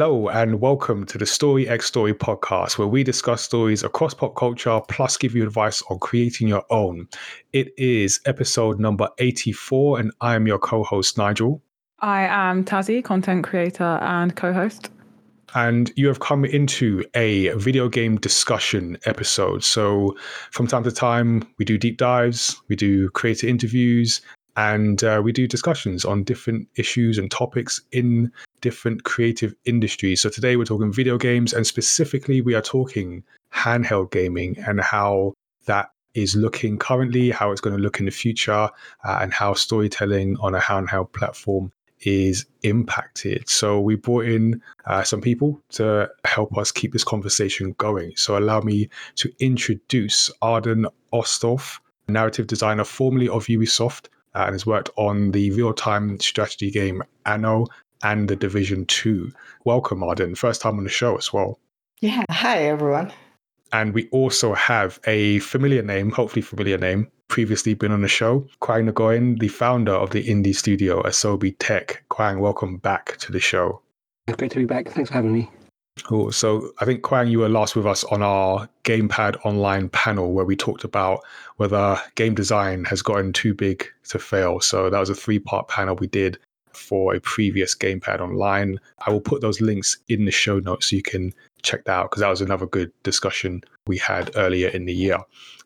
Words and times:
Hello, 0.00 0.28
and 0.28 0.60
welcome 0.60 1.04
to 1.06 1.18
the 1.18 1.26
Story 1.26 1.68
X 1.68 1.86
Story 1.86 2.14
podcast, 2.14 2.78
where 2.78 2.86
we 2.86 3.02
discuss 3.02 3.42
stories 3.42 3.82
across 3.82 4.14
pop 4.14 4.36
culture 4.36 4.80
plus 4.86 5.16
give 5.16 5.34
you 5.34 5.42
advice 5.42 5.82
on 5.90 5.98
creating 5.98 6.46
your 6.46 6.62
own. 6.70 7.08
It 7.52 7.72
is 7.76 8.20
episode 8.24 8.78
number 8.78 9.08
84, 9.18 9.98
and 9.98 10.12
I 10.20 10.36
am 10.36 10.46
your 10.46 10.60
co 10.60 10.84
host, 10.84 11.18
Nigel. 11.18 11.60
I 11.98 12.26
am 12.26 12.64
Tazzy, 12.64 13.02
content 13.02 13.42
creator 13.42 13.98
and 14.00 14.36
co 14.36 14.52
host. 14.52 14.90
And 15.56 15.90
you 15.96 16.06
have 16.06 16.20
come 16.20 16.44
into 16.44 17.04
a 17.14 17.48
video 17.54 17.88
game 17.88 18.18
discussion 18.18 18.98
episode. 19.04 19.64
So, 19.64 20.16
from 20.52 20.68
time 20.68 20.84
to 20.84 20.92
time, 20.92 21.42
we 21.58 21.64
do 21.64 21.76
deep 21.76 21.96
dives, 21.98 22.56
we 22.68 22.76
do 22.76 23.10
creator 23.10 23.48
interviews, 23.48 24.20
and 24.58 25.04
uh, 25.04 25.20
we 25.22 25.30
do 25.30 25.46
discussions 25.46 26.04
on 26.04 26.24
different 26.24 26.66
issues 26.74 27.16
and 27.16 27.30
topics 27.30 27.80
in 27.92 28.32
different 28.60 29.04
creative 29.04 29.54
industries. 29.66 30.20
So 30.20 30.30
today 30.30 30.56
we're 30.56 30.64
talking 30.64 30.92
video 30.92 31.16
games, 31.16 31.52
and 31.52 31.64
specifically, 31.64 32.40
we 32.40 32.56
are 32.56 32.60
talking 32.60 33.22
handheld 33.54 34.10
gaming 34.10 34.58
and 34.66 34.80
how 34.80 35.34
that 35.66 35.92
is 36.14 36.34
looking 36.34 36.76
currently, 36.76 37.30
how 37.30 37.52
it's 37.52 37.60
going 37.60 37.76
to 37.76 37.80
look 37.80 38.00
in 38.00 38.06
the 38.06 38.10
future, 38.10 38.68
uh, 39.04 39.18
and 39.20 39.32
how 39.32 39.54
storytelling 39.54 40.36
on 40.40 40.56
a 40.56 40.60
handheld 40.60 41.12
platform 41.12 41.70
is 42.00 42.44
impacted. 42.64 43.48
So 43.48 43.78
we 43.78 43.94
brought 43.94 44.24
in 44.24 44.60
uh, 44.86 45.04
some 45.04 45.20
people 45.20 45.62
to 45.70 46.10
help 46.24 46.58
us 46.58 46.72
keep 46.72 46.92
this 46.92 47.04
conversation 47.04 47.76
going. 47.78 48.10
So 48.16 48.36
allow 48.36 48.60
me 48.62 48.88
to 49.16 49.32
introduce 49.38 50.32
Arden 50.42 50.88
Osthoff, 51.12 51.78
narrative 52.08 52.48
designer 52.48 52.84
formerly 52.84 53.28
of 53.28 53.46
Ubisoft, 53.46 54.08
uh, 54.38 54.44
and 54.44 54.54
has 54.54 54.64
worked 54.64 54.90
on 54.96 55.32
the 55.32 55.50
real 55.50 55.74
time 55.74 56.18
strategy 56.20 56.70
game 56.70 57.02
Anno 57.26 57.66
and 58.02 58.28
the 58.28 58.36
Division 58.36 58.86
2. 58.86 59.32
Welcome, 59.64 60.02
Arden. 60.04 60.36
First 60.36 60.62
time 60.62 60.78
on 60.78 60.84
the 60.84 60.90
show 60.90 61.16
as 61.16 61.32
well. 61.32 61.58
Yeah. 62.00 62.22
Hi, 62.30 62.62
everyone. 62.62 63.12
And 63.72 63.92
we 63.92 64.08
also 64.10 64.54
have 64.54 65.00
a 65.06 65.40
familiar 65.40 65.82
name, 65.82 66.10
hopefully 66.12 66.40
familiar 66.40 66.78
name, 66.78 67.08
previously 67.26 67.74
been 67.74 67.92
on 67.92 68.00
the 68.00 68.08
show, 68.08 68.46
Kwang 68.60 68.86
Nguyen, 68.86 69.38
the 69.40 69.48
founder 69.48 69.92
of 69.92 70.10
the 70.10 70.26
indie 70.26 70.54
studio 70.54 71.02
Asobi 71.02 71.54
Tech. 71.58 72.04
Kwang, 72.08 72.38
welcome 72.38 72.78
back 72.78 73.18
to 73.18 73.32
the 73.32 73.40
show. 73.40 73.82
Great 74.30 74.52
to 74.52 74.58
be 74.58 74.64
back. 74.64 74.88
Thanks 74.88 75.10
for 75.10 75.14
having 75.14 75.32
me. 75.32 75.50
Cool. 76.04 76.32
So 76.32 76.72
I 76.78 76.84
think 76.84 77.02
Kwang, 77.02 77.28
you 77.28 77.40
were 77.40 77.48
last 77.48 77.76
with 77.76 77.86
us 77.86 78.04
on 78.04 78.22
our 78.22 78.68
Gamepad 78.84 79.44
online 79.44 79.88
panel 79.88 80.32
where 80.32 80.44
we 80.44 80.56
talked 80.56 80.84
about 80.84 81.20
whether 81.56 82.00
game 82.14 82.34
design 82.34 82.84
has 82.84 83.02
gotten 83.02 83.32
too 83.32 83.54
big 83.54 83.86
to 84.08 84.18
fail. 84.18 84.60
So 84.60 84.90
that 84.90 84.98
was 84.98 85.10
a 85.10 85.14
three 85.14 85.38
part 85.38 85.68
panel 85.68 85.96
we 85.96 86.06
did 86.06 86.38
for 86.72 87.14
a 87.14 87.20
previous 87.20 87.74
Gamepad 87.76 88.20
online. 88.20 88.78
I 89.06 89.10
will 89.10 89.20
put 89.20 89.40
those 89.40 89.60
links 89.60 89.98
in 90.08 90.24
the 90.24 90.30
show 90.30 90.58
notes 90.60 90.90
so 90.90 90.96
you 90.96 91.02
can 91.02 91.32
check 91.62 91.84
that 91.84 91.92
out 91.92 92.10
because 92.10 92.20
that 92.20 92.30
was 92.30 92.40
another 92.40 92.66
good 92.66 92.92
discussion 93.02 93.62
we 93.86 93.98
had 93.98 94.30
earlier 94.36 94.68
in 94.68 94.84
the 94.84 94.94
year. 94.94 95.18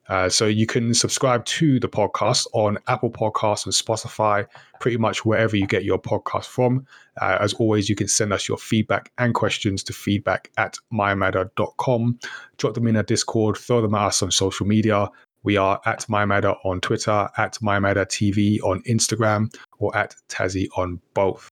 Uh, 0.09 0.29
so 0.29 0.47
you 0.47 0.67
can 0.67 0.93
subscribe 0.95 1.45
to 1.45 1.79
the 1.79 1.89
podcast 1.89 2.47
on 2.53 2.79
Apple 2.89 3.11
Podcasts 3.11 3.65
and 3.65 3.75
Spotify, 3.75 4.47
pretty 4.81 4.97
much 4.97 5.25
wherever 5.25 5.57
you 5.57 5.67
get 5.67 5.85
your 5.85 5.99
podcast 5.99 6.47
from. 6.47 6.87
Uh, 7.21 7.39
as 7.41 7.55
always, 7.55 7.89
you 7.89 7.95
can 7.95 8.09
send 8.09 8.33
us 8.33 8.49
your 8.49 8.59
feedback 8.59 9.13
and 9.19 9.35
questions 9.35 9.83
to 9.85 9.93
feedback 9.93 10.51
at 10.59 10.77
mymadder.com. 10.93 12.19
Drop 12.59 12.75
them 12.75 12.87
in 12.87 12.97
a 12.97 13.03
Discord, 13.03 13.57
throw 13.57 13.81
them 13.81 13.95
at 13.95 14.07
us 14.07 14.23
on 14.23 14.31
social 14.31 14.67
media. 14.67 15.09
We 15.45 15.57
are 15.57 15.81
at 15.87 16.03
mymadder 16.03 16.57
on 16.65 16.81
Twitter, 16.81 17.29
at 17.37 17.55
mymadder 17.55 18.07
TV 18.07 18.61
on 18.63 18.83
Instagram, 18.83 19.55
or 19.79 19.97
at 19.97 20.15
Tazzy 20.29 20.69
on 20.77 21.01
both. 21.15 21.49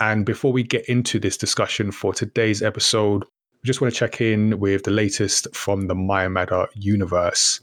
And 0.00 0.24
before 0.24 0.52
we 0.52 0.62
get 0.62 0.88
into 0.88 1.18
this 1.18 1.36
discussion 1.36 1.92
for 1.92 2.14
today's 2.14 2.62
episode, 2.62 3.24
we 3.62 3.66
just 3.66 3.82
want 3.82 3.92
to 3.92 3.98
check 3.98 4.20
in 4.20 4.58
with 4.58 4.84
the 4.84 4.90
latest 4.90 5.54
from 5.54 5.82
the 5.82 5.94
MyMadder 5.94 6.68
universe. 6.74 7.60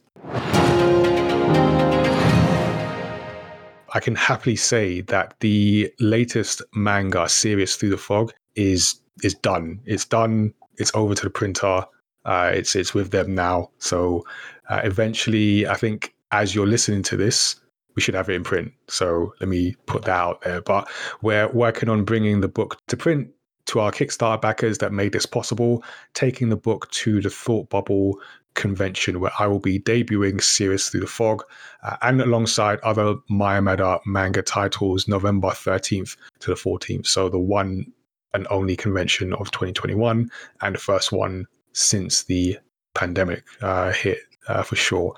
I 3.94 4.00
can 4.00 4.16
happily 4.16 4.55
say 4.55 5.01
that 5.01 5.33
the 5.39 5.91
latest 6.00 6.61
manga, 6.75 7.28
series 7.28 7.75
Through 7.75 7.89
the 7.89 7.97
Fog, 7.97 8.33
is 8.55 9.01
is 9.23 9.33
done. 9.33 9.79
It's 9.85 10.05
done. 10.05 10.53
It's 10.78 10.91
over 10.94 11.16
to 11.16 11.23
the 11.23 11.29
printer. 11.29 11.83
Uh, 12.25 12.51
it's 12.53 12.75
it's 12.75 12.94
with 12.94 13.11
them 13.11 13.33
now. 13.33 13.72
So 13.79 14.25
uh, 14.69 14.81
eventually, 14.83 15.67
I 15.67 15.75
think 15.75 16.13
as 16.31 16.53
you're 16.53 16.67
listening 16.67 17.03
to 17.03 17.17
this, 17.17 17.55
we 17.95 18.01
should 18.01 18.13
have 18.16 18.29
it 18.29 18.34
in 18.34 18.44
print. 18.44 18.72
So 18.88 19.34
let 19.39 19.49
me 19.49 19.75
put 19.88 20.03
that 20.03 20.11
out 20.11 20.41
there. 20.41 20.61
But 20.61 20.88
we're 21.22 21.49
working 21.49 21.89
on 21.89 22.03
bringing 22.03 22.41
the 22.41 22.47
book 22.47 22.79
to 22.88 22.97
print 22.97 23.29
to 23.66 23.79
our 23.79 23.91
Kickstarter 23.91 24.41
backers 24.41 24.78
that 24.78 24.94
made 24.94 25.11
this 25.13 25.25
possible, 25.25 25.84
taking 26.13 26.49
the 26.49 26.55
book 26.55 26.89
to 26.91 27.22
the 27.22 27.29
Thought 27.29 27.69
Bubble 27.69 28.19
convention 28.53 29.19
where 29.19 29.31
I 29.40 29.47
will 29.47 29.59
be 29.59 29.80
debuting 29.80 30.41
series 30.41 30.90
Through 30.90 31.02
the 31.02 31.08
Fog 31.08 31.44
uh, 31.84 31.97
and 32.02 32.22
alongside 32.22 32.80
other 32.81 33.16
Mayamada 33.30 34.00
manga 34.06 34.41
titles 34.41 35.08
November 35.08 35.50
13th 35.50 36.18
to 36.40 36.52
the 36.52 36.56
14th. 36.56 37.08
So 37.08 37.30
the 37.30 37.40
one 37.40 37.91
and 38.34 38.47
only 38.50 38.75
convention 38.75 39.34
of 39.34 39.52
2021 39.52 40.30
and 40.62 40.75
the 40.75 40.80
first 40.80 41.12
one 41.12 41.46
since 41.74 42.24
the 42.24 42.58
pandemic 42.94 43.44
uh, 43.62 43.91
hit 43.91 44.19
uh, 44.47 44.64
for 44.64 44.75
sure. 44.75 45.14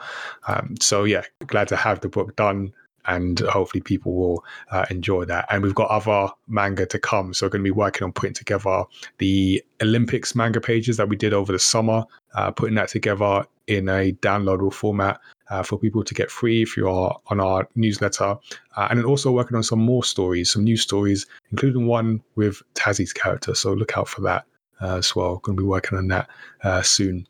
Um, 0.48 0.76
so 0.82 1.04
yeah, 1.04 1.24
glad 1.48 1.68
to 1.70 1.76
have 1.76 2.02
the 2.02 2.10
book 2.10 2.36
done 2.36 2.74
and 3.06 3.40
hopefully 3.40 3.82
people 3.82 4.14
will 4.14 4.44
uh, 4.72 4.86
enjoy 4.90 5.26
that. 5.26 5.46
And 5.50 5.64
we've 5.64 5.76
got 5.76 5.90
other 5.90 6.32
manga 6.48 6.86
to 6.88 7.00
come, 7.00 7.34
so 7.34 7.46
we're 7.46 7.52
going 7.52 7.64
to 7.64 7.68
be 7.68 7.72
working 7.72 8.06
on 8.06 8.12
putting 8.12 8.34
together 8.34 8.84
the 9.18 9.64
Olympics 9.82 10.36
manga 10.36 10.62
pages 10.62 10.98
that 10.98 11.10
we 11.10 11.16
did 11.16 11.34
over 11.34 11.52
the 11.52 11.60
summer, 11.60 12.04
uh, 12.36 12.52
putting 12.52 12.76
that 12.76 12.90
together 12.90 13.46
in 13.68 13.88
a 13.88 14.12
downloadable 14.14 14.74
format 14.74 15.20
uh, 15.50 15.64
for 15.64 15.78
people 15.78 16.04
to 16.04 16.14
get 16.14 16.32
free 16.32 16.64
if 16.64 16.76
you 16.76 16.90
are 16.90 17.20
on 17.28 17.40
our 17.40 17.68
newsletter, 17.76 18.36
uh, 18.76 18.88
and 18.90 19.00
then 19.00 19.06
also 19.06 19.32
working 19.32 19.56
on 19.56 19.64
some 19.64 19.80
more 19.80 20.04
stories, 20.04 20.52
some 20.52 20.64
new 20.64 20.78
stories, 20.78 21.26
including 21.52 21.86
one 21.86 22.22
with 22.36 22.62
Tazzy's 22.74 23.14
character. 23.14 23.54
So 23.54 23.74
look 23.74 23.98
out 23.98 24.08
for 24.08 24.22
that 24.22 24.46
uh, 24.82 24.98
as 24.98 25.16
well. 25.16 25.38
Going 25.38 25.58
to 25.58 25.64
be 25.64 25.68
working 25.68 25.98
on 25.98 26.08
that 26.08 26.28
uh, 26.64 26.82
soon. 26.82 27.28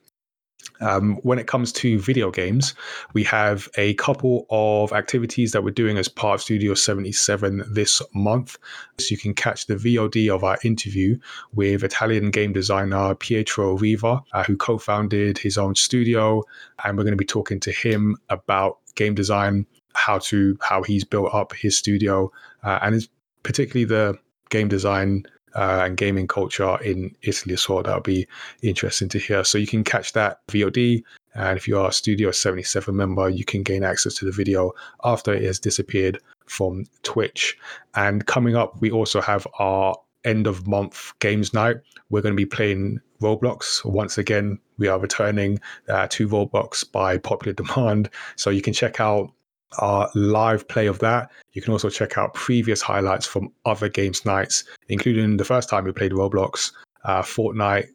Um, 0.82 1.16
when 1.24 1.40
it 1.40 1.48
comes 1.48 1.72
to 1.74 2.00
video 2.00 2.32
games, 2.32 2.74
we 3.14 3.24
have 3.26 3.68
a 3.76 3.94
couple 3.96 4.46
of 4.50 4.94
activities 4.94 5.52
that 5.52 5.64
we're 5.64 5.72
doing 5.72 5.98
as 5.98 6.08
part 6.08 6.36
of 6.36 6.42
Studio 6.42 6.74
77 6.74 7.64
this 7.70 8.02
month. 8.14 8.58
So 8.98 9.08
you 9.12 9.18
can 9.18 9.34
catch 9.34 9.68
the 9.68 9.76
VOD 9.76 10.34
of 10.34 10.44
our 10.44 10.58
interview 10.64 11.18
with 11.54 11.84
Italian 11.84 12.32
game 12.32 12.54
designer 12.54 13.16
Pietro 13.16 13.78
Riva, 13.78 14.22
uh, 14.34 14.44
who 14.44 14.56
co 14.56 14.78
founded 14.78 15.38
his 15.38 15.58
own 15.58 15.76
studio. 15.76 16.44
And 16.84 16.98
we're 16.98 17.04
going 17.04 17.14
to 17.14 17.18
be 17.18 17.26
talking 17.26 17.60
to 17.62 17.72
him 17.72 18.18
about 18.30 18.80
game 18.96 19.16
design, 19.16 19.66
how 19.94 20.20
to 20.20 20.58
how 20.62 20.84
he's 20.84 21.04
built 21.04 21.34
up 21.34 21.54
his 21.54 21.78
studio, 21.78 22.32
uh, 22.64 22.80
and 22.82 23.08
particularly 23.44 23.86
the 23.86 24.18
game 24.50 24.68
design 24.68 25.24
uh, 25.56 25.84
and 25.86 25.98
gaming 25.98 26.28
culture 26.28 26.78
in 26.84 27.16
Italy 27.22 27.54
as 27.54 27.68
well. 27.68 27.84
That'll 27.84 28.02
be 28.02 28.28
interesting 28.62 29.10
to 29.10 29.20
hear. 29.20 29.44
So 29.44 29.58
you 29.58 29.68
can 29.68 29.84
catch 29.84 30.14
that 30.14 30.46
VOD. 30.48 31.04
And 31.36 31.58
if 31.58 31.68
you 31.68 31.80
are 31.80 31.90
a 31.90 31.94
Studio 31.94 32.32
77 32.32 32.96
member, 32.96 33.30
you 33.30 33.46
can 33.46 33.64
gain 33.64 33.84
access 33.84 34.16
to 34.16 34.26
the 34.26 34.32
video 34.32 34.72
after 35.04 35.34
it 35.34 35.44
has 35.44 35.60
disappeared 35.60 36.20
from 36.48 36.86
Twitch. 37.04 37.58
And 37.96 38.26
coming 38.26 38.56
up, 38.56 38.82
we 38.82 38.92
also 38.92 39.22
have 39.22 39.48
our 39.60 39.96
end 40.26 40.48
of 40.48 40.68
month 40.68 41.14
games 41.20 41.54
night. 41.54 41.78
We're 42.10 42.22
going 42.22 42.34
to 42.34 42.38
be 42.38 42.46
playing 42.46 43.00
Roblox. 43.22 43.86
Once 43.86 44.18
again, 44.18 44.60
we 44.78 44.88
are 44.88 45.00
returning 45.00 45.60
uh, 45.88 46.08
to 46.10 46.28
Roblox 46.28 46.90
by 46.90 47.18
popular 47.18 47.54
demand. 47.64 48.10
So 48.36 48.50
you 48.50 48.62
can 48.62 48.74
check 48.74 49.00
out 49.00 49.32
our 49.78 50.10
live 50.16 50.68
play 50.68 50.88
of 50.88 51.00
that. 51.00 51.32
You 51.54 51.62
can 51.62 51.72
also 51.72 51.90
check 51.90 52.18
out 52.18 52.34
previous 52.34 52.82
highlights 52.82 53.26
from 53.26 53.52
other 53.66 53.90
games 53.90 54.26
nights, 54.26 54.64
including 54.88 55.38
the 55.38 55.46
first 55.46 55.70
time 55.70 55.86
we 55.86 55.92
played 55.92 56.12
Roblox, 56.12 56.72
uh, 57.06 57.22
Fortnite, 57.22 57.88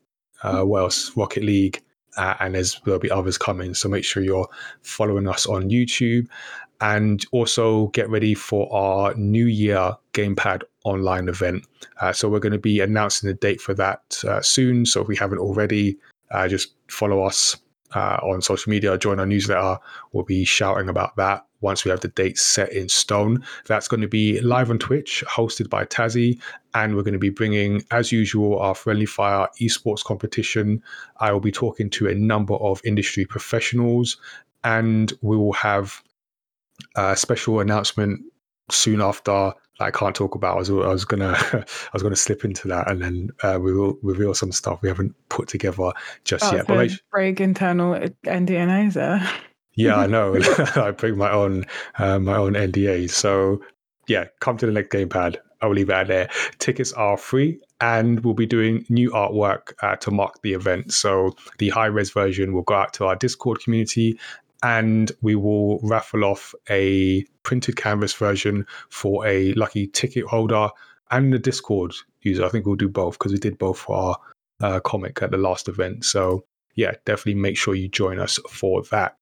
uh, 0.43 0.63
what 0.63 0.81
else? 0.81 1.17
Rocket 1.17 1.43
League, 1.43 1.83
uh, 2.17 2.35
and 2.41 2.55
there's 2.55 2.81
there'll 2.85 3.01
be 3.01 3.11
others 3.11 3.39
coming. 3.39 3.75
So 3.75 3.89
make 3.89 4.05
sure 4.05 4.23
you're 4.23 4.49
following 4.83 5.27
us 5.27 5.47
on 5.47 5.71
YouTube, 5.71 6.29
and 6.81 7.25
also 7.33 7.89
get 7.89 8.09
ready 8.11 8.35
for 8.35 8.73
our 8.73 9.15
New 9.15 9.47
Year 9.47 9.97
Gamepad 10.13 10.63
online 10.85 11.29
event. 11.29 11.67
Uh, 12.01 12.13
so 12.13 12.29
we're 12.29 12.41
going 12.41 12.53
to 12.53 12.59
be 12.59 12.81
announcing 12.81 13.29
the 13.29 13.35
date 13.35 13.61
for 13.61 13.75
that 13.75 14.23
uh, 14.29 14.41
soon. 14.43 14.85
So 14.85 15.01
if 15.01 15.09
we 15.09 15.17
haven't 15.17 15.39
already, 15.39 15.97
uh, 16.31 16.47
just 16.47 16.75
follow 16.89 17.23
us 17.25 17.57
uh, 17.95 18.19
on 18.23 18.43
social 18.43 18.71
media, 18.71 18.99
join 18.99 19.19
our 19.19 19.27
newsletter. 19.27 19.79
We'll 20.13 20.25
be 20.25 20.45
shouting 20.45 20.89
about 20.89 21.17
that 21.17 21.47
once 21.65 21.85
we 21.85 21.91
have 21.91 22.01
the 22.01 22.09
date 22.09 22.39
set 22.39 22.73
in 22.73 22.89
stone. 22.89 23.45
That's 23.67 23.89
going 23.89 24.03
to 24.03 24.09
be 24.09 24.41
live 24.41 24.71
on 24.71 24.79
Twitch, 24.79 25.25
hosted 25.27 25.69
by 25.69 25.85
Tazzy. 25.87 26.39
And 26.75 26.95
we're 26.95 27.03
going 27.03 27.15
to 27.15 27.19
be 27.19 27.31
bringing, 27.31 27.83
as 27.91 28.13
usual, 28.13 28.59
our 28.61 28.75
Friendly 28.75 29.07
Fire 29.07 29.49
esports 29.61 30.05
competition. 30.05 30.83
I 31.19 31.33
will 31.33 31.41
be 31.41 31.53
talking 31.53 31.91
to 31.91 32.09
a 32.09 32.15
number 32.15 32.55
of 32.55 32.81
industry 32.85 33.25
professionals, 33.25 34.17
and 34.63 35.13
we 35.23 35.37
will 35.37 35.53
have 35.55 36.03
a 36.97 37.17
special 37.17 37.61
announcement 37.61 38.21
soon 38.71 39.01
after 39.01 39.53
that 39.79 39.85
I 39.85 39.91
can't 39.91 40.15
talk 40.15 40.35
about. 40.35 40.55
I 40.55 40.59
was, 40.59 40.71
I 40.71 40.75
was 40.75 41.05
gonna 41.05 41.33
I 41.53 41.91
was 41.93 42.03
gonna 42.03 42.17
slip 42.17 42.45
into 42.45 42.69
that 42.69 42.91
and 42.91 43.03
then 43.03 43.31
uh, 43.43 43.59
we 43.61 43.75
will 43.75 43.99
reveal 44.03 44.33
some 44.35 44.53
stuff 44.53 44.81
we 44.83 44.89
haven't 44.89 45.15
put 45.29 45.49
together 45.49 45.91
just 46.25 46.45
Oh, 46.45 46.55
yet. 46.55 46.67
so 46.67 46.75
But 46.75 46.91
break 47.11 47.41
internal 47.41 47.95
NDAs 48.25 48.95
there. 48.95 49.29
Yeah, 49.77 49.97
I 49.97 50.07
know. 50.15 50.37
I 50.77 50.91
bring 50.93 51.17
my 51.17 51.31
own 51.31 51.65
uh, 51.99 52.19
my 52.19 52.37
own 52.37 52.55
NDA. 52.55 53.11
So 53.11 53.61
yeah, 54.07 54.27
come 54.41 54.57
to 54.59 54.67
the 54.67 54.73
next 54.73 54.91
gamepad. 54.91 55.37
I 55.61 55.67
will 55.67 55.75
leave 55.75 55.89
it 55.89 55.95
out 55.95 56.09
there. 56.09 56.29
Tickets 56.59 56.93
are 56.93 57.17
free, 57.17 57.59
and 57.81 58.21
we'll 58.21 58.35
be 58.35 58.47
doing 58.47 58.85
new 58.89 59.11
artwork 59.11 59.73
uh, 59.83 59.97
to 59.97 60.11
mark 60.11 60.43
the 60.43 60.53
event. 60.53 60.93
So 60.93 61.35
the 61.59 61.71
high 61.71 61.87
res 61.87 62.11
version 62.11 62.53
will 62.53 62.63
go 62.63 62.75
out 62.75 62.93
to 62.95 63.07
our 63.07 63.17
Discord 63.17 63.61
community, 63.63 64.19
and 64.63 65.11
we 65.23 65.35
will 65.35 65.79
raffle 65.81 66.25
off 66.25 66.55
a 66.69 67.25
printed 67.43 67.77
canvas 67.77 68.13
version 68.13 68.67
for 68.91 69.27
a 69.27 69.53
lucky 69.55 69.87
ticket 69.87 70.25
holder 70.25 70.69
and 71.11 71.33
the 71.33 71.39
Discord 71.39 71.95
user. 72.23 72.45
I 72.45 72.49
think 72.49 72.67
we'll 72.67 72.77
do 72.77 72.89
both 72.89 73.19
because 73.19 73.33
we 73.33 73.39
did 73.39 73.59
both 73.59 73.79
for 73.79 73.97
our 73.97 74.17
uh, 74.61 74.81
comic 74.81 75.23
at 75.23 75.31
the 75.31 75.37
last 75.39 75.69
event. 75.69 76.05
So 76.05 76.45
yeah, 76.75 76.93
definitely 77.05 77.41
make 77.41 77.57
sure 77.57 77.75
you 77.75 77.89
join 77.89 78.19
us 78.19 78.39
for 78.51 78.83
that. 78.91 79.17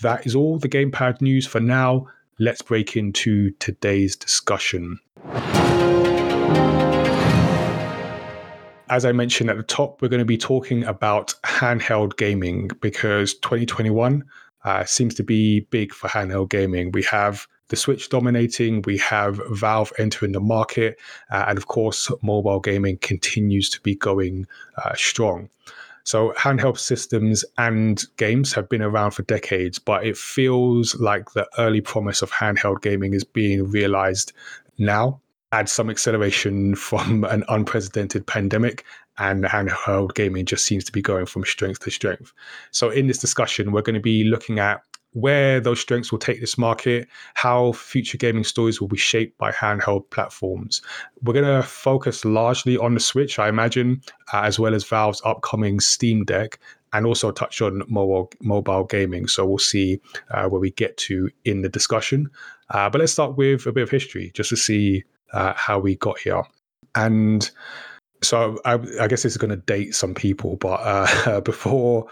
That 0.00 0.26
is 0.26 0.34
all 0.34 0.58
the 0.58 0.68
gamepad 0.68 1.20
news 1.20 1.46
for 1.46 1.60
now. 1.60 2.08
Let's 2.38 2.62
break 2.62 2.96
into 2.96 3.50
today's 3.52 4.16
discussion. 4.16 4.98
As 8.88 9.04
I 9.04 9.12
mentioned 9.12 9.48
at 9.50 9.56
the 9.56 9.62
top, 9.62 10.02
we're 10.02 10.08
going 10.08 10.18
to 10.18 10.24
be 10.24 10.38
talking 10.38 10.84
about 10.84 11.34
handheld 11.44 12.16
gaming 12.16 12.68
because 12.80 13.34
2021 13.34 14.24
uh, 14.64 14.84
seems 14.84 15.14
to 15.14 15.22
be 15.22 15.60
big 15.70 15.92
for 15.92 16.08
handheld 16.08 16.50
gaming. 16.50 16.90
We 16.92 17.02
have 17.04 17.46
the 17.68 17.76
Switch 17.76 18.08
dominating, 18.08 18.82
we 18.82 18.98
have 18.98 19.40
Valve 19.50 19.92
entering 19.98 20.32
the 20.32 20.40
market, 20.40 20.98
uh, 21.30 21.44
and 21.48 21.56
of 21.56 21.68
course, 21.68 22.10
mobile 22.22 22.60
gaming 22.60 22.98
continues 22.98 23.70
to 23.70 23.80
be 23.80 23.94
going 23.94 24.46
uh, 24.84 24.94
strong. 24.94 25.48
So, 26.04 26.32
handheld 26.36 26.78
systems 26.78 27.44
and 27.58 28.02
games 28.16 28.52
have 28.54 28.68
been 28.68 28.82
around 28.82 29.12
for 29.12 29.22
decades, 29.22 29.78
but 29.78 30.04
it 30.04 30.16
feels 30.16 30.94
like 30.96 31.32
the 31.32 31.48
early 31.58 31.80
promise 31.80 32.22
of 32.22 32.30
handheld 32.30 32.82
gaming 32.82 33.14
is 33.14 33.24
being 33.24 33.70
realized 33.70 34.32
now. 34.78 35.20
Add 35.52 35.68
some 35.68 35.90
acceleration 35.90 36.74
from 36.88 37.24
an 37.24 37.44
unprecedented 37.48 38.26
pandemic, 38.26 38.84
and 39.18 39.44
handheld 39.44 40.14
gaming 40.14 40.46
just 40.46 40.64
seems 40.64 40.84
to 40.84 40.92
be 40.92 41.02
going 41.02 41.26
from 41.26 41.44
strength 41.44 41.80
to 41.80 41.90
strength. 41.90 42.32
So, 42.70 42.90
in 42.90 43.06
this 43.06 43.18
discussion, 43.18 43.72
we're 43.72 43.82
going 43.82 43.94
to 43.94 44.00
be 44.00 44.24
looking 44.24 44.58
at 44.58 44.82
where 45.12 45.60
those 45.60 45.80
strengths 45.80 46.10
will 46.10 46.18
take 46.18 46.40
this 46.40 46.56
market, 46.56 47.06
how 47.34 47.72
future 47.72 48.16
gaming 48.16 48.44
stories 48.44 48.80
will 48.80 48.88
be 48.88 48.96
shaped 48.96 49.36
by 49.38 49.50
handheld 49.52 50.08
platforms. 50.10 50.80
We're 51.22 51.34
going 51.34 51.62
to 51.62 51.66
focus 51.66 52.24
largely 52.24 52.78
on 52.78 52.94
the 52.94 53.00
Switch, 53.00 53.38
I 53.38 53.48
imagine, 53.48 54.00
uh, 54.32 54.40
as 54.40 54.58
well 54.58 54.74
as 54.74 54.84
Valve's 54.84 55.20
upcoming 55.24 55.80
Steam 55.80 56.24
Deck, 56.24 56.58
and 56.94 57.06
also 57.06 57.30
touch 57.30 57.62
on 57.62 57.82
mobile 57.88 58.30
mobile 58.40 58.84
gaming. 58.84 59.26
So 59.26 59.46
we'll 59.46 59.58
see 59.58 60.00
uh, 60.30 60.48
where 60.48 60.60
we 60.60 60.70
get 60.72 60.96
to 60.98 61.30
in 61.44 61.62
the 61.62 61.68
discussion. 61.68 62.30
Uh, 62.70 62.88
but 62.88 63.00
let's 63.00 63.12
start 63.12 63.36
with 63.36 63.66
a 63.66 63.72
bit 63.72 63.82
of 63.82 63.90
history, 63.90 64.30
just 64.34 64.50
to 64.50 64.56
see 64.56 65.04
uh, 65.32 65.52
how 65.56 65.78
we 65.78 65.96
got 65.96 66.18
here. 66.18 66.42
And 66.94 67.50
so 68.22 68.58
I, 68.64 68.74
I 69.00 69.08
guess 69.08 69.22
this 69.22 69.32
is 69.32 69.36
going 69.36 69.50
to 69.50 69.56
date 69.56 69.94
some 69.94 70.14
people, 70.14 70.56
but 70.56 70.80
uh, 70.82 71.40
before 71.44 72.06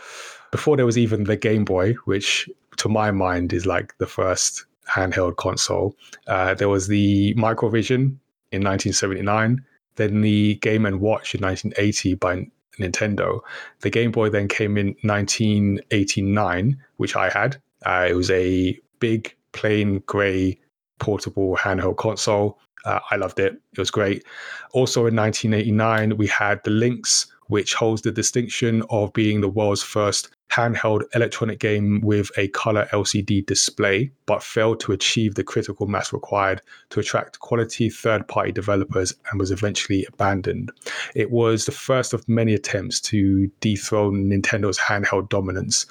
before 0.51 0.77
there 0.77 0.87
was 0.87 0.99
even 0.99 1.25
the 1.25 1.37
Game 1.37 1.65
Boy, 1.65 1.95
which 2.05 2.49
to 2.81 2.89
my 2.89 3.11
mind 3.11 3.53
is 3.53 3.67
like 3.67 3.97
the 3.99 4.07
first 4.07 4.65
handheld 4.89 5.37
console, 5.37 5.95
uh, 6.27 6.55
there 6.55 6.69
was 6.69 6.89
the 6.89 7.35
Microvision 7.35 8.17
in 8.53 8.65
1979, 8.65 9.63
then 9.97 10.23
the 10.23 10.55
Game 10.57 10.87
and 10.87 10.99
Watch 11.01 11.35
in 11.35 11.43
1980 11.43 12.15
by 12.15 12.47
Nintendo. 12.79 13.41
The 13.81 13.91
Game 13.91 14.11
Boy 14.11 14.31
then 14.31 14.49
came 14.49 14.79
in 14.79 14.97
1989, 15.03 16.79
which 16.97 17.17
I 17.17 17.29
had. 17.29 17.61
Uh, 17.85 18.07
it 18.09 18.15
was 18.15 18.31
a 18.31 18.79
big, 18.99 19.37
plain 19.53 20.03
grey 20.07 20.59
portable 20.99 21.57
handheld 21.57 21.99
console. 21.99 22.59
Uh, 22.87 23.01
I 23.11 23.17
loved 23.17 23.39
it. 23.41 23.61
It 23.73 23.79
was 23.79 23.91
great. 23.91 24.25
Also 24.73 25.01
in 25.07 25.15
1989, 25.17 26.17
we 26.17 26.29
had 26.29 26.65
the 26.65 26.71
Lynx, 26.71 27.27
which 27.49 27.75
holds 27.75 28.01
the 28.01 28.11
distinction 28.11 28.83
of 28.89 29.13
being 29.13 29.43
the 29.43 29.51
world's 29.51 29.83
first 29.83 30.31
handheld 30.51 31.03
electronic 31.15 31.59
game 31.59 32.01
with 32.01 32.31
a 32.37 32.49
color 32.49 32.89
LCD 32.93 33.47
display, 33.47 34.11
but 34.27 34.43
failed 34.43 34.81
to 34.81 34.93
achieve 34.93 35.35
the 35.35 35.45
critical 35.45 35.87
mass 35.87 36.13
required 36.13 36.61
to 36.91 37.01
attract 37.01 37.41
quality 37.41 37.89
third 37.89 38.27
party 38.29 38.53
developers 38.53 39.15
and 39.31 39.39
was 39.39 39.51
eventually 39.51 40.05
abandoned. 40.13 40.71
It 41.15 41.31
was 41.31 41.67
the 41.67 41.73
first 41.73 42.13
of 42.13 42.29
many 42.29 42.55
attempts 42.55 43.01
to 43.03 43.51
dethrone 43.61 44.29
Nintendo's 44.29 44.79
handheld 44.79 45.29
dominance. 45.29 45.87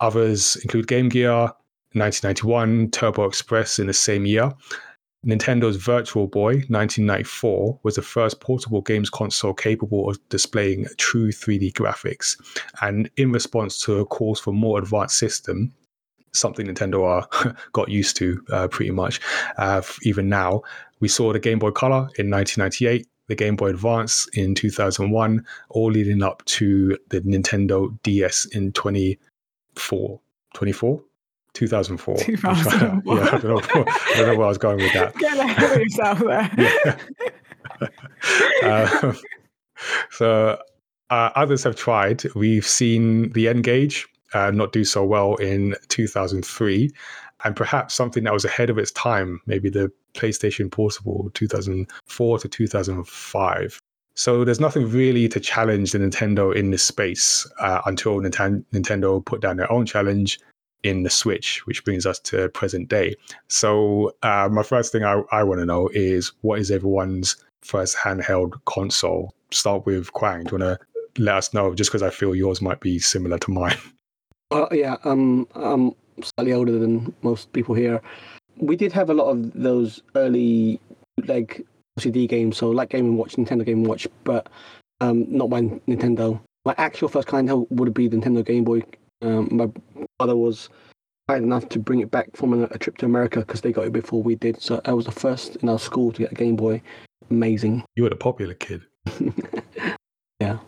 Others 0.00 0.56
include 0.56 0.88
Game 0.88 1.08
Gear, 1.08 1.52
1991, 1.92 2.90
Turbo 2.90 3.24
Express 3.24 3.78
in 3.78 3.86
the 3.86 3.92
same 3.92 4.26
year. 4.26 4.52
Nintendo's 5.24 5.76
Virtual 5.76 6.26
Boy 6.26 6.54
1994 6.68 7.80
was 7.82 7.96
the 7.96 8.02
first 8.02 8.40
portable 8.40 8.82
games 8.82 9.08
console 9.08 9.54
capable 9.54 10.08
of 10.08 10.18
displaying 10.28 10.86
true 10.98 11.30
3D 11.30 11.72
graphics. 11.72 12.36
And 12.82 13.10
in 13.16 13.32
response 13.32 13.80
to 13.80 14.04
calls 14.06 14.40
for 14.40 14.52
more 14.52 14.78
advanced 14.78 15.16
system, 15.16 15.72
something 16.32 16.66
Nintendo 16.66 17.04
are 17.04 17.54
got 17.72 17.88
used 17.88 18.16
to 18.18 18.44
uh, 18.52 18.68
pretty 18.68 18.90
much, 18.90 19.20
uh, 19.56 19.82
even 20.02 20.28
now, 20.28 20.62
we 21.00 21.08
saw 21.08 21.32
the 21.32 21.38
Game 21.38 21.58
Boy 21.58 21.70
Color 21.70 22.08
in 22.18 22.30
1998, 22.30 23.06
the 23.28 23.34
Game 23.34 23.56
Boy 23.56 23.70
Advance 23.70 24.28
in 24.34 24.54
2001, 24.54 25.44
all 25.70 25.90
leading 25.90 26.22
up 26.22 26.44
to 26.46 26.98
the 27.08 27.20
Nintendo 27.22 27.96
DS 28.02 28.46
in 28.46 28.72
24. 28.72 30.20
24? 30.54 31.02
2004. 31.54 32.16
2004. 32.18 33.16
yeah, 33.16 33.22
I 33.24 33.38
don't, 33.38 33.44
know, 33.44 33.58
I 33.58 34.12
don't 34.16 34.26
know 34.26 34.36
where 34.36 34.46
I 34.46 34.48
was 34.48 34.58
going 34.58 34.78
with 34.78 34.92
that. 34.92 35.16
Get 35.16 35.38
ahead 35.38 35.72
of 35.72 35.80
yourself 35.80 36.18
there. 36.20 36.98
Uh, 38.62 39.12
so 40.10 40.58
uh, 41.10 41.30
others 41.34 41.62
have 41.64 41.76
tried. 41.76 42.22
We've 42.34 42.66
seen 42.66 43.30
the 43.32 43.48
N-Gage 43.48 44.06
uh, 44.32 44.50
not 44.50 44.72
do 44.72 44.84
so 44.84 45.04
well 45.04 45.34
in 45.36 45.74
2003, 45.88 46.90
and 47.44 47.56
perhaps 47.56 47.94
something 47.94 48.24
that 48.24 48.32
was 48.32 48.44
ahead 48.44 48.70
of 48.70 48.78
its 48.78 48.92
time, 48.92 49.40
maybe 49.46 49.68
the 49.68 49.92
PlayStation 50.14 50.70
Portable 50.70 51.30
2004 51.34 52.38
to 52.38 52.48
2005. 52.48 53.80
So 54.14 54.44
there's 54.44 54.60
nothing 54.60 54.88
really 54.88 55.28
to 55.28 55.40
challenge 55.40 55.92
the 55.92 55.98
Nintendo 55.98 56.54
in 56.54 56.70
this 56.70 56.84
space 56.84 57.46
uh, 57.58 57.82
until 57.84 58.20
Ninten- 58.20 58.64
Nintendo 58.72 59.24
put 59.24 59.40
down 59.40 59.56
their 59.56 59.70
own 59.70 59.84
challenge 59.84 60.38
in 60.84 61.02
the 61.02 61.10
Switch, 61.10 61.66
which 61.66 61.84
brings 61.84 62.06
us 62.06 62.20
to 62.20 62.48
present 62.50 62.88
day. 62.88 63.16
So 63.48 64.14
uh, 64.22 64.48
my 64.52 64.62
first 64.62 64.92
thing 64.92 65.02
I, 65.02 65.22
I 65.32 65.42
want 65.42 65.60
to 65.60 65.66
know 65.66 65.88
is 65.92 66.30
what 66.42 66.60
is 66.60 66.70
everyone's 66.70 67.36
first 67.62 67.96
handheld 67.96 68.52
console? 68.66 69.34
Start 69.50 69.86
with 69.86 70.12
Quang. 70.12 70.44
Do 70.44 70.56
you 70.56 70.62
want 70.62 70.78
to 70.78 71.22
let 71.22 71.36
us 71.36 71.54
know? 71.54 71.74
Just 71.74 71.90
because 71.90 72.02
I 72.02 72.10
feel 72.10 72.34
yours 72.34 72.60
might 72.60 72.80
be 72.80 72.98
similar 72.98 73.38
to 73.38 73.50
mine. 73.50 73.76
Uh, 74.50 74.68
yeah, 74.70 74.96
um, 75.04 75.48
I'm 75.54 75.92
slightly 76.22 76.52
older 76.52 76.78
than 76.78 77.12
most 77.22 77.52
people 77.54 77.74
here. 77.74 78.00
We 78.58 78.76
did 78.76 78.92
have 78.92 79.10
a 79.10 79.14
lot 79.14 79.30
of 79.30 79.52
those 79.54 80.00
early 80.14 80.78
like 81.26 81.66
CD 81.98 82.28
games, 82.28 82.58
so 82.58 82.70
like 82.70 82.90
Game 82.90 83.06
and 83.06 83.18
Watch, 83.18 83.32
Nintendo 83.32 83.64
Game 83.64 83.78
and 83.78 83.86
Watch, 83.88 84.06
but 84.22 84.48
um, 85.00 85.26
not 85.28 85.50
by 85.50 85.62
Nintendo. 85.62 86.40
My 86.64 86.74
actual 86.78 87.08
first 87.08 87.28
handheld 87.28 87.66
would 87.70 87.92
be 87.94 88.06
the 88.06 88.16
Nintendo 88.16 88.44
Game 88.44 88.62
Boy. 88.62 88.82
Um, 89.22 89.48
my 89.50 89.68
brother 90.18 90.36
was 90.36 90.68
kind 91.28 91.44
enough 91.44 91.68
to 91.70 91.78
bring 91.78 92.00
it 92.00 92.10
back 92.10 92.36
from 92.36 92.52
a, 92.52 92.64
a 92.64 92.78
trip 92.78 92.98
to 92.98 93.06
America 93.06 93.40
because 93.40 93.60
they 93.62 93.72
got 93.72 93.86
it 93.86 93.92
before 93.92 94.22
we 94.22 94.34
did. 94.34 94.60
So 94.60 94.80
I 94.84 94.92
was 94.92 95.06
the 95.06 95.12
first 95.12 95.56
in 95.56 95.68
our 95.68 95.78
school 95.78 96.12
to 96.12 96.22
get 96.22 96.32
a 96.32 96.34
Game 96.34 96.56
Boy. 96.56 96.82
Amazing. 97.30 97.84
You 97.94 98.02
were 98.02 98.10
the 98.10 98.16
popular 98.16 98.54
kid. 98.54 98.82
yeah. 100.40 100.58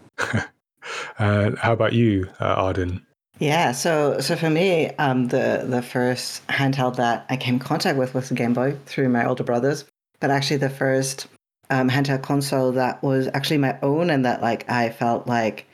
uh, 1.19 1.51
how 1.57 1.73
about 1.73 1.93
you, 1.93 2.29
uh, 2.41 2.45
Arden? 2.45 3.07
Yeah, 3.39 3.73
so 3.73 4.19
so 4.21 4.35
for 4.35 4.49
me, 4.49 4.89
um, 4.93 5.29
the 5.29 5.67
the 5.69 5.83
first 5.83 6.47
handheld 6.47 6.97
that 6.97 7.27
I 7.29 7.37
came 7.37 7.55
in 7.55 7.61
contact 7.61 7.99
with 7.99 8.15
was 8.15 8.31
the 8.31 8.35
Game 8.35 8.55
Boy 8.55 8.77
through 8.87 9.11
my 9.11 9.27
older 9.27 9.45
brothers. 9.45 9.85
But 10.21 10.31
actually, 10.31 10.57
the 10.57 10.71
first 10.71 11.27
um, 11.69 11.91
handheld 11.91 12.23
console 12.23 12.73
that 12.73 13.03
was 13.03 13.29
actually 13.35 13.59
my 13.59 13.79
own 13.83 14.09
and 14.09 14.25
that 14.25 14.41
like 14.41 14.69
I 14.71 14.89
felt 14.89 15.27
like 15.27 15.66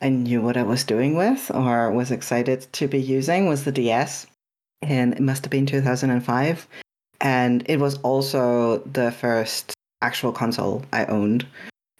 I 0.00 0.08
knew 0.10 0.40
what 0.40 0.56
I 0.56 0.62
was 0.62 0.84
doing 0.84 1.16
with 1.16 1.50
or 1.52 1.90
was 1.90 2.10
excited 2.10 2.66
to 2.72 2.86
be 2.86 3.00
using 3.00 3.48
was 3.48 3.64
the 3.64 3.72
DS, 3.72 4.26
and 4.82 5.12
it 5.14 5.20
must 5.20 5.44
have 5.44 5.50
been 5.50 5.66
2005, 5.66 6.68
and 7.20 7.64
it 7.68 7.80
was 7.80 7.98
also 7.98 8.78
the 8.78 9.10
first 9.10 9.74
actual 10.00 10.32
console 10.32 10.84
I 10.92 11.04
owned 11.06 11.46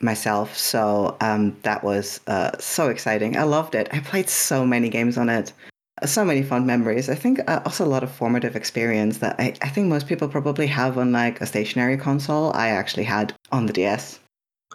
myself. 0.01 0.57
So 0.57 1.17
um, 1.21 1.57
that 1.63 1.83
was 1.83 2.21
uh, 2.27 2.53
so 2.59 2.89
exciting. 2.89 3.37
I 3.37 3.43
loved 3.43 3.75
it. 3.75 3.89
I 3.93 4.01
played 4.01 4.29
so 4.29 4.65
many 4.65 4.89
games 4.89 5.19
on 5.19 5.29
it. 5.29 5.53
so 6.05 6.25
many 6.25 6.45
fond 6.45 6.65
memories. 6.65 7.09
I 7.09 7.17
think 7.17 7.41
uh, 7.49 7.61
also 7.65 7.85
a 7.85 7.93
lot 7.95 8.05
of 8.05 8.13
formative 8.13 8.55
experience 8.55 9.19
that 9.19 9.35
I, 9.41 9.55
I 9.63 9.69
think 9.69 9.89
most 9.89 10.07
people 10.07 10.29
probably 10.29 10.69
have 10.69 10.97
on 10.97 11.11
like 11.11 11.41
a 11.41 11.47
stationary 11.47 11.97
console. 11.97 12.53
I 12.55 12.69
actually 12.69 13.05
had 13.05 13.35
on 13.51 13.67
the 13.67 13.73
DS. 13.73 14.21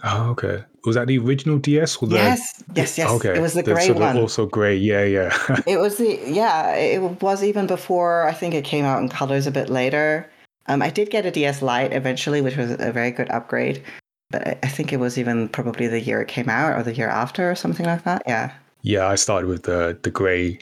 Oh, 0.03 0.29
okay. 0.31 0.63
Was 0.85 0.95
that 0.95 1.07
the 1.07 1.17
original 1.17 1.57
DS 1.59 1.95
or 1.97 2.07
the? 2.09 2.15
yes, 2.15 2.61
yes, 2.75 2.97
yes. 2.97 3.09
Okay. 3.09 3.37
It 3.37 3.41
was 3.41 3.53
the 3.53 3.63
The- 3.63 3.73
grey 3.73 3.87
so 3.87 3.93
one. 3.93 4.17
Also 4.17 4.45
grey. 4.45 4.75
Yeah, 4.75 5.03
yeah. 5.05 5.61
It 5.67 5.77
was 5.77 5.97
the 5.97 6.19
yeah. 6.25 6.73
It 6.75 7.21
was 7.21 7.43
even 7.43 7.67
before. 7.67 8.27
I 8.27 8.33
think 8.33 8.53
it 8.53 8.65
came 8.65 8.83
out 8.83 9.01
in 9.01 9.07
colors 9.09 9.47
a 9.47 9.51
bit 9.51 9.69
later. 9.69 10.29
Um, 10.67 10.81
I 10.81 10.89
did 10.89 11.09
get 11.09 11.25
a 11.25 11.31
DS 11.31 11.61
Lite 11.61 11.93
eventually, 11.93 12.41
which 12.41 12.57
was 12.57 12.71
a 12.71 12.91
very 12.91 13.11
good 13.11 13.29
upgrade. 13.31 13.81
But 14.29 14.47
I, 14.47 14.59
I 14.63 14.67
think 14.67 14.91
it 14.91 14.97
was 14.97 15.17
even 15.17 15.47
probably 15.49 15.87
the 15.87 15.99
year 16.01 16.21
it 16.21 16.27
came 16.27 16.49
out 16.49 16.77
or 16.77 16.83
the 16.83 16.93
year 16.93 17.09
after 17.09 17.49
or 17.49 17.55
something 17.55 17.85
like 17.85 18.03
that. 18.03 18.23
Yeah. 18.27 18.51
yeah, 18.81 19.07
I 19.07 19.15
started 19.15 19.47
with 19.47 19.63
the 19.63 19.97
the 20.03 20.11
grey 20.11 20.59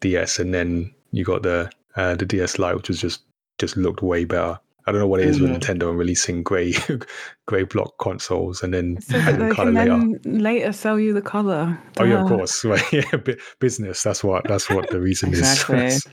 DS, 0.00 0.38
and 0.40 0.52
then 0.52 0.92
you 1.12 1.24
got 1.24 1.42
the 1.42 1.70
uh, 1.94 2.16
the 2.16 2.26
DS 2.26 2.58
Lite, 2.58 2.74
which 2.74 2.88
was 2.88 3.00
just 3.00 3.22
just 3.58 3.76
looked 3.76 4.02
way 4.02 4.24
better. 4.24 4.58
I 4.86 4.92
don't 4.92 5.00
know 5.00 5.06
what 5.06 5.20
it 5.20 5.26
is 5.28 5.38
Mhm. 5.38 5.42
with 5.42 5.50
Nintendo 5.62 5.90
and 5.90 5.98
releasing 5.98 6.42
grey 6.42 6.72
grey 7.48 7.64
block 7.64 7.94
consoles, 7.98 8.62
and 8.62 8.72
then 8.74 9.00
So 9.00 9.16
adding 9.18 9.48
they 9.48 9.54
color 9.54 9.72
later. 9.72 9.90
then 9.90 10.20
later 10.24 10.72
sell 10.72 10.98
you 10.98 11.12
the 11.12 11.22
color. 11.22 11.78
Oh 11.98 12.04
yeah, 12.04 12.22
of 12.22 12.28
course. 12.28 12.64
Right, 12.70 12.92
yeah, 12.92 13.16
bu- 13.16 13.36
business. 13.60 14.02
That's 14.02 14.22
what. 14.24 14.46
That's 14.48 14.68
what 14.70 14.88
the 14.90 15.00
reason 15.00 15.28
Exactly. 15.34 15.86
is. 15.86 16.06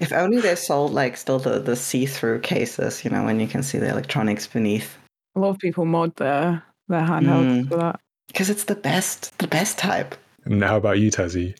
If 0.00 0.12
only 0.12 0.40
they 0.40 0.54
sold 0.54 0.92
like 0.92 1.16
still 1.16 1.38
the, 1.38 1.58
the 1.60 1.74
see 1.74 2.04
through 2.06 2.40
cases, 2.40 3.04
you 3.04 3.10
know, 3.10 3.24
when 3.24 3.40
you 3.40 3.46
can 3.48 3.62
see 3.62 3.78
the 3.78 3.88
electronics 3.88 4.46
beneath. 4.46 4.98
A 5.36 5.40
lot 5.40 5.50
of 5.50 5.58
people 5.58 5.84
mod 5.86 6.14
their 6.16 6.62
their 6.88 7.00
handhelds 7.02 7.62
Mm. 7.64 7.68
for 7.68 7.76
that. 7.78 8.00
Because 8.26 8.50
it's 8.50 8.64
the 8.64 8.74
best, 8.74 9.36
the 9.38 9.46
best 9.48 9.78
type. 9.78 10.14
and 10.44 10.62
how 10.62 10.76
about 10.76 10.98
you, 10.98 11.10
Tazzy? 11.10 11.54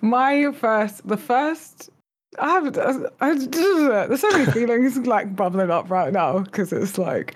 My 0.00 0.52
first, 0.52 1.06
the 1.08 1.16
first, 1.16 1.90
I 2.38 2.48
have, 2.60 2.76
I, 3.20 3.34
there's 3.46 4.20
so 4.20 4.30
many 4.30 4.50
feelings 4.52 4.96
like 5.06 5.36
bubbling 5.36 5.70
up 5.70 5.90
right 5.90 6.12
now 6.12 6.38
because 6.38 6.72
it's 6.72 6.96
like, 6.96 7.34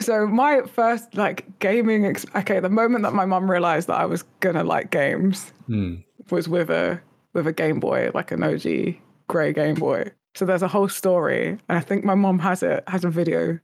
so 0.00 0.26
my 0.26 0.62
first 0.62 1.14
like 1.14 1.46
gaming, 1.60 2.04
ex- 2.04 2.26
okay, 2.36 2.60
the 2.60 2.68
moment 2.68 3.04
that 3.04 3.14
my 3.14 3.24
mum 3.24 3.50
realized 3.50 3.88
that 3.88 3.98
I 3.98 4.04
was 4.04 4.22
gonna 4.40 4.64
like 4.64 4.90
games 4.90 5.52
Hmm. 5.66 5.94
was 6.30 6.46
with 6.48 6.68
a 6.70 7.00
with 7.32 7.46
a 7.46 7.52
Game 7.52 7.80
Boy, 7.80 8.10
like 8.12 8.30
an 8.32 8.42
OG 8.42 8.96
grey 9.28 9.52
Game 9.54 9.76
Boy. 9.76 10.12
So 10.34 10.44
there's 10.44 10.62
a 10.62 10.68
whole 10.68 10.88
story, 10.88 11.48
and 11.68 11.78
I 11.78 11.80
think 11.80 12.04
my 12.04 12.14
mom 12.14 12.38
has 12.40 12.62
it 12.62 12.84
has 12.88 13.04
a 13.04 13.10
video, 13.10 13.58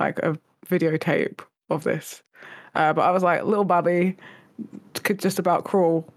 like 0.00 0.18
a 0.20 0.38
videotape 0.66 1.40
of 1.68 1.84
this. 1.84 2.22
Uh, 2.74 2.92
but 2.94 3.02
I 3.02 3.10
was 3.10 3.22
like 3.22 3.42
little 3.44 3.64
babby, 3.64 4.16
could 5.02 5.18
just 5.18 5.38
about 5.38 5.64
crawl, 5.64 6.08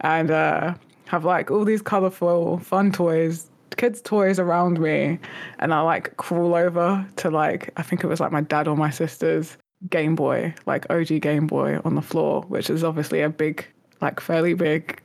and 0.00 0.30
uh, 0.30 0.74
have 1.06 1.24
like 1.26 1.50
all 1.50 1.64
these 1.64 1.82
colorful, 1.82 2.58
fun 2.60 2.90
toys, 2.90 3.49
kids' 3.80 4.02
toys 4.02 4.38
around 4.38 4.78
me, 4.78 5.18
and 5.58 5.72
I 5.72 5.80
like 5.80 6.14
crawl 6.18 6.54
over 6.54 7.06
to 7.16 7.30
like 7.30 7.70
I 7.78 7.82
think 7.82 8.04
it 8.04 8.08
was 8.08 8.20
like 8.20 8.30
my 8.30 8.42
dad 8.42 8.68
or 8.68 8.76
my 8.76 8.90
sister's 8.90 9.56
Game 9.88 10.14
Boy, 10.14 10.54
like 10.66 10.88
OG 10.90 11.20
Game 11.22 11.46
Boy 11.46 11.78
on 11.84 11.94
the 11.94 12.02
floor, 12.02 12.42
which 12.42 12.68
is 12.68 12.84
obviously 12.84 13.22
a 13.22 13.30
big, 13.30 13.66
like 14.02 14.20
fairly 14.20 14.52
big 14.52 15.00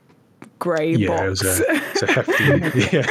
grey 0.58 0.92
Yeah, 0.92 1.24
it 1.24 1.30
was 1.30 1.42
a, 1.42 1.64
it's 1.68 2.02
a 2.02 2.06
hefty, 2.06 2.44
yeah, 2.96 3.02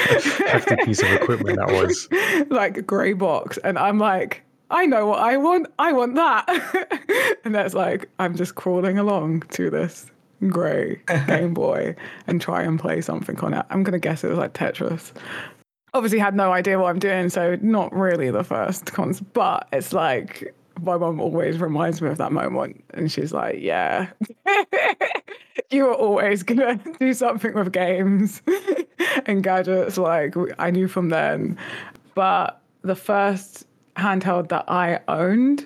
hefty 0.51 0.75
piece 0.85 1.01
of 1.01 1.11
equipment 1.13 1.57
that 1.57 1.71
was. 1.71 2.07
like 2.51 2.77
a 2.77 2.83
grey 2.83 3.13
box, 3.13 3.57
and 3.63 3.79
I'm 3.79 3.97
like, 3.97 4.43
I 4.69 4.85
know 4.85 5.07
what 5.07 5.19
I 5.19 5.37
want. 5.37 5.65
I 5.79 5.93
want 5.93 6.13
that, 6.13 7.39
and 7.43 7.55
that's 7.55 7.73
like 7.73 8.07
I'm 8.19 8.35
just 8.35 8.53
crawling 8.53 8.99
along 8.99 9.41
to 9.53 9.71
this 9.71 10.11
grey 10.47 11.01
Game 11.27 11.53
Boy 11.53 11.95
and 12.27 12.39
try 12.41 12.61
and 12.63 12.79
play 12.79 13.01
something 13.01 13.39
on 13.39 13.53
it. 13.53 13.65
I'm 13.69 13.83
gonna 13.83 13.99
guess 13.99 14.23
it 14.23 14.29
was 14.29 14.37
like 14.37 14.53
Tetris. 14.53 15.11
Obviously, 15.95 16.19
had 16.19 16.35
no 16.35 16.51
idea 16.51 16.77
what 16.77 16.89
I'm 16.89 16.99
doing, 16.99 17.29
so 17.29 17.57
not 17.61 17.93
really 17.93 18.29
the 18.29 18.43
first 18.43 18.85
cons. 18.87 19.21
But 19.21 19.69
it's 19.71 19.93
like 19.93 20.53
my 20.81 20.97
mom 20.97 21.21
always 21.21 21.57
reminds 21.59 22.01
me 22.01 22.09
of 22.09 22.17
that 22.17 22.33
moment, 22.33 22.83
and 22.93 23.09
she's 23.09 23.31
like, 23.31 23.59
"Yeah, 23.61 24.09
you 25.71 25.85
were 25.85 25.93
always 25.93 26.43
gonna 26.43 26.75
do 26.99 27.13
something 27.13 27.53
with 27.53 27.71
games 27.71 28.41
and 29.25 29.41
gadgets." 29.41 29.97
Like 29.97 30.35
I 30.59 30.69
knew 30.69 30.89
from 30.89 31.07
then. 31.09 31.57
But 32.13 32.61
the 32.81 32.95
first 32.95 33.65
handheld 33.95 34.49
that 34.49 34.65
I 34.67 34.99
owned 35.07 35.65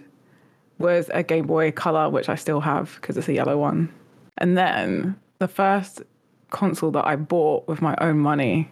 was 0.77 1.09
a 1.11 1.23
Game 1.23 1.47
Boy 1.47 1.71
Color, 1.71 2.11
which 2.11 2.29
I 2.29 2.35
still 2.35 2.61
have 2.61 2.99
because 3.01 3.17
it's 3.17 3.27
a 3.29 3.33
yellow 3.33 3.57
one. 3.57 3.91
And 4.37 4.55
then 4.55 5.19
the 5.39 5.47
first 5.47 6.03
console 6.51 6.91
that 6.91 7.07
I 7.07 7.15
bought 7.15 7.67
with 7.67 7.81
my 7.81 7.95
own 7.99 8.19
money 8.19 8.69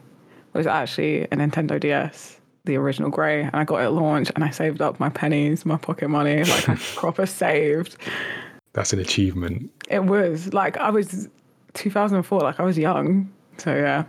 was 0.58 0.68
actually 0.68 1.22
a 1.22 1.30
Nintendo 1.30 1.80
DS, 1.80 2.38
the 2.66 2.76
original 2.76 3.10
grey. 3.10 3.44
And 3.44 3.56
I 3.56 3.64
got 3.64 3.78
it 3.78 3.86
at 3.86 3.94
launch 3.94 4.30
and 4.36 4.44
I 4.44 4.50
saved 4.50 4.82
up 4.82 5.00
my 5.00 5.10
pennies, 5.10 5.66
my 5.66 5.78
pocket 5.78 6.10
money, 6.10 6.44
like 6.44 6.68
I 6.68 6.76
proper 6.96 7.26
saved. 7.26 7.96
That's 8.74 8.92
an 8.92 9.00
achievement. 9.00 9.72
It 9.90 10.06
was 10.06 10.54
like 10.54 10.76
I 10.78 10.90
was 10.90 11.30
2004, 11.76 12.42
like 12.42 12.60
I 12.60 12.64
was 12.64 12.78
young. 12.78 13.32
So 13.58 13.74
yeah. 13.74 14.04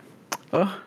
Oh, 0.52 0.81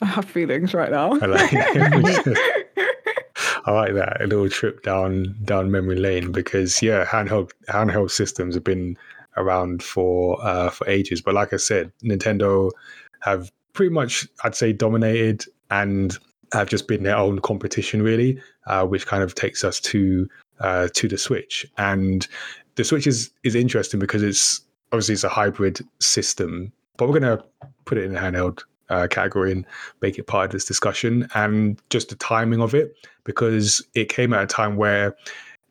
I 0.00 0.06
have 0.06 0.24
feelings 0.24 0.72
right 0.72 0.90
now. 0.90 1.18
I 1.20 1.26
like. 1.26 1.52
I 3.66 3.72
like 3.72 3.94
that 3.94 4.22
a 4.22 4.26
little 4.26 4.48
trip 4.48 4.82
down 4.82 5.36
down 5.44 5.70
memory 5.70 5.96
lane 5.96 6.32
because 6.32 6.80
yeah, 6.80 7.04
handheld 7.04 7.50
handheld 7.68 8.10
systems 8.10 8.54
have 8.54 8.64
been 8.64 8.96
around 9.36 9.82
for 9.82 10.42
uh, 10.44 10.70
for 10.70 10.88
ages. 10.88 11.20
But 11.20 11.34
like 11.34 11.52
I 11.52 11.56
said, 11.56 11.92
Nintendo 12.02 12.70
have 13.20 13.50
pretty 13.72 13.92
much 13.92 14.26
I'd 14.44 14.54
say 14.54 14.72
dominated 14.72 15.44
and 15.70 16.16
have 16.52 16.68
just 16.68 16.88
been 16.88 17.02
their 17.02 17.16
own 17.16 17.38
competition 17.40 18.02
really, 18.02 18.40
uh, 18.66 18.84
which 18.86 19.06
kind 19.06 19.22
of 19.22 19.34
takes 19.34 19.64
us 19.64 19.80
to 19.80 20.28
uh, 20.60 20.88
to 20.94 21.08
the 21.08 21.18
Switch. 21.18 21.66
And 21.78 22.26
the 22.76 22.84
Switch 22.84 23.06
is 23.06 23.30
is 23.44 23.54
interesting 23.54 24.00
because 24.00 24.22
it's 24.22 24.60
obviously 24.92 25.14
it's 25.14 25.24
a 25.24 25.28
hybrid 25.28 25.80
system, 26.00 26.72
but 26.96 27.08
we're 27.08 27.18
gonna 27.18 27.42
put 27.84 27.98
it 27.98 28.04
in 28.04 28.12
handheld 28.12 28.62
uh, 28.90 29.06
category 29.08 29.52
and 29.52 29.64
make 30.02 30.18
it 30.18 30.26
part 30.26 30.46
of 30.46 30.52
this 30.52 30.64
discussion. 30.64 31.28
And 31.34 31.80
just 31.90 32.08
the 32.08 32.16
timing 32.16 32.60
of 32.60 32.74
it, 32.74 32.94
because 33.24 33.84
it 33.94 34.08
came 34.08 34.34
at 34.34 34.42
a 34.42 34.46
time 34.46 34.76
where 34.76 35.16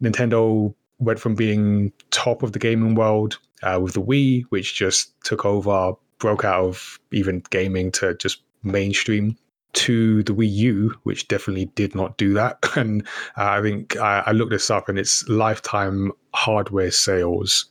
Nintendo 0.02 0.74
went 1.00 1.20
from 1.20 1.36
being 1.36 1.92
top 2.12 2.44
of 2.44 2.54
the 2.54 2.60
gaming 2.60 2.96
world 2.96 3.38
uh, 3.64 3.80
with 3.82 3.94
the 3.94 4.02
Wii, 4.02 4.44
which 4.50 4.76
just 4.76 5.20
took 5.24 5.46
over, 5.46 5.94
broke 6.20 6.46
out 6.46 6.64
of 6.64 7.00
even 7.12 7.44
gaming 7.50 7.92
to 7.94 8.14
just 8.16 8.42
mainstream, 8.64 9.38
to 9.74 10.24
the 10.24 10.34
Wii 10.34 10.52
U, 10.52 10.96
which 11.04 11.28
definitely 11.28 11.66
did 11.76 11.94
not 11.96 12.18
do 12.18 12.34
that. 12.34 12.58
And 12.76 13.06
uh, 13.38 13.52
I 13.52 13.62
think 13.62 13.96
I, 13.98 14.24
I 14.26 14.32
looked 14.32 14.50
this 14.52 14.70
up, 14.70 14.90
and 14.90 15.00
its 15.00 15.28
lifetime 15.30 16.12
hardware 16.34 16.92
sales 16.92 17.66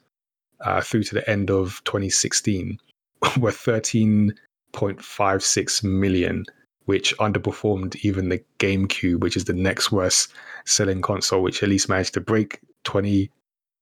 uh, 0.60 0.80
through 0.80 1.02
to 1.04 1.14
the 1.14 1.30
end 1.30 1.50
of 1.50 1.82
2016 1.84 2.78
were 3.38 3.50
13.56 3.50 5.84
million, 5.84 6.44
which 6.86 7.16
underperformed 7.18 7.96
even 8.02 8.28
the 8.28 8.42
GameCube, 8.58 9.20
which 9.20 9.36
is 9.36 9.44
the 9.44 9.52
next 9.52 9.92
worst 9.92 10.32
selling 10.64 11.02
console, 11.02 11.42
which 11.42 11.62
at 11.62 11.68
least 11.68 11.88
managed 11.88 12.14
to 12.14 12.20
break 12.20 12.58
20 12.84 13.30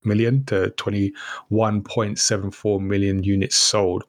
million 0.05 0.45
to 0.45 0.73
21.74 0.77 2.81
million 2.81 3.23
units 3.23 3.57
sold. 3.57 4.05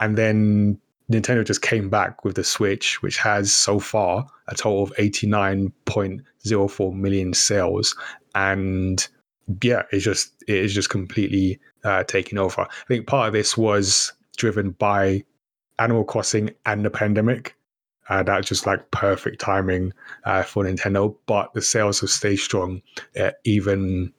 And 0.00 0.16
then 0.16 0.78
Nintendo 1.10 1.44
just 1.44 1.62
came 1.62 1.88
back 1.88 2.24
with 2.24 2.36
the 2.36 2.44
Switch, 2.44 3.02
which 3.02 3.16
has 3.18 3.52
so 3.52 3.78
far 3.78 4.26
a 4.48 4.54
total 4.54 4.82
of 4.82 4.92
89.04 4.96 6.94
million 6.94 7.34
sales. 7.34 7.96
And 8.34 9.06
yeah, 9.62 9.82
it's 9.90 10.04
just 10.04 10.32
it 10.46 10.56
is 10.56 10.74
just 10.74 10.90
completely 10.90 11.58
uh, 11.84 12.04
taking 12.04 12.38
over. 12.38 12.62
I 12.62 12.84
think 12.86 13.06
part 13.06 13.28
of 13.28 13.32
this 13.32 13.56
was 13.56 14.12
driven 14.36 14.70
by 14.72 15.24
Animal 15.78 16.04
Crossing 16.04 16.50
and 16.66 16.84
the 16.84 16.90
pandemic. 16.90 17.54
Uh, 18.10 18.22
that's 18.22 18.48
just 18.48 18.66
like 18.66 18.90
perfect 18.90 19.40
timing 19.40 19.92
uh, 20.24 20.42
for 20.42 20.64
Nintendo. 20.64 21.14
But 21.26 21.52
the 21.54 21.62
sales 21.62 22.00
have 22.00 22.10
stayed 22.10 22.36
strong 22.36 22.82
uh, 23.18 23.32
even 23.44 24.12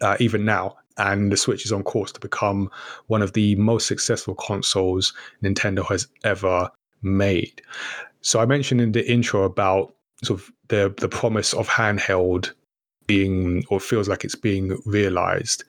uh, 0.00 0.16
even 0.20 0.44
now, 0.44 0.76
and 0.98 1.32
the 1.32 1.36
Switch 1.36 1.64
is 1.64 1.72
on 1.72 1.82
course 1.82 2.12
to 2.12 2.20
become 2.20 2.70
one 3.06 3.22
of 3.22 3.32
the 3.32 3.54
most 3.56 3.86
successful 3.86 4.34
consoles 4.34 5.12
Nintendo 5.42 5.86
has 5.86 6.06
ever 6.24 6.70
made. 7.02 7.62
So 8.20 8.40
I 8.40 8.46
mentioned 8.46 8.80
in 8.80 8.92
the 8.92 9.10
intro 9.10 9.42
about 9.44 9.94
sort 10.22 10.40
of 10.40 10.50
the 10.68 10.94
the 10.98 11.08
promise 11.08 11.52
of 11.54 11.68
handheld 11.68 12.52
being 13.06 13.64
or 13.68 13.80
feels 13.80 14.08
like 14.08 14.24
it's 14.24 14.34
being 14.34 14.78
realized. 14.86 15.64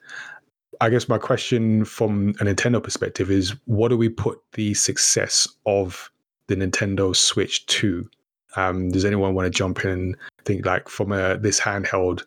I 0.80 0.90
guess 0.90 1.08
my 1.08 1.18
question 1.18 1.84
from 1.84 2.30
a 2.40 2.44
Nintendo 2.44 2.82
perspective 2.82 3.30
is 3.30 3.54
what 3.66 3.88
do 3.88 3.96
we 3.96 4.08
put 4.08 4.38
the 4.52 4.74
success 4.74 5.48
of 5.66 6.10
the 6.46 6.56
Nintendo 6.56 7.14
Switch 7.14 7.64
to? 7.66 8.08
Um, 8.56 8.90
does 8.90 9.04
anyone 9.04 9.34
want 9.34 9.46
to 9.46 9.56
jump 9.56 9.84
in 9.84 9.90
and 9.90 10.16
think 10.44 10.64
like 10.64 10.88
from 10.88 11.12
a 11.12 11.36
this 11.38 11.60
handheld 11.60 12.24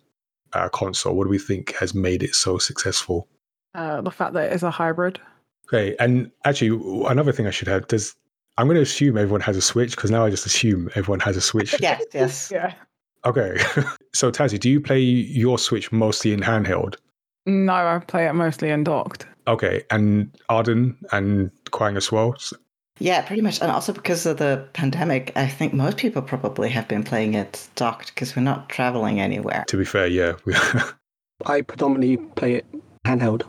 uh, 0.54 0.70
console, 0.70 1.16
what 1.16 1.26
do 1.26 1.30
we 1.30 1.40
think 1.40 1.76
has 1.76 1.94
made 1.94 2.24
it 2.24 2.36
so 2.36 2.58
successful? 2.58 3.28
Uh, 3.76 4.02
the 4.02 4.12
fact 4.12 4.34
that 4.34 4.52
it 4.52 4.54
is 4.54 4.64
a 4.64 4.72
hybrid. 4.72 5.20
Okay, 5.68 5.96
and 6.00 6.32
actually, 6.46 6.80
another 7.08 7.32
thing 7.32 7.46
I 7.46 7.52
should 7.52 7.68
have 7.68 7.88
does 7.88 8.16
I'm 8.58 8.68
going 8.68 8.76
to 8.76 8.82
assume 8.82 9.18
everyone 9.18 9.42
has 9.42 9.56
a 9.56 9.62
Switch 9.62 9.92
because 9.92 10.10
now 10.10 10.26
I 10.26 10.30
just 10.30 10.46
assume 10.46 10.90
everyone 10.96 11.20
has 11.22 11.38
a 11.38 11.42
Switch. 11.42 11.76
Yes, 11.82 12.04
yes. 12.14 12.52
Yeah. 12.52 12.74
Okay. 13.26 13.58
so 14.14 14.32
Tazzy, 14.32 14.60
do 14.60 14.70
you 14.70 14.82
play 14.82 15.00
your 15.00 15.60
Switch 15.60 15.92
mostly 15.92 16.34
in 16.34 16.40
handheld? 16.40 16.96
No, 17.46 17.74
I 17.74 18.00
play 18.00 18.28
it 18.28 18.34
mostly 18.34 18.70
in 18.70 18.84
docked. 18.84 19.26
Okay, 19.48 19.84
and 19.92 20.36
Arden 20.50 20.98
and 21.12 21.52
Quang 21.72 21.96
as 21.96 22.12
well. 22.12 22.36
S- 23.00 23.02
Yeah, 23.02 23.22
pretty 23.22 23.42
much. 23.42 23.62
And 23.62 23.72
also 23.72 23.94
because 23.94 24.26
of 24.26 24.38
the 24.38 24.68
pandemic, 24.74 25.32
I 25.36 25.48
think 25.48 25.74
most 25.74 25.98
people 25.98 26.22
probably 26.22 26.70
have 26.70 26.88
been 26.88 27.04
playing 27.04 27.34
it 27.34 27.68
docked 27.76 28.14
because 28.14 28.36
we're 28.36 28.44
not 28.44 28.70
traveling 28.70 29.20
anywhere. 29.20 29.64
To 29.68 29.78
be 29.78 29.86
fair, 29.86 30.08
yeah. 30.08 30.34
I 31.46 31.62
predominantly 31.62 32.18
play 32.36 32.56
it 32.56 32.66
handheld. 33.06 33.44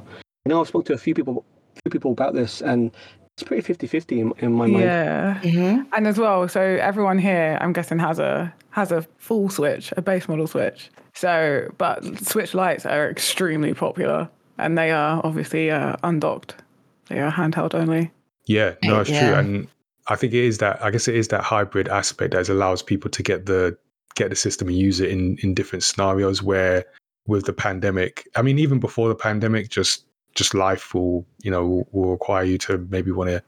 You 0.44 0.50
know, 0.50 0.60
I've 0.60 0.68
spoken 0.68 0.86
to 0.86 0.92
a 0.94 0.98
few 0.98 1.14
people, 1.14 1.44
few 1.82 1.90
people 1.90 2.12
about 2.12 2.34
this, 2.34 2.60
and 2.60 2.90
it's 3.34 3.42
pretty 3.42 3.62
50-50 3.74 4.18
in, 4.18 4.32
in 4.38 4.52
my 4.52 4.66
mind. 4.66 4.84
Yeah. 4.84 5.40
Mm-hmm. 5.42 5.82
And 5.92 6.06
as 6.06 6.18
well, 6.18 6.48
so 6.48 6.60
everyone 6.60 7.18
here, 7.18 7.56
I'm 7.60 7.72
guessing, 7.72 7.98
has 7.98 8.18
a 8.18 8.52
has 8.70 8.92
a 8.92 9.02
full 9.18 9.48
Switch, 9.48 9.92
a 9.96 10.02
base 10.02 10.28
model 10.28 10.46
Switch. 10.46 10.90
So, 11.14 11.68
but 11.78 12.04
Switch 12.26 12.54
Lites 12.54 12.86
are 12.86 13.10
extremely 13.10 13.74
popular, 13.74 14.28
and 14.58 14.76
they 14.78 14.90
are 14.90 15.20
obviously 15.24 15.70
uh, 15.70 15.96
undocked. 16.02 16.54
They 17.08 17.18
are 17.20 17.32
handheld 17.32 17.74
only. 17.74 18.12
Yeah, 18.48 18.74
no, 18.82 19.00
it's 19.00 19.10
true. 19.10 19.18
And 19.18 19.68
I 20.08 20.16
think 20.16 20.32
it 20.32 20.42
is 20.42 20.58
that 20.58 20.82
I 20.82 20.90
guess 20.90 21.06
it 21.06 21.14
is 21.14 21.28
that 21.28 21.42
hybrid 21.42 21.86
aspect 21.86 22.32
that 22.32 22.48
allows 22.48 22.82
people 22.82 23.10
to 23.10 23.22
get 23.22 23.46
the 23.46 23.76
get 24.14 24.30
the 24.30 24.36
system 24.36 24.68
and 24.68 24.76
use 24.76 25.00
it 25.00 25.10
in 25.10 25.36
in 25.42 25.54
different 25.54 25.84
scenarios 25.84 26.42
where 26.42 26.84
with 27.26 27.44
the 27.44 27.52
pandemic, 27.52 28.26
I 28.34 28.42
mean 28.42 28.58
even 28.58 28.80
before 28.80 29.08
the 29.08 29.14
pandemic 29.14 29.68
just 29.68 30.06
just 30.34 30.54
life 30.54 30.94
will, 30.94 31.26
you 31.42 31.50
know, 31.50 31.66
will, 31.66 31.88
will 31.92 32.10
require 32.10 32.44
you 32.44 32.56
to 32.58 32.78
maybe 32.90 33.10
want 33.10 33.28
to 33.28 33.42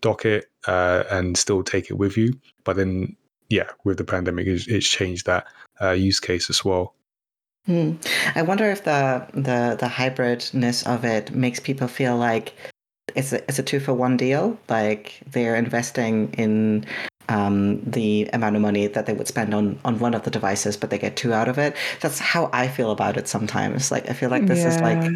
dock 0.00 0.24
it 0.24 0.46
uh, 0.66 1.04
and 1.10 1.36
still 1.36 1.62
take 1.62 1.90
it 1.90 1.98
with 1.98 2.16
you. 2.16 2.32
But 2.64 2.76
then 2.76 3.14
yeah, 3.50 3.68
with 3.84 3.98
the 3.98 4.04
pandemic 4.04 4.46
it's, 4.46 4.66
it's 4.68 4.88
changed 4.88 5.26
that 5.26 5.46
uh, 5.82 5.90
use 5.90 6.18
case 6.18 6.48
as 6.48 6.64
well. 6.64 6.94
Hmm. 7.66 7.92
I 8.34 8.40
wonder 8.40 8.70
if 8.70 8.84
the 8.84 9.26
the 9.34 9.76
the 9.78 9.86
hybridness 9.86 10.86
of 10.86 11.04
it 11.04 11.34
makes 11.34 11.60
people 11.60 11.88
feel 11.88 12.16
like 12.16 12.54
it's 13.16 13.32
a, 13.32 13.42
it's 13.44 13.58
a 13.58 13.62
two 13.62 13.80
for 13.80 13.94
one 13.94 14.16
deal. 14.16 14.58
Like 14.68 15.20
they're 15.30 15.56
investing 15.56 16.32
in 16.34 16.86
um, 17.28 17.80
the 17.82 18.28
amount 18.32 18.56
of 18.56 18.62
money 18.62 18.86
that 18.86 19.06
they 19.06 19.12
would 19.12 19.26
spend 19.28 19.54
on 19.54 19.78
on 19.84 19.98
one 19.98 20.14
of 20.14 20.22
the 20.22 20.30
devices, 20.30 20.76
but 20.76 20.90
they 20.90 20.98
get 20.98 21.16
two 21.16 21.32
out 21.32 21.48
of 21.48 21.58
it. 21.58 21.74
That's 22.00 22.18
how 22.18 22.50
I 22.52 22.68
feel 22.68 22.90
about 22.90 23.16
it 23.16 23.28
sometimes. 23.28 23.90
Like 23.90 24.08
I 24.08 24.12
feel 24.12 24.30
like 24.30 24.46
this 24.46 24.64
is 24.64 24.80
like 24.80 25.12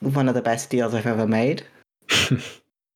one 0.00 0.28
of 0.28 0.34
the 0.34 0.42
best 0.42 0.70
deals 0.70 0.94
I've 0.94 1.06
ever 1.06 1.26
made. 1.26 1.62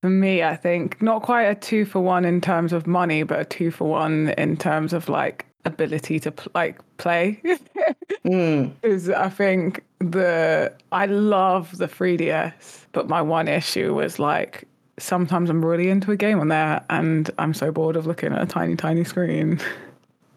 For 0.03 0.11
me, 0.11 0.45
I 0.45 0.55
think 0.55 1.03
not 1.03 1.23
quite 1.23 1.45
a 1.45 1.57
two 1.57 1.85
for 1.85 1.99
one 1.99 2.25
in 2.25 2.41
terms 2.41 2.73
of 2.73 2.87
money, 2.87 3.25
but 3.25 3.41
a 3.41 3.45
two 3.45 3.73
for 3.73 3.89
one 3.89 4.29
in 4.39 4.57
terms 4.57 4.93
of 4.93 5.09
like 5.09 5.45
ability 5.65 6.21
to 6.21 6.31
pl- 6.31 6.53
like 6.55 6.79
play. 6.99 7.43
Mm. 8.25 8.73
is 8.85 9.11
I 9.11 9.29
think 9.29 9.85
the 9.99 10.73
I 10.93 11.07
love 11.07 11.77
the 11.79 11.89
3DS, 11.89 12.78
but 12.93 13.09
my 13.09 13.23
one 13.23 13.49
issue 13.49 13.95
was 13.95 14.19
like 14.19 14.67
sometimes 14.99 15.51
I'm 15.51 15.65
really 15.65 15.89
into 15.89 16.11
a 16.11 16.17
game 16.17 16.41
on 16.41 16.49
there 16.49 16.85
and 16.91 17.31
I'm 17.39 17.55
so 17.55 17.71
bored 17.71 17.97
of 17.97 18.07
looking 18.07 18.33
at 18.33 18.43
a 18.43 18.47
tiny, 18.47 18.77
tiny 18.77 19.05
screen. 19.05 19.61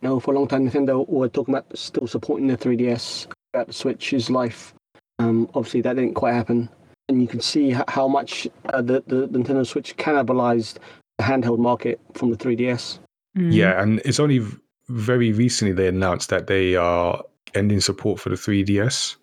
No, 0.02 0.20
for 0.20 0.34
a 0.34 0.38
long 0.38 0.48
time, 0.48 0.70
Nintendo 0.70 1.08
were 1.08 1.28
talking 1.28 1.54
about 1.54 1.78
still 1.78 2.08
supporting 2.08 2.48
the 2.48 2.58
3DS 2.58 3.28
at 3.54 3.68
the 3.68 3.74
Switch's 3.74 4.30
life. 4.30 4.74
Um, 5.20 5.50
obviously, 5.54 5.82
that 5.82 5.96
didn't 5.96 6.16
quite 6.16 6.34
happen. 6.34 6.70
And 7.08 7.22
you 7.22 7.28
can 7.28 7.42
see 7.42 7.76
how 7.88 8.08
much 8.08 8.48
uh, 8.66 8.82
the, 8.82 9.04
the 9.06 9.28
Nintendo 9.28 9.66
Switch 9.66 9.96
cannibalized 9.98 10.78
the 11.18 11.24
handheld 11.24 11.60
market 11.60 12.00
from 12.14 12.32
the 12.32 12.38
3DS. 12.38 13.00
Yeah, 13.36 13.82
and 13.82 14.02
it's 14.04 14.20
only 14.20 14.40
v- 14.40 14.58
very 14.90 15.32
recently 15.32 15.74
they 15.74 15.88
announced 15.88 16.30
that 16.30 16.48
they 16.48 16.76
are 16.76 17.24
ending 17.54 17.82
support 17.82 18.20
for 18.20 18.30
the 18.30 18.36
3DS. 18.36 19.18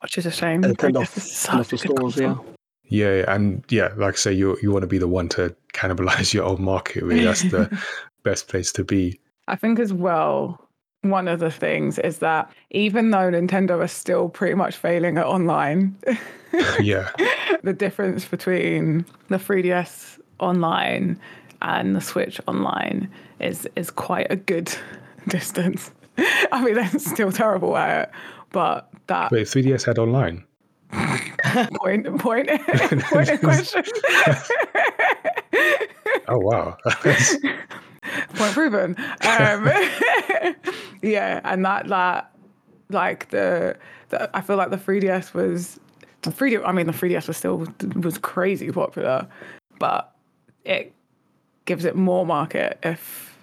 Which 0.00 0.18
is 0.18 0.26
a 0.26 0.30
shame. 0.30 0.64
I 0.64 0.72
turned 0.74 0.96
off, 0.96 1.16
off 1.48 1.68
the 1.68 1.76
a 1.76 1.78
stores, 1.78 2.16
yeah. 2.16 2.34
console. 2.34 2.44
Yeah, 2.46 2.53
and 2.90 3.64
yeah, 3.68 3.92
like 3.96 4.14
I 4.14 4.16
say, 4.16 4.32
you 4.32 4.56
you 4.62 4.70
want 4.70 4.82
to 4.82 4.88
be 4.88 4.98
the 4.98 5.08
one 5.08 5.28
to 5.30 5.54
cannibalize 5.72 6.32
your 6.34 6.44
own 6.44 6.62
market. 6.62 7.02
Really, 7.02 7.24
that's 7.24 7.42
the 7.42 7.82
best 8.22 8.48
place 8.48 8.72
to 8.72 8.84
be. 8.84 9.20
I 9.48 9.56
think 9.56 9.78
as 9.78 9.92
well, 9.92 10.68
one 11.02 11.28
of 11.28 11.40
the 11.40 11.50
things 11.50 11.98
is 11.98 12.18
that 12.18 12.50
even 12.70 13.10
though 13.10 13.30
Nintendo 13.30 13.82
is 13.84 13.92
still 13.92 14.28
pretty 14.28 14.54
much 14.54 14.76
failing 14.76 15.18
at 15.18 15.26
online, 15.26 15.96
Yeah, 16.80 17.10
the 17.62 17.72
difference 17.72 18.26
between 18.26 19.04
the 19.28 19.36
3DS 19.36 20.20
online 20.38 21.18
and 21.62 21.96
the 21.96 22.00
Switch 22.00 22.40
online 22.46 23.10
is 23.40 23.68
is 23.76 23.90
quite 23.90 24.28
a 24.30 24.36
good 24.36 24.74
distance. 25.28 25.90
I 26.52 26.62
mean, 26.64 26.74
they're 26.74 26.98
still 26.98 27.32
terrible 27.32 27.76
at 27.76 28.02
it, 28.02 28.10
but 28.52 28.88
that 29.08 29.32
wait, 29.32 29.46
3DS 29.46 29.84
had 29.84 29.98
online. 29.98 30.44
point 31.74 32.18
point 32.18 32.48
point 33.02 33.28
in 33.28 33.38
question. 33.38 33.84
Oh 36.26 36.38
wow, 36.38 36.76
point 38.34 38.52
proven. 38.54 38.96
Um, 39.26 39.70
yeah, 41.02 41.40
and 41.44 41.64
that 41.64 41.86
that 41.88 42.32
like 42.88 43.28
the, 43.28 43.76
the 44.08 44.34
I 44.34 44.40
feel 44.40 44.56
like 44.56 44.70
the 44.70 44.78
3DS 44.78 45.34
was 45.34 45.78
the 46.22 46.30
3D. 46.30 46.62
I 46.64 46.72
mean, 46.72 46.86
the 46.86 46.92
3DS 46.92 47.28
was 47.28 47.36
still 47.36 47.66
was 47.96 48.16
crazy 48.18 48.70
popular, 48.70 49.28
but 49.78 50.14
it 50.64 50.94
gives 51.66 51.84
it 51.84 51.94
more 51.94 52.24
market 52.24 52.78
if 52.82 53.36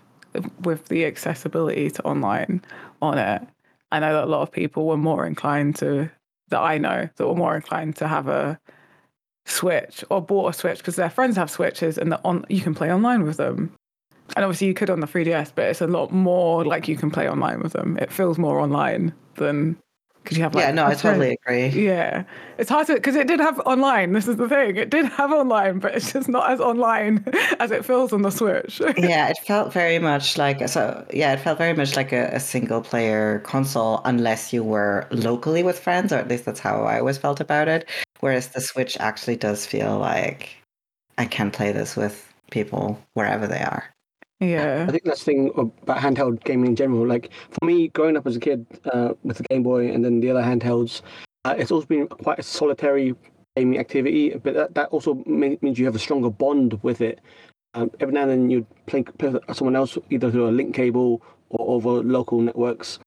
with 0.62 0.88
the 0.88 1.06
accessibility 1.06 1.92
to 1.92 2.04
online 2.04 2.64
on 3.02 3.18
it. 3.18 3.42
I 3.92 4.00
know 4.00 4.14
that 4.14 4.24
a 4.24 4.28
lot 4.28 4.42
of 4.42 4.52
people 4.52 4.88
were 4.88 4.98
more 4.98 5.26
inclined 5.26 5.76
to 5.78 6.10
that 6.52 6.60
I 6.60 6.78
know 6.78 7.10
that 7.16 7.28
were 7.28 7.36
more 7.36 7.56
inclined 7.56 7.96
to 7.98 8.08
have 8.08 8.28
a 8.28 8.60
Switch 9.46 10.04
or 10.10 10.22
bought 10.22 10.50
a 10.50 10.54
Switch 10.54 10.78
because 10.78 10.96
their 10.96 11.10
friends 11.10 11.36
have 11.36 11.50
Switches 11.50 11.98
and 11.98 12.14
on 12.24 12.46
you 12.48 12.62
can 12.62 12.76
play 12.76 12.94
online 12.94 13.24
with 13.24 13.38
them. 13.38 13.74
And 14.36 14.46
obviously 14.46 14.68
you 14.68 14.74
could 14.74 14.90
on 14.90 15.02
the 15.02 15.08
3DS, 15.08 15.52
but 15.56 15.66
it's 15.66 15.82
a 15.82 15.88
lot 15.88 16.12
more 16.12 16.64
like 16.64 16.88
you 16.88 16.96
can 16.96 17.12
play 17.12 17.30
online 17.30 17.60
with 17.62 17.74
them. 17.74 17.98
It 17.98 18.12
feels 18.12 18.38
more 18.38 18.60
online 18.60 19.14
than 19.36 19.78
because 20.24 20.38
you 20.38 20.44
have 20.44 20.54
like 20.54 20.64
yeah, 20.66 20.72
no, 20.72 20.86
I 20.86 20.94
totally 20.94 21.38
agree. 21.46 21.68
yeah, 21.68 22.24
it's 22.58 22.70
hard 22.70 22.88
to 22.88 22.94
because 22.94 23.16
it 23.16 23.28
did 23.28 23.40
have 23.40 23.60
online. 23.62 24.14
This 24.14 24.28
is 24.28 24.38
the 24.38 24.48
thing; 24.48 24.76
it 24.76 24.90
did 24.90 25.06
have 25.06 25.32
online, 25.32 25.80
but 25.80 25.96
it's 25.96 26.14
just 26.14 26.30
not 26.30 26.52
as 26.52 26.60
online 26.60 27.26
as 27.60 27.72
it 27.72 27.86
feels 27.86 28.14
on 28.14 28.22
the 28.22 28.30
Switch. 28.30 28.82
yeah, 28.98 29.30
it 29.30 29.38
felt 29.46 29.74
very 29.74 30.00
much 30.00 30.38
like 30.38 30.68
so. 30.70 31.06
Yeah, 31.14 31.34
it 31.34 31.40
felt 31.40 31.58
very 31.58 31.74
much 31.74 31.96
like 31.96 32.12
a, 32.12 32.28
a 32.34 32.40
single 32.40 32.82
player 32.82 33.40
console, 33.40 34.02
unless 34.06 34.54
you 34.54 34.64
were 34.64 35.08
locally 35.12 35.64
with 35.64 35.80
friends, 35.80 36.14
or 36.14 36.18
at 36.18 36.28
least 36.28 36.46
that's 36.46 36.60
how 36.60 36.84
I 36.84 37.00
always 37.00 37.18
felt 37.18 37.40
about 37.40 37.68
it. 37.68 37.90
Whereas 38.20 38.50
the 38.50 38.62
Switch 38.62 38.98
actually 39.00 39.36
does 39.36 39.66
feel 39.66 39.98
like 39.98 40.56
I 41.18 41.26
can 41.26 41.52
play 41.52 41.72
this 41.72 41.96
with 41.96 42.32
people 42.52 43.02
wherever 43.14 43.48
they 43.48 43.62
are. 43.62 43.86
Yeah, 44.42 44.86
I 44.88 44.92
think 44.92 45.04
that's 45.04 45.20
the 45.20 45.26
thing 45.26 45.52
about 45.56 46.00
handheld 46.00 46.44
gaming 46.44 46.68
in 46.68 46.76
general. 46.76 47.08
Like 47.08 47.30
for 47.52 47.66
me, 47.66 47.90
growing 47.90 48.18
up 48.18 48.26
as 48.26 48.36
a 48.36 48.40
kid 48.40 48.66
uh, 48.92 49.14
with 49.24 49.38
the 49.38 49.44
Game 49.44 49.64
Boy 49.64 49.92
and 49.92 50.04
then 50.04 50.20
the 50.20 50.32
other 50.32 50.42
handhelds, 50.42 51.02
uh, 51.46 51.56
it's 51.58 51.72
always 51.72 51.86
been 51.86 52.08
quite 52.08 52.40
a 52.40 52.44
solitary 52.44 53.16
gaming 53.56 53.80
activity. 53.80 54.32
But 54.36 54.56
that, 54.56 54.74
that 54.76 54.90
also 54.90 55.24
means 55.26 55.78
you 55.78 55.86
have 55.86 55.96
a 55.96 56.00
stronger 56.00 56.32
bond 56.32 56.80
with 56.82 57.02
it. 57.02 57.22
Um, 57.76 57.92
every 58.00 58.14
now 58.14 58.24
and 58.24 58.32
then 58.32 58.50
you'd 58.50 58.66
play, 58.88 59.04
play 59.04 59.30
with 59.30 59.44
someone 59.54 59.76
else 59.76 59.98
either 60.10 60.30
through 60.30 60.50
a 60.50 60.52
link 60.52 60.76
cable 60.76 61.22
or 61.50 61.76
over 61.76 62.04
local 62.04 62.42
networks, 62.42 63.00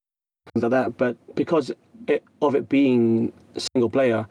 things 0.53 0.63
like 0.63 0.71
that. 0.71 0.97
But 0.97 1.17
because 1.35 1.71
it, 2.07 2.23
of 2.41 2.55
it 2.55 2.69
being 2.69 3.31
single 3.57 3.89
player, 3.89 4.25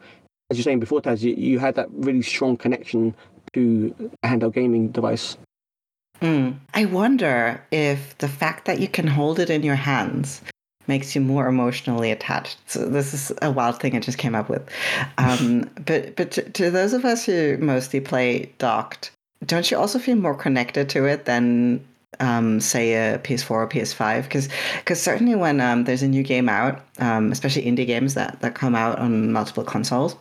as 0.49 0.57
you're 0.57 0.63
saying 0.63 0.79
before, 0.79 1.01
Taz, 1.01 1.21
you, 1.21 1.35
you 1.35 1.59
had 1.59 1.75
that 1.75 1.87
really 1.91 2.21
strong 2.21 2.57
connection 2.57 3.15
to 3.53 4.11
a 4.23 4.27
handheld 4.27 4.53
gaming 4.53 4.89
device. 4.89 5.37
Mm. 6.21 6.55
I 6.73 6.85
wonder 6.85 7.63
if 7.71 8.17
the 8.19 8.27
fact 8.27 8.65
that 8.65 8.79
you 8.79 8.87
can 8.87 9.07
hold 9.07 9.39
it 9.39 9.49
in 9.49 9.63
your 9.63 9.75
hands 9.75 10.41
makes 10.87 11.15
you 11.15 11.21
more 11.21 11.47
emotionally 11.47 12.11
attached. 12.11 12.57
So 12.67 12.87
this 12.87 13.13
is 13.13 13.31
a 13.41 13.51
wild 13.51 13.79
thing 13.79 13.95
I 13.95 13.99
just 13.99 14.17
came 14.17 14.35
up 14.35 14.49
with. 14.49 14.67
Um, 15.17 15.69
but 15.85 16.15
but 16.15 16.31
to, 16.31 16.49
to 16.49 16.71
those 16.71 16.93
of 16.93 17.05
us 17.05 17.25
who 17.25 17.57
mostly 17.57 17.99
play 17.99 18.51
docked, 18.57 19.11
don't 19.45 19.69
you 19.69 19.77
also 19.77 19.99
feel 19.99 20.15
more 20.15 20.35
connected 20.35 20.89
to 20.89 21.05
it 21.05 21.25
than 21.25 21.85
um, 22.19 22.59
say 22.59 22.93
a 22.93 23.19
PS4 23.19 23.51
or 23.51 23.67
PS5? 23.67 24.23
Because 24.23 24.49
because 24.79 25.01
certainly 25.01 25.35
when 25.35 25.59
um, 25.61 25.83
there's 25.83 26.03
a 26.03 26.07
new 26.07 26.23
game 26.23 26.49
out, 26.49 26.81
um, 26.99 27.31
especially 27.31 27.63
indie 27.63 27.87
games 27.87 28.13
that 28.13 28.39
that 28.41 28.55
come 28.55 28.75
out 28.75 28.99
on 28.99 29.31
multiple 29.31 29.63
consoles. 29.63 30.15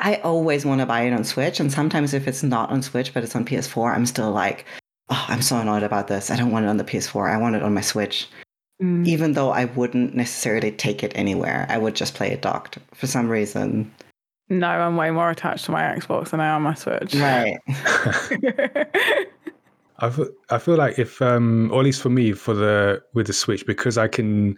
I 0.00 0.16
always 0.16 0.64
want 0.64 0.80
to 0.80 0.86
buy 0.86 1.02
it 1.02 1.12
on 1.12 1.24
Switch, 1.24 1.58
and 1.58 1.72
sometimes 1.72 2.14
if 2.14 2.28
it's 2.28 2.44
not 2.44 2.70
on 2.70 2.82
Switch 2.82 3.12
but 3.12 3.24
it's 3.24 3.34
on 3.34 3.44
PS4, 3.44 3.96
I'm 3.96 4.06
still 4.06 4.30
like, 4.30 4.64
oh, 5.10 5.24
I'm 5.28 5.42
so 5.42 5.58
annoyed 5.58 5.82
about 5.82 6.08
this. 6.08 6.30
I 6.30 6.36
don't 6.36 6.50
want 6.50 6.64
it 6.64 6.68
on 6.68 6.76
the 6.76 6.84
PS4. 6.84 7.30
I 7.30 7.36
want 7.38 7.56
it 7.56 7.62
on 7.62 7.74
my 7.74 7.80
Switch. 7.80 8.28
Mm. 8.82 9.06
Even 9.06 9.32
though 9.32 9.50
I 9.50 9.64
wouldn't 9.66 10.14
necessarily 10.14 10.70
take 10.70 11.02
it 11.02 11.12
anywhere, 11.14 11.66
I 11.68 11.78
would 11.78 11.96
just 11.96 12.14
play 12.14 12.30
it 12.30 12.42
docked 12.42 12.78
for 12.94 13.06
some 13.06 13.28
reason. 13.28 13.92
no, 14.48 14.68
I'm 14.68 14.96
way 14.96 15.10
more 15.10 15.30
attached 15.30 15.64
to 15.66 15.72
my 15.72 15.82
Xbox 15.82 16.30
than 16.30 16.40
I 16.40 16.46
am 16.46 16.62
my 16.62 16.74
Switch. 16.74 17.14
Right. 17.14 17.58
I 20.00 20.10
feel, 20.10 20.28
I 20.50 20.58
feel 20.58 20.76
like 20.76 20.96
if, 20.98 21.20
um, 21.20 21.70
or 21.72 21.80
at 21.80 21.84
least 21.84 22.00
for 22.00 22.08
me, 22.10 22.32
for 22.32 22.54
the 22.54 23.02
with 23.14 23.26
the 23.26 23.32
Switch, 23.32 23.66
because 23.66 23.98
I 23.98 24.06
can 24.06 24.56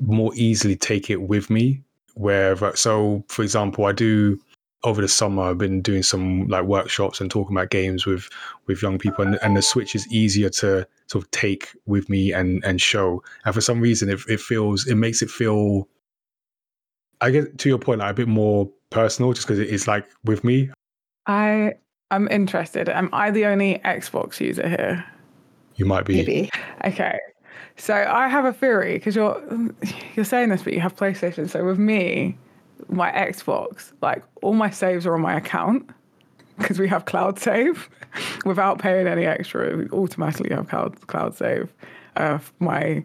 more 0.00 0.30
easily 0.36 0.76
take 0.76 1.10
it 1.10 1.22
with 1.22 1.50
me 1.50 1.82
wherever. 2.14 2.74
So, 2.76 3.24
for 3.28 3.42
example, 3.42 3.86
I 3.86 3.92
do 3.92 4.38
over 4.86 5.02
the 5.02 5.08
summer. 5.08 5.42
I've 5.42 5.58
been 5.58 5.82
doing 5.82 6.02
some 6.02 6.46
like 6.46 6.64
workshops 6.64 7.20
and 7.20 7.30
talking 7.30 7.56
about 7.56 7.70
games 7.70 8.06
with 8.06 8.28
with 8.66 8.80
young 8.80 8.98
people, 8.98 9.26
and, 9.26 9.38
and 9.42 9.56
the 9.56 9.62
Switch 9.62 9.94
is 9.94 10.06
easier 10.12 10.48
to 10.48 10.86
sort 11.08 11.24
of 11.24 11.30
take 11.32 11.68
with 11.86 12.08
me 12.08 12.32
and 12.32 12.64
and 12.64 12.80
show. 12.80 13.22
And 13.44 13.54
for 13.54 13.60
some 13.60 13.80
reason, 13.80 14.08
it, 14.08 14.20
it 14.28 14.40
feels 14.40 14.86
it 14.86 14.94
makes 14.94 15.20
it 15.20 15.30
feel. 15.30 15.88
I 17.20 17.30
get 17.30 17.58
to 17.58 17.68
your 17.68 17.78
point, 17.78 18.00
like 18.00 18.10
a 18.10 18.14
bit 18.14 18.28
more 18.28 18.70
personal, 18.90 19.32
just 19.32 19.46
because 19.46 19.58
it 19.58 19.68
is 19.68 19.88
like 19.88 20.06
with 20.24 20.44
me. 20.44 20.70
I 21.26 21.74
I'm 22.10 22.28
interested. 22.28 22.88
Am 22.88 23.10
I 23.12 23.30
the 23.30 23.46
only 23.46 23.80
Xbox 23.84 24.40
user 24.40 24.68
here? 24.68 25.04
You 25.74 25.84
might 25.84 26.04
be. 26.04 26.16
Maybe. 26.16 26.50
Okay. 26.84 27.18
So 27.76 27.94
I 27.94 28.28
have 28.28 28.44
a 28.44 28.52
theory 28.52 28.94
because 28.94 29.16
you're 29.16 29.42
you're 30.14 30.24
saying 30.24 30.50
this, 30.50 30.62
but 30.62 30.72
you 30.72 30.80
have 30.80 30.94
PlayStation. 30.94 31.50
So 31.50 31.64
with 31.64 31.78
me, 31.78 32.38
my 32.88 33.10
Xbox, 33.10 33.92
like 34.02 34.22
all 34.42 34.54
my 34.54 34.70
saves 34.70 35.06
are 35.06 35.14
on 35.14 35.20
my 35.20 35.36
account 35.36 35.88
because 36.58 36.78
we 36.78 36.88
have 36.88 37.04
cloud 37.04 37.38
save 37.38 37.88
without 38.44 38.78
paying 38.78 39.06
any 39.06 39.26
extra. 39.26 39.76
We 39.76 39.88
automatically 39.90 40.54
have 40.54 40.68
cloud 40.68 41.06
cloud 41.06 41.34
save. 41.36 41.72
Uh, 42.16 42.38
my, 42.60 43.04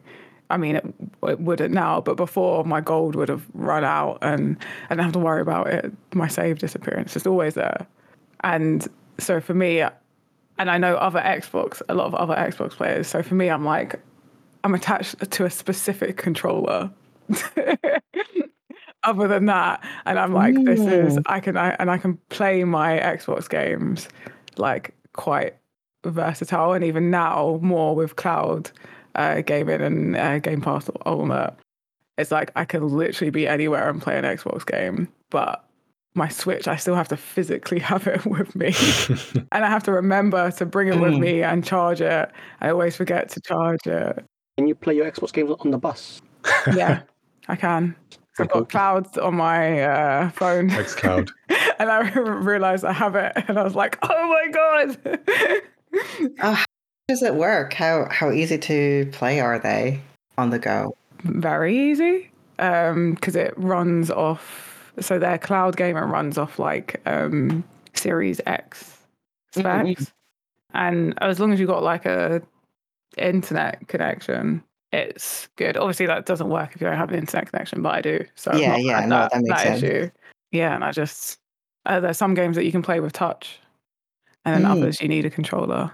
I 0.50 0.58
mean, 0.58 0.78
it, 0.78 0.86
it 1.24 1.40
wouldn't 1.40 1.74
now, 1.74 2.00
but 2.00 2.16
before 2.16 2.64
my 2.64 2.80
gold 2.80 3.16
would 3.16 3.30
have 3.30 3.46
run 3.54 3.84
out 3.84 4.20
and 4.22 4.58
I 4.90 4.94
didn't 4.94 5.04
have 5.04 5.14
to 5.14 5.20
worry 5.20 5.42
about 5.42 5.68
it. 5.68 5.92
My 6.14 6.28
save 6.28 6.60
disappearance 6.60 7.16
is 7.16 7.28
always 7.28 7.56
there. 7.56 7.86
And 8.44 8.88
so 9.18 9.42
for 9.42 9.54
me, 9.54 9.82
and 10.58 10.70
I 10.70 10.78
know 10.78 10.96
other 10.96 11.20
Xbox, 11.20 11.82
a 11.90 11.94
lot 11.94 12.06
of 12.06 12.16
other 12.16 12.36
Xbox 12.36 12.72
players. 12.72 13.08
So 13.08 13.22
for 13.22 13.36
me, 13.36 13.50
I'm 13.50 13.66
like, 13.66 14.00
I'm 14.64 14.76
attached 14.76 15.32
to 15.32 15.46
a 15.46 15.50
specific 15.50 16.18
controller. 16.18 16.92
Other 19.04 19.28
than 19.28 19.48
that, 19.48 19.84
and 20.06 20.20
I'm 20.20 20.34
like, 20.34 20.54
this 20.64 20.80
is 20.80 21.18
I 21.26 21.40
can 21.40 21.58
I, 21.58 21.72
and 21.80 21.90
I 21.90 21.98
can 21.98 22.18
play 22.30 22.64
my 22.64 23.00
Xbox 23.00 23.50
games 23.50 24.08
like 24.58 24.94
quite 25.14 25.56
versatile, 26.06 26.74
and 26.74 26.84
even 26.84 27.10
now 27.10 27.60
more 27.64 27.96
with 27.96 28.16
cloud 28.16 28.70
uh, 29.16 29.42
gaming 29.42 29.82
and 29.82 30.16
uh, 30.16 30.40
Game 30.40 30.62
Pass 30.62 30.90
Ultimate. 31.06 31.56
It's 32.18 32.32
like 32.32 32.52
I 32.56 32.66
can 32.66 32.88
literally 32.88 33.32
be 33.32 33.48
anywhere 33.48 33.90
and 33.90 34.02
play 34.02 34.18
an 34.18 34.26
Xbox 34.26 34.66
game, 34.66 35.08
but 35.32 35.66
my 36.14 36.28
Switch, 36.28 36.68
I 36.68 36.76
still 36.76 36.96
have 36.96 37.08
to 37.10 37.18
physically 37.18 37.80
have 37.92 38.08
it 38.08 38.26
with 38.26 38.56
me. 38.56 38.74
and 39.52 39.66
I 39.66 39.70
have 39.70 39.84
to 39.84 39.92
remember 39.92 40.52
to 40.52 40.66
bring 40.66 40.90
it 40.90 41.00
with 41.00 41.16
me 41.16 41.42
and 41.44 41.64
charge 41.64 42.02
it. 42.02 42.32
I 42.60 42.70
always 42.70 42.96
forget 42.96 43.30
to 43.30 43.42
charge 43.42 43.88
it. 43.88 44.26
Can 44.58 44.68
you 44.68 44.76
play 44.76 44.96
your 44.96 45.10
Xbox 45.10 45.32
games 45.32 45.52
on 45.60 45.72
the 45.72 45.78
bus? 45.78 46.22
Yeah, 46.76 47.02
I 47.48 47.56
can. 47.56 47.96
I've 48.40 48.50
got 48.50 48.70
clouds 48.70 49.18
on 49.18 49.36
my 49.36 49.82
uh, 49.82 50.30
phone. 50.32 50.70
Xcloud. 50.70 51.30
and 51.80 51.92
I 51.92 52.10
realized 52.12 52.86
I 52.86 52.94
have 52.94 53.16
it. 53.16 53.34
And 53.48 53.60
I 53.60 53.64
was 53.64 53.76
like, 53.76 53.98
oh 54.02 54.28
my 54.28 54.52
God. 54.52 55.62
Oh, 56.42 56.54
how 56.54 56.66
does 57.10 57.22
it 57.22 57.36
work? 57.36 57.74
How 57.74 58.08
how 58.10 58.32
easy 58.32 58.58
to 58.58 59.10
play 59.12 59.42
are 59.42 59.60
they 59.60 60.00
on 60.38 60.52
the 60.52 60.58
go? 60.58 60.96
Very 61.24 61.78
easy 61.78 62.32
because 62.56 63.36
it 63.36 63.54
runs 63.58 64.10
off. 64.10 64.90
So 65.02 65.20
their 65.20 65.38
cloud 65.38 65.76
gamer 65.76 66.08
runs 66.08 66.38
off 66.38 66.60
like 66.60 67.02
um, 67.06 67.66
Series 67.94 68.40
X 68.46 69.00
specs. 69.52 70.14
And 70.74 71.14
as 71.22 71.42
long 71.42 71.52
as 71.52 71.60
you've 71.60 71.68
got 71.68 71.84
like 71.84 72.06
a 72.06 72.42
internet 73.18 73.86
connection, 73.90 74.64
it's 74.92 75.48
good. 75.56 75.78
Obviously, 75.78 76.06
that 76.08 76.26
doesn't 76.26 76.50
work 76.50 76.72
if 76.76 76.82
you 76.82 76.88
don't 76.88 76.98
have 76.98 77.10
an 77.10 77.20
internet 77.20 77.50
connection, 77.50 77.82
but 77.82 77.94
I 77.96 78.02
do. 78.02 78.26
So 78.36 78.52
Yeah, 78.56 78.78
yeah, 78.78 79.06
no, 79.06 79.20
that, 79.20 79.32
that 79.32 79.44
makes 79.44 79.62
sense. 79.62 79.84
issue. 79.84 80.12
Yeah, 80.52 80.76
and 80.76 80.84
I 80.84 80.92
just 80.92 81.38
uh, 81.86 82.00
there's 82.00 82.18
some 82.18 82.34
games 82.34 82.56
that 82.56 82.66
you 82.66 82.72
can 82.72 82.82
play 82.82 83.00
with 83.00 83.14
touch, 83.14 83.60
and 84.46 84.56
then 84.56 84.72
Mm. 84.72 84.78
others 84.78 85.02
you 85.02 85.08
need 85.08 85.26
a 85.26 85.30
controller. 85.30 85.92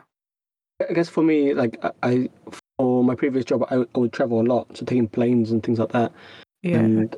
I 0.87 0.93
guess 0.93 1.09
for 1.09 1.23
me, 1.23 1.53
like 1.53 1.77
I, 1.83 1.91
I 2.03 2.29
for 2.77 3.03
my 3.03 3.15
previous 3.15 3.45
job, 3.45 3.63
I, 3.69 3.85
I 3.95 3.99
would 3.99 4.13
travel 4.13 4.41
a 4.41 4.43
lot, 4.43 4.77
so 4.77 4.85
taking 4.85 5.07
planes 5.07 5.51
and 5.51 5.63
things 5.63 5.79
like 5.79 5.91
that. 5.91 6.11
Yeah, 6.63 6.79
And 6.79 7.15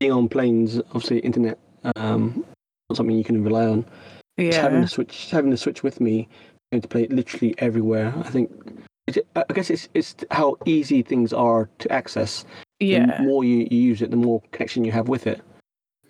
being 0.00 0.12
on 0.12 0.28
planes, 0.28 0.78
obviously, 0.78 1.18
internet 1.20 1.58
um, 1.96 2.44
not 2.88 2.96
something 2.96 3.16
you 3.16 3.24
can 3.24 3.42
rely 3.42 3.66
on. 3.66 3.86
Just 4.38 4.60
having 4.60 4.78
yeah, 4.78 4.84
the 4.84 4.88
switch, 4.88 5.30
having 5.30 5.50
the 5.50 5.56
switch 5.56 5.82
with 5.82 6.00
me, 6.00 6.28
and 6.72 6.82
to 6.82 6.88
play 6.88 7.04
it 7.04 7.12
literally 7.12 7.54
everywhere. 7.58 8.12
I 8.16 8.30
think. 8.30 8.50
It- 9.06 9.26
I 9.36 9.44
guess 9.52 9.70
it's 9.70 9.88
it's 9.94 10.14
how 10.30 10.56
easy 10.66 11.02
things 11.02 11.32
are 11.32 11.68
to 11.78 11.92
access. 11.92 12.44
yeah. 12.80 13.18
The 13.18 13.22
more 13.24 13.44
you, 13.44 13.66
you 13.70 13.78
use 13.80 14.02
it, 14.02 14.10
the 14.10 14.16
more 14.16 14.42
connection 14.52 14.84
you 14.84 14.92
have 14.92 15.08
with 15.08 15.26
it. 15.26 15.40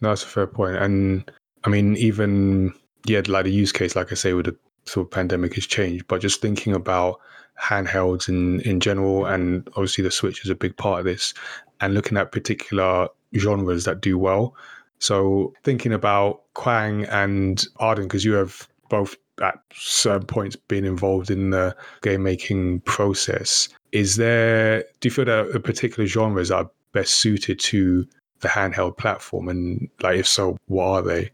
No, 0.01 0.09
that's 0.09 0.25
a 0.25 0.27
fair 0.27 0.47
point. 0.47 0.77
And 0.77 1.31
I 1.65 1.69
mean, 1.69 1.97
even 1.97 2.73
yeah, 3.07 3.23
like 3.27 3.45
the 3.45 3.53
use 3.53 3.73
case, 3.73 3.95
like 3.97 4.11
I 4.13 4.15
say, 4.15 4.33
with 4.33 4.47
the 4.47 4.57
sort 4.85 5.07
of 5.07 5.11
pandemic 5.11 5.55
has 5.55 5.67
changed. 5.67 6.07
But 6.09 6.21
just 6.21 6.41
thinking 6.41 6.75
about 6.75 7.21
handhelds 7.61 8.29
in 8.29 8.61
in 8.61 8.81
general, 8.81 9.27
and 9.27 9.69
obviously 9.77 10.03
the 10.05 10.11
Switch 10.11 10.45
is 10.45 10.51
a 10.51 10.55
big 10.55 10.77
part 10.77 11.01
of 11.01 11.05
this, 11.05 11.35
and 11.81 11.95
looking 11.95 12.19
at 12.19 12.33
particular 12.33 13.09
genres 13.37 13.85
that 13.85 14.01
do 14.01 14.19
well. 14.19 14.55
So 14.99 15.53
thinking 15.65 15.93
about 15.93 16.43
Quang 16.55 17.05
and 17.07 17.65
Arden, 17.79 18.05
because 18.05 18.25
you 18.25 18.35
have 18.35 18.69
both 18.89 19.17
at 19.41 19.59
certain 19.73 20.27
points 20.27 20.57
been 20.57 20.85
involved 20.85 21.31
in 21.31 21.51
the 21.51 21.75
game 22.03 22.23
making 22.23 22.81
process. 22.81 23.69
Is 23.93 24.17
there? 24.17 24.85
Do 25.01 25.09
you 25.09 25.11
feel 25.11 25.25
that 25.25 25.63
particular 25.65 26.07
genres 26.07 26.51
are 26.51 26.71
best 26.93 27.15
suited 27.15 27.59
to 27.59 28.07
the 28.41 28.49
handheld 28.49 28.99
platform 28.99 29.49
and 29.49 29.89
like 30.03 30.19
if 30.19 30.27
so 30.27 30.57
what 30.67 30.87
are 30.87 31.03
they 31.03 31.31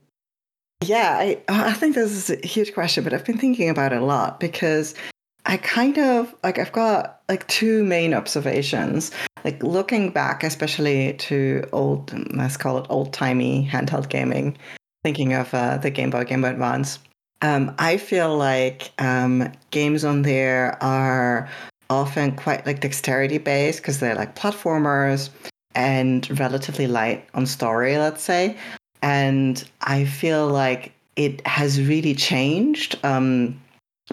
Yeah, 0.83 1.17
I 1.19 1.43
I 1.49 1.73
think 1.73 1.95
this 1.95 2.13
is 2.13 2.31
a 2.31 2.47
huge 2.47 2.75
question, 2.75 3.03
but 3.03 3.13
I've 3.13 3.25
been 3.25 3.39
thinking 3.39 3.69
about 3.69 3.93
it 3.93 4.01
a 4.01 4.05
lot 4.05 4.39
because 4.39 4.95
I 5.47 5.57
kind 5.57 5.99
of 5.99 6.35
like 6.45 6.59
I've 6.59 6.73
got 6.73 7.23
like 7.29 7.47
two 7.49 7.83
main 7.85 8.15
observations. 8.15 9.11
Like 9.45 9.63
looking 9.63 10.11
back, 10.11 10.45
especially 10.45 11.15
to 11.15 11.67
old, 11.73 12.13
let's 12.37 12.57
call 12.57 12.79
it 12.79 12.87
old 12.91 13.13
timey 13.13 13.69
handheld 13.71 14.09
gaming, 14.11 14.59
thinking 15.03 15.33
of 15.33 15.53
uh, 15.55 15.79
the 15.79 15.91
Game 15.91 16.11
Boy, 16.11 16.25
Game 16.25 16.43
Boy 16.43 16.51
Advance. 16.51 16.99
Um, 17.41 17.75
I 17.79 17.97
feel 17.99 18.37
like 18.37 18.91
um, 18.99 19.53
games 19.71 20.05
on 20.05 20.23
there 20.23 20.77
are 20.83 21.49
often 21.91 22.35
quite 22.35 22.67
like 22.67 22.81
dexterity 22.81 23.39
based 23.39 23.81
because 23.81 24.01
they're 24.01 24.15
like 24.15 24.35
platformers 24.35 25.31
and 25.75 26.39
relatively 26.39 26.87
light 26.87 27.27
on 27.35 27.47
story, 27.47 27.97
let's 27.97 28.23
say 28.23 28.57
and 29.03 29.65
I 29.81 30.05
feel 30.05 30.49
like 30.49 30.93
it 31.17 31.47
has 31.47 31.81
really 31.81 32.15
changed. 32.15 32.99
Um, 33.05 33.61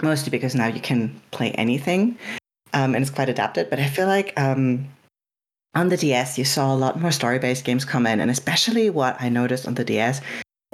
mostly 0.03 0.29
because 0.29 0.55
now 0.55 0.67
you 0.67 0.81
can 0.81 1.21
play 1.31 1.51
anything, 1.51 2.17
um, 2.73 2.95
and 2.95 3.01
it's 3.01 3.11
quite 3.11 3.29
adapted. 3.29 3.69
But 3.69 3.79
I 3.79 3.87
feel 3.87 4.07
like 4.07 4.37
um, 4.39 4.87
on 5.73 5.89
the 5.89 5.97
DS 5.97 6.37
you 6.37 6.45
saw 6.45 6.73
a 6.73 6.75
lot 6.75 6.99
more 6.99 7.11
story-based 7.11 7.63
games 7.63 7.85
come 7.85 8.05
in, 8.05 8.19
and 8.19 8.29
especially 8.29 8.89
what 8.89 9.15
I 9.21 9.29
noticed 9.29 9.67
on 9.67 9.75
the 9.75 9.85
DS 9.85 10.21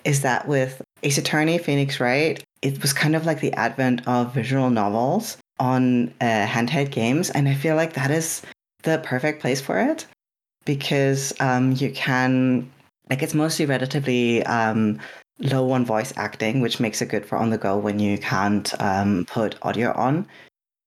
is 0.04 0.22
that 0.22 0.48
with 0.48 0.82
Ace 1.04 1.18
Attorney, 1.18 1.58
Phoenix 1.58 2.00
Wright, 2.00 2.44
it 2.62 2.82
was 2.82 2.94
kind 2.94 3.16
of 3.16 3.26
like 3.26 3.40
the 3.40 3.54
advent 3.54 4.08
of 4.08 4.34
visual 4.34 4.70
novels 4.70 5.38
on 5.60 6.14
uh, 6.22 6.46
handheld 6.46 6.92
games, 6.92 7.30
and 7.30 7.48
I 7.48 7.54
feel 7.56 7.76
like 7.76 7.94
that 7.94 8.12
is 8.12 8.42
the 8.84 9.00
perfect 9.04 9.42
place 9.42 9.62
for 9.62 9.80
it 9.80 10.06
because 10.66 11.34
um, 11.40 11.74
you 11.74 11.92
can 11.92 12.70
like 13.10 13.22
it's 13.22 13.34
mostly 13.34 13.66
relatively 13.66 14.44
um, 14.46 15.00
low 15.40 15.72
on 15.72 15.86
voice 15.86 16.14
acting, 16.16 16.62
which 16.62 16.80
makes 16.80 17.02
it 17.02 17.10
good 17.10 17.26
for 17.26 17.38
on 17.38 17.50
the 17.50 17.58
go 17.58 17.78
when 17.78 18.00
you 18.00 18.18
can't 18.18 18.74
um, 18.82 19.26
put 19.26 19.56
audio 19.64 19.92
on. 19.94 20.28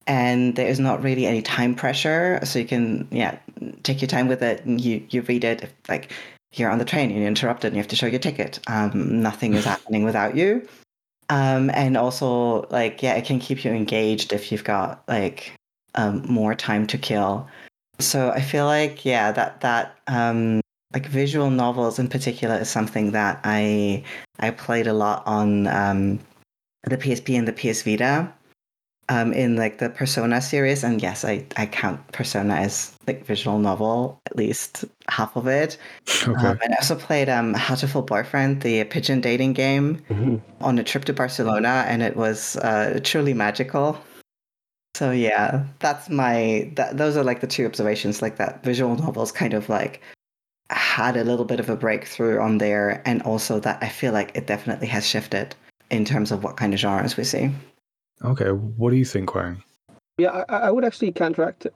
And 0.07 0.55
there 0.57 0.69
is 0.69 0.79
not 0.79 1.03
really 1.03 1.27
any 1.27 1.43
time 1.43 1.75
pressure, 1.75 2.39
so 2.45 2.59
you 2.59 2.67
can 2.67 3.09
yeah 3.11 3.39
take 3.83 4.01
your 4.01 4.09
time 4.09 4.29
with 4.29 4.43
it. 4.43 4.65
And 4.65 4.81
you 4.81 5.05
you 5.11 5.23
read 5.23 5.45
it 5.45 5.63
if, 5.63 5.73
like 5.89 6.13
you're 6.59 6.71
on 6.71 6.79
the 6.79 6.85
train 6.85 7.11
and 7.11 7.19
you're 7.19 7.29
interrupted 7.29 7.69
and 7.69 7.77
you 7.77 7.83
have 7.83 7.89
to 7.89 7.97
show 7.97 8.07
your 8.07 8.21
ticket. 8.21 8.61
Um, 8.67 9.23
nothing 9.23 9.55
is 9.55 9.65
happening 9.65 10.05
without 10.05 10.37
you. 10.37 10.67
Um, 11.31 11.71
and 11.71 11.97
also 11.97 12.67
like 12.71 13.03
yeah, 13.03 13.15
it 13.15 13.25
can 13.25 13.39
keep 13.39 13.65
you 13.65 13.73
engaged 13.73 14.33
if 14.33 14.53
you've 14.53 14.65
got 14.65 15.03
like 15.09 15.53
um, 15.95 16.25
more 16.29 16.55
time 16.55 16.87
to 16.89 16.99
kill. 16.99 17.49
So 17.99 18.31
I 18.31 18.41
feel 18.41 18.67
like 18.67 19.05
yeah 19.05 19.33
that 19.33 19.61
that 19.63 19.99
um, 20.07 20.61
like 20.93 21.07
visual 21.07 21.51
novels 21.51 21.99
in 21.99 22.09
particular 22.09 22.57
is 22.57 22.69
something 22.69 23.13
that 23.13 23.41
I 23.45 24.05
I 24.39 24.51
played 24.51 24.87
a 24.87 24.93
lot 24.93 25.23
on 25.27 25.67
um, 25.69 26.21
the 26.85 26.99
PSP 26.99 27.39
and 27.39 27.49
the 27.49 27.53
PS 27.53 27.83
Vita 27.83 28.33
um, 29.09 29.33
in 29.33 29.57
like 29.57 29.79
the 29.79 29.91
Persona 29.91 30.41
series, 30.41 30.85
and 30.85 31.03
yes, 31.03 31.25
I 31.25 31.45
I 31.57 31.67
count 31.67 32.01
Persona 32.13 32.55
as 32.55 32.97
like 33.07 33.25
visual 33.27 33.59
novel 33.59 34.21
at 34.27 34.37
least 34.37 34.85
half 35.09 35.37
of 35.37 35.47
it. 35.47 35.77
okay 36.27 36.49
Um, 36.49 36.59
and 36.63 36.73
I 36.73 36.77
also 36.77 36.97
played 36.97 37.29
um, 37.29 37.55
Hatoful 37.55 38.07
Boyfriend, 38.07 38.63
the 38.63 38.85
pigeon 38.85 39.21
dating 39.21 39.53
game, 39.55 40.01
Mhm. 40.11 40.41
on 40.61 40.79
a 40.79 40.85
trip 40.85 41.05
to 41.07 41.13
Barcelona, 41.13 41.85
and 41.89 42.03
it 42.03 42.17
was 42.17 42.57
uh, 42.57 43.01
truly 43.05 43.35
magical. 43.35 43.99
So 44.97 45.11
yeah, 45.11 45.65
that's 45.81 46.09
my 46.09 46.71
that 46.77 46.97
those 46.97 47.17
are 47.17 47.25
like 47.25 47.41
the 47.41 47.47
two 47.49 47.67
observations 47.67 48.23
like 48.23 48.37
that 48.37 48.63
visual 48.63 48.97
novels 48.97 49.33
kind 49.33 49.53
of 49.55 49.69
like 49.69 50.01
had 50.71 51.17
a 51.17 51.25
little 51.25 51.45
bit 51.45 51.61
of 51.61 51.69
a 51.69 51.77
breakthrough 51.77 52.41
on 52.41 52.59
there 52.59 53.03
and 53.05 53.21
also 53.23 53.61
that 53.61 53.79
I 53.83 53.89
feel 53.89 54.13
like 54.13 54.31
it 54.37 54.47
definitely 54.47 54.87
has 54.89 55.07
shifted 55.07 55.55
in 55.91 56.05
terms 56.05 56.33
of 56.33 56.43
what 56.43 56.57
kind 56.57 56.73
of 56.73 56.81
genres 56.81 57.17
we 57.17 57.25
see. 57.25 57.51
Okay, 58.25 58.51
what 58.51 58.91
do 58.91 58.97
you 58.97 59.05
think, 59.05 59.35
Wang? 59.35 59.63
Yeah, 60.19 60.45
I, 60.49 60.57
I 60.57 60.71
would 60.71 60.85
actually 60.85 61.13
counteract 61.13 61.67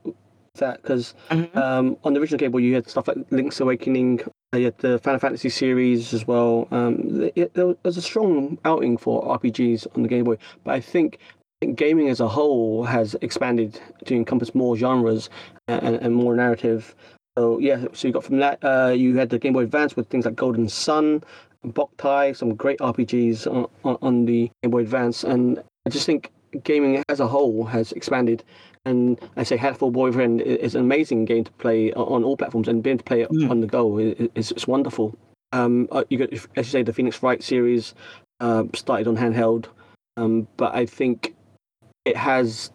that 0.54 0.82
because 0.82 1.14
Mhm. 1.30 1.54
um, 1.56 1.96
on 2.04 2.14
the 2.14 2.20
original 2.20 2.38
Game 2.38 2.50
Boy 2.50 2.58
you 2.58 2.74
had 2.74 2.88
stuff 2.88 3.06
like 3.08 3.18
Link's 3.30 3.60
Awakening, 3.60 4.20
uh, 4.54 4.58
you 4.58 4.64
had 4.66 4.78
the 4.78 4.98
Final 4.98 5.20
Fantasy 5.20 5.48
series 5.50 6.12
as 6.14 6.26
well. 6.26 6.66
Um, 6.70 7.30
it, 7.36 7.54
there 7.54 7.74
was 7.84 7.96
a 7.96 8.02
strong 8.02 8.58
outing 8.64 8.96
for 8.96 9.22
RPGs 9.24 9.86
on 9.94 10.02
the 10.02 10.08
Game 10.08 10.24
Boy, 10.24 10.38
but 10.64 10.74
I 10.74 10.80
think, 10.80 11.18
I 11.60 11.66
think 11.66 11.78
gaming 11.78 12.08
as 12.08 12.20
a 12.20 12.28
whole 12.28 12.84
has 12.84 13.14
expanded 13.20 13.80
to 14.06 14.14
encompass 14.14 14.54
more 14.54 14.76
genres 14.76 15.28
and, 15.68 15.96
and 15.96 16.14
more 16.14 16.34
narrative. 16.34 16.94
So 17.36 17.58
yeah, 17.58 17.84
so 17.92 18.08
you 18.08 18.14
got 18.14 18.24
from 18.24 18.38
that, 18.38 18.58
uh, 18.64 18.92
you 18.96 19.16
had 19.16 19.28
the 19.30 19.38
Game 19.38 19.52
Boy 19.52 19.62
Advance 19.64 19.94
with 19.96 20.08
things 20.08 20.24
like 20.24 20.34
Golden 20.34 20.68
Sun, 20.68 21.22
Boktai, 21.66 22.36
some 22.36 22.54
great 22.54 22.78
RPGs 22.80 23.46
on, 23.46 23.66
on, 23.84 23.98
on 24.02 24.24
the 24.24 24.50
Game 24.62 24.70
Boy 24.70 24.80
Advance, 24.80 25.24
and 25.24 25.62
I 25.86 25.90
just 25.90 26.06
think 26.06 26.30
gaming 26.64 27.02
as 27.08 27.20
a 27.20 27.26
whole 27.26 27.64
has 27.64 27.92
expanded. 27.92 28.42
And 28.84 29.18
I 29.36 29.42
say 29.42 29.56
Hatoful 29.58 29.92
Boyfriend 29.92 30.40
i- 30.40 30.44
is 30.44 30.74
an 30.74 30.80
amazing 30.82 31.24
game 31.24 31.44
to 31.44 31.52
play 31.52 31.92
on 31.92 32.24
all 32.24 32.36
platforms, 32.36 32.68
and 32.68 32.82
being 32.82 32.98
to 32.98 33.04
play 33.04 33.22
it 33.22 33.30
Mm. 33.30 33.50
on 33.50 33.60
the 33.60 33.66
go 33.66 33.98
i- 33.98 34.14
is, 34.34 34.52
is 34.52 34.66
wonderful. 34.66 35.14
Um, 35.52 35.88
uh, 35.92 36.04
you 36.10 36.18
got, 36.18 36.32
as 36.32 36.40
you 36.56 36.62
say, 36.64 36.82
the 36.82 36.92
Phoenix 36.92 37.22
Wright 37.22 37.42
series 37.42 37.94
uh, 38.40 38.64
started 38.74 39.08
on 39.08 39.16
handheld, 39.16 39.66
um, 40.16 40.46
but 40.56 40.74
I 40.74 40.86
think 40.86 41.34
it 42.04 42.16
has 42.16 42.70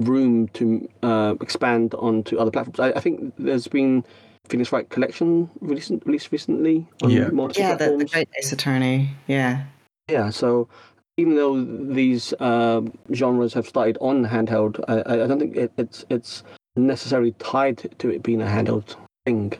room 0.00 0.46
to 0.48 0.86
uh, 1.02 1.34
expand 1.40 1.94
onto 1.94 2.36
other 2.38 2.50
platforms. 2.50 2.78
I, 2.80 2.90
I 2.90 3.00
think 3.00 3.32
there's 3.38 3.66
been 3.66 4.04
Phoenix 4.48 4.70
Wright 4.72 4.88
Collection 4.90 5.48
released, 5.60 5.90
released 6.04 6.30
recently 6.32 6.86
on 7.02 7.10
Yeah. 7.10 7.28
multiple 7.28 7.62
Yeah, 7.62 7.76
the, 7.76 7.96
the. 7.96 8.04
Great 8.04 8.28
Ace 8.38 8.52
Attorney. 8.52 9.10
Yeah. 9.26 9.64
Yeah, 10.08 10.28
so 10.30 10.68
even 11.16 11.34
though 11.34 11.62
these 11.62 12.32
uh, 12.40 12.82
genres 13.14 13.54
have 13.54 13.66
started 13.66 13.96
on 14.00 14.24
handheld, 14.24 14.82
I, 14.88 15.00
I 15.00 15.24
I 15.24 15.26
don't 15.26 15.38
think 15.38 15.56
it, 15.56 15.72
it's 15.76 16.04
it's 16.10 16.42
necessarily 16.76 17.32
tied 17.32 17.78
to 17.98 18.10
it 18.10 18.22
being 18.22 18.42
a 18.42 18.46
handheld 18.46 18.96
thing. 19.24 19.54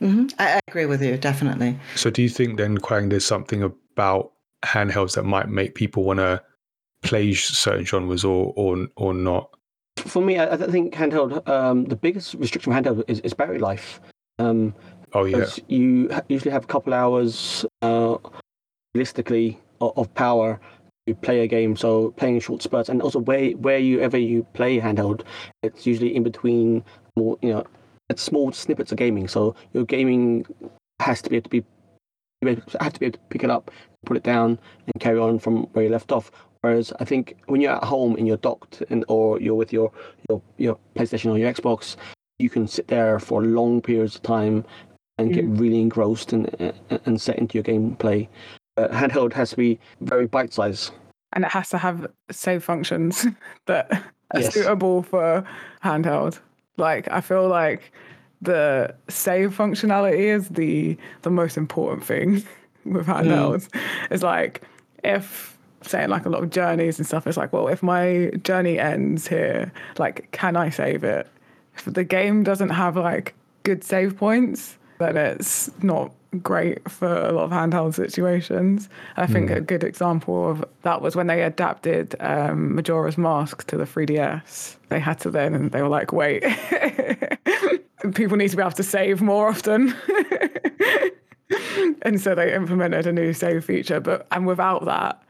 hmm 0.00 0.26
I, 0.38 0.54
I 0.56 0.60
agree 0.68 0.86
with 0.86 1.02
you, 1.02 1.16
definitely. 1.16 1.78
So, 1.94 2.10
do 2.10 2.22
you 2.22 2.28
think 2.28 2.56
then, 2.56 2.78
Quang, 2.78 3.08
there's 3.08 3.24
something 3.24 3.62
about 3.62 4.32
handhelds 4.64 5.14
that 5.14 5.24
might 5.24 5.48
make 5.48 5.74
people 5.74 6.04
want 6.04 6.18
to 6.18 6.42
play 7.02 7.32
certain 7.34 7.84
genres 7.84 8.24
or 8.24 8.52
or 8.56 8.86
or 8.96 9.14
not? 9.14 9.50
For 9.98 10.22
me, 10.22 10.38
I, 10.38 10.54
I 10.54 10.56
think 10.56 10.94
handheld. 10.94 11.48
Um, 11.48 11.84
the 11.84 11.96
biggest 11.96 12.34
restriction 12.34 12.72
of 12.72 12.82
handheld 12.82 13.04
is, 13.08 13.20
is 13.20 13.34
battery 13.34 13.58
life. 13.58 14.00
Um, 14.38 14.74
Oh 15.12 15.24
yeah, 15.24 15.44
you 15.66 16.08
usually 16.28 16.52
have 16.52 16.64
a 16.64 16.68
couple 16.68 16.94
hours, 16.94 17.66
uh, 17.82 18.16
realistically, 18.94 19.60
of, 19.80 19.92
of 19.98 20.14
power 20.14 20.60
to 21.06 21.14
play 21.14 21.40
a 21.40 21.46
game. 21.46 21.76
So 21.76 22.10
playing 22.12 22.40
short 22.40 22.62
spurts, 22.62 22.88
and 22.88 23.02
also 23.02 23.18
where 23.20 23.50
where 23.52 23.78
you 23.78 24.00
ever 24.00 24.18
you 24.18 24.44
play 24.54 24.80
handheld, 24.80 25.22
it's 25.62 25.86
usually 25.86 26.14
in 26.14 26.22
between 26.22 26.84
more, 27.16 27.38
you 27.42 27.50
know, 27.50 27.64
it's 28.08 28.22
small 28.22 28.52
snippets 28.52 28.92
of 28.92 28.98
gaming. 28.98 29.28
So 29.28 29.54
your 29.72 29.84
gaming 29.84 30.46
has 31.00 31.22
to 31.22 31.30
be 31.30 31.36
able 31.36 31.44
to 31.44 31.50
be 31.50 31.64
you 32.42 32.62
have 32.80 32.92
to 32.94 33.00
be 33.00 33.06
able 33.06 33.18
to 33.18 33.24
pick 33.28 33.44
it 33.44 33.50
up, 33.50 33.70
put 34.06 34.16
it 34.16 34.22
down, 34.22 34.58
and 34.86 35.00
carry 35.00 35.18
on 35.18 35.38
from 35.38 35.64
where 35.72 35.84
you 35.84 35.90
left 35.90 36.10
off. 36.10 36.30
Whereas 36.62 36.92
I 37.00 37.04
think 37.04 37.36
when 37.46 37.60
you're 37.60 37.72
at 37.72 37.84
home 37.84 38.16
and 38.16 38.26
you're 38.26 38.36
docked, 38.38 38.82
and 38.90 39.04
or 39.08 39.40
you're 39.40 39.54
with 39.54 39.72
your 39.72 39.92
your 40.28 40.42
your 40.58 40.78
PlayStation 40.94 41.30
or 41.30 41.38
your 41.38 41.52
Xbox, 41.52 41.96
you 42.38 42.50
can 42.50 42.66
sit 42.66 42.88
there 42.88 43.18
for 43.18 43.42
long 43.42 43.80
periods 43.80 44.16
of 44.16 44.22
time 44.22 44.64
and 45.18 45.34
get 45.34 45.44
mm. 45.44 45.60
really 45.60 45.80
engrossed 45.80 46.32
and- 46.32 46.72
and 47.04 47.20
set 47.20 47.38
into 47.38 47.58
your 47.58 47.64
gameplay. 47.64 48.26
Uh, 48.84 48.88
handheld 49.00 49.32
has 49.32 49.50
to 49.50 49.56
be 49.56 49.78
very 50.00 50.26
bite 50.26 50.52
size. 50.52 50.90
and 51.32 51.44
it 51.44 51.50
has 51.52 51.68
to 51.70 51.78
have 51.78 52.06
save 52.30 52.62
functions 52.64 53.26
that 53.66 53.90
are 54.34 54.40
Yes. 54.40 54.54
suitable 54.54 55.02
for 55.02 55.44
handheld. 55.84 56.38
Like 56.76 57.08
I 57.10 57.20
feel 57.20 57.48
like 57.48 57.92
the 58.42 58.94
save 59.08 59.56
functionality 59.56 60.18
is 60.36 60.48
the 60.48 60.96
the 61.22 61.30
most 61.30 61.56
important 61.56 62.04
thing 62.04 62.42
with 62.84 63.06
handhelds. 63.06 63.68
It's 64.10 64.22
like 64.22 64.62
if 65.04 65.56
saying 65.82 66.08
like 66.10 66.26
a 66.26 66.28
lot 66.28 66.42
of 66.42 66.50
journeys 66.50 66.98
and 66.98 67.06
stuff, 67.06 67.26
it's 67.26 67.36
like, 67.36 67.52
well, 67.52 67.68
if 67.68 67.82
my 67.82 68.30
journey 68.44 68.78
ends 68.78 69.26
here, 69.28 69.72
like 69.98 70.30
can 70.32 70.56
I 70.56 70.70
save 70.70 71.04
it? 71.04 71.26
If 71.76 71.84
the 71.84 72.04
game 72.04 72.42
doesn't 72.42 72.70
have 72.70 72.96
like 72.96 73.34
good 73.62 73.82
save 73.84 74.16
points, 74.16 74.76
then 74.98 75.16
it's 75.16 75.70
not 75.82 76.12
great 76.42 76.88
for 76.90 77.12
a 77.12 77.32
lot 77.32 77.44
of 77.44 77.50
handheld 77.50 77.94
situations. 77.94 78.88
I 79.16 79.26
think 79.26 79.50
a 79.50 79.60
good 79.60 79.82
example 79.82 80.50
of 80.50 80.64
that 80.82 81.02
was 81.02 81.16
when 81.16 81.26
they 81.26 81.42
adapted 81.42 82.14
um, 82.20 82.74
Majora's 82.74 83.18
Mask 83.18 83.66
to 83.66 83.76
the 83.76 83.84
3DS. 83.84 84.76
They 84.88 85.00
had 85.00 85.18
to 85.20 85.30
then, 85.30 85.54
and 85.54 85.72
they 85.72 85.82
were 85.82 85.88
like, 85.88 86.12
wait, 86.12 86.42
people 88.14 88.36
need 88.36 88.50
to 88.50 88.56
be 88.56 88.62
able 88.62 88.72
to 88.72 88.82
save 88.82 89.20
more 89.20 89.48
often. 89.48 89.94
and 92.02 92.20
so 92.20 92.34
they 92.34 92.54
implemented 92.54 93.06
a 93.06 93.12
new 93.12 93.32
save 93.32 93.64
feature. 93.64 94.00
But 94.00 94.26
and 94.30 94.46
without 94.46 94.84
that, 94.84 95.22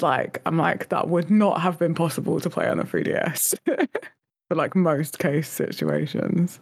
like 0.00 0.40
I'm 0.46 0.56
like 0.56 0.88
that 0.90 1.08
would 1.08 1.30
not 1.30 1.60
have 1.60 1.78
been 1.78 1.94
possible 1.94 2.40
to 2.40 2.50
play 2.50 2.68
on 2.68 2.78
the 2.78 2.84
3DS 2.84 3.54
for 4.48 4.54
like 4.54 4.74
most 4.74 5.18
case 5.18 5.48
situations. 5.48 6.60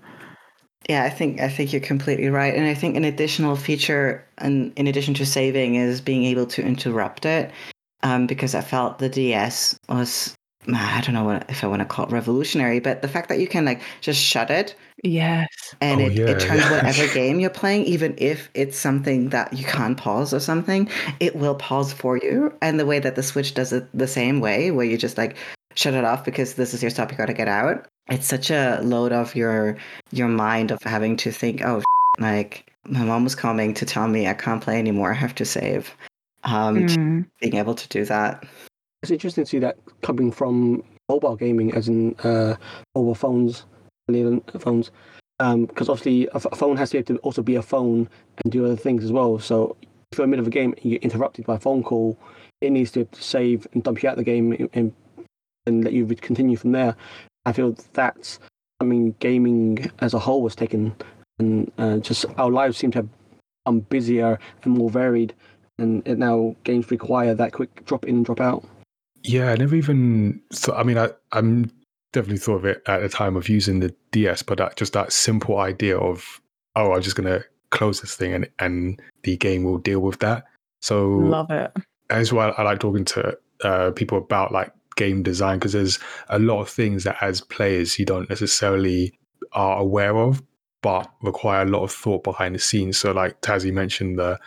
Yeah, 0.88 1.04
I 1.04 1.10
think 1.10 1.40
I 1.40 1.48
think 1.48 1.72
you're 1.72 1.80
completely 1.80 2.28
right, 2.28 2.54
and 2.54 2.66
I 2.66 2.74
think 2.74 2.96
an 2.96 3.04
additional 3.04 3.56
feature, 3.56 4.24
and 4.38 4.72
in 4.76 4.86
addition 4.86 5.14
to 5.14 5.26
saving, 5.26 5.74
is 5.74 6.00
being 6.00 6.24
able 6.24 6.46
to 6.46 6.62
interrupt 6.62 7.26
it, 7.26 7.50
um, 8.02 8.26
because 8.26 8.54
I 8.54 8.60
felt 8.60 8.98
the 8.98 9.08
DS 9.08 9.78
was 9.88 10.34
I 10.68 11.00
don't 11.00 11.14
know 11.14 11.24
what, 11.24 11.48
if 11.48 11.64
I 11.64 11.66
want 11.66 11.80
to 11.80 11.86
call 11.86 12.06
it 12.06 12.12
revolutionary, 12.12 12.80
but 12.80 13.02
the 13.02 13.08
fact 13.08 13.28
that 13.30 13.38
you 13.38 13.48
can 13.48 13.64
like 13.64 13.80
just 14.00 14.20
shut 14.20 14.50
it 14.50 14.74
Yes. 15.02 15.48
and 15.80 16.00
Oh, 16.00 16.06
it, 16.06 16.12
yeah, 16.12 16.26
it 16.26 16.40
turns 16.40 16.60
yeah. 16.60 16.70
whatever 16.76 17.12
game 17.14 17.40
you're 17.40 17.50
playing, 17.50 17.84
even 17.84 18.14
if 18.18 18.50
it's 18.54 18.78
something 18.78 19.30
that 19.30 19.52
you 19.52 19.64
can't 19.64 19.96
pause 19.96 20.34
or 20.34 20.40
something, 20.40 20.88
it 21.20 21.36
will 21.36 21.54
pause 21.54 21.92
for 21.92 22.18
you. 22.18 22.52
And 22.60 22.78
the 22.78 22.86
way 22.86 22.98
that 22.98 23.16
the 23.16 23.22
Switch 23.22 23.54
does 23.54 23.72
it 23.72 23.86
the 23.94 24.06
same 24.06 24.40
way, 24.40 24.70
where 24.70 24.84
you 24.84 24.98
just 24.98 25.16
like 25.16 25.36
shut 25.74 25.94
it 25.94 26.04
off 26.04 26.24
because 26.24 26.54
this 26.54 26.74
is 26.74 26.82
your 26.82 26.90
stop, 26.90 27.10
you 27.10 27.16
got 27.16 27.26
to 27.26 27.32
get 27.32 27.48
out. 27.48 27.86
It's 28.10 28.26
such 28.26 28.50
a 28.50 28.80
load 28.82 29.12
off 29.12 29.36
your 29.36 29.76
your 30.10 30.28
mind 30.28 30.72
of 30.72 30.82
having 30.82 31.16
to 31.18 31.30
think, 31.30 31.62
oh, 31.64 31.82
like 32.18 32.72
my 32.88 33.04
mom 33.04 33.24
was 33.24 33.34
coming 33.34 33.72
to 33.74 33.86
tell 33.86 34.08
me 34.08 34.26
I 34.26 34.34
can't 34.34 34.62
play 34.62 34.78
anymore. 34.78 35.12
I 35.12 35.14
have 35.14 35.34
to 35.36 35.44
save. 35.44 35.96
Um, 36.44 36.86
to 36.86 36.96
Mm. 36.96 37.26
being 37.40 37.56
able 37.56 37.74
to 37.74 37.88
do 37.88 38.04
that. 38.06 38.44
It's 39.02 39.10
interesting 39.10 39.44
to 39.44 39.50
see 39.50 39.58
that 39.60 39.76
coming 40.02 40.32
from 40.32 40.82
mobile 41.08 41.36
gaming, 41.36 41.72
as 41.74 41.88
in 41.88 42.14
uh, 42.24 42.56
mobile 42.94 43.14
phones, 43.14 43.64
little 44.08 44.40
phones, 44.58 44.90
because 45.38 45.88
obviously 45.88 46.28
a 46.32 46.40
phone 46.40 46.76
has 46.76 46.90
to 46.90 46.94
be 46.94 46.98
able 46.98 47.14
to 47.14 47.20
also 47.20 47.42
be 47.42 47.56
a 47.56 47.62
phone 47.62 48.08
and 48.42 48.52
do 48.52 48.64
other 48.64 48.76
things 48.76 49.04
as 49.04 49.12
well. 49.12 49.38
So 49.38 49.76
if 50.10 50.18
you're 50.18 50.24
in 50.24 50.30
the 50.30 50.36
middle 50.36 50.44
of 50.44 50.48
a 50.48 50.50
game 50.50 50.72
and 50.72 50.84
you 50.84 50.92
get 50.92 51.04
interrupted 51.04 51.46
by 51.46 51.56
a 51.56 51.60
phone 51.60 51.82
call, 51.82 52.18
it 52.60 52.70
needs 52.70 52.90
to 52.92 53.04
to 53.04 53.22
save 53.22 53.66
and 53.72 53.82
dump 53.82 54.02
you 54.02 54.08
out 54.08 54.18
of 54.18 54.24
the 54.24 54.30
game 54.30 54.52
and, 54.52 54.68
and, 54.72 54.92
and 55.66 55.84
let 55.84 55.92
you 55.92 56.06
continue 56.06 56.56
from 56.56 56.72
there. 56.72 56.96
I 57.46 57.52
feel 57.52 57.76
that's 57.92 58.38
I 58.80 58.84
mean, 58.84 59.14
gaming 59.20 59.90
as 60.00 60.14
a 60.14 60.18
whole 60.18 60.42
was 60.42 60.56
taken, 60.56 60.94
and 61.38 61.70
uh, 61.78 61.98
just 61.98 62.24
our 62.38 62.50
lives 62.50 62.78
seem 62.78 62.90
to 62.92 62.98
have 62.98 63.08
become 63.64 63.80
busier 63.80 64.38
and 64.62 64.74
more 64.74 64.90
varied, 64.90 65.34
and 65.78 66.06
it 66.06 66.18
now 66.18 66.56
games 66.64 66.90
require 66.90 67.34
that 67.34 67.52
quick 67.52 67.84
drop 67.84 68.06
in 68.06 68.16
and 68.16 68.24
drop 68.24 68.40
out. 68.40 68.64
Yeah, 69.22 69.52
I 69.52 69.56
never 69.56 69.76
even 69.76 70.40
thought. 70.52 70.78
I 70.78 70.82
mean, 70.82 70.96
I, 70.96 71.10
I'm 71.32 71.70
definitely 72.12 72.38
thought 72.38 72.56
of 72.56 72.64
it 72.64 72.82
at 72.86 73.00
the 73.02 73.08
time 73.08 73.36
of 73.36 73.48
using 73.48 73.80
the 73.80 73.94
DS, 74.12 74.42
but 74.42 74.58
that 74.58 74.76
just 74.76 74.94
that 74.94 75.12
simple 75.12 75.58
idea 75.58 75.98
of 75.98 76.40
oh, 76.74 76.92
I'm 76.94 77.02
just 77.02 77.16
gonna 77.16 77.44
close 77.70 78.00
this 78.00 78.16
thing 78.16 78.32
and 78.32 78.48
and 78.58 79.00
the 79.22 79.36
game 79.36 79.64
will 79.64 79.78
deal 79.78 80.00
with 80.00 80.20
that. 80.20 80.44
So 80.80 81.08
Love 81.08 81.50
it. 81.50 81.70
as 82.08 82.32
well, 82.32 82.54
I 82.56 82.62
like 82.62 82.80
talking 82.80 83.04
to 83.04 83.38
uh, 83.62 83.90
people 83.90 84.16
about 84.16 84.52
like 84.52 84.72
game 85.00 85.22
design 85.22 85.58
because 85.58 85.72
there's 85.72 85.98
a 86.28 86.38
lot 86.38 86.60
of 86.60 86.68
things 86.68 87.04
that 87.04 87.16
as 87.22 87.40
players 87.40 87.98
you 87.98 88.04
don't 88.04 88.28
necessarily 88.28 89.12
are 89.52 89.78
aware 89.78 90.16
of, 90.18 90.42
but 90.82 91.10
require 91.22 91.62
a 91.62 91.70
lot 91.70 91.82
of 91.82 91.90
thought 91.90 92.22
behind 92.22 92.54
the 92.54 92.58
scenes. 92.58 92.98
So 92.98 93.12
like 93.12 93.40
Tazzy 93.40 93.72
mentioned 93.72 94.18
the 94.18 94.38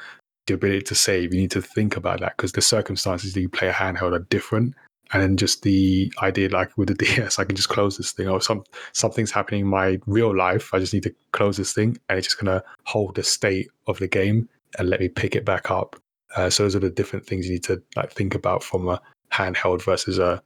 the 0.46 0.54
ability 0.54 0.82
to 0.82 0.96
save, 0.96 1.34
you 1.34 1.40
need 1.40 1.52
to 1.52 1.62
think 1.62 1.96
about 1.96 2.20
that 2.20 2.36
because 2.38 2.52
the 2.52 2.62
circumstances 2.62 3.34
that 3.34 3.42
you 3.42 3.50
play 3.50 3.70
a 3.70 3.74
handheld 3.74 4.14
are 4.14 4.28
different. 4.30 4.76
And 5.14 5.22
then 5.24 5.38
just 5.38 5.64
the 5.64 6.12
idea, 6.22 6.50
like 6.50 6.78
with 6.78 6.90
the 6.90 6.94
DS, 7.06 7.40
I 7.40 7.46
can 7.46 7.56
just 7.56 7.70
close 7.70 7.98
this 7.98 8.12
thing, 8.12 8.28
or 8.28 8.42
some 8.42 8.64
something's 8.92 9.32
happening 9.32 9.62
in 9.62 9.68
my 9.68 10.00
real 10.06 10.36
life. 10.36 10.74
I 10.74 10.80
just 10.80 10.94
need 10.94 11.04
to 11.04 11.16
close 11.32 11.58
this 11.58 11.74
thing, 11.74 11.98
and 12.10 12.18
it's 12.18 12.28
just 12.28 12.40
gonna 12.40 12.64
hold 12.86 13.16
the 13.16 13.24
state 13.24 13.70
of 13.88 13.98
the 14.00 14.08
game 14.08 14.50
and 14.78 14.90
let 14.90 15.00
me 15.00 15.08
pick 15.08 15.36
it 15.36 15.46
back 15.46 15.72
up. 15.72 15.96
Uh, 16.36 16.50
so 16.50 16.64
those 16.64 16.76
are 16.76 16.80
the 16.80 16.90
different 16.90 17.26
things 17.26 17.46
you 17.46 17.54
need 17.54 17.64
to 17.64 17.82
like 17.96 18.12
think 18.12 18.36
about 18.36 18.64
from 18.64 18.88
a 18.90 19.00
handheld 19.34 19.82
versus 19.82 20.20
a, 20.20 20.42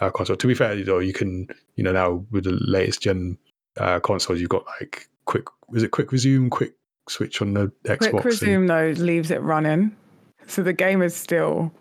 uh, 0.00 0.10
console. 0.10 0.36
To 0.36 0.46
be 0.46 0.54
fair, 0.54 0.82
though, 0.84 0.98
you 0.98 1.12
can 1.12 1.46
you 1.76 1.84
know 1.84 1.92
now 1.92 2.24
with 2.30 2.44
the 2.44 2.52
latest 2.52 3.02
gen 3.02 3.38
uh, 3.78 4.00
consoles, 4.00 4.40
you've 4.40 4.48
got 4.48 4.64
like 4.80 5.08
quick 5.24 5.44
is 5.74 5.82
it 5.82 5.90
quick 5.90 6.12
resume, 6.12 6.50
quick 6.50 6.74
switch 7.08 7.40
on 7.40 7.54
the 7.54 7.72
Xbox. 7.84 7.98
Quick 7.98 8.14
and- 8.14 8.24
resume 8.24 8.66
though 8.66 8.90
leaves 8.96 9.30
it 9.30 9.42
running, 9.42 9.94
so 10.46 10.62
the 10.62 10.72
game 10.72 11.02
is 11.02 11.14
still 11.14 11.72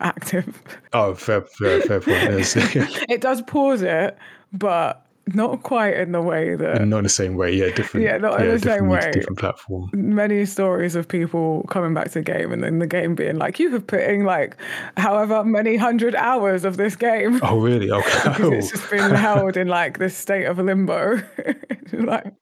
active. 0.00 0.62
oh, 0.92 1.14
fair, 1.14 1.42
fair, 1.42 1.80
fair 1.82 2.00
point. 2.00 2.56
It 3.08 3.20
does 3.20 3.42
pause 3.42 3.82
it, 3.82 4.16
but 4.52 5.06
not 5.34 5.62
quite 5.62 5.96
in 5.96 6.12
the 6.12 6.22
way 6.22 6.54
that 6.54 6.86
not 6.86 6.98
in 6.98 7.04
the 7.04 7.08
same 7.08 7.36
way. 7.36 7.54
Yeah, 7.54 7.70
different. 7.74 8.04
Yeah, 8.04 8.18
not 8.18 8.40
in 8.40 8.48
the 8.48 8.58
same 8.58 8.88
way. 8.88 9.10
Different 9.12 9.38
platform. 9.38 9.90
many 9.92 10.44
stories 10.46 10.94
of 10.94 11.08
people 11.08 11.64
coming 11.68 11.94
back 11.94 12.08
to 12.08 12.14
the 12.14 12.22
game 12.22 12.52
and 12.52 12.62
then 12.62 12.78
the 12.78 12.86
game 12.86 13.14
being 13.14 13.36
like, 13.36 13.58
you 13.58 13.70
have 13.70 13.86
put 13.86 14.00
in 14.00 14.24
like 14.24 14.56
however 14.96 15.44
many 15.44 15.76
hundred 15.76 16.14
hours 16.14 16.64
of 16.64 16.76
this 16.76 16.96
game. 16.96 17.40
Oh, 17.42 17.58
really? 17.58 17.90
okay 18.00 18.22
Because 18.24 18.52
it's 18.52 18.70
just 18.70 18.90
been 18.90 19.14
held 19.14 19.56
in 19.56 19.68
like 19.68 19.98
this 19.98 20.16
state 20.16 20.44
of 20.44 20.58
limbo. 20.58 21.22
like 21.92 22.34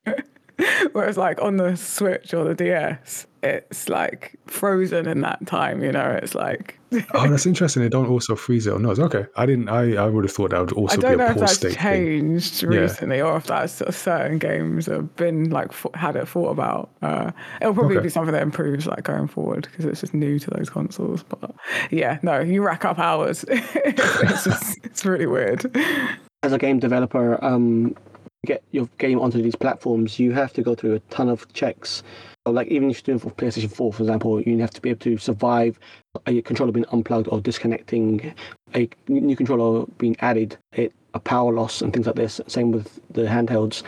whereas 0.92 1.16
like 1.16 1.40
on 1.42 1.56
the 1.56 1.76
Switch 1.76 2.32
or 2.34 2.44
the 2.44 2.54
DS, 2.54 3.26
it's 3.42 3.88
like 3.88 4.34
frozen 4.46 5.06
in 5.06 5.20
that 5.20 5.46
time, 5.46 5.82
you 5.82 5.92
know, 5.92 6.18
it's 6.22 6.34
like 6.34 6.74
oh, 7.14 7.28
that's 7.28 7.44
interesting. 7.44 7.82
They 7.82 7.88
don't 7.90 8.08
also 8.08 8.34
freeze 8.34 8.66
it 8.66 8.72
on 8.72 8.82
those. 8.82 8.98
Okay, 8.98 9.26
I 9.36 9.44
didn't. 9.44 9.68
I, 9.68 9.94
I 9.96 10.06
would 10.06 10.24
have 10.24 10.32
thought 10.32 10.50
that 10.50 10.60
would 10.60 10.72
also 10.72 10.96
be 10.96 11.02
don't 11.02 11.14
a 11.14 11.16
know 11.18 11.26
if 11.26 11.32
pause 11.34 11.40
that's 11.40 11.52
state 11.56 11.72
thing. 11.74 11.82
changed 11.82 12.62
recently 12.62 13.20
or 13.20 13.36
if 13.36 13.46
that's 13.46 13.74
sort 13.74 13.88
of 13.90 13.94
certain 13.94 14.38
games 14.38 14.86
have 14.86 15.14
been 15.16 15.50
like 15.50 15.68
f- 15.68 15.86
had 15.94 16.16
it 16.16 16.26
thought 16.26 16.48
about. 16.48 16.88
Uh, 17.02 17.30
it'll 17.60 17.74
probably 17.74 17.96
Okay. 17.98 18.04
be 18.04 18.08
something 18.10 18.32
that 18.32 18.42
improves 18.42 18.86
like 18.86 19.04
going 19.04 19.28
forward 19.28 19.68
because 19.70 19.84
it's 19.84 20.00
just 20.00 20.14
new 20.14 20.38
to 20.38 20.50
those 20.50 20.70
consoles. 20.70 21.22
But 21.24 21.54
yeah, 21.90 22.18
no, 22.22 22.40
you 22.40 22.62
rack 22.62 22.86
up 22.86 22.98
hours. 22.98 23.44
it's 23.48 24.44
just 24.44 24.78
it's 24.82 25.04
really 25.04 25.26
weird. 25.26 25.70
as 26.42 26.52
a 26.54 26.58
game 26.58 26.78
developer, 26.78 27.42
um, 27.44 27.94
get 28.46 28.62
your 28.70 28.88
game 28.98 29.20
onto 29.20 29.42
these 29.42 29.56
platforms, 29.56 30.18
you 30.18 30.32
have 30.32 30.52
to 30.54 30.62
go 30.62 30.74
through 30.74 30.94
a 30.94 31.00
ton 31.10 31.28
of 31.28 31.50
checks. 31.52 32.02
So 32.46 32.52
like 32.52 32.68
even 32.68 32.90
if 32.90 32.98
you're 32.98 33.16
doing 33.16 33.18
for 33.18 33.30
PlayStation 33.34 33.70
4, 33.70 33.92
for 33.92 34.02
example, 34.02 34.40
you 34.40 34.58
have 34.58 34.70
to 34.70 34.80
be 34.80 34.90
able 34.90 35.00
to 35.00 35.18
survive 35.18 35.78
a 36.26 36.40
controller 36.42 36.72
being 36.72 36.86
unplugged 36.92 37.28
or 37.28 37.40
disconnecting, 37.40 38.34
a 38.74 38.88
new 39.08 39.36
controller 39.36 39.86
being 39.98 40.16
added, 40.20 40.56
a 40.76 41.20
power 41.20 41.52
loss 41.52 41.82
and 41.82 41.92
things 41.92 42.06
like 42.06 42.16
this. 42.16 42.40
Same 42.46 42.70
with 42.70 43.00
the 43.10 43.22
handhelds. 43.22 43.82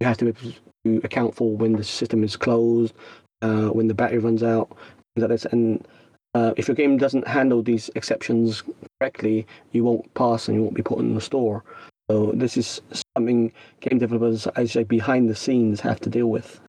You 0.00 0.06
have 0.06 0.18
to 0.18 0.26
be 0.26 0.30
able 0.30 0.54
to 0.84 1.06
account 1.06 1.34
for 1.34 1.56
when 1.56 1.72
the 1.72 1.84
system 1.84 2.22
is 2.22 2.36
closed, 2.36 2.94
uh, 3.42 3.68
when 3.68 3.88
the 3.88 3.94
battery 3.94 4.18
runs 4.18 4.42
out, 4.42 4.68
things 4.68 5.22
like 5.22 5.30
this. 5.30 5.44
And 5.46 5.86
uh, 6.34 6.52
if 6.56 6.68
your 6.68 6.74
game 6.74 6.96
doesn't 6.96 7.26
handle 7.26 7.62
these 7.62 7.90
exceptions 7.94 8.62
correctly, 9.00 9.46
you 9.72 9.84
won't 9.84 10.12
pass 10.14 10.48
and 10.48 10.56
you 10.56 10.62
won't 10.62 10.76
be 10.76 10.82
put 10.82 10.98
in 10.98 11.14
the 11.14 11.20
store. 11.20 11.64
So 12.10 12.32
this 12.34 12.56
is 12.56 12.80
something 13.16 13.52
game 13.80 13.98
developers, 13.98 14.46
as 14.48 14.72
say, 14.72 14.84
behind 14.84 15.28
the 15.28 15.34
scenes 15.34 15.80
have 15.80 16.00
to 16.00 16.10
deal 16.10 16.28
with. 16.28 16.60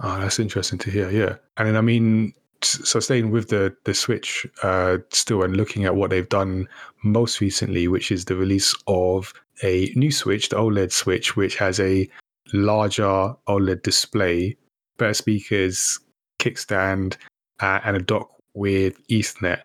Oh, 0.00 0.20
that's 0.20 0.38
interesting 0.38 0.78
to 0.80 0.90
hear. 0.90 1.10
Yeah, 1.10 1.36
and 1.56 1.68
then 1.68 1.76
I 1.76 1.80
mean, 1.80 2.32
so 2.62 3.00
staying 3.00 3.30
with 3.30 3.48
the 3.48 3.76
the 3.84 3.94
Switch 3.94 4.46
uh, 4.62 4.98
still 5.10 5.42
and 5.42 5.56
looking 5.56 5.84
at 5.84 5.96
what 5.96 6.10
they've 6.10 6.28
done 6.28 6.68
most 7.02 7.40
recently, 7.40 7.88
which 7.88 8.10
is 8.10 8.24
the 8.24 8.36
release 8.36 8.74
of 8.86 9.32
a 9.62 9.92
new 9.96 10.10
Switch, 10.10 10.48
the 10.48 10.56
OLED 10.56 10.92
Switch, 10.92 11.36
which 11.36 11.56
has 11.56 11.78
a 11.80 12.08
larger 12.52 13.34
OLED 13.48 13.82
display, 13.82 14.56
better 14.96 15.14
speakers, 15.14 15.98
kickstand, 16.38 17.16
uh, 17.60 17.80
and 17.84 17.96
a 17.96 18.02
dock 18.02 18.30
with 18.54 19.06
Ethernet. 19.08 19.62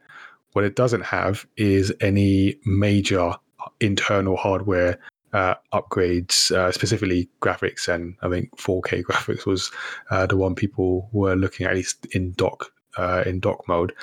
What 0.53 0.65
it 0.65 0.75
doesn't 0.75 1.01
have 1.01 1.45
is 1.57 1.93
any 2.01 2.57
major 2.65 3.33
internal 3.79 4.37
hardware 4.37 4.99
uh, 5.33 5.55
upgrades, 5.73 6.51
uh, 6.51 6.71
specifically 6.71 7.29
graphics, 7.41 7.87
and 7.87 8.15
I 8.21 8.29
think 8.29 8.55
4K 8.57 9.03
graphics 9.09 9.45
was 9.45 9.71
uh, 10.09 10.25
the 10.25 10.37
one 10.37 10.55
people 10.55 11.09
were 11.11 11.35
looking 11.35 11.65
at, 11.65 11.71
at 11.71 11.77
least 11.77 12.05
in 12.07 12.33
dock 12.33 12.71
uh, 12.97 13.23
in 13.25 13.39
dock 13.39 13.67
mode. 13.67 13.93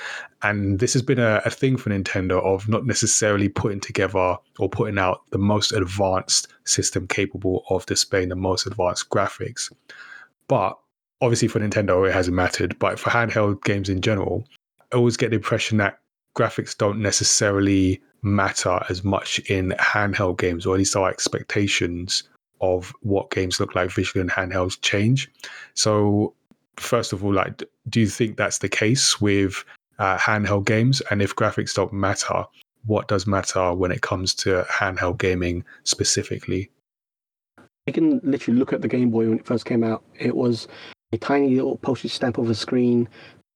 And 0.43 0.79
this 0.79 0.93
has 0.95 1.03
been 1.03 1.19
a, 1.19 1.43
a 1.45 1.51
thing 1.51 1.77
for 1.77 1.91
Nintendo 1.91 2.43
of 2.43 2.69
not 2.69 2.87
necessarily 2.87 3.49
putting 3.49 3.81
together 3.81 4.37
or 4.59 4.69
putting 4.69 4.99
out 4.99 5.23
the 5.31 5.39
most 5.39 5.73
advanced 5.73 6.49
system 6.65 7.07
capable 7.07 7.65
of 7.71 7.87
displaying 7.87 8.31
the 8.31 8.37
most 8.37 8.67
advanced 8.67 9.09
graphics. 9.11 9.73
But 10.49 10.77
obviously 11.21 11.49
for 11.49 11.61
Nintendo, 11.61 12.09
it 12.09 12.13
hasn't 12.13 12.37
mattered. 12.37 12.79
But 12.79 12.99
for 12.99 13.11
handheld 13.11 13.63
games 13.65 13.89
in 13.89 14.01
general, 14.01 14.45
I 14.93 14.97
always 14.97 15.17
get 15.17 15.31
the 15.31 15.37
impression 15.37 15.79
that 15.79 15.99
graphics 16.37 16.77
don't 16.77 17.01
necessarily 17.01 18.01
matter 18.23 18.81
as 18.89 19.03
much 19.05 19.39
in 19.51 19.71
handheld 19.79 20.39
games, 20.39 20.67
or 20.67 20.75
at 20.75 20.79
least 20.79 20.97
our 20.97 21.09
expectations 21.09 22.25
of 22.61 22.93
what 23.01 23.31
games 23.31 23.59
look 23.59 23.75
like 23.75 23.91
visually 23.91 24.21
in 24.21 24.29
handhelds 24.29 24.81
change. 24.83 25.31
So, 25.75 26.35
first 26.77 27.13
of 27.13 27.25
all, 27.25 27.33
like, 27.33 27.63
do 27.89 28.01
you 28.01 28.07
think 28.07 28.37
that's 28.37 28.59
the 28.59 28.69
case 28.69 29.21
with 29.21 29.65
uh, 29.99 30.19
handheld 30.19 30.67
games? 30.67 31.01
And 31.11 31.23
if 31.23 31.35
graphics 31.35 31.75
don't 31.75 31.93
matter, 31.93 32.45
what 32.87 33.09
does 33.09 33.27
matter 33.27 33.75
when 33.75 33.93
it 33.93 34.03
comes 34.03 34.35
to 34.37 34.65
handheld 34.71 35.19
gaming 35.19 35.65
specifically? 35.85 36.71
You 37.87 37.93
can 37.93 38.21
literally 38.23 38.59
look 38.59 38.73
at 38.73 38.83
the 38.83 38.89
Game 38.89 39.11
Boy 39.11 39.29
when 39.29 39.39
it 39.39 39.47
first 39.47 39.65
came 39.65 39.83
out. 39.83 40.05
It 40.19 40.37
was 40.37 40.69
a 41.13 41.19
tiny 41.19 41.55
little 41.55 41.77
postage 41.79 42.13
stamp 42.13 42.39
of 42.39 42.49
a 42.51 42.55
screen, 42.55 43.09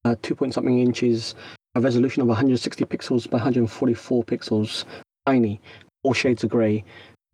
uh, 0.05 0.17
two 0.23 0.35
point 0.35 0.55
something 0.55 0.81
inches, 0.81 1.35
a 1.75 1.81
resolution 1.81 2.23
of 2.23 2.29
160 2.29 2.85
pixels 2.85 3.29
by 3.29 3.37
144 3.37 4.25
pixels, 4.25 4.85
tiny, 5.27 5.61
all 6.03 6.13
shades 6.13 6.45
of 6.45 6.51
grey, 6.51 6.85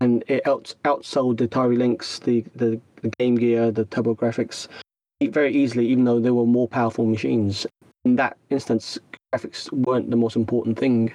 and 0.00 0.24
it 0.28 0.46
out- 0.46 0.74
outsold 0.84 1.38
the 1.38 1.48
Atari 1.48 1.76
Lynx, 1.76 2.18
the, 2.20 2.44
the, 2.54 2.80
the 3.02 3.10
Game 3.18 3.36
Gear, 3.36 3.70
the 3.70 3.84
TurboGrafx 3.84 4.68
very 5.22 5.54
easily, 5.54 5.86
even 5.86 6.04
though 6.04 6.18
they 6.18 6.30
were 6.30 6.46
more 6.46 6.66
powerful 6.68 7.04
machines. 7.04 7.66
In 8.04 8.16
that 8.16 8.38
instance, 8.48 8.98
graphics 9.34 9.70
weren't 9.72 10.10
the 10.10 10.16
most 10.16 10.36
important 10.36 10.78
thing, 10.78 11.12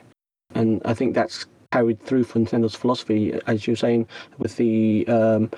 and 0.54 0.82
I 0.86 0.94
think 0.94 1.16
that's 1.16 1.48
carried 1.72 2.00
through 2.02 2.26
for 2.26 2.40
Nintendo's 2.40 2.76
philosophy, 2.76 3.40
as 3.48 3.66
you're 3.66 3.76
saying, 3.76 4.08
with 4.38 4.56
the 4.58 5.08
um, 5.08 5.50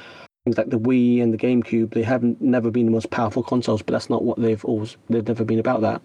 things 0.46 0.58
like 0.58 0.70
the 0.70 0.80
Wii 0.80 1.22
and 1.22 1.34
the 1.34 1.38
GameCube. 1.38 1.94
They 1.94 2.04
haven't 2.04 2.42
never 2.42 2.72
been 2.72 2.86
the 2.86 2.92
most 2.92 3.12
powerful 3.12 3.44
consoles, 3.44 3.82
but 3.82 3.92
that's 3.92 4.10
not 4.10 4.24
what 4.24 4.40
they've 4.40 4.64
always. 4.64 4.96
They've 5.10 5.28
never 5.28 5.44
been 5.44 5.60
about 5.60 5.82
that. 5.82 6.02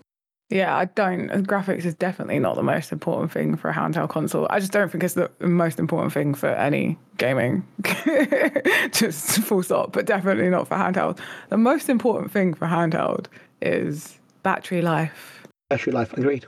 Yeah, 0.52 0.76
I 0.76 0.84
don't. 0.84 1.28
Graphics 1.46 1.86
is 1.86 1.94
definitely 1.94 2.38
not 2.38 2.56
the 2.56 2.62
most 2.62 2.92
important 2.92 3.32
thing 3.32 3.56
for 3.56 3.70
a 3.70 3.74
handheld 3.74 4.10
console. 4.10 4.46
I 4.50 4.60
just 4.60 4.70
don't 4.70 4.92
think 4.92 5.02
it's 5.02 5.14
the 5.14 5.30
most 5.40 5.78
important 5.78 6.12
thing 6.12 6.34
for 6.34 6.48
any 6.48 6.98
gaming. 7.16 7.66
just 8.92 9.38
full 9.38 9.62
stop, 9.62 9.92
but 9.92 10.04
definitely 10.04 10.50
not 10.50 10.68
for 10.68 10.74
handheld. 10.74 11.18
The 11.48 11.56
most 11.56 11.88
important 11.88 12.32
thing 12.32 12.52
for 12.52 12.66
handheld 12.66 13.28
is 13.62 14.18
battery 14.42 14.82
life. 14.82 15.46
Battery 15.70 15.94
life, 15.94 16.12
agreed. 16.12 16.46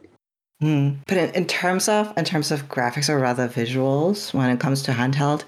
Hmm. 0.60 0.96
But 1.08 1.16
in, 1.16 1.30
in 1.30 1.46
terms 1.46 1.88
of 1.88 2.12
in 2.18 2.26
terms 2.26 2.50
of 2.50 2.68
graphics 2.68 3.08
or 3.08 3.18
rather 3.18 3.48
visuals, 3.48 4.34
when 4.34 4.50
it 4.50 4.60
comes 4.60 4.82
to 4.82 4.92
handheld, 4.92 5.44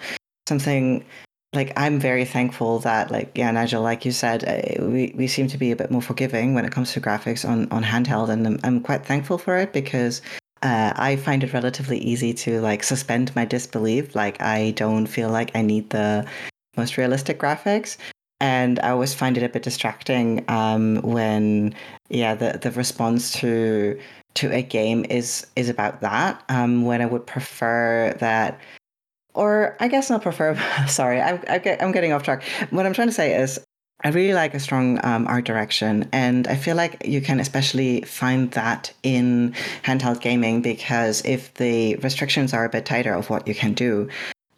something 0.48 1.04
like 1.52 1.72
I'm 1.76 1.98
very 1.98 2.24
thankful 2.24 2.78
that 2.80 3.10
like 3.10 3.32
yeah 3.34 3.50
Nigel, 3.50 3.82
like 3.82 4.04
you 4.04 4.12
said, 4.12 4.44
uh, 4.44 4.84
we 4.84 5.12
we 5.16 5.26
seem 5.26 5.48
to 5.48 5.58
be 5.58 5.70
a 5.70 5.76
bit 5.76 5.90
more 5.90 6.02
forgiving 6.02 6.54
when 6.54 6.64
it 6.64 6.72
comes 6.72 6.92
to 6.92 7.00
graphics 7.00 7.48
on 7.48 7.70
on 7.70 7.84
handheld, 7.84 8.28
and 8.28 8.46
I'm, 8.46 8.58
I'm 8.64 8.80
quite 8.80 9.04
thankful 9.06 9.38
for 9.38 9.56
it 9.56 9.72
because. 9.72 10.22
Uh, 10.62 10.90
I 10.96 11.16
find 11.16 11.44
it 11.44 11.52
relatively 11.52 11.98
easy 11.98 12.32
to 12.32 12.62
like 12.62 12.82
suspend 12.82 13.36
my 13.36 13.44
disbelief. 13.44 14.14
Like 14.14 14.40
I 14.40 14.70
don't 14.70 15.06
feel 15.06 15.28
like 15.28 15.54
I 15.54 15.60
need 15.60 15.90
the 15.90 16.26
most 16.78 16.96
realistic 16.96 17.38
graphics, 17.38 17.98
and 18.40 18.80
I 18.80 18.88
always 18.88 19.12
find 19.12 19.36
it 19.36 19.42
a 19.42 19.50
bit 19.50 19.62
distracting 19.62 20.44
um, 20.48 20.96
when 21.02 21.74
yeah 22.08 22.34
the 22.34 22.58
the 22.60 22.70
response 22.70 23.32
to 23.34 24.00
to 24.34 24.50
a 24.52 24.62
game 24.62 25.04
is 25.10 25.46
is 25.56 25.68
about 25.68 26.00
that 26.02 26.42
um 26.48 26.84
when 26.84 27.00
i 27.00 27.06
would 27.06 27.26
prefer 27.26 28.14
that 28.20 28.60
or 29.36 29.76
i 29.80 29.86
guess 29.86 30.10
not 30.10 30.22
prefer 30.22 30.56
sorry 30.88 31.20
I'm, 31.20 31.40
I 31.48 31.58
get, 31.58 31.82
I'm 31.82 31.92
getting 31.92 32.12
off 32.12 32.22
track. 32.24 32.42
What 32.70 32.86
i'm 32.86 32.92
trying 32.92 33.08
to 33.08 33.14
say 33.14 33.40
is 33.40 33.60
i 34.02 34.08
really 34.08 34.34
like 34.34 34.54
a 34.54 34.60
strong 34.60 34.98
um, 35.04 35.26
art 35.28 35.44
direction 35.44 36.08
and 36.12 36.48
i 36.48 36.56
feel 36.56 36.76
like 36.76 37.06
you 37.06 37.20
can 37.20 37.38
especially 37.38 38.00
find 38.02 38.50
that 38.52 38.92
in 39.02 39.54
handheld 39.84 40.20
gaming 40.20 40.62
because 40.62 41.24
if 41.24 41.54
the 41.54 41.96
restrictions 41.96 42.52
are 42.52 42.64
a 42.64 42.68
bit 42.68 42.84
tighter 42.84 43.14
of 43.14 43.30
what 43.30 43.46
you 43.46 43.54
can 43.54 43.72
do 43.72 44.08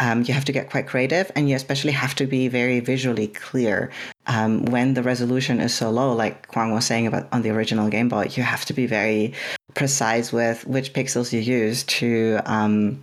um, 0.01 0.23
you 0.23 0.35
have 0.35 0.45
to 0.45 0.53
get 0.53 0.71
quite 0.71 0.87
creative 0.87 1.31
and 1.35 1.49
you 1.49 1.57
especially 1.57 1.93
have 1.93 2.15
to 2.17 2.27
be 2.27 2.49
very 2.49 2.81
visually 2.81 3.29
clear. 3.29 3.91
Um, 4.27 4.65
when 4.67 4.95
the 4.95 5.03
resolution 5.03 5.59
is 5.59 5.75
so 5.75 5.91
low 5.91 6.13
like 6.13 6.49
kwang 6.49 6.73
was 6.73 6.85
saying 6.85 7.07
about 7.07 7.29
on 7.33 7.43
the 7.43 7.51
original 7.51 7.89
game 7.89 8.11
boy 8.11 8.29
you 8.33 8.43
have 8.43 8.67
to 8.67 8.75
be 8.75 8.87
very 8.87 9.33
precise 9.75 10.33
with 10.33 10.67
which 10.67 10.93
pixels 10.93 11.33
you 11.33 11.41
use 11.41 11.83
to 11.85 12.39
um, 12.45 13.03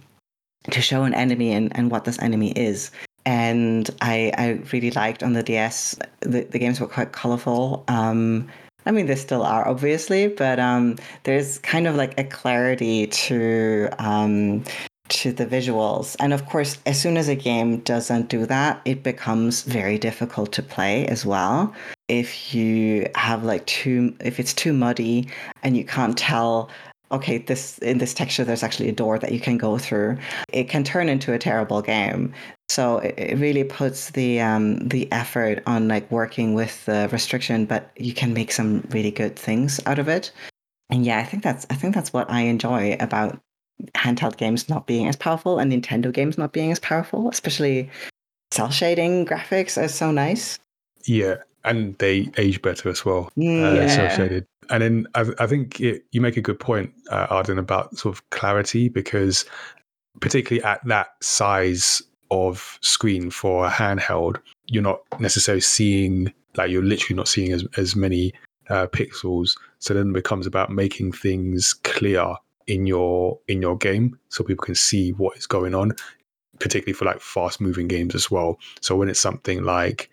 to 0.71 0.81
show 0.81 1.03
an 1.03 1.13
enemy 1.13 1.51
and, 1.53 1.75
and 1.77 1.91
what 1.91 2.05
this 2.05 2.19
enemy 2.19 2.51
is 2.51 2.91
and 3.25 3.89
I, 4.01 4.31
I 4.37 4.49
really 4.71 4.91
liked 4.91 5.23
on 5.23 5.33
the 5.33 5.43
ds 5.43 5.97
the, 6.21 6.41
the 6.41 6.59
games 6.59 6.79
were 6.79 6.87
quite 6.87 7.11
colorful 7.11 7.83
um, 7.87 8.47
I 8.85 8.91
mean, 8.91 9.07
they 9.07 9.15
still 9.15 9.43
are, 9.43 9.67
obviously, 9.67 10.27
but 10.27 10.59
um, 10.59 10.97
there's 11.23 11.57
kind 11.59 11.87
of 11.87 11.95
like 11.95 12.19
a 12.19 12.23
clarity 12.23 13.07
to 13.07 13.89
um, 13.97 14.63
to 15.09 15.31
the 15.31 15.45
visuals. 15.45 16.15
And 16.19 16.33
of 16.33 16.45
course, 16.47 16.77
as 16.85 16.99
soon 16.99 17.17
as 17.17 17.27
a 17.27 17.35
game 17.35 17.79
doesn't 17.79 18.29
do 18.29 18.45
that, 18.45 18.81
it 18.85 19.03
becomes 19.03 19.63
very 19.63 19.97
difficult 19.97 20.51
to 20.53 20.63
play 20.63 21.05
as 21.07 21.25
well. 21.25 21.73
If 22.07 22.53
you 22.53 23.07
have 23.15 23.43
like 23.43 23.65
too, 23.65 24.15
if 24.19 24.39
it's 24.39 24.53
too 24.53 24.73
muddy 24.73 25.27
and 25.63 25.75
you 25.77 25.85
can't 25.85 26.17
tell, 26.17 26.69
okay, 27.11 27.37
this 27.37 27.77
in 27.79 27.97
this 27.97 28.13
texture, 28.13 28.43
there's 28.43 28.63
actually 28.63 28.89
a 28.89 28.93
door 28.93 29.19
that 29.19 29.31
you 29.31 29.39
can 29.39 29.57
go 29.57 29.77
through, 29.77 30.17
it 30.51 30.69
can 30.69 30.83
turn 30.83 31.09
into 31.09 31.33
a 31.33 31.39
terrible 31.39 31.81
game. 31.81 32.33
So 32.69 32.97
it, 32.99 33.13
it 33.17 33.37
really 33.37 33.63
puts 33.63 34.11
the 34.11 34.41
um, 34.41 34.77
the 34.87 35.11
effort 35.11 35.61
on 35.65 35.87
like 35.87 36.09
working 36.11 36.53
with 36.53 36.85
the 36.85 37.09
restriction, 37.11 37.65
but 37.65 37.91
you 37.97 38.13
can 38.13 38.33
make 38.33 38.51
some 38.51 38.87
really 38.89 39.11
good 39.11 39.35
things 39.35 39.79
out 39.85 39.99
of 39.99 40.07
it. 40.07 40.31
And 40.89 41.05
yeah, 41.05 41.19
I 41.19 41.23
think 41.23 41.43
that's 41.43 41.65
I 41.69 41.75
think 41.75 41.95
that's 41.95 42.13
what 42.13 42.29
I 42.29 42.41
enjoy 42.41 42.97
about 42.99 43.39
handheld 43.93 44.37
games 44.37 44.69
not 44.69 44.87
being 44.87 45.07
as 45.07 45.15
powerful 45.15 45.59
and 45.59 45.71
Nintendo 45.71 46.11
games 46.11 46.37
not 46.37 46.53
being 46.53 46.71
as 46.71 46.79
powerful, 46.79 47.29
especially 47.29 47.89
cel 48.51 48.71
shading 48.71 49.25
graphics 49.25 49.81
are 49.81 49.87
so 49.87 50.11
nice. 50.11 50.59
Yeah, 51.05 51.35
and 51.63 51.97
they 51.97 52.29
age 52.37 52.61
better 52.61 52.89
as 52.89 53.05
well. 53.05 53.29
Mm, 53.37 53.63
uh, 53.63 53.81
yeah. 53.81 53.87
Cel 53.87 54.09
shaded. 54.09 54.47
And 54.69 54.81
then 54.81 55.07
I, 55.15 55.25
I 55.39 55.47
think 55.47 55.79
it, 55.79 56.05
you 56.11 56.21
make 56.21 56.37
a 56.37 56.41
good 56.41 56.59
point, 56.59 56.91
uh, 57.11 57.27
Arden, 57.29 57.59
about 57.59 57.97
sort 57.97 58.15
of 58.15 58.29
clarity 58.29 58.89
because 58.89 59.45
particularly 60.19 60.63
at 60.63 60.85
that 60.85 61.09
size 61.21 62.01
of 62.31 62.79
screen 62.81 63.29
for 63.29 63.65
a 63.65 63.69
handheld, 63.69 64.37
you're 64.67 64.83
not 64.83 65.01
necessarily 65.19 65.61
seeing 65.61 66.33
like 66.55 66.71
you're 66.71 66.83
literally 66.83 67.15
not 67.15 67.27
seeing 67.27 67.51
as 67.51 67.65
as 67.77 67.95
many 67.95 68.33
uh, 68.69 68.87
pixels. 68.87 69.57
So 69.79 69.93
then 69.93 70.09
it 70.09 70.13
becomes 70.13 70.47
about 70.47 70.71
making 70.71 71.11
things 71.11 71.73
clear 71.73 72.35
in 72.67 72.87
your 72.87 73.39
in 73.47 73.61
your 73.61 73.77
game 73.77 74.17
so 74.29 74.43
people 74.43 74.63
can 74.63 74.75
see 74.75 75.11
what 75.11 75.37
is 75.37 75.45
going 75.47 75.75
on 75.75 75.91
particularly 76.59 76.93
for 76.93 77.05
like 77.05 77.19
fast 77.19 77.61
moving 77.61 77.87
games 77.87 78.15
as 78.15 78.31
well 78.31 78.57
so 78.81 78.95
when 78.95 79.09
it's 79.09 79.19
something 79.19 79.63
like 79.63 80.09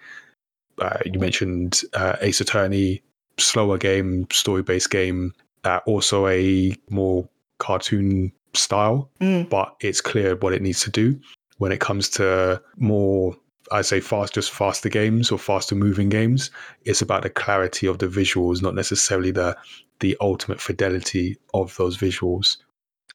uh, 0.79 0.99
you 1.07 1.19
mentioned 1.19 1.83
uh, 1.95 2.17
ace 2.21 2.41
attorney 2.41 3.03
slower 3.39 3.79
game 3.79 4.27
story 4.31 4.63
based 4.63 4.91
game 4.91 5.33
uh, 5.65 5.81
also 5.87 6.27
a 6.27 6.75
more 6.91 7.29
cartoon 7.59 8.33
style 8.55 9.09
Mm. 9.21 9.49
but 9.49 9.75
it's 9.81 10.01
clear 10.01 10.37
what 10.37 10.53
it 10.53 10.61
needs 10.63 10.81
to 10.81 10.91
do 10.91 11.19
when 11.59 11.73
it 11.73 11.81
comes 11.81 12.09
to 12.11 12.61
more 12.77 13.37
I 13.71 13.81
say 13.81 14.01
fast, 14.01 14.35
just 14.35 14.51
faster 14.51 14.91
games 14.91 15.31
or 15.33 15.39
faster 15.39 15.75
moving 15.75 16.11
games. 16.11 16.51
It's 16.85 17.01
about 17.01 17.23
the 17.23 17.31
clarity 17.31 17.87
of 17.87 17.99
the 17.99 18.07
visuals, 18.07 18.61
not 18.61 18.75
necessarily 18.75 19.31
the 19.31 19.57
the 20.01 20.17
ultimate 20.21 20.61
fidelity 20.61 21.39
of 21.55 21.75
those 21.77 21.97
visuals. 21.97 22.59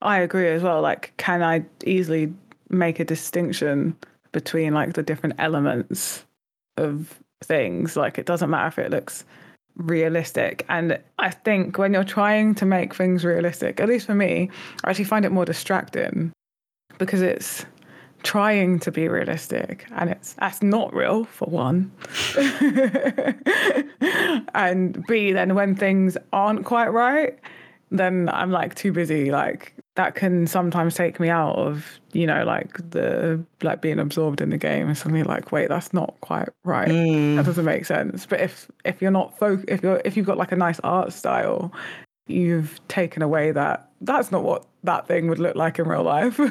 I 0.01 0.19
agree 0.19 0.47
as 0.47 0.63
well. 0.63 0.81
Like, 0.81 1.13
can 1.17 1.43
I 1.43 1.65
easily 1.85 2.33
make 2.69 2.99
a 2.99 3.05
distinction 3.05 3.95
between 4.31 4.73
like 4.73 4.93
the 4.93 5.03
different 5.03 5.35
elements 5.37 6.25
of 6.77 7.19
things? 7.43 7.95
Like, 7.95 8.17
it 8.17 8.25
doesn't 8.25 8.49
matter 8.49 8.67
if 8.67 8.79
it 8.79 8.89
looks 8.89 9.25
realistic. 9.77 10.65
And 10.69 10.99
I 11.19 11.29
think 11.29 11.77
when 11.77 11.93
you're 11.93 12.03
trying 12.03 12.55
to 12.55 12.65
make 12.65 12.93
things 12.93 13.23
realistic, 13.23 13.79
at 13.79 13.87
least 13.87 14.05
for 14.05 14.15
me, 14.15 14.49
I 14.83 14.89
actually 14.89 15.05
find 15.05 15.23
it 15.25 15.31
more 15.31 15.45
distracting 15.45 16.31
because 16.97 17.21
it's 17.21 17.65
trying 18.23 18.79
to 18.79 18.91
be 18.91 19.07
realistic 19.07 19.85
and 19.95 20.09
it's 20.09 20.33
that's 20.33 20.63
not 20.63 20.93
real 20.93 21.23
for 21.25 21.45
one 21.45 21.91
and 24.55 25.05
b 25.07 25.31
then 25.31 25.53
when 25.53 25.75
things 25.75 26.17
aren't 26.33 26.65
quite 26.65 26.87
right 26.87 27.37
then 27.91 28.27
i'm 28.33 28.51
like 28.51 28.73
too 28.73 28.91
busy 28.91 29.29
like 29.29 29.75
that 29.97 30.15
can 30.15 30.47
sometimes 30.47 30.95
take 30.95 31.19
me 31.19 31.29
out 31.29 31.55
of 31.55 31.99
you 32.13 32.25
know 32.25 32.43
like 32.43 32.77
the 32.91 33.43
like 33.61 33.81
being 33.81 33.99
absorbed 33.99 34.41
in 34.41 34.49
the 34.49 34.57
game 34.57 34.87
and 34.87 34.97
suddenly 34.97 35.23
like 35.23 35.51
wait 35.51 35.69
that's 35.69 35.93
not 35.93 36.15
quite 36.21 36.49
right 36.63 36.87
that 36.87 36.93
mm. 36.95 37.45
doesn't 37.45 37.65
make 37.65 37.85
sense 37.85 38.25
but 38.25 38.39
if 38.39 38.71
if 38.85 39.01
you're 39.01 39.11
not 39.11 39.37
fo- 39.37 39.63
if 39.67 39.83
you're 39.83 40.01
if 40.05 40.15
you've 40.15 40.25
got 40.25 40.37
like 40.37 40.51
a 40.51 40.55
nice 40.55 40.79
art 40.81 41.11
style 41.11 41.71
you've 42.27 42.79
taken 42.87 43.21
away 43.21 43.51
that 43.51 43.89
that's 44.01 44.31
not 44.31 44.43
what 44.43 44.65
that 44.83 45.07
thing 45.07 45.27
would 45.27 45.39
look 45.39 45.55
like 45.55 45.79
in 45.79 45.87
real 45.87 46.03
life 46.03 46.39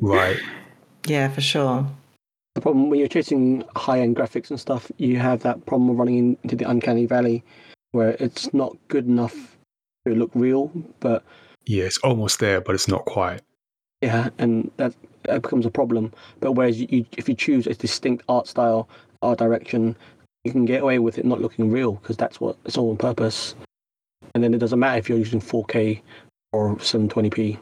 Right. 0.00 0.38
Yeah, 1.06 1.28
for 1.28 1.40
sure. 1.40 1.86
The 2.54 2.60
problem 2.60 2.90
when 2.90 2.98
you're 2.98 3.08
chasing 3.08 3.64
high 3.76 4.00
end 4.00 4.16
graphics 4.16 4.50
and 4.50 4.58
stuff, 4.60 4.90
you 4.98 5.18
have 5.18 5.42
that 5.42 5.64
problem 5.66 5.90
of 5.90 5.98
running 5.98 6.36
into 6.42 6.56
the 6.56 6.68
uncanny 6.68 7.06
valley 7.06 7.44
where 7.92 8.16
it's 8.20 8.52
not 8.52 8.76
good 8.88 9.06
enough 9.06 9.56
to 10.06 10.14
look 10.14 10.30
real, 10.34 10.70
but 11.00 11.24
Yeah, 11.68 11.84
it's 11.84 11.98
almost 11.98 12.40
there, 12.40 12.62
but 12.62 12.74
it's 12.74 12.88
not 12.88 13.04
quite. 13.04 13.42
yeah, 14.00 14.30
and 14.38 14.70
that, 14.78 14.94
that 15.24 15.42
becomes 15.42 15.66
a 15.66 15.70
problem. 15.70 16.14
But 16.40 16.52
whereas 16.52 16.80
you, 16.80 16.86
you, 16.88 17.06
if 17.18 17.28
you 17.28 17.34
choose 17.34 17.66
a 17.66 17.74
distinct 17.74 18.24
art 18.26 18.46
style, 18.46 18.88
art 19.20 19.38
direction, 19.38 19.94
you 20.44 20.52
can 20.52 20.64
get 20.64 20.82
away 20.82 20.98
with 20.98 21.18
it 21.18 21.26
not 21.26 21.42
looking 21.42 21.70
real 21.70 21.92
because 21.92 22.16
that's 22.16 22.40
what 22.40 22.56
it's 22.64 22.78
all 22.78 22.88
on 22.88 22.96
purpose. 22.96 23.54
And 24.34 24.42
then 24.42 24.54
it 24.54 24.58
doesn't 24.58 24.78
matter 24.78 24.98
if 24.98 25.10
you're 25.10 25.18
using 25.18 25.42
4K 25.42 26.00
or 26.54 26.76
720p. 26.76 27.58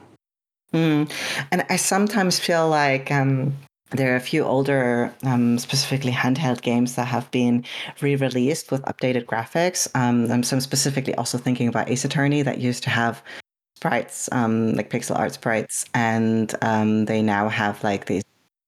Mm. 0.73 1.11
And 1.51 1.67
I 1.69 1.75
sometimes 1.75 2.39
feel 2.39 2.69
like 2.69 3.11
um, 3.11 3.57
there 3.91 4.13
are 4.13 4.17
a 4.17 4.21
few 4.21 4.45
older, 4.45 5.13
um, 5.25 5.59
specifically 5.59 6.13
handheld 6.13 6.63
games 6.63 6.95
that 6.95 7.07
have 7.07 7.29
been 7.33 7.65
re-released 8.01 8.71
with 8.71 8.83
updated 8.83 9.25
graphics. 9.25 9.89
Um, 9.97 10.31
I'm 10.31 10.45
so 10.45 10.61
specifically 10.61 11.15
also 11.17 11.39
thinking 11.39 11.67
about 11.67 11.91
Ace 11.91 12.05
Attorney 12.05 12.43
that 12.43 12.59
used 12.59 12.85
to 12.85 12.91
have 12.91 13.21
sprites, 13.77 14.29
um, 14.33 14.75
like 14.75 14.91
pixel 14.91 15.19
art 15.19 15.33
sprites, 15.33 15.85
and 15.95 16.55
um, 16.63 17.05
they 17.05 17.23
now 17.23 17.49
have 17.49 17.83
like 17.85 18.07
these 18.07 18.25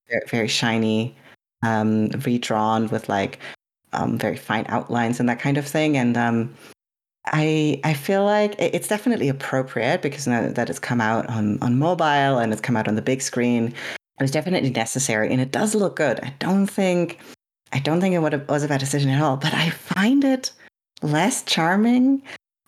very, 0.08 0.22
very 0.28 0.48
shiny, 0.48 1.16
um, 1.62 2.08
redrawn 2.24 2.88
with 2.88 3.08
like 3.08 3.38
um, 3.92 4.18
very 4.18 4.36
fine 4.36 4.66
outlines 4.68 5.20
and 5.20 5.28
that 5.28 5.40
kind 5.40 5.58
of 5.58 5.66
thing. 5.66 5.96
And 5.96 6.16
um, 6.16 6.54
I 7.26 7.80
I 7.84 7.94
feel 7.94 8.24
like 8.24 8.54
it's 8.58 8.88
definitely 8.88 9.28
appropriate 9.28 10.02
because 10.02 10.26
now 10.26 10.50
that 10.50 10.70
it's 10.70 10.78
come 10.78 11.00
out 11.00 11.28
on 11.28 11.58
on 11.62 11.78
mobile 11.78 12.38
and 12.38 12.52
it's 12.52 12.62
come 12.62 12.76
out 12.76 12.88
on 12.88 12.94
the 12.94 13.02
big 13.02 13.22
screen, 13.22 13.74
it's 14.20 14.32
definitely 14.32 14.70
necessary 14.70 15.30
and 15.30 15.40
it 15.40 15.52
does 15.52 15.74
look 15.74 15.96
good. 15.96 16.20
I 16.20 16.34
don't 16.38 16.66
think 16.66 17.18
I 17.72 17.78
don't 17.80 18.00
think 18.00 18.14
it 18.14 18.48
was 18.48 18.62
a 18.62 18.68
bad 18.68 18.80
decision 18.80 19.10
at 19.10 19.22
all, 19.22 19.36
but 19.36 19.54
I 19.54 19.70
find 19.70 20.24
it 20.24 20.52
less 21.02 21.42
charming. 21.42 22.22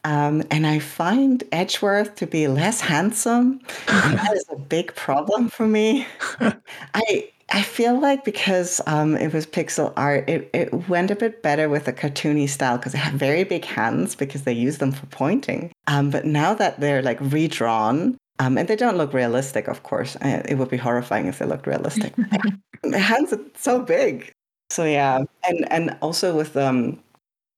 Um, 0.05 0.43
and 0.51 0.67
I 0.67 0.79
find 0.79 1.45
Edgeworth 1.53 2.15
to 2.17 2.27
be 2.27 2.49
less 2.49 2.81
handsome. 2.81 3.61
That 3.87 4.33
is 4.35 4.47
a 4.51 4.57
big 4.57 4.95
problem 4.95 5.49
for 5.49 5.67
me. 5.67 6.07
I 6.95 7.31
I 7.53 7.63
feel 7.63 7.99
like 8.01 8.25
because 8.25 8.81
um, 8.87 9.17
it 9.17 9.33
was 9.33 9.47
pixel 9.47 9.93
art, 9.97 10.29
it, 10.29 10.49
it 10.55 10.89
went 10.89 11.11
a 11.11 11.17
bit 11.17 11.43
better 11.43 11.69
with 11.69 11.89
a 11.89 11.93
cartoony 11.93 12.49
style 12.49 12.79
because 12.79 12.93
they 12.93 12.99
have 12.99 13.15
very 13.15 13.43
big 13.45 13.65
hands 13.65 14.15
because 14.15 14.43
they 14.45 14.53
use 14.53 14.79
them 14.79 14.93
for 14.93 15.07
pointing. 15.07 15.73
Um, 15.89 16.11
but 16.11 16.25
now 16.25 16.55
that 16.55 16.79
they're 16.81 17.03
like 17.03 17.19
redrawn, 17.21 18.17
um, 18.39 18.57
and 18.57 18.69
they 18.69 18.77
don't 18.77 18.97
look 18.97 19.13
realistic, 19.13 19.69
of 19.69 19.83
course. 19.83 20.17
Uh, 20.17 20.43
It 20.49 20.57
would 20.59 20.71
be 20.71 20.77
horrifying 20.77 21.27
if 21.27 21.39
they 21.39 21.47
looked 21.47 21.67
realistic. 21.67 22.15
the 22.83 22.99
hands 22.99 23.33
are 23.33 23.41
so 23.57 23.81
big. 23.81 24.31
So 24.71 24.85
yeah, 24.85 25.25
and 25.45 25.73
and 25.73 25.97
also 26.01 26.37
with 26.37 26.57
um, 26.57 27.03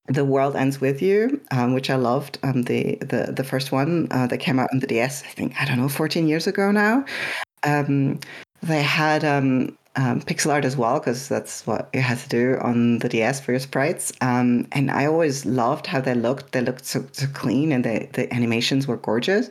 the 0.07 0.25
world 0.25 0.55
ends 0.55 0.81
with 0.81 1.01
you, 1.01 1.39
um, 1.51 1.73
which 1.73 1.89
I 1.89 1.95
loved. 1.95 2.37
Um, 2.43 2.63
the 2.63 2.97
the 2.99 3.31
the 3.31 3.43
first 3.43 3.71
one 3.71 4.07
uh, 4.11 4.27
that 4.27 4.39
came 4.39 4.59
out 4.59 4.69
on 4.73 4.79
the 4.79 4.87
DS, 4.87 5.23
I 5.23 5.27
think 5.27 5.53
I 5.59 5.65
don't 5.65 5.77
know, 5.77 5.89
14 5.89 6.27
years 6.27 6.47
ago 6.47 6.71
now. 6.71 7.05
Um, 7.63 8.19
they 8.61 8.81
had 8.81 9.23
um, 9.23 9.77
um, 9.95 10.21
pixel 10.21 10.51
art 10.51 10.65
as 10.65 10.75
well 10.75 10.99
because 10.99 11.27
that's 11.29 11.65
what 11.67 11.89
it 11.93 12.01
had 12.01 12.17
to 12.19 12.29
do 12.29 12.57
on 12.61 12.99
the 12.99 13.09
DS 13.09 13.39
for 13.39 13.51
your 13.51 13.59
sprites. 13.59 14.11
Um, 14.21 14.67
and 14.71 14.91
I 14.91 15.05
always 15.05 15.45
loved 15.45 15.87
how 15.87 16.01
they 16.01 16.15
looked. 16.15 16.51
They 16.51 16.61
looked 16.61 16.85
so, 16.85 17.05
so 17.11 17.27
clean, 17.33 17.71
and 17.71 17.83
the 17.83 18.07
the 18.13 18.33
animations 18.33 18.87
were 18.87 18.97
gorgeous. 18.97 19.49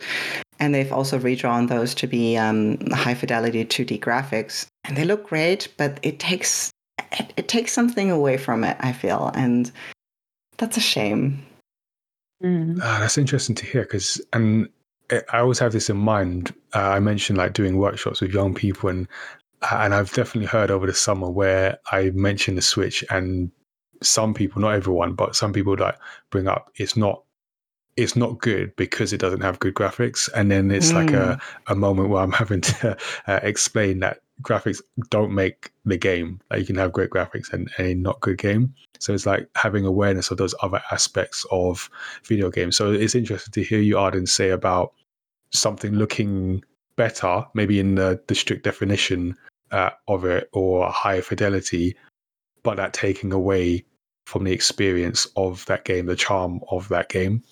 And 0.60 0.74
they've 0.74 0.92
also 0.92 1.18
redrawn 1.18 1.66
those 1.66 1.92
to 1.96 2.06
be 2.06 2.36
um, 2.36 2.78
high 2.92 3.14
fidelity 3.14 3.64
2D 3.64 3.98
graphics, 4.00 4.66
and 4.84 4.96
they 4.96 5.04
look 5.04 5.28
great. 5.28 5.68
But 5.76 5.98
it 6.02 6.18
takes 6.18 6.70
it, 7.12 7.32
it 7.36 7.48
takes 7.48 7.72
something 7.72 8.10
away 8.10 8.36
from 8.36 8.64
it. 8.64 8.76
I 8.80 8.92
feel, 8.92 9.30
and 9.34 9.72
that's 10.62 10.76
a 10.76 10.80
shame. 10.80 11.44
Mm. 12.40 12.78
Ah, 12.80 12.98
that's 13.00 13.18
interesting 13.18 13.56
to 13.56 13.66
hear 13.66 13.82
because, 13.82 14.20
and 14.32 14.68
I 15.10 15.20
I 15.32 15.40
always 15.40 15.58
have 15.58 15.72
this 15.72 15.90
in 15.90 15.96
mind. 15.96 16.54
Uh, 16.72 16.78
I 16.78 17.00
mentioned 17.00 17.36
like 17.36 17.52
doing 17.52 17.78
workshops 17.78 18.20
with 18.20 18.32
young 18.32 18.54
people, 18.54 18.88
and 18.88 19.08
uh, 19.62 19.78
and 19.80 19.92
I've 19.92 20.12
definitely 20.12 20.46
heard 20.46 20.70
over 20.70 20.86
the 20.86 20.94
summer 20.94 21.28
where 21.28 21.78
I 21.90 22.10
mentioned 22.10 22.58
the 22.58 22.62
Switch, 22.62 23.04
and 23.10 23.50
some 24.02 24.34
people, 24.34 24.62
not 24.62 24.74
everyone, 24.74 25.14
but 25.14 25.34
some 25.34 25.52
people 25.52 25.76
like 25.76 25.96
bring 26.30 26.46
up 26.46 26.70
it's 26.76 26.96
not 26.96 27.24
it's 27.96 28.16
not 28.16 28.38
good 28.38 28.74
because 28.76 29.12
it 29.12 29.18
doesn't 29.18 29.42
have 29.42 29.58
good 29.58 29.74
graphics, 29.74 30.28
and 30.34 30.50
then 30.50 30.70
it's 30.70 30.92
like 30.92 31.12
a 31.12 31.40
a 31.66 31.74
moment 31.74 32.08
where 32.08 32.22
I'm 32.22 32.32
having 32.42 32.60
to 32.62 32.96
uh, 33.26 33.40
explain 33.42 34.00
that 34.00 34.20
graphics 34.42 34.80
don't 35.10 35.34
make 35.34 35.72
the 35.84 35.96
game. 35.96 36.40
Like 36.50 36.60
you 36.60 36.66
can 36.66 36.76
have 36.76 36.92
great 36.92 37.10
graphics 37.10 37.52
and 37.52 37.70
a 37.78 37.94
not 37.94 38.20
good 38.20 38.38
game. 38.38 38.74
So 38.98 39.12
it's 39.12 39.26
like 39.26 39.48
having 39.56 39.84
awareness 39.84 40.30
of 40.30 40.38
those 40.38 40.54
other 40.62 40.82
aspects 40.90 41.46
of 41.50 41.90
video 42.24 42.50
games. 42.50 42.76
So 42.76 42.92
it's 42.92 43.14
interesting 43.14 43.52
to 43.52 43.62
hear 43.62 43.80
you, 43.80 43.98
Arden, 43.98 44.26
say 44.26 44.50
about 44.50 44.92
something 45.52 45.92
looking 45.92 46.62
better, 46.96 47.44
maybe 47.54 47.80
in 47.80 47.96
the, 47.96 48.20
the 48.28 48.34
strict 48.34 48.64
definition 48.64 49.36
uh, 49.70 49.90
of 50.08 50.24
it 50.24 50.48
or 50.52 50.88
higher 50.90 51.22
fidelity, 51.22 51.96
but 52.62 52.76
that 52.76 52.92
taking 52.92 53.32
away 53.32 53.84
from 54.26 54.44
the 54.44 54.52
experience 54.52 55.26
of 55.36 55.64
that 55.66 55.84
game, 55.84 56.06
the 56.06 56.16
charm 56.16 56.60
of 56.70 56.88
that 56.88 57.08
game. 57.08 57.42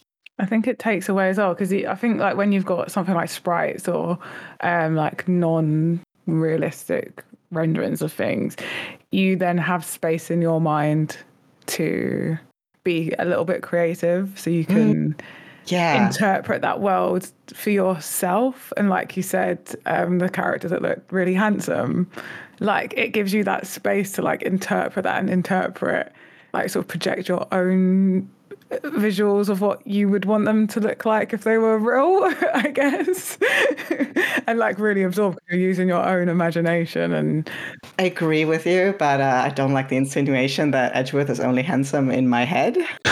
I 0.41 0.47
think 0.47 0.67
it 0.67 0.79
takes 0.79 1.09
away 1.09 1.29
as 1.29 1.39
well 1.39 1.55
because 1.55 1.73
I 1.73 1.95
think 1.95 2.19
like 2.19 2.37
when 2.37 2.53
you've 2.53 2.65
got 2.67 2.91
something 2.91 3.15
like 3.15 3.29
sprites 3.29 3.87
or 3.89 4.19
um, 4.61 4.97
like 4.97 5.29
non-realistic 5.29 7.25
renderings 7.51 8.03
of 8.03 8.13
things, 8.13 8.57
you 9.11 9.37
then 9.37 9.59
have 9.59 9.85
space 9.85 10.31
in 10.31 10.41
your 10.41 10.61
mind 10.61 11.19
to 11.67 12.39
be 12.83 13.13
a 13.19 13.25
little 13.25 13.45
bit 13.45 13.63
creative, 13.63 14.33
so 14.39 14.51
you 14.51 14.65
can. 14.65 15.15
Mm 15.15 15.21
yeah. 15.67 16.07
interpret 16.07 16.63
that 16.63 16.81
world 16.81 17.31
for 17.53 17.71
yourself. 17.71 18.73
And 18.77 18.89
like 18.89 19.17
you 19.17 19.23
said, 19.23 19.75
um, 19.87 20.19
the 20.19 20.29
characters 20.29 20.71
that 20.71 20.83
look 20.83 21.01
really 21.11 21.35
handsome, 21.35 22.11
like 22.61 22.95
it 22.97 23.09
gives 23.09 23.33
you 23.33 23.45
that 23.45 23.67
space 23.67 24.13
to 24.13 24.23
like 24.23 24.43
interpret 24.43 25.05
that 25.05 25.19
and 25.19 25.31
interpret, 25.31 26.13
like 26.53 26.71
sort 26.71 26.85
of 26.85 26.89
project 26.89 27.29
your 27.29 27.47
own 27.53 28.29
visuals 28.71 29.49
of 29.49 29.61
what 29.61 29.85
you 29.87 30.09
would 30.09 30.25
want 30.25 30.45
them 30.45 30.67
to 30.69 30.81
look 30.81 31.05
like 31.05 31.33
if 31.33 31.43
they 31.43 31.59
were 31.59 31.79
real, 31.79 32.23
I 32.55 32.71
guess, 32.71 33.39
and 34.47 34.59
like 34.59 34.79
really 34.79 35.03
absorb. 35.03 35.39
You're 35.49 35.59
using 35.59 35.89
your 35.89 36.07
own 36.07 36.29
imagination, 36.29 37.13
and 37.13 37.51
I 37.99 38.05
agree 38.05 38.45
with 38.45 38.67
you, 38.67 38.95
but 38.99 39.21
uh, 39.21 39.43
I 39.45 39.49
don't 39.51 39.73
like 39.73 39.89
the 39.89 39.97
insinuation 39.97 40.71
that 40.71 40.95
Edgeworth 40.95 41.31
is 41.31 41.41
only 41.41 41.63
handsome 41.63 42.11
in 42.11 42.29
my 42.29 42.45
head. 42.45 42.79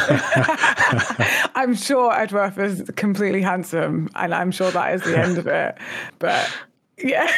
I'm 1.54 1.74
sure 1.74 2.12
Edgeworth 2.12 2.58
is 2.58 2.88
completely 2.96 3.42
handsome, 3.42 4.10
and 4.14 4.34
I'm 4.34 4.52
sure 4.52 4.70
that 4.70 4.94
is 4.94 5.02
the 5.02 5.18
end 5.18 5.38
of 5.38 5.46
it. 5.46 5.76
But 6.20 6.48
yeah, 6.98 7.30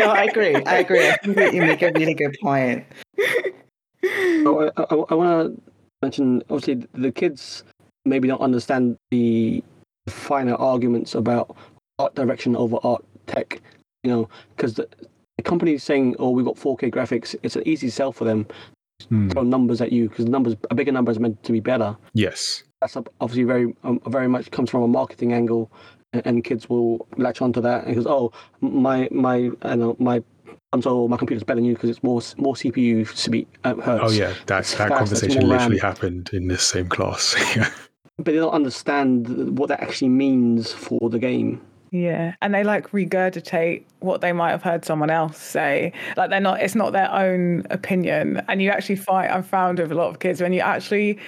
no, 0.00 0.06
I 0.06 0.24
agree. 0.24 0.56
I 0.64 0.78
agree. 0.78 1.08
I 1.08 1.16
think 1.22 1.54
you 1.54 1.62
make 1.62 1.82
a 1.82 1.92
really 1.92 2.14
good 2.14 2.36
point. 2.42 2.84
Oh, 4.04 4.70
I, 4.76 4.82
I, 4.82 4.94
I 4.94 5.14
want 5.14 5.56
to 5.56 5.62
mention 6.06 6.42
obviously 6.50 6.86
the 6.94 7.10
kids 7.10 7.64
maybe 8.04 8.28
don't 8.28 8.40
understand 8.40 8.96
the 9.10 9.62
finer 10.08 10.54
arguments 10.54 11.14
about 11.14 11.56
art 11.98 12.14
direction 12.14 12.54
over 12.54 12.78
art 12.84 13.04
tech. 13.26 13.60
You 14.04 14.10
know, 14.12 14.28
because 14.54 14.74
the, 14.74 14.88
the 15.36 15.42
company 15.42 15.76
saying, 15.78 16.14
"Oh, 16.18 16.30
we've 16.30 16.46
got 16.46 16.56
4K 16.56 16.92
graphics," 16.92 17.34
it's 17.42 17.56
an 17.56 17.66
easy 17.66 17.90
sell 17.90 18.12
for 18.12 18.24
them. 18.24 18.46
Hmm. 19.08 19.28
Throw 19.28 19.42
numbers 19.42 19.80
at 19.80 19.92
you 19.92 20.08
because 20.08 20.26
numbers 20.26 20.54
a 20.70 20.74
bigger 20.74 20.92
number 20.92 21.10
is 21.10 21.18
meant 21.18 21.42
to 21.42 21.52
be 21.52 21.60
better. 21.60 21.96
Yes, 22.14 22.62
that's 22.80 22.96
obviously 23.20 23.44
very 23.44 23.74
um, 23.84 24.00
very 24.06 24.28
much 24.28 24.50
comes 24.50 24.70
from 24.70 24.82
a 24.82 24.88
marketing 24.88 25.32
angle, 25.32 25.70
and, 26.12 26.22
and 26.24 26.44
kids 26.44 26.70
will 26.70 27.06
latch 27.16 27.42
onto 27.42 27.60
that 27.60 27.86
because 27.86 28.06
oh 28.06 28.32
my 28.60 29.08
my 29.10 29.50
I 29.62 29.74
know 29.76 29.96
my 29.98 30.22
console, 30.76 31.08
my 31.08 31.16
computer's 31.16 31.44
better 31.44 31.56
than 31.56 31.64
you 31.64 31.74
because 31.74 31.90
it's 31.90 32.02
more 32.02 32.20
more 32.36 32.54
CPU 32.54 33.06
speed 33.16 33.46
uh, 33.64 33.74
hertz. 33.76 34.04
Oh 34.04 34.10
yeah, 34.10 34.34
that's 34.46 34.74
that 34.76 34.90
conversation 34.90 35.48
literally 35.48 35.78
RAM. 35.78 35.94
happened 35.94 36.30
in 36.32 36.48
this 36.48 36.62
same 36.62 36.88
class. 36.88 37.34
but 38.16 38.26
they 38.26 38.34
don't 38.34 38.52
understand 38.52 39.58
what 39.58 39.68
that 39.68 39.80
actually 39.80 40.08
means 40.08 40.72
for 40.72 41.10
the 41.10 41.18
game. 41.18 41.60
Yeah, 41.92 42.34
and 42.42 42.52
they 42.54 42.64
like 42.64 42.90
regurgitate 42.90 43.84
what 44.00 44.20
they 44.20 44.32
might 44.32 44.50
have 44.50 44.62
heard 44.62 44.84
someone 44.84 45.10
else 45.10 45.38
say. 45.38 45.92
Like 46.16 46.30
they're 46.30 46.40
not, 46.40 46.60
it's 46.60 46.74
not 46.74 46.92
their 46.92 47.10
own 47.10 47.64
opinion. 47.70 48.42
And 48.48 48.60
you 48.60 48.70
actually 48.70 48.96
fight. 48.96 49.30
I've 49.30 49.46
found 49.46 49.78
with 49.78 49.92
a 49.92 49.94
lot 49.94 50.08
of 50.08 50.18
kids 50.18 50.42
when 50.42 50.52
you 50.52 50.60
actually, 50.60 51.18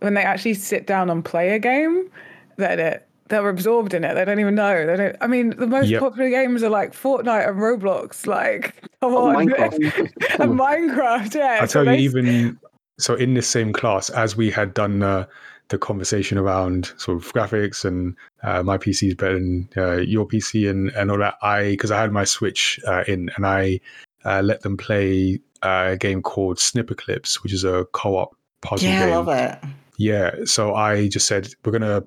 when 0.00 0.14
they 0.14 0.22
actually 0.22 0.54
sit 0.54 0.86
down 0.86 1.10
and 1.10 1.24
play 1.24 1.50
a 1.50 1.58
game, 1.58 2.08
that 2.56 2.78
it 2.78 3.08
they're 3.28 3.48
absorbed 3.48 3.94
in 3.94 4.04
it. 4.04 4.14
They 4.14 4.24
don't 4.24 4.40
even 4.40 4.54
know. 4.54 4.86
They 4.86 4.96
don't. 4.96 5.16
I 5.20 5.26
mean, 5.26 5.50
the 5.56 5.66
most 5.66 5.88
yep. 5.88 6.00
popular 6.00 6.30
games 6.30 6.62
are 6.62 6.70
like 6.70 6.92
Fortnite 6.92 7.48
and 7.48 7.58
Roblox. 7.58 8.26
Like, 8.26 8.74
come 9.00 9.14
oh, 9.14 9.28
on, 9.28 9.46
Minecraft. 9.46 9.74
and 10.40 10.58
Minecraft. 10.58 11.34
Yeah. 11.34 11.58
I 11.60 11.66
tell 11.66 11.68
so 11.68 11.82
you, 11.82 11.92
even 11.92 12.58
so, 12.98 13.14
in 13.14 13.34
this 13.34 13.48
same 13.48 13.72
class, 13.72 14.10
as 14.10 14.36
we 14.36 14.50
had 14.50 14.74
done 14.74 15.02
uh, 15.02 15.26
the 15.68 15.78
conversation 15.78 16.38
around 16.38 16.92
sort 16.98 17.16
of 17.16 17.32
graphics 17.32 17.84
and 17.84 18.14
uh, 18.42 18.62
my 18.62 18.76
PC 18.76 19.08
is 19.08 19.14
better 19.14 19.34
than 19.34 19.68
uh, 19.76 19.96
your 19.96 20.26
PC 20.26 20.68
and 20.68 20.90
and 20.90 21.10
all 21.10 21.18
that. 21.18 21.36
I 21.42 21.70
because 21.70 21.90
I 21.90 22.00
had 22.00 22.12
my 22.12 22.24
Switch 22.24 22.78
uh, 22.86 23.04
in 23.08 23.30
and 23.36 23.46
I 23.46 23.80
uh, 24.24 24.42
let 24.42 24.62
them 24.62 24.76
play 24.76 25.40
uh, 25.62 25.90
a 25.92 25.96
game 25.96 26.22
called 26.22 26.58
Snipperclips, 26.58 27.42
which 27.42 27.52
is 27.52 27.64
a 27.64 27.86
co-op 27.92 28.36
puzzle 28.60 28.88
yeah, 28.88 29.00
game. 29.00 29.08
Yeah, 29.08 29.14
I 29.14 29.18
love 29.18 29.28
it. 29.28 29.58
Yeah, 29.96 30.34
so 30.44 30.74
I 30.74 31.08
just 31.08 31.26
said 31.26 31.54
we're 31.64 31.72
gonna 31.72 32.04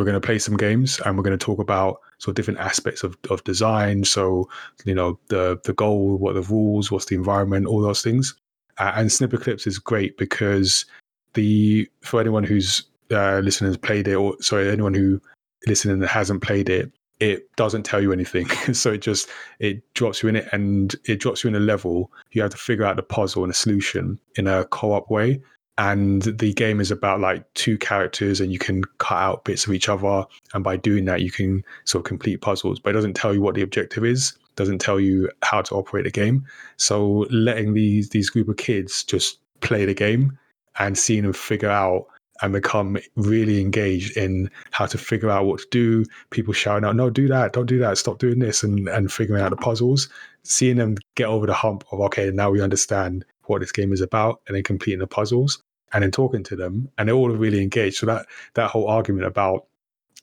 we're 0.00 0.06
going 0.06 0.20
to 0.20 0.26
play 0.26 0.38
some 0.38 0.56
games 0.56 0.98
and 1.04 1.16
we're 1.16 1.22
going 1.22 1.38
to 1.38 1.44
talk 1.44 1.58
about 1.58 2.00
sort 2.18 2.32
of 2.32 2.34
different 2.36 2.58
aspects 2.58 3.04
of, 3.04 3.16
of 3.28 3.44
design. 3.44 4.02
So, 4.04 4.48
you 4.84 4.94
know, 4.94 5.18
the 5.28 5.60
the 5.64 5.74
goal, 5.74 6.16
what 6.16 6.34
the 6.34 6.42
rules, 6.42 6.90
what's 6.90 7.04
the 7.04 7.16
environment, 7.16 7.66
all 7.66 7.82
those 7.82 8.02
things. 8.02 8.34
Uh, 8.78 8.92
and 8.96 9.10
Snipperclips 9.10 9.66
is 9.66 9.78
great 9.78 10.16
because 10.16 10.86
the 11.34 11.88
for 12.00 12.18
anyone 12.18 12.44
who's 12.44 12.82
uh, 13.10 13.40
listening 13.40 13.70
has 13.70 13.76
played 13.76 14.08
it, 14.08 14.14
or 14.14 14.40
sorry, 14.40 14.70
anyone 14.70 14.94
who 14.94 15.20
listening 15.66 15.98
that 15.98 16.08
hasn't 16.08 16.42
played 16.42 16.70
it, 16.70 16.90
it 17.20 17.54
doesn't 17.56 17.82
tell 17.82 18.00
you 18.00 18.10
anything. 18.10 18.48
so 18.72 18.92
it 18.92 19.02
just 19.02 19.28
it 19.58 19.82
drops 19.92 20.22
you 20.22 20.30
in 20.30 20.36
it, 20.36 20.48
and 20.52 20.96
it 21.04 21.20
drops 21.20 21.44
you 21.44 21.48
in 21.48 21.56
a 21.56 21.60
level. 21.60 22.10
You 22.32 22.40
have 22.40 22.52
to 22.52 22.56
figure 22.56 22.86
out 22.86 22.96
the 22.96 23.02
puzzle 23.02 23.44
and 23.44 23.50
a 23.50 23.54
solution 23.54 24.18
in 24.36 24.46
a 24.46 24.64
co-op 24.64 25.10
way 25.10 25.42
and 25.80 26.20
the 26.22 26.52
game 26.52 26.78
is 26.78 26.90
about 26.90 27.20
like 27.20 27.42
two 27.54 27.78
characters 27.78 28.38
and 28.38 28.52
you 28.52 28.58
can 28.58 28.84
cut 28.98 29.16
out 29.16 29.44
bits 29.46 29.66
of 29.66 29.72
each 29.72 29.88
other. 29.88 30.26
And 30.52 30.62
by 30.62 30.76
doing 30.76 31.06
that 31.06 31.22
you 31.22 31.30
can 31.30 31.64
sort 31.84 32.04
of 32.04 32.06
complete 32.06 32.42
puzzles 32.42 32.78
but 32.78 32.90
it 32.90 32.92
doesn't 32.92 33.14
tell 33.14 33.32
you 33.32 33.40
what 33.40 33.54
the 33.54 33.62
objective 33.62 34.04
is. 34.04 34.34
Doesn't 34.56 34.80
tell 34.80 35.00
you 35.00 35.30
how 35.42 35.62
to 35.62 35.74
operate 35.76 36.06
a 36.06 36.10
game. 36.10 36.44
So 36.76 37.26
letting 37.30 37.72
these 37.72 38.10
these 38.10 38.28
group 38.28 38.50
of 38.50 38.58
kids 38.58 39.02
just 39.04 39.38
play 39.60 39.86
the 39.86 39.94
game 39.94 40.38
and 40.78 40.98
seeing 40.98 41.22
them 41.22 41.32
figure 41.32 41.70
out 41.70 42.08
and 42.42 42.52
become 42.52 42.98
really 43.16 43.62
engaged 43.62 44.18
in 44.18 44.50
how 44.72 44.84
to 44.84 44.98
figure 44.98 45.30
out 45.30 45.46
what 45.46 45.60
to 45.60 45.66
do 45.70 46.04
people 46.28 46.52
shouting 46.52 46.86
out 46.86 46.96
no 46.96 47.08
do 47.08 47.28
that 47.28 47.52
don't 47.54 47.66
do 47.66 47.78
that 47.78 47.96
stop 47.96 48.18
doing 48.18 48.38
this 48.38 48.62
and 48.62 48.86
and 48.88 49.10
figuring 49.10 49.42
out 49.42 49.48
the 49.48 49.56
puzzles. 49.56 50.10
Seeing 50.42 50.76
them 50.76 50.96
get 51.14 51.26
over 51.26 51.46
the 51.46 51.54
hump 51.54 51.84
of 51.90 52.00
okay 52.00 52.30
now 52.30 52.50
we 52.50 52.60
understand 52.60 53.24
what 53.44 53.62
this 53.62 53.72
game 53.72 53.94
is 53.94 54.02
about 54.02 54.42
and 54.46 54.54
then 54.54 54.62
completing 54.62 55.00
the 55.00 55.06
puzzles 55.06 55.62
and 55.92 56.04
in 56.04 56.10
talking 56.10 56.42
to 56.44 56.56
them, 56.56 56.90
and 56.98 57.08
they're 57.08 57.16
all 57.16 57.30
really 57.30 57.62
engaged. 57.62 57.98
So 57.98 58.06
that 58.06 58.26
that 58.54 58.70
whole 58.70 58.88
argument 58.88 59.26
about 59.26 59.66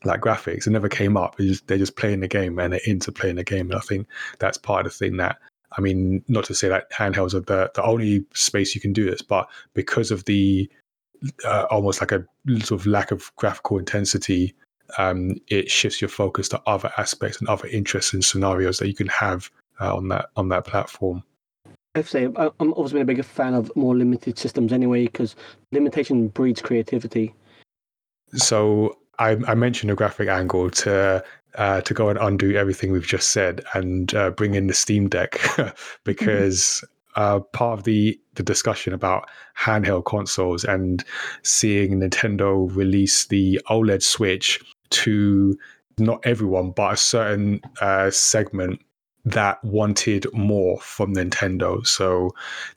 like 0.06 0.22
graphics, 0.22 0.68
it 0.68 0.72
never 0.72 0.90
came 0.90 1.18
up. 1.18 1.38
Just, 1.38 1.68
they're 1.68 1.78
just 1.78 1.96
playing 1.96 2.20
the 2.20 2.28
game 2.28 2.60
and 2.60 2.74
they're 2.74 2.80
into 2.86 3.12
playing 3.12 3.36
the 3.36 3.44
game. 3.44 3.72
And 3.72 3.80
I 3.80 3.82
think 3.82 4.08
that's 4.38 4.58
part 4.58 4.86
of 4.86 4.92
the 4.92 4.98
thing 4.98 5.18
that 5.18 5.38
I 5.78 5.82
mean, 5.82 6.24
not 6.28 6.46
to 6.46 6.56
say 6.56 6.70
that 6.70 6.92
handhelds 6.92 7.34
are 7.34 7.42
the 7.42 7.72
the 7.76 7.84
only 7.84 8.26
space 8.34 8.74
you 8.74 8.82
can 8.82 8.94
do 8.94 9.10
this, 9.10 9.22
but 9.22 9.50
because 9.74 10.12
of 10.12 10.26
the 10.26 10.70
uh, 11.46 11.66
almost 11.70 12.00
like 12.02 12.12
a 12.12 12.26
sort 12.60 12.80
of 12.80 12.86
lack 12.86 13.12
of 13.12 13.36
graphical 13.36 13.78
intensity, 13.78 14.56
um, 14.98 15.36
it 15.48 15.70
shifts 15.70 16.02
your 16.02 16.10
focus 16.10 16.48
to 16.50 16.62
other 16.68 16.92
aspects 16.98 17.40
and 17.40 17.50
other 17.50 17.68
interests 17.68 18.14
and 18.14 18.24
scenarios 18.24 18.78
that 18.78 18.88
you 18.88 18.94
can 18.96 19.08
have 19.08 19.50
uh, 19.82 19.96
on 19.96 20.08
that 20.10 20.30
on 20.36 20.50
that 20.50 20.66
platform. 20.66 21.24
I 21.98 22.02
have 22.02 22.06
to 22.06 22.12
say, 22.12 22.52
I'm 22.60 22.74
always 22.74 22.94
been 22.94 23.02
a 23.02 23.06
bigger 23.06 23.24
fan 23.24 23.56
of 23.56 23.76
more 23.76 23.96
limited 23.96 24.38
systems 24.38 24.72
anyway, 24.72 25.06
because 25.06 25.36
limitation 25.72 26.28
breeds 26.28 26.62
creativity. 26.62 27.34
So 28.36 29.00
I, 29.18 29.38
I, 29.48 29.56
mentioned 29.56 29.90
a 29.90 29.96
graphic 29.96 30.30
angle 30.30 30.70
to 30.70 31.24
uh, 31.56 31.82
to 31.82 31.94
go 31.96 32.10
and 32.10 32.20
undo 32.20 32.56
everything 32.56 32.92
we've 32.92 33.08
just 33.08 33.30
said 33.30 33.64
and 33.74 34.14
uh, 34.14 34.30
bring 34.30 34.54
in 34.54 34.68
the 34.68 34.76
Steam 34.76 35.10
Deck 35.10 35.40
because 36.04 36.84
uh, 37.16 37.40
part 37.40 37.80
of 37.80 37.86
the 37.86 38.20
the 38.36 38.44
discussion 38.44 38.94
about 38.94 39.28
handheld 39.58 40.06
consoles 40.06 40.64
and 40.64 41.04
seeing 41.42 42.00
Nintendo 42.00 42.70
release 42.76 43.26
the 43.26 43.60
OLED 43.72 44.04
Switch 44.04 44.62
to 44.92 45.58
not 45.98 46.20
everyone 46.26 46.70
but 46.72 46.94
a 46.94 46.98
certain 46.98 47.60
uh, 47.82 48.12
segment 48.12 48.80
that 49.32 49.62
wanted 49.64 50.26
more 50.34 50.80
from 50.80 51.14
Nintendo. 51.14 51.86
So 51.86 52.34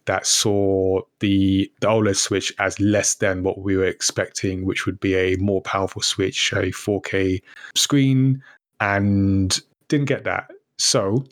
that 0.07 0.27
saw 0.27 1.01
the, 1.21 1.71
the 1.81 1.87
OLED 1.87 2.17
Switch 2.17 2.53
as 2.59 2.81
less 2.81 3.15
than 3.15 3.43
what 3.43 3.61
we 3.61 3.77
were 3.77 3.85
expecting, 3.85 4.65
which 4.65 4.85
would 4.85 4.99
be 4.99 5.15
a 5.15 5.37
more 5.37 5.63
powerful 5.63 6.03
Switch, 6.03 6.53
a 6.53 6.73
4K 6.73 7.41
screen, 7.77 8.43
and 8.81 9.61
didn't 9.89 10.07
get 10.07 10.25
that. 10.25 10.51
So 10.79 11.25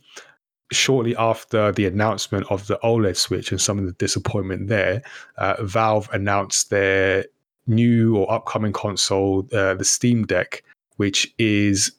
shortly 0.71 1.17
after 1.17 1.73
the 1.73 1.87
announcement 1.87 2.47
of 2.51 2.67
the 2.69 2.79
OLED 2.85 3.17
Switch 3.17 3.51
and 3.51 3.61
some 3.61 3.79
of 3.79 3.87
the 3.87 3.93
disappointment 3.93 4.69
there, 4.69 5.03
uh, 5.39 5.57
Valve 5.65 6.09
announced 6.13 6.71
their 6.71 7.25
new 7.67 8.17
or 8.17 8.31
upcoming 8.33 8.73
console, 8.73 9.49
uh, 9.53 9.75
the 9.75 9.85
Steam 9.85 10.27
Deck, 10.27 10.63
which 10.97 11.35
is 11.39 11.93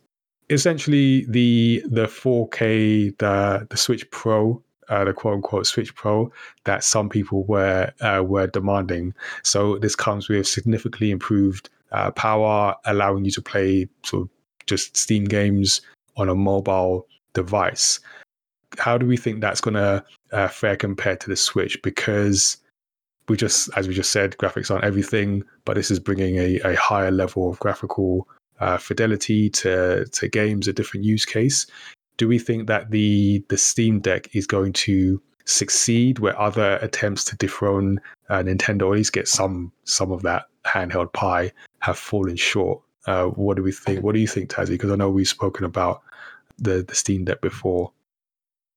essentially 0.49 1.25
the 1.25 1.83
the 1.85 2.05
4K 2.05 3.17
the 3.17 3.67
the 3.69 3.77
Switch 3.77 4.09
Pro 4.11 4.61
uh, 4.89 5.05
the 5.05 5.13
quote 5.13 5.35
unquote 5.35 5.67
Switch 5.67 5.93
Pro 5.95 6.31
that 6.65 6.83
some 6.83 7.09
people 7.09 7.43
were 7.45 7.91
uh, 8.01 8.23
were 8.25 8.47
demanding. 8.47 9.13
So 9.43 9.77
this 9.77 9.95
comes 9.95 10.27
with 10.27 10.47
significantly 10.47 11.11
improved 11.11 11.69
uh, 11.91 12.11
power, 12.11 12.75
allowing 12.85 13.25
you 13.25 13.31
to 13.31 13.41
play 13.41 13.87
sort 14.03 14.23
of 14.23 14.29
just 14.65 14.97
Steam 14.97 15.25
games 15.25 15.81
on 16.17 16.29
a 16.29 16.35
mobile 16.35 17.07
device. 17.33 17.99
How 18.77 18.97
do 18.97 19.05
we 19.05 19.17
think 19.17 19.41
that's 19.41 19.61
going 19.61 19.75
to 19.75 20.03
uh, 20.31 20.47
fare 20.47 20.75
compared 20.75 21.19
to 21.21 21.29
the 21.29 21.35
Switch? 21.35 21.81
Because 21.81 22.57
we 23.27 23.37
just, 23.37 23.69
as 23.75 23.87
we 23.87 23.93
just 23.93 24.11
said, 24.11 24.37
graphics 24.37 24.71
aren't 24.71 24.83
everything, 24.83 25.43
but 25.65 25.75
this 25.75 25.91
is 25.91 25.99
bringing 25.99 26.37
a, 26.37 26.59
a 26.61 26.75
higher 26.75 27.11
level 27.11 27.49
of 27.49 27.59
graphical 27.59 28.27
uh, 28.59 28.77
fidelity 28.77 29.49
to 29.49 30.05
to 30.05 30.27
games, 30.27 30.67
a 30.67 30.73
different 30.73 31.05
use 31.05 31.25
case. 31.25 31.65
Do 32.17 32.27
we 32.27 32.39
think 32.39 32.67
that 32.67 32.91
the 32.91 33.43
the 33.49 33.57
Steam 33.57 33.99
Deck 33.99 34.35
is 34.35 34.45
going 34.47 34.73
to 34.73 35.21
succeed 35.45 36.19
where 36.19 36.39
other 36.39 36.77
attempts 36.81 37.23
to 37.25 37.35
dethrone 37.37 37.99
uh, 38.29 38.39
Nintendo, 38.39 38.83
or 38.83 38.93
at 38.93 38.97
least 38.97 39.13
get 39.13 39.27
some 39.27 39.71
some 39.85 40.11
of 40.11 40.21
that 40.23 40.45
handheld 40.65 41.13
pie, 41.13 41.51
have 41.79 41.97
fallen 41.97 42.35
short? 42.35 42.81
Uh, 43.05 43.25
what 43.25 43.57
do 43.57 43.63
we 43.63 43.71
think? 43.71 44.03
What 44.03 44.13
do 44.13 44.19
you 44.19 44.27
think, 44.27 44.49
Tazzy? 44.49 44.69
Because 44.69 44.91
I 44.91 44.95
know 44.95 45.09
we've 45.09 45.27
spoken 45.27 45.65
about 45.65 46.01
the 46.57 46.83
the 46.83 46.95
Steam 46.95 47.25
Deck 47.25 47.41
before. 47.41 47.91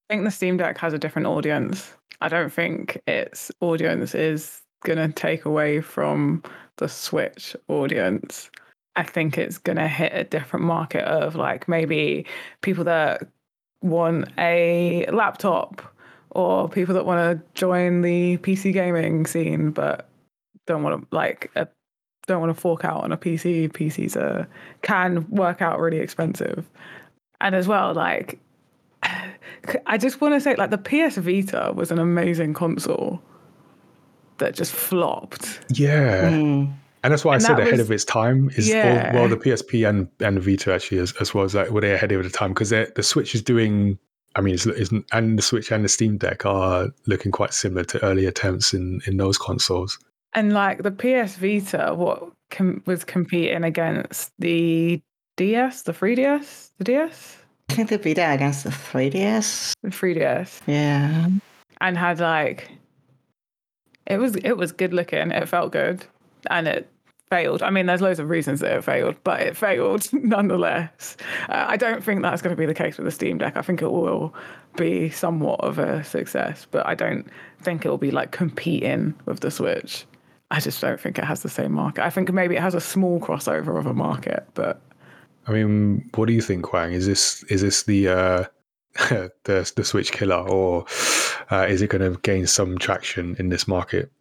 I 0.09 0.15
think 0.15 0.25
the 0.25 0.31
Steam 0.31 0.57
Deck 0.57 0.79
has 0.79 0.93
a 0.93 0.99
different 0.99 1.27
audience. 1.27 1.95
I 2.21 2.29
don't 2.29 2.53
think 2.53 3.01
its 3.07 3.51
audience 3.61 4.15
is 4.15 4.63
going 4.85 4.99
to 4.99 5.13
take 5.13 5.45
away 5.45 5.81
from 5.81 6.43
the 6.77 6.89
Switch 6.89 7.57
audience. 7.69 8.51
I 8.97 9.05
think 9.05 9.39
it's 9.39 9.59
going 9.59 9.77
to 9.77 9.89
hit 9.89 10.13
a 10.15 10.25
different 10.25 10.67
market 10.67 11.05
of 11.05 11.35
like 11.35 11.69
maybe 11.69 12.27
people 12.61 12.85
that 12.85 13.27
want 13.83 14.29
a 14.39 15.07
laptop 15.13 15.83
or 16.31 16.69
people 16.69 16.95
that 16.95 17.05
want 17.05 17.21
to 17.21 17.45
join 17.55 18.03
the 18.03 18.37
PC 18.39 18.73
gaming 18.73 19.27
scene 19.27 19.71
but 19.71 20.09
don't 20.67 20.83
want 20.83 21.01
to 21.01 21.17
like 21.17 21.51
a, 21.57 21.67
don't 22.27 22.41
want 22.41 22.55
to 22.55 22.61
fork 22.61 22.85
out 22.85 23.03
on 23.03 23.13
a 23.13 23.17
PC. 23.17 23.71
PCs 23.73 24.17
are, 24.17 24.47
can 24.83 25.29
work 25.31 25.61
out 25.61 25.81
really 25.81 25.99
expensive. 25.99 26.69
And 27.41 27.55
as 27.55 27.67
well, 27.67 27.95
like 27.95 28.39
I 29.87 29.99
just 29.99 30.21
want 30.21 30.35
to 30.35 30.41
say, 30.41 30.55
like 30.57 30.71
the 30.71 30.79
PS 30.79 31.17
Vita 31.17 31.73
was 31.75 31.91
an 31.91 31.99
amazing 31.99 32.55
console 32.55 33.23
that 34.39 34.55
just 34.55 34.73
flopped. 34.73 35.61
Yeah. 35.71 36.31
Mm. 36.31 36.75
And 37.05 37.13
that's 37.13 37.25
why 37.25 37.35
And 37.35 37.43
I 37.45 37.47
said 37.49 37.59
ahead 37.59 37.73
was- 37.73 37.81
of 37.81 37.91
its 37.91 38.05
time 38.05 38.51
is 38.57 38.69
Yeah. 38.69 39.11
or, 39.11 39.21
well 39.21 39.29
the 39.29 39.37
PSP 39.37 39.89
and 39.89 40.09
and 40.21 40.41
Vita 40.41 40.73
actually 40.73 40.99
as, 40.99 41.13
as 41.21 41.35
well 41.35 41.45
as 41.45 41.55
like 41.55 41.71
were 41.71 41.81
they 41.81 41.93
ahead 41.95 42.13
of 42.13 42.23
the 42.23 42.31
time 42.31 42.51
because 42.53 42.71
the 42.71 43.03
Switch 43.03 43.35
is 43.35 43.43
doing 43.43 43.99
I 44.37 44.41
mean 44.41 44.55
it's, 44.55 44.67
it's, 44.67 44.91
and 45.13 45.39
the 45.39 45.43
Switch 45.43 45.71
and 45.73 45.85
the 45.85 45.89
Steam 45.89 46.17
Deck 46.17 46.47
are 46.47 46.89
looking 47.07 47.33
quite 47.33 47.53
similar 47.55 47.85
to 47.85 48.05
early 48.05 48.27
attempts 48.27 48.73
in 48.73 49.01
in 49.07 49.17
those 49.17 49.37
consoles. 49.39 49.99
And 50.35 50.53
like 50.55 50.83
the 50.83 50.91
PS 50.91 51.37
Vita, 51.37 51.93
what 51.95 52.31
com- 52.51 52.83
was 52.87 53.05
competing 53.05 53.65
against 53.65 54.33
the 54.39 55.01
DS, 55.37 55.83
the 55.83 55.93
3DS, 55.93 56.71
the 56.79 56.85
DS, 56.85 57.37
I 57.69 57.75
think 57.75 57.89
the 57.91 57.99
Vita 57.99 58.31
against 58.33 58.65
the 58.65 58.71
3DS. 58.71 59.73
the 59.83 59.91
3DS, 59.91 60.61
Yeah. 60.67 61.29
and 61.83 61.99
had 61.99 62.21
like 62.21 62.71
it 64.07 64.19
was 64.19 64.37
it 64.37 64.57
was 64.57 64.73
good 64.73 64.95
looking. 64.95 65.31
It 65.33 65.49
felt 65.49 65.73
good, 65.73 66.05
and 66.51 66.69
it 66.69 66.91
failed. 67.33 67.63
I 67.63 67.71
mean, 67.71 67.87
there's 67.87 68.03
loads 68.03 68.19
of 68.19 68.29
reasons 68.29 68.61
that 68.61 68.77
it 68.77 68.85
failed, 68.85 69.17
but 69.25 69.41
it 69.41 69.57
failed 69.57 70.07
nonetheless. 70.13 71.17
Uh, 71.49 71.65
I 71.67 71.77
don't 71.77 72.05
think 72.05 72.21
that's 72.21 72.43
going 72.43 72.55
to 72.55 72.61
be 72.61 72.67
the 72.67 72.75
case 72.75 72.99
with 72.99 73.07
the 73.07 73.11
Steam 73.11 73.39
Deck. 73.39 73.57
I 73.57 73.63
think 73.63 73.81
it 73.81 73.91
will 73.91 74.35
be 74.77 75.09
somewhat 75.09 75.61
of 75.61 75.79
a 75.79 76.05
success, 76.05 76.67
but 76.71 76.87
I 76.87 76.95
don't 76.95 77.27
think 77.63 77.87
it 77.87 77.89
will 77.89 77.97
be 77.97 78.11
like 78.11 78.33
competing 78.33 79.15
with 79.25 79.41
the 79.41 79.51
Switch. 79.51 80.05
I 80.51 80.61
just 80.61 80.79
don't 80.83 81.01
think 81.01 81.19
it 81.19 81.25
has 81.25 81.43
the 81.43 81.49
same 81.49 81.73
market. 81.73 82.05
I 82.05 82.11
think 82.11 82.31
maybe 82.31 82.57
it 82.57 82.61
has 82.61 82.75
a 82.75 82.81
small 82.81 83.19
crossover 83.19 83.79
of 83.79 83.87
a 83.87 83.95
market, 83.95 84.47
but 84.53 84.83
I 85.47 85.53
mean, 85.53 86.09
what 86.15 86.27
do 86.27 86.35
you 86.35 86.43
think, 86.43 86.73
Wang? 86.75 86.93
Is 86.93 87.07
this 87.07 87.43
is 87.45 87.63
this 87.63 87.85
the 87.85 88.09
uh, 88.09 88.45
the 89.45 89.73
the 89.75 89.85
Switch 89.85 90.13
killer, 90.13 90.47
or 90.47 90.85
uh, 91.51 91.67
is 91.69 91.81
it 91.81 91.89
going 91.89 92.13
to 92.13 92.21
gain 92.21 92.47
some 92.47 92.77
traction 92.77 93.37
in 93.39 93.49
this 93.49 93.67
market? 93.67 94.13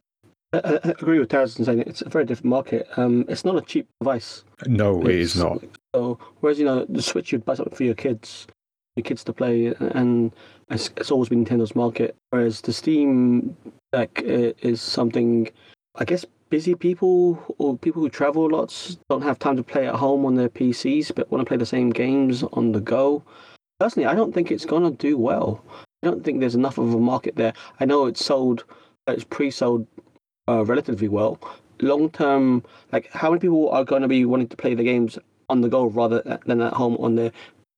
I, 0.54 0.58
I 0.84 0.90
agree 0.90 1.20
with 1.20 1.30
Taz 1.30 1.58
in 1.58 1.66
saying 1.66 1.80
it's 1.80 2.02
a 2.02 2.10
very 2.10 2.26
different 2.26 2.50
market. 2.50 2.88
Um, 2.98 3.26
it's 3.30 3.46
not 3.46 3.56
a 3.58 3.62
cheap 3.62 3.88
device. 4.02 4.44
No, 4.68 5.02
it 5.02 5.16
is 5.16 5.36
It's- 5.36 5.44
not. 5.62 5.64
So 5.96 6.18
whereas 6.40 6.58
you 6.60 6.66
know 6.66 6.86
the 6.88 7.02
Switch, 7.02 7.32
you'd 7.32 7.46
buy 7.46 7.56
something 7.56 7.76
for 7.76 7.84
your 7.84 7.96
kids, 7.96 8.48
your 8.96 9.04
kids 9.04 9.24
to 9.26 9.34
play, 9.34 9.74
and 9.80 10.32
it's, 10.70 10.90
it's 10.98 11.12
always 11.12 11.30
been 11.30 11.46
Nintendo's 11.46 11.76
market. 11.76 12.16
Whereas 12.30 12.62
the 12.62 12.72
Steam 12.74 13.56
Deck 13.92 14.22
is 14.24 14.82
something, 14.82 15.50
I 15.96 16.06
guess, 16.06 16.26
busy 16.50 16.76
people 16.76 17.44
or 17.58 17.78
people 17.78 18.02
who 18.02 18.10
travel 18.10 18.46
a 18.46 18.52
lot 18.56 18.98
don't 19.10 19.22
have 19.22 19.40
time 19.40 19.58
to 19.58 19.64
play 19.64 19.88
at 19.88 19.96
home 19.96 20.26
on 20.26 20.36
their 20.36 20.50
PCs, 20.50 21.14
but 21.14 21.30
want 21.32 21.42
to 21.42 21.46
play 21.46 21.58
the 21.58 21.66
same 21.66 21.90
games 21.90 22.44
on 22.54 22.72
the 22.72 22.80
go. 22.82 23.24
Personally, 23.80 24.06
I 24.08 24.16
don't 24.16 24.34
think 24.34 24.52
it's 24.52 24.66
gonna 24.66 24.92
do 24.92 25.18
well. 25.18 25.64
I 26.04 26.08
don't 26.08 26.24
think 26.24 26.40
there's 26.40 26.56
enough 26.56 26.78
of 26.78 26.94
a 26.94 27.00
market 27.00 27.36
there. 27.36 27.54
I 27.80 27.86
know 27.86 28.06
it's 28.06 28.24
sold, 28.24 28.64
it's 29.08 29.24
pre-sold 29.26 29.88
uh, 30.52 30.64
relatively 30.66 31.08
well. 31.08 31.40
Long 31.82 32.10
term, 32.10 32.64
like 32.92 33.12
how 33.12 33.30
many 33.30 33.40
people 33.40 33.70
are 33.70 33.84
going 33.84 34.02
to 34.04 34.08
be 34.08 34.26
wanting 34.26 34.50
to 34.50 34.58
play 34.58 34.76
the 34.76 34.84
games 34.84 35.18
on 35.50 35.62
the 35.62 35.70
go 35.70 35.86
rather 35.86 36.22
than 36.46 36.62
at 36.62 36.74
home 36.74 36.96
on 36.98 37.16
their 37.16 37.32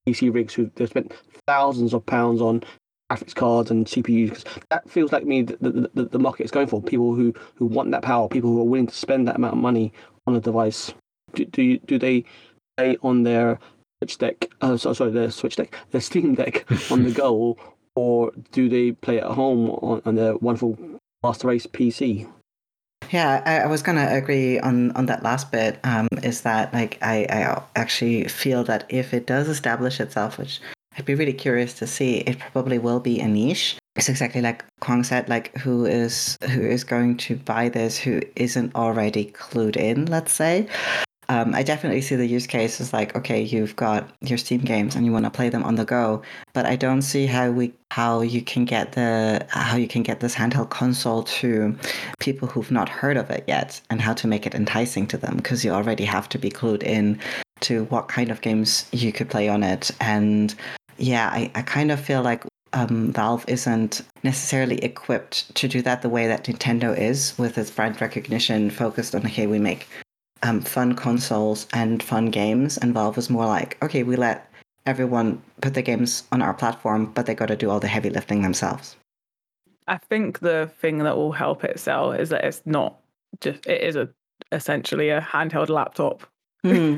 PC 0.08 0.34
rigs 0.34 0.54
who 0.54 0.70
they've 0.76 0.90
spent 0.90 1.14
thousands 1.48 1.94
of 1.94 2.06
pounds 2.06 2.42
on 2.42 2.64
graphics 3.12 3.34
cards 3.36 3.72
and 3.72 3.86
CPUs? 3.88 4.30
'Cause 4.32 4.46
that 4.70 4.90
feels 4.90 5.12
like 5.12 5.26
me 5.26 5.44
the, 5.44 5.58
the, 5.62 5.90
the, 5.94 6.06
the 6.06 6.20
market 6.20 6.44
is 6.44 6.52
going 6.52 6.68
for 6.68 6.82
people 6.82 7.14
who, 7.16 7.34
who 7.56 7.66
want 7.66 7.92
that 7.92 8.02
power, 8.02 8.28
people 8.28 8.50
who 8.50 8.60
are 8.60 8.66
willing 8.66 8.88
to 8.88 8.96
spend 8.96 9.28
that 9.28 9.38
amount 9.38 9.54
of 9.54 9.60
money 9.62 9.94
on 10.28 10.36
a 10.36 10.42
device. 10.42 10.94
Do 11.34 11.46
do, 11.46 11.62
you, 11.62 11.80
do 11.80 11.98
they 11.98 12.26
play 12.78 12.98
on 13.02 13.24
their 13.24 13.60
Switch 14.02 14.18
deck? 14.18 14.50
Uh, 14.62 14.76
so, 14.76 14.92
sorry, 14.94 15.12
their 15.12 15.32
Switch 15.32 15.56
deck, 15.56 15.74
their 15.92 16.02
Steam 16.02 16.36
deck 16.36 16.66
on 16.92 17.04
the 17.04 17.12
go, 17.12 17.56
or 17.96 18.32
do 18.52 18.68
they 18.68 18.92
play 18.92 19.20
at 19.20 19.32
home 19.32 19.70
on, 19.70 20.02
on 20.06 20.16
their 20.16 20.36
wonderful 20.38 20.78
Master 21.24 21.48
Race 21.48 21.66
PC? 21.68 22.28
Yeah, 23.14 23.44
I, 23.46 23.60
I 23.60 23.68
was 23.68 23.84
gonna 23.84 24.08
agree 24.10 24.60
on 24.60 24.92
on 24.94 25.06
that 25.06 25.22
last 25.22 25.52
bit. 25.52 25.80
Um, 25.84 26.08
is 26.24 26.42
that 26.42 26.74
like 26.74 26.98
I 27.04 27.28
I 27.30 27.62
actually 27.76 28.24
feel 28.28 28.64
that 28.64 28.86
if 28.90 29.14
it 29.14 29.28
does 29.28 29.48
establish 29.48 30.00
itself, 30.00 30.40
which 30.40 30.60
I'd 30.98 31.06
be 31.06 31.14
really 31.14 31.34
curious 31.34 31.76
to 31.76 31.86
see, 31.86 32.18
it 32.22 32.40
probably 32.40 32.80
will 32.80 33.00
be 33.00 33.20
a 33.20 33.28
niche. 33.28 33.78
It's 33.96 34.10
exactly 34.10 34.42
like 34.42 34.66
Kwang 34.80 35.04
said, 35.04 35.30
like 35.30 35.56
who 35.60 35.86
is 35.86 36.38
who 36.50 36.62
is 36.62 36.84
going 36.84 37.18
to 37.18 37.36
buy 37.36 37.70
this 37.70 38.00
who 38.00 38.20
isn't 38.36 38.74
already 38.74 39.26
clued 39.26 39.78
in, 39.78 40.08
let's 40.08 40.34
say. 40.34 40.68
Um, 41.30 41.56
I 41.56 41.64
definitely 41.64 42.02
see 42.02 42.16
the 42.16 42.26
use 42.26 42.48
case 42.48 42.82
as 42.82 42.94
like, 42.94 43.16
okay, 43.16 43.42
you've 43.42 43.76
got 43.76 44.10
your 44.22 44.38
Steam 44.38 44.62
games 44.62 44.96
and 44.96 45.06
you 45.06 45.12
want 45.12 45.26
to 45.26 45.32
play 45.32 45.50
them 45.50 45.64
on 45.64 45.76
the 45.76 45.86
go, 45.86 46.22
but 46.54 46.66
I 46.66 46.76
don't 46.76 47.02
see 47.02 47.26
how 47.26 47.52
we 47.52 47.74
how 47.92 48.22
you 48.22 48.42
can 48.42 48.66
get 48.66 48.94
the 48.94 49.46
how 49.50 49.78
you 49.78 49.88
can 49.88 50.04
get 50.04 50.20
this 50.20 50.36
handheld 50.36 50.70
console 50.70 51.24
to 51.24 51.78
people 52.20 52.48
who've 52.48 52.72
not 52.72 52.90
heard 52.90 53.18
of 53.18 53.30
it 53.30 53.44
yet 53.48 53.80
and 53.90 54.02
how 54.02 54.14
to 54.14 54.28
make 54.28 54.46
it 54.46 54.56
enticing 54.56 55.08
to 55.08 55.18
them 55.18 55.38
because 55.38 55.64
you 55.64 55.72
already 55.72 56.06
have 56.06 56.28
to 56.30 56.38
be 56.38 56.50
clued 56.50 56.84
in 56.84 57.20
to 57.62 57.86
what 57.86 58.08
kind 58.08 58.30
of 58.30 58.42
games 58.42 58.88
you 58.92 59.14
could 59.14 59.30
play 59.30 59.48
on 59.48 59.64
it. 59.64 59.92
And 60.02 60.54
yeah 60.98 61.30
i, 61.32 61.52
I 61.56 61.62
kind 61.62 61.92
of 61.92 62.00
feel 62.00 62.22
like 62.22 62.44
um, 62.74 63.14
valve 63.14 63.46
isn't 63.48 64.02
necessarily 64.24 64.78
equipped 64.84 65.54
to 65.56 65.68
do 65.68 65.82
that 65.84 66.02
the 66.02 66.10
way 66.10 66.28
that 66.28 66.46
nintendo 66.46 66.98
is 66.98 67.38
with 67.38 67.58
its 67.58 67.70
brand 67.70 68.02
recognition 68.02 68.70
focused 68.70 69.14
on 69.14 69.26
okay 69.26 69.48
we 69.48 69.60
make 69.60 69.88
um, 70.44 70.62
fun 70.62 70.94
consoles 70.94 71.68
and 71.74 72.04
fun 72.04 72.28
games 72.28 72.78
and 72.78 72.94
valve 72.94 73.16
was 73.16 73.30
more 73.30 73.46
like 73.46 73.78
okay 73.84 74.04
we 74.04 74.16
let 74.16 74.50
everyone 74.86 75.42
put 75.62 75.74
their 75.74 75.84
games 75.84 76.24
on 76.32 76.42
our 76.42 76.54
platform 76.54 77.06
but 77.14 77.26
they 77.26 77.34
got 77.34 77.48
to 77.48 77.56
do 77.56 77.70
all 77.70 77.80
the 77.80 77.88
heavy 77.88 78.10
lifting 78.10 78.42
themselves 78.42 78.96
I 79.88 79.98
think 79.98 80.40
the 80.40 80.72
thing 80.80 81.00
that 81.00 81.18
will 81.18 81.32
help 81.32 81.64
it 81.64 81.80
sell 81.80 82.12
is 82.12 82.30
that 82.30 82.46
it's 82.46 82.62
not 82.66 83.00
just 83.42 83.66
it 83.66 83.82
is 83.82 83.96
a 83.96 84.10
essentially 84.52 85.10
a 85.10 85.22
handheld 85.22 85.70
laptop. 85.70 86.24
Hmm. 86.64 86.98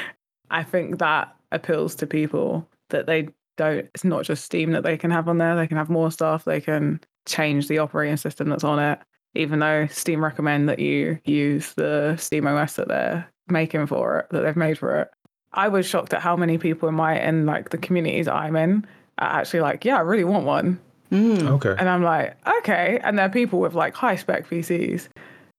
I 0.50 0.62
think 0.62 0.98
that 0.98 1.34
appeals 1.52 1.94
to 1.96 2.06
people 2.06 2.68
that 2.90 3.06
they 3.06 3.28
don't 3.56 3.88
it's 3.94 4.04
not 4.04 4.24
just 4.24 4.44
Steam 4.44 4.72
that 4.72 4.82
they 4.82 4.96
can 4.96 5.10
have 5.10 5.28
on 5.28 5.38
there. 5.38 5.56
They 5.56 5.66
can 5.66 5.76
have 5.76 5.90
more 5.90 6.10
stuff. 6.10 6.44
They 6.44 6.60
can 6.60 7.00
change 7.26 7.68
the 7.68 7.78
operating 7.78 8.16
system 8.16 8.48
that's 8.48 8.64
on 8.64 8.78
it. 8.78 8.98
Even 9.34 9.58
though 9.58 9.86
Steam 9.88 10.24
recommend 10.24 10.68
that 10.68 10.78
you 10.78 11.18
use 11.24 11.74
the 11.74 12.16
Steam 12.16 12.46
OS 12.46 12.74
that 12.76 12.88
they're 12.88 13.28
making 13.48 13.86
for 13.86 14.20
it, 14.20 14.26
that 14.30 14.40
they've 14.40 14.56
made 14.56 14.78
for 14.78 15.00
it. 15.00 15.10
I 15.52 15.68
was 15.68 15.86
shocked 15.86 16.12
at 16.12 16.20
how 16.20 16.36
many 16.36 16.58
people 16.58 16.88
in 16.88 16.94
my 16.94 17.20
in 17.20 17.46
like 17.46 17.70
the 17.70 17.78
communities 17.78 18.28
I'm 18.28 18.56
in 18.56 18.86
are 19.18 19.40
actually 19.40 19.60
like, 19.60 19.84
yeah, 19.84 19.96
I 19.96 20.00
really 20.00 20.24
want 20.24 20.44
one. 20.44 20.80
Hmm. 21.10 21.46
Okay. 21.46 21.74
And 21.78 21.88
I'm 21.88 22.02
like, 22.02 22.36
okay. 22.58 23.00
And 23.02 23.18
there 23.18 23.26
are 23.26 23.30
people 23.30 23.60
with 23.60 23.74
like 23.74 23.94
high 23.94 24.16
spec 24.16 24.48
PCs. 24.48 25.08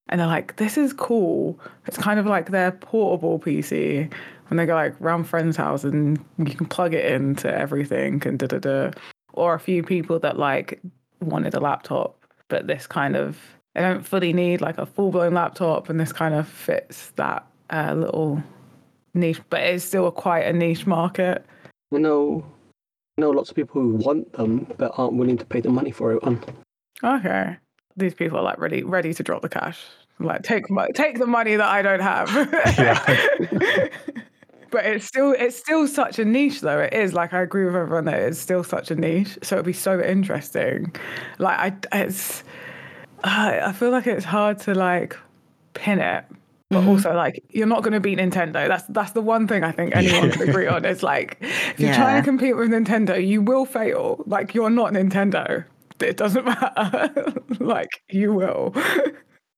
And 0.09 0.21
they're 0.21 0.27
like, 0.27 0.55
this 0.57 0.77
is 0.77 0.93
cool. 0.93 1.59
It's 1.85 1.97
kind 1.97 2.19
of 2.19 2.25
like 2.25 2.51
their 2.51 2.71
portable 2.71 3.39
PC 3.39 4.11
when 4.47 4.57
they 4.57 4.65
go 4.65 4.75
like 4.75 4.95
round 4.99 5.27
friends' 5.27 5.57
house 5.57 5.83
and 5.83 6.23
you 6.37 6.45
can 6.45 6.65
plug 6.65 6.93
it 6.93 7.05
into 7.05 7.53
everything 7.53 8.21
and 8.25 8.39
da 8.39 8.47
da 8.47 8.59
da. 8.59 8.91
Or 9.33 9.53
a 9.53 9.59
few 9.59 9.83
people 9.83 10.19
that 10.19 10.37
like 10.37 10.79
wanted 11.19 11.53
a 11.53 11.59
laptop, 11.59 12.17
but 12.47 12.67
this 12.67 12.87
kind 12.87 13.15
of 13.15 13.37
they 13.77 13.83
don't 13.83 14.05
fully 14.05 14.33
need 14.33 14.59
like 14.59 14.79
a 14.79 14.87
full 14.87 15.11
blown 15.11 15.35
laptop, 15.35 15.87
and 15.87 15.99
this 15.99 16.11
kind 16.11 16.33
of 16.33 16.47
fits 16.47 17.11
that 17.15 17.45
uh, 17.69 17.93
little 17.95 18.43
niche. 19.13 19.39
But 19.51 19.61
it's 19.61 19.85
still 19.85 20.07
a 20.07 20.11
quite 20.11 20.47
a 20.47 20.53
niche 20.53 20.87
market. 20.87 21.45
I 21.93 21.99
know 21.99 22.43
I 23.17 23.21
know 23.21 23.29
lots 23.29 23.51
of 23.51 23.55
people 23.55 23.79
who 23.79 23.93
want 23.93 24.33
them 24.33 24.65
but 24.77 24.93
aren't 24.97 25.13
willing 25.13 25.37
to 25.37 25.45
pay 25.45 25.61
the 25.61 25.69
money 25.69 25.91
for 25.91 26.13
it. 26.13 26.19
And 26.23 26.43
Okay. 27.03 27.57
These 27.95 28.15
people 28.15 28.39
are 28.39 28.43
like 28.43 28.57
ready 28.57 28.81
ready 28.83 29.13
to 29.13 29.21
drop 29.21 29.43
the 29.43 29.49
cash. 29.49 29.79
Like 30.19 30.41
take 30.41 30.71
my 30.71 30.87
take 30.95 31.19
the 31.19 31.27
money 31.27 31.55
that 31.55 31.69
I 31.69 31.83
don't 31.83 31.99
have. 31.99 32.29
but 34.71 34.85
it's 34.87 35.05
still 35.05 35.33
it's 35.37 35.55
still 35.55 35.87
such 35.87 36.17
a 36.17 36.25
niche 36.25 36.61
though. 36.61 36.79
It 36.79 36.93
is 36.93 37.13
like 37.13 37.31
I 37.31 37.43
agree 37.43 37.65
with 37.65 37.75
everyone 37.75 38.05
that 38.05 38.19
it's 38.19 38.39
still 38.39 38.63
such 38.63 38.89
a 38.89 38.95
niche. 38.95 39.37
So 39.43 39.57
it'd 39.57 39.67
be 39.67 39.73
so 39.73 40.01
interesting. 40.01 40.95
Like 41.37 41.75
I 41.93 41.99
it's 42.01 42.43
I 43.23 43.59
I 43.59 43.71
feel 43.73 43.91
like 43.91 44.07
it's 44.07 44.25
hard 44.25 44.59
to 44.61 44.73
like 44.73 45.17
pin 45.73 45.99
it. 45.99 46.25
But 46.69 46.83
also, 46.83 47.13
like, 47.13 47.41
you're 47.51 47.65
not 47.65 47.81
going 47.81 47.93
to 47.93 48.01
beat 48.01 48.17
Nintendo. 48.19 48.67
That's 48.67 48.83
that's 48.89 49.11
the 49.11 49.21
one 49.21 49.47
thing 49.47 49.63
I 49.63 49.71
think 49.71 49.95
anyone 49.95 50.31
can 50.31 50.49
agree 50.49 50.67
on. 50.67 50.83
It's 50.85 51.01
like, 51.01 51.37
if 51.39 51.79
you're 51.79 51.93
trying 51.93 52.21
to 52.21 52.25
compete 52.25 52.57
with 52.57 52.69
Nintendo, 52.71 53.25
you 53.25 53.41
will 53.41 53.63
fail. 53.65 54.21
Like, 54.25 54.53
you're 54.53 54.69
not 54.69 54.91
Nintendo. 54.91 55.63
It 56.01 56.17
doesn't 56.17 56.43
matter. 56.53 57.33
like, 57.61 58.03
you 58.09 58.33
will. 58.33 58.75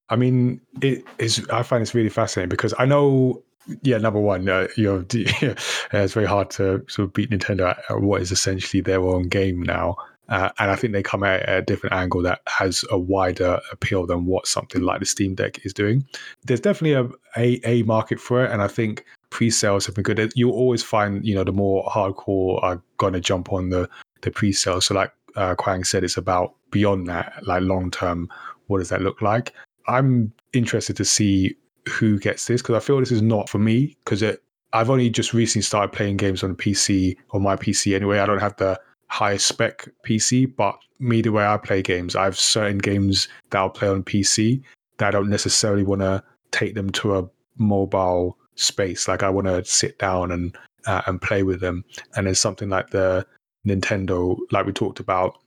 I 0.09 0.15
mean, 0.17 0.61
it 0.81 1.03
is. 1.17 1.47
I 1.51 1.63
find 1.63 1.81
this 1.81 1.95
really 1.95 2.09
fascinating 2.09 2.49
because 2.49 2.75
I 2.77 2.85
know, 2.85 3.41
yeah, 3.81 3.97
number 3.97 4.19
one, 4.19 4.47
uh, 4.47 4.67
you're, 4.77 5.03
it's 5.11 6.13
very 6.13 6.27
hard 6.27 6.51
to 6.51 6.85
sort 6.87 7.07
of 7.07 7.13
beat 7.13 7.31
Nintendo 7.31 7.75
at 7.89 8.01
what 8.01 8.21
is 8.21 8.31
essentially 8.31 8.81
their 8.81 9.01
own 9.01 9.23
game 9.23 9.63
now. 9.63 9.97
Uh, 10.29 10.49
and 10.59 10.69
I 10.69 10.75
think 10.75 10.93
they 10.93 11.01
come 11.01 11.23
at 11.23 11.49
a 11.49 11.61
different 11.61 11.95
angle 11.95 12.21
that 12.21 12.41
has 12.47 12.85
a 12.91 12.99
wider 12.99 13.59
appeal 13.71 14.05
than 14.05 14.25
what 14.25 14.47
something 14.47 14.83
like 14.83 14.99
the 14.99 15.05
Steam 15.05 15.33
Deck 15.33 15.65
is 15.65 15.73
doing. 15.73 16.05
There's 16.45 16.59
definitely 16.59 16.93
a, 16.93 17.09
a, 17.35 17.59
a 17.67 17.83
market 17.83 18.19
for 18.19 18.45
it. 18.45 18.51
And 18.51 18.61
I 18.61 18.67
think 18.67 19.05
pre-sales 19.31 19.87
have 19.87 19.95
been 19.95 20.03
good. 20.03 20.31
You'll 20.35 20.53
always 20.53 20.83
find, 20.83 21.25
you 21.25 21.33
know, 21.33 21.43
the 21.43 21.51
more 21.51 21.83
hardcore 21.85 22.63
are 22.63 22.81
going 22.97 23.13
to 23.13 23.19
jump 23.19 23.51
on 23.51 23.69
the, 23.69 23.89
the 24.21 24.29
pre-sale. 24.29 24.81
So 24.81 24.93
like 24.93 25.11
uh, 25.35 25.55
Kwang 25.55 25.83
said, 25.83 26.03
it's 26.03 26.17
about 26.17 26.53
beyond 26.69 27.07
that, 27.07 27.33
like 27.43 27.63
long-term, 27.63 28.29
what 28.67 28.77
does 28.77 28.89
that 28.89 29.01
look 29.01 29.23
like? 29.23 29.53
I'm 29.87 30.31
interested 30.53 30.95
to 30.97 31.05
see 31.05 31.55
who 31.87 32.19
gets 32.19 32.45
this 32.45 32.61
because 32.61 32.75
I 32.75 32.85
feel 32.85 32.99
this 32.99 33.11
is 33.11 33.21
not 33.21 33.49
for 33.49 33.59
me 33.59 33.97
because. 34.05 34.23
I've 34.71 34.91
only 34.91 35.09
just 35.09 35.33
recently 35.33 35.63
started 35.63 35.91
playing 35.93 36.17
games 36.17 36.43
on 36.43 36.55
PC 36.55 37.17
on 37.31 37.41
my 37.41 37.55
PC 37.55 37.95
anyway. 37.95 38.19
I 38.19 38.27
don't 38.27 38.37
have 38.37 38.55
the 38.57 38.79
highest 39.09 39.47
spec 39.47 39.89
PC, 40.05 40.55
but 40.55 40.77
me 40.99 41.21
the 41.21 41.31
way 41.31 41.45
I 41.45 41.57
play 41.57 41.81
games, 41.81 42.15
I 42.15 42.25
have 42.25 42.37
certain 42.37 42.77
games 42.77 43.27
that 43.49 43.59
I'll 43.59 43.69
play 43.69 43.87
on 43.87 44.03
PC 44.03 44.61
that 44.97 45.07
I 45.07 45.11
don't 45.11 45.29
necessarily 45.29 45.83
want 45.83 46.01
to 46.01 46.23
take 46.51 46.75
them 46.75 46.89
to 46.91 47.17
a 47.17 47.29
mobile 47.57 48.37
space. 48.55 49.07
Like 49.07 49.23
I 49.23 49.29
want 49.29 49.47
to 49.47 49.63
sit 49.65 49.97
down 49.99 50.31
and 50.31 50.55
uh, 50.85 51.01
and 51.07 51.21
play 51.21 51.43
with 51.43 51.59
them. 51.59 51.83
And 52.15 52.27
there's 52.27 52.39
something 52.39 52.69
like 52.69 52.89
the 52.91 53.25
Nintendo, 53.67 54.37
like 54.51 54.65
we 54.65 54.71
talked 54.71 54.99
about, 54.99 55.39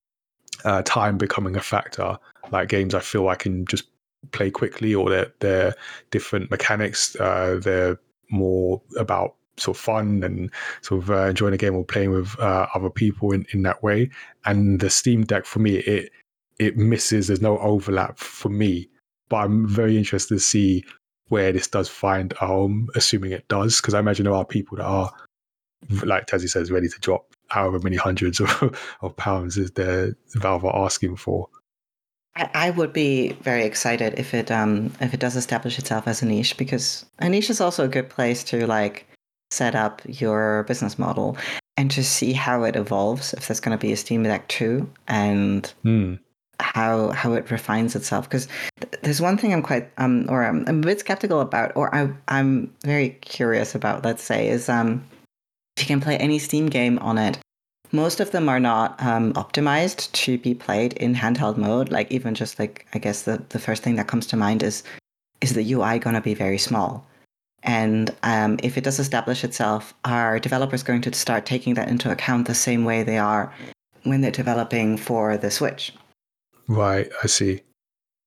uh, 0.64 0.82
time 0.82 1.18
becoming 1.18 1.56
a 1.56 1.60
factor. 1.60 2.18
Like 2.50 2.68
games, 2.68 2.94
I 2.94 3.00
feel 3.00 3.28
I 3.28 3.34
can 3.34 3.64
just 3.66 3.84
play 4.32 4.50
quickly, 4.50 4.94
or 4.94 5.26
they're 5.40 5.74
different 6.10 6.50
mechanics. 6.50 7.16
Uh, 7.16 7.58
they're 7.62 7.98
more 8.30 8.80
about 8.96 9.36
sort 9.56 9.76
of 9.76 9.82
fun 9.82 10.22
and 10.22 10.50
sort 10.80 11.02
of 11.02 11.10
uh, 11.10 11.26
enjoying 11.26 11.54
a 11.54 11.58
game 11.58 11.74
or 11.74 11.84
playing 11.84 12.10
with 12.10 12.38
uh, 12.38 12.66
other 12.74 12.90
people 12.90 13.32
in, 13.32 13.46
in 13.52 13.62
that 13.62 13.82
way. 13.82 14.10
And 14.44 14.80
the 14.80 14.90
Steam 14.90 15.24
Deck 15.24 15.44
for 15.44 15.58
me, 15.58 15.76
it 15.76 16.10
it 16.58 16.76
misses. 16.76 17.26
There's 17.26 17.40
no 17.40 17.58
overlap 17.58 18.18
for 18.18 18.48
me, 18.48 18.88
but 19.28 19.38
I'm 19.38 19.66
very 19.66 19.96
interested 19.96 20.34
to 20.34 20.40
see 20.40 20.84
where 21.28 21.52
this 21.52 21.66
does 21.66 21.88
find 21.88 22.32
a 22.40 22.46
home, 22.46 22.88
assuming 22.94 23.32
it 23.32 23.48
does, 23.48 23.80
because 23.80 23.94
I 23.94 24.00
imagine 24.00 24.24
there 24.24 24.34
are 24.34 24.44
people 24.44 24.76
that 24.76 24.84
are, 24.84 25.10
like 26.04 26.26
Tazzy 26.26 26.48
says, 26.48 26.70
ready 26.70 26.88
to 26.88 27.00
drop 27.00 27.32
however 27.48 27.78
many 27.78 27.96
hundreds 27.96 28.40
of, 28.40 28.78
of 29.00 29.16
pounds 29.16 29.56
is 29.56 29.72
the 29.72 30.14
Valve 30.34 30.64
are 30.64 30.84
asking 30.84 31.16
for. 31.16 31.48
I, 32.36 32.50
I 32.54 32.70
would 32.70 32.92
be 32.92 33.32
very 33.42 33.64
excited 33.64 34.18
if 34.18 34.32
it 34.34 34.50
um 34.50 34.92
if 35.00 35.12
it 35.12 35.20
does 35.20 35.36
establish 35.36 35.78
itself 35.78 36.08
as 36.08 36.22
a 36.22 36.26
niche 36.26 36.56
because 36.56 37.04
a 37.18 37.28
niche 37.28 37.50
is 37.50 37.60
also 37.60 37.84
a 37.84 37.88
good 37.88 38.08
place 38.08 38.42
to 38.44 38.66
like 38.66 39.06
set 39.52 39.74
up 39.74 40.02
your 40.06 40.64
business 40.64 40.98
model 40.98 41.36
and 41.76 41.90
to 41.90 42.02
see 42.02 42.32
how 42.32 42.64
it 42.64 42.76
evolves 42.76 43.34
if 43.34 43.48
there's 43.48 43.60
going 43.60 43.76
to 43.76 43.80
be 43.80 43.92
a 43.92 43.96
Steam 43.96 44.22
Deck 44.22 44.48
2 44.48 44.88
and 45.08 45.72
Hmm. 45.82 46.14
how 46.60 47.10
how 47.10 47.32
it 47.34 47.50
refines 47.50 47.94
itself. 47.96 48.28
Because 48.28 48.48
th- 48.80 48.92
there's 49.02 49.20
one 49.20 49.36
thing 49.36 49.52
I'm 49.52 49.62
quite 49.62 49.90
um 49.98 50.26
or 50.28 50.44
I'm, 50.44 50.64
I'm 50.68 50.78
a 50.80 50.86
bit 50.86 51.00
skeptical 51.00 51.40
about 51.40 51.72
or 51.74 51.94
I 51.94 52.10
I'm 52.28 52.72
very 52.84 53.10
curious 53.20 53.74
about 53.74 54.04
let's 54.04 54.22
say 54.22 54.48
is 54.48 54.68
um 54.68 55.04
if 55.76 55.82
you 55.84 55.86
can 55.86 56.00
play 56.00 56.16
any 56.18 56.38
Steam 56.38 56.66
game 56.68 56.98
on 56.98 57.18
it 57.18 57.38
most 57.92 58.20
of 58.20 58.30
them 58.30 58.48
are 58.48 58.60
not 58.60 59.00
um, 59.02 59.34
optimized 59.34 60.10
to 60.12 60.38
be 60.38 60.54
played 60.54 60.94
in 60.94 61.14
handheld 61.14 61.58
mode. 61.58 61.90
Like 61.90 62.10
even 62.10 62.34
just 62.34 62.58
like 62.58 62.86
I 62.94 62.98
guess 62.98 63.22
the 63.22 63.42
the 63.50 63.58
first 63.58 63.82
thing 63.82 63.96
that 63.96 64.08
comes 64.08 64.26
to 64.28 64.36
mind 64.36 64.62
is 64.62 64.82
is 65.42 65.52
the 65.52 65.72
UI 65.72 65.98
going 65.98 66.14
to 66.14 66.22
be 66.22 66.34
very 66.34 66.58
small 66.58 67.04
and 67.62 68.14
um, 68.22 68.58
if 68.62 68.76
it 68.76 68.84
does 68.84 68.98
establish 68.98 69.44
itself, 69.44 69.94
are 70.04 70.38
developers 70.38 70.82
going 70.82 71.02
to 71.02 71.12
start 71.12 71.46
taking 71.46 71.74
that 71.74 71.88
into 71.88 72.10
account 72.10 72.46
the 72.46 72.54
same 72.54 72.84
way 72.84 73.02
they 73.02 73.18
are 73.18 73.52
when 74.02 74.20
they're 74.20 74.30
developing 74.30 74.96
for 74.96 75.36
the 75.36 75.50
Switch? 75.50 75.92
Right, 76.68 77.10
I 77.22 77.26
see. 77.26 77.60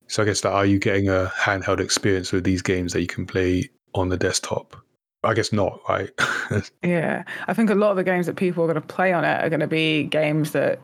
So 0.07 0.23
I 0.23 0.25
guess 0.25 0.41
that 0.41 0.51
are 0.53 0.65
you 0.65 0.79
getting 0.79 1.09
a 1.09 1.31
handheld 1.35 1.79
experience 1.79 2.31
with 2.31 2.43
these 2.43 2.61
games 2.61 2.93
that 2.93 3.01
you 3.01 3.07
can 3.07 3.25
play 3.25 3.69
on 3.93 4.09
the 4.09 4.17
desktop? 4.17 4.75
I 5.23 5.33
guess 5.33 5.51
not, 5.51 5.79
right? 5.89 6.11
Yeah. 6.83 7.23
I 7.47 7.53
think 7.53 7.71
a 7.71 7.75
lot 7.75 7.89
of 7.89 7.97
the 7.97 8.03
games 8.03 8.27
that 8.27 8.35
people 8.35 8.63
are 8.63 8.67
going 8.67 8.79
to 8.79 8.87
play 8.87 9.11
on 9.11 9.25
it 9.25 9.43
are 9.43 9.49
going 9.49 9.59
to 9.59 9.67
be 9.67 10.03
games 10.03 10.51
that 10.51 10.79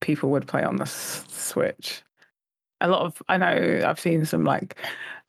people 0.00 0.30
would 0.30 0.46
play 0.46 0.62
on 0.62 0.76
the 0.76 0.84
s- 0.84 1.24
Switch. 1.28 2.02
A 2.80 2.88
lot 2.88 3.02
of, 3.02 3.20
I 3.28 3.36
know 3.36 3.82
I've 3.84 3.98
seen 3.98 4.24
some 4.24 4.44
like 4.44 4.76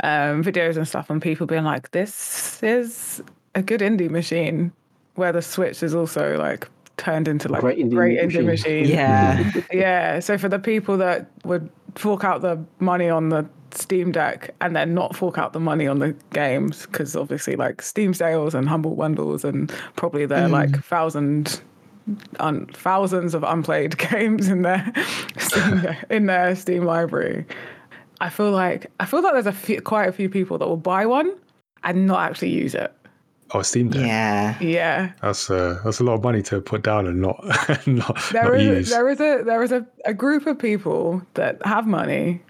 um, 0.03 0.43
videos 0.43 0.77
and 0.77 0.87
stuff 0.87 1.09
and 1.09 1.21
people 1.21 1.47
being 1.47 1.63
like, 1.63 1.91
this 1.91 2.61
is 2.63 3.21
a 3.55 3.61
good 3.61 3.81
indie 3.81 4.09
machine 4.09 4.71
where 5.15 5.31
the 5.31 5.41
Switch 5.41 5.81
is 5.81 5.95
also 5.95 6.37
like 6.37 6.67
turned 6.97 7.27
into 7.27 7.47
like 7.49 7.61
Great 7.61 7.77
indie 7.77 7.91
great 7.91 8.19
indie 8.19 8.43
machine. 8.43 8.45
machine. 8.45 8.85
Yeah. 8.87 9.51
Yeah. 9.73 10.19
So 10.19 10.37
for 10.37 10.49
the 10.49 10.59
people 10.59 10.97
that 10.97 11.27
would 11.43 11.69
fork 11.95 12.23
out 12.23 12.41
the 12.41 12.63
money 12.79 13.09
on 13.09 13.29
the 13.29 13.47
Steam 13.71 14.11
Deck 14.11 14.53
and 14.61 14.75
then 14.75 14.93
not 14.93 15.15
fork 15.15 15.37
out 15.37 15.53
the 15.53 15.59
money 15.59 15.87
on 15.87 15.99
the 15.99 16.15
games, 16.33 16.85
because 16.85 17.15
obviously 17.15 17.55
like 17.55 17.81
Steam 17.81 18.13
sales 18.13 18.53
and 18.55 18.67
humble 18.69 18.95
bundles 18.95 19.43
and 19.43 19.69
probably 19.95 20.25
their 20.25 20.47
like 20.47 20.83
thousand 20.83 21.61
un, 22.39 22.65
thousands 22.67 23.33
of 23.33 23.43
unplayed 23.43 23.97
games 24.11 24.47
in 24.47 24.61
their 24.61 24.91
Steam, 25.37 25.87
in 26.09 26.25
their 26.27 26.55
Steam 26.55 26.85
library. 26.85 27.45
I 28.21 28.29
feel 28.29 28.51
like 28.51 28.91
I 28.99 29.05
feel 29.05 29.21
like 29.21 29.33
there's 29.33 29.45
a 29.45 29.51
few, 29.51 29.81
quite 29.81 30.07
a 30.07 30.11
few 30.11 30.29
people 30.29 30.57
that 30.57 30.67
will 30.67 30.77
buy 30.77 31.05
one 31.05 31.35
and 31.83 32.07
not 32.07 32.19
actually 32.29 32.51
use 32.51 32.73
it. 32.75 32.91
oh, 33.51 33.61
Steam 33.61 33.89
Deck. 33.89 34.05
yeah. 34.05 34.59
Yeah. 34.59 35.11
That's 35.21 35.49
uh, 35.49 35.79
that's 35.83 35.99
a 35.99 36.03
lot 36.03 36.13
of 36.15 36.23
money 36.23 36.41
to 36.43 36.61
put 36.61 36.81
down 36.83 37.07
and 37.07 37.21
not 37.21 37.37
not, 37.87 38.17
there 38.31 38.51
not 38.51 38.59
is 38.59 38.77
use. 38.77 38.89
there 38.89 39.09
is 39.09 39.19
a 39.19 39.43
there 39.43 39.63
is 39.63 39.71
a, 39.71 39.85
a 40.05 40.13
group 40.13 40.47
of 40.47 40.57
people 40.57 41.21
that 41.35 41.63
have 41.65 41.85
money 41.87 42.41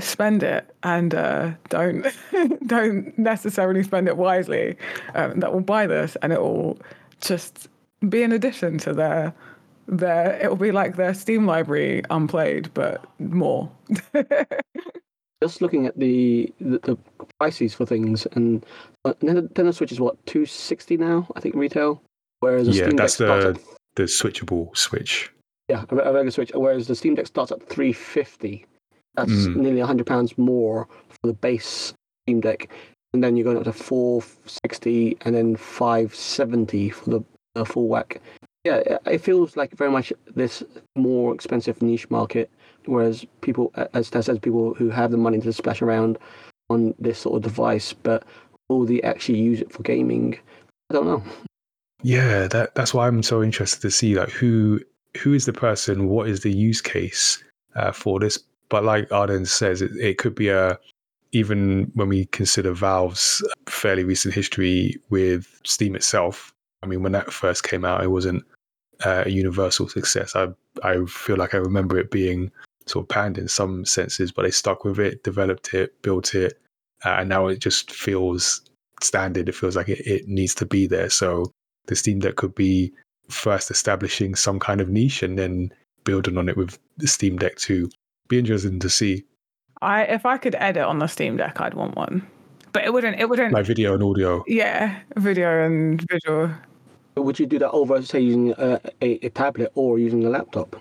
spend 0.00 0.42
it 0.42 0.74
and 0.82 1.14
uh, 1.14 1.52
don't 1.68 2.06
don't 2.66 3.16
necessarily 3.18 3.82
spend 3.82 4.08
it 4.08 4.16
wisely 4.16 4.76
um, 5.14 5.38
that 5.40 5.52
will 5.52 5.60
buy 5.60 5.86
this 5.86 6.16
and 6.22 6.32
it 6.32 6.40
will 6.40 6.78
just 7.20 7.68
be 8.08 8.22
an 8.22 8.32
addition 8.32 8.76
to 8.78 8.92
their 8.92 9.32
their 9.86 10.36
it 10.42 10.48
will 10.48 10.56
be 10.56 10.72
like 10.72 10.96
their 10.96 11.14
steam 11.14 11.46
library 11.46 12.02
unplayed 12.10 12.72
but 12.74 13.04
more 13.20 13.70
Just 15.44 15.60
looking 15.60 15.84
at 15.86 15.98
the 15.98 16.50
the, 16.58 16.78
the 16.78 16.96
prices 17.38 17.74
for 17.74 17.84
things, 17.84 18.26
and 18.32 18.64
uh, 19.04 19.12
Nintendo 19.20 19.74
Switch 19.74 19.92
is 19.92 20.00
what 20.00 20.16
two 20.24 20.46
sixty 20.46 20.96
now, 20.96 21.26
I 21.36 21.40
think 21.40 21.54
retail. 21.54 22.00
Whereas 22.40 22.68
yeah, 22.68 22.86
Steam 22.86 22.96
that's 22.96 23.18
Deck 23.18 23.28
the 23.42 23.48
at, 23.50 23.58
the 23.96 24.02
switchable 24.04 24.74
Switch. 24.74 25.30
yeah 25.68 25.84
a, 25.90 25.96
a 25.96 26.12
regular 26.12 26.30
Switch. 26.30 26.50
Whereas 26.54 26.86
the 26.86 26.94
Steam 26.94 27.14
Deck 27.14 27.26
starts 27.26 27.52
at 27.52 27.68
three 27.68 27.92
fifty. 27.92 28.64
That's 29.16 29.30
Mm. 29.30 29.56
nearly 29.56 29.80
hundred 29.80 30.06
pounds 30.06 30.36
more 30.38 30.88
for 31.10 31.26
the 31.26 31.34
base 31.34 31.92
Steam 32.26 32.40
Deck, 32.40 32.70
and 33.12 33.22
then 33.22 33.36
you're 33.36 33.44
going 33.44 33.58
up 33.58 33.64
to 33.64 33.72
four 33.72 34.22
sixty 34.46 35.18
and 35.26 35.34
then 35.34 35.56
five 35.56 36.14
seventy 36.14 36.88
for 36.88 37.10
the, 37.10 37.20
the 37.54 37.66
full 37.66 37.86
whack. 37.88 38.22
Yeah, 38.64 38.80
it 39.04 39.18
feels 39.18 39.58
like 39.58 39.76
very 39.76 39.90
much 39.90 40.10
this 40.34 40.62
more 40.96 41.34
expensive 41.34 41.82
niche 41.82 42.08
market, 42.08 42.50
whereas 42.86 43.24
people, 43.40 43.72
as 43.92 44.10
Tess 44.10 44.26
says, 44.26 44.38
people 44.38 44.74
who 44.74 44.90
have 44.90 45.10
the 45.10 45.16
money 45.16 45.40
to 45.40 45.52
splash 45.52 45.82
around 45.82 46.18
on 46.70 46.94
this 46.98 47.18
sort 47.18 47.36
of 47.36 47.42
device, 47.42 47.92
but 47.92 48.24
will 48.68 48.84
they 48.84 49.02
actually 49.02 49.38
use 49.38 49.60
it 49.60 49.72
for 49.72 49.82
gaming? 49.82 50.38
I 50.90 50.94
don't 50.94 51.06
know. 51.06 51.22
Yeah, 52.02 52.48
that 52.48 52.74
that's 52.74 52.92
why 52.92 53.06
I'm 53.06 53.22
so 53.22 53.42
interested 53.42 53.80
to 53.82 53.90
see 53.90 54.14
like 54.14 54.30
who 54.30 54.80
who 55.16 55.32
is 55.32 55.46
the 55.46 55.52
person, 55.52 56.08
what 56.08 56.28
is 56.28 56.40
the 56.40 56.52
use 56.52 56.80
case 56.80 57.42
uh, 57.76 57.92
for 57.92 58.20
this. 58.20 58.38
But 58.68 58.84
like 58.84 59.10
Arden 59.12 59.46
says, 59.46 59.82
it, 59.82 59.92
it 59.96 60.18
could 60.18 60.34
be 60.34 60.48
a 60.48 60.78
even 61.32 61.90
when 61.94 62.08
we 62.08 62.26
consider 62.26 62.72
Valve's 62.72 63.42
fairly 63.68 64.04
recent 64.04 64.34
history 64.34 64.94
with 65.10 65.60
Steam 65.64 65.96
itself. 65.96 66.54
I 66.82 66.86
mean, 66.86 67.02
when 67.02 67.12
that 67.12 67.32
first 67.32 67.64
came 67.64 67.84
out, 67.84 68.04
it 68.04 68.10
wasn't 68.10 68.44
uh, 69.04 69.24
a 69.26 69.30
universal 69.30 69.88
success. 69.88 70.36
I 70.36 70.48
I 70.82 71.04
feel 71.06 71.36
like 71.36 71.54
I 71.54 71.58
remember 71.58 71.98
it 71.98 72.10
being 72.10 72.50
sort 72.86 73.04
of 73.04 73.08
panned 73.08 73.38
in 73.38 73.48
some 73.48 73.84
senses, 73.84 74.32
but 74.32 74.42
they 74.42 74.50
stuck 74.50 74.84
with 74.84 74.98
it, 74.98 75.24
developed 75.24 75.74
it, 75.74 76.00
built 76.02 76.34
it, 76.34 76.60
uh, 77.04 77.16
and 77.18 77.28
now 77.28 77.46
it 77.46 77.58
just 77.58 77.90
feels 77.90 78.62
standard. 79.02 79.48
It 79.48 79.54
feels 79.54 79.76
like 79.76 79.88
it, 79.88 80.06
it 80.06 80.28
needs 80.28 80.54
to 80.56 80.66
be 80.66 80.86
there. 80.86 81.10
So 81.10 81.52
the 81.86 81.96
Steam 81.96 82.20
Deck 82.20 82.36
could 82.36 82.54
be 82.54 82.92
first 83.28 83.70
establishing 83.70 84.34
some 84.34 84.58
kind 84.58 84.80
of 84.80 84.88
niche 84.88 85.22
and 85.22 85.38
then 85.38 85.72
building 86.04 86.36
on 86.36 86.48
it 86.48 86.56
with 86.56 86.78
the 86.98 87.06
Steam 87.06 87.36
Deck 87.38 87.56
2. 87.56 87.90
Be 88.28 88.38
interesting 88.38 88.78
to 88.80 88.90
see. 88.90 89.24
I 89.82 90.02
if 90.04 90.24
I 90.24 90.38
could 90.38 90.54
edit 90.54 90.84
on 90.84 90.98
the 90.98 91.06
Steam 91.06 91.36
Deck, 91.36 91.60
I'd 91.60 91.74
want 91.74 91.96
one. 91.96 92.26
But 92.72 92.84
it 92.84 92.92
wouldn't. 92.92 93.20
It 93.20 93.28
wouldn't. 93.28 93.52
Like 93.52 93.66
video 93.66 93.94
and 93.94 94.02
audio. 94.02 94.42
yeah, 94.46 95.00
video 95.16 95.64
and 95.64 96.04
visual. 96.10 96.50
Would 97.16 97.38
you 97.38 97.46
do 97.46 97.60
that 97.60 97.70
over, 97.70 98.02
say, 98.02 98.20
using 98.20 98.52
a, 98.58 98.80
a, 99.00 99.26
a 99.26 99.30
tablet 99.30 99.70
or 99.76 100.00
using 100.00 100.24
a 100.24 100.30
laptop? 100.30 100.74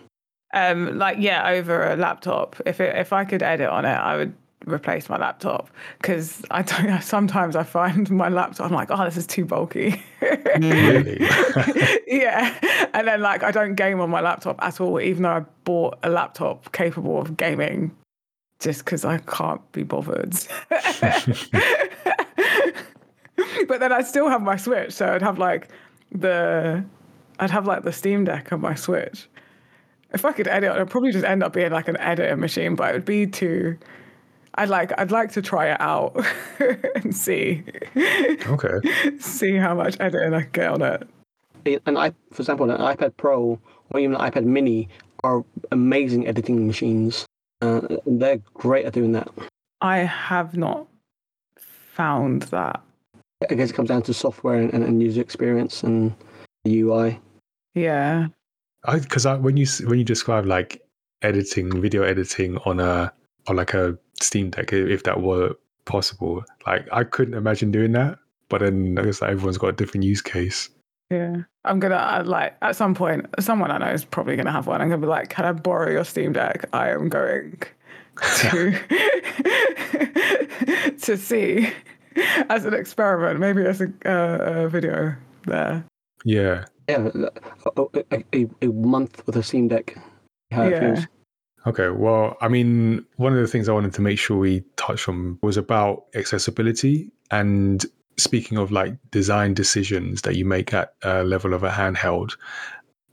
Um, 0.53 0.99
like 0.99 1.17
yeah, 1.19 1.49
over 1.49 1.83
a 1.83 1.95
laptop. 1.95 2.61
If 2.65 2.79
it, 2.79 2.95
if 2.95 3.11
I 3.11 3.25
could 3.25 3.43
edit 3.43 3.69
on 3.69 3.85
it, 3.85 3.89
I 3.89 4.17
would 4.17 4.33
replace 4.65 5.09
my 5.09 5.17
laptop 5.17 5.69
because 5.99 6.41
I 6.51 6.61
don't. 6.61 7.01
Sometimes 7.01 7.55
I 7.55 7.63
find 7.63 8.09
my 8.11 8.29
laptop. 8.29 8.67
I'm 8.67 8.73
like, 8.73 8.89
oh, 8.91 9.03
this 9.03 9.17
is 9.17 9.27
too 9.27 9.45
bulky. 9.45 10.01
Really? 10.21 11.17
yeah, 12.07 12.53
and 12.93 13.07
then 13.07 13.21
like 13.21 13.43
I 13.43 13.51
don't 13.51 13.75
game 13.75 13.99
on 13.99 14.09
my 14.09 14.21
laptop 14.21 14.63
at 14.63 14.79
all, 14.79 15.01
even 15.01 15.23
though 15.23 15.31
I 15.31 15.39
bought 15.63 15.97
a 16.03 16.09
laptop 16.09 16.71
capable 16.71 17.19
of 17.19 17.35
gaming, 17.35 17.91
just 18.59 18.85
because 18.85 19.05
I 19.05 19.17
can't 19.19 19.69
be 19.71 19.83
bothered. 19.83 20.35
but 23.67 23.79
then 23.79 23.91
I'd 23.91 24.07
still 24.07 24.29
have 24.29 24.41
my 24.41 24.55
Switch, 24.55 24.93
so 24.93 25.13
I'd 25.13 25.21
have 25.21 25.39
like 25.39 25.69
the, 26.11 26.83
I'd 27.39 27.51
have 27.51 27.65
like 27.65 27.83
the 27.83 27.91
Steam 27.91 28.23
Deck 28.23 28.53
on 28.53 28.61
my 28.61 28.75
Switch. 28.75 29.27
If 30.13 30.25
I 30.25 30.31
could 30.31 30.47
edit, 30.47 30.75
it'd 30.75 30.89
probably 30.89 31.11
just 31.11 31.25
end 31.25 31.43
up 31.43 31.53
being 31.53 31.71
like 31.71 31.87
an 31.87 31.97
editing 31.97 32.39
machine, 32.39 32.75
but 32.75 32.89
it 32.89 32.93
would 32.93 33.05
be 33.05 33.25
too. 33.25 33.77
I'd 34.55 34.69
like 34.69 34.91
I'd 34.99 35.11
like 35.11 35.31
to 35.31 35.41
try 35.41 35.71
it 35.71 35.81
out 35.81 36.23
and 36.95 37.15
see 37.15 37.63
okay. 37.95 38.79
see 39.19 39.55
how 39.55 39.73
much 39.73 39.97
editing 39.99 40.33
I 40.33 40.41
can 40.41 40.51
get 40.51 40.69
on 40.69 40.81
it. 40.83 41.81
An 41.87 41.97
i, 41.97 42.11
for 42.31 42.41
example, 42.41 42.69
an 42.69 42.77
iPad 42.77 43.17
Pro 43.17 43.59
or 43.89 43.99
even 43.99 44.15
an 44.15 44.21
iPad 44.21 44.43
Mini 44.43 44.89
are 45.23 45.43
amazing 45.71 46.27
editing 46.27 46.67
machines. 46.67 47.25
Uh, 47.61 47.81
they're 48.05 48.41
great 48.53 48.85
at 48.85 48.93
doing 48.93 49.13
that. 49.13 49.29
I 49.81 49.99
have 49.99 50.57
not 50.57 50.87
found 51.57 52.43
that. 52.43 52.81
I 53.49 53.55
guess 53.55 53.69
it 53.69 53.73
comes 53.73 53.89
down 53.89 54.03
to 54.03 54.13
software 54.13 54.55
and, 54.55 54.71
and 54.73 55.01
user 55.01 55.21
experience 55.21 55.83
and 55.83 56.13
the 56.63 56.81
UI. 56.81 57.19
Yeah. 57.73 58.27
Because 58.91 59.25
I, 59.25 59.35
when 59.35 59.57
you 59.57 59.65
when 59.85 59.99
you 59.99 60.05
describe 60.05 60.45
like 60.45 60.81
editing, 61.21 61.81
video 61.81 62.03
editing 62.03 62.57
on 62.65 62.79
a 62.79 63.11
on 63.47 63.55
like 63.55 63.73
a 63.73 63.97
Steam 64.21 64.49
Deck, 64.49 64.73
if 64.73 65.03
that 65.03 65.21
were 65.21 65.55
possible, 65.85 66.43
like 66.65 66.87
I 66.91 67.03
couldn't 67.03 67.33
imagine 67.33 67.71
doing 67.71 67.91
that. 67.93 68.19
But 68.49 68.61
then 68.61 68.97
I 68.99 69.03
guess 69.03 69.21
like, 69.21 69.31
everyone's 69.31 69.57
got 69.57 69.67
a 69.67 69.73
different 69.73 70.03
use 70.03 70.21
case. 70.21 70.69
Yeah. 71.09 71.43
I'm 71.65 71.79
gonna 71.79 71.95
uh, 71.95 72.23
like 72.25 72.55
at 72.61 72.75
some 72.75 72.93
point 72.93 73.25
someone 73.39 73.71
I 73.71 73.77
know 73.77 73.87
is 73.87 74.03
probably 74.03 74.35
gonna 74.35 74.51
have 74.51 74.67
one. 74.67 74.81
I'm 74.81 74.89
gonna 74.89 75.01
be 75.01 75.07
like, 75.07 75.29
can 75.29 75.45
I 75.45 75.53
borrow 75.53 75.89
your 75.89 76.03
Steam 76.03 76.33
Deck? 76.33 76.65
I 76.73 76.89
am 76.89 77.07
going 77.09 77.57
to 78.21 78.79
to 81.01 81.17
see 81.17 81.71
as 82.49 82.65
an 82.65 82.73
experiment, 82.73 83.39
maybe 83.39 83.65
as 83.65 83.81
a, 83.81 83.87
uh, 84.05 84.63
a 84.63 84.69
video 84.69 85.15
there. 85.45 85.85
Yeah. 86.25 86.65
Yeah, 86.87 87.09
a, 87.75 87.81
a, 88.11 88.23
a, 88.33 88.47
a 88.61 88.67
month 88.67 89.25
with 89.25 89.35
a 89.37 89.43
Steam 89.43 89.67
Deck. 89.67 89.97
How 90.51 90.63
it 90.63 90.71
Yeah. 90.71 90.95
feels. 90.95 91.07
Okay. 91.65 91.89
Well, 91.89 92.37
I 92.41 92.49
mean, 92.49 93.05
one 93.15 93.33
of 93.33 93.39
the 93.39 93.47
things 93.47 93.69
I 93.69 93.73
wanted 93.73 93.93
to 93.93 94.01
make 94.01 94.19
sure 94.19 94.37
we 94.37 94.63
touched 94.75 95.07
on 95.07 95.39
was 95.41 95.55
about 95.55 96.05
accessibility. 96.13 97.09
And 97.31 97.85
speaking 98.17 98.57
of 98.57 98.71
like 98.71 98.95
design 99.11 99.53
decisions 99.53 100.23
that 100.23 100.35
you 100.35 100.45
make 100.45 100.73
at 100.73 100.93
a 101.03 101.23
level 101.23 101.53
of 101.53 101.63
a 101.63 101.69
handheld, 101.69 102.35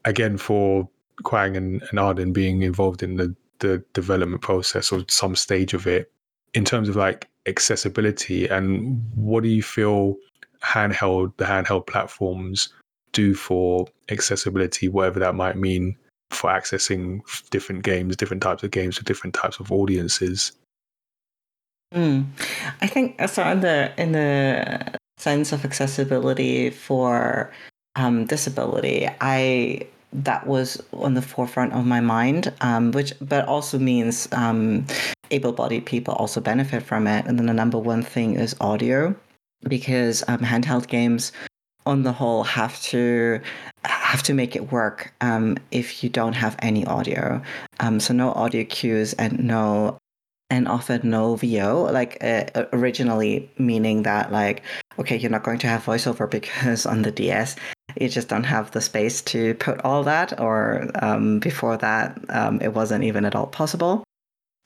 again, 0.04 0.36
for 0.36 0.88
Quang 1.22 1.56
and, 1.56 1.82
and 1.90 1.98
Arden 2.00 2.32
being 2.32 2.62
involved 2.62 3.02
in 3.02 3.16
the, 3.16 3.34
the 3.60 3.84
development 3.92 4.42
process 4.42 4.90
or 4.90 5.04
some 5.08 5.36
stage 5.36 5.72
of 5.74 5.86
it, 5.86 6.10
in 6.52 6.64
terms 6.64 6.88
of 6.88 6.96
like 6.96 7.28
accessibility, 7.46 8.48
and 8.48 9.00
what 9.14 9.44
do 9.44 9.48
you 9.48 9.62
feel 9.62 10.16
handheld, 10.62 11.36
the 11.36 11.44
handheld 11.44 11.86
platforms 11.86 12.68
do 13.12 13.34
for 13.34 13.86
accessibility, 14.08 14.88
whatever 14.88 15.20
that 15.20 15.34
might 15.34 15.56
mean? 15.56 15.96
for 16.30 16.50
accessing 16.50 17.20
different 17.50 17.82
games, 17.82 18.16
different 18.16 18.42
types 18.42 18.62
of 18.62 18.70
games 18.70 18.96
to 18.96 19.04
different 19.04 19.34
types 19.34 19.58
of 19.58 19.70
audiences. 19.72 20.52
Mm. 21.94 22.26
I 22.80 22.86
think 22.86 23.20
so 23.28 23.42
in 23.48 23.60
the 23.60 23.92
in 23.98 24.12
the 24.12 24.94
sense 25.18 25.52
of 25.52 25.64
accessibility 25.64 26.70
for 26.70 27.52
um, 27.96 28.26
disability, 28.26 29.08
I 29.20 29.88
that 30.12 30.46
was 30.46 30.80
on 30.92 31.14
the 31.14 31.22
forefront 31.22 31.72
of 31.72 31.84
my 31.84 32.00
mind, 32.00 32.52
um, 32.60 32.92
which 32.92 33.12
but 33.20 33.46
also 33.46 33.78
means 33.78 34.28
um, 34.32 34.86
able-bodied 35.30 35.86
people 35.86 36.14
also 36.14 36.40
benefit 36.40 36.82
from 36.82 37.06
it. 37.06 37.26
And 37.26 37.38
then 37.38 37.46
the 37.46 37.54
number 37.54 37.78
one 37.78 38.02
thing 38.02 38.34
is 38.34 38.54
audio, 38.60 39.14
because 39.68 40.24
um, 40.28 40.38
handheld 40.38 40.86
games, 40.86 41.32
on 41.90 42.04
the 42.04 42.12
whole, 42.12 42.44
have 42.44 42.80
to 42.82 43.40
have 43.84 44.22
to 44.22 44.34
make 44.34 44.54
it 44.54 44.70
work 44.70 45.12
um, 45.20 45.56
if 45.70 46.04
you 46.04 46.10
don't 46.10 46.34
have 46.34 46.56
any 46.60 46.84
audio. 46.86 47.42
Um, 47.80 47.98
so 47.98 48.14
no 48.14 48.32
audio 48.32 48.64
cues 48.64 49.12
and 49.14 49.42
no 49.44 49.98
and 50.50 50.66
often 50.66 51.08
no 51.08 51.36
VO, 51.36 51.88
like 51.92 52.18
uh, 52.22 52.64
originally 52.72 53.50
meaning 53.58 54.02
that 54.02 54.32
like, 54.32 54.62
okay, 54.98 55.16
you're 55.16 55.30
not 55.30 55.44
going 55.44 55.58
to 55.60 55.68
have 55.68 55.84
voiceover 55.84 56.28
because 56.30 56.86
on 56.92 57.02
the 57.02 57.12
DS 57.12 57.56
you 57.98 58.08
just 58.08 58.28
don't 58.28 58.44
have 58.44 58.70
the 58.70 58.80
space 58.80 59.20
to 59.22 59.54
put 59.54 59.80
all 59.84 60.04
that, 60.04 60.38
or 60.40 60.88
um, 61.02 61.40
before 61.40 61.76
that 61.76 62.16
um, 62.28 62.60
it 62.60 62.72
wasn't 62.72 63.02
even 63.02 63.24
at 63.24 63.34
all 63.34 63.48
possible. 63.48 64.04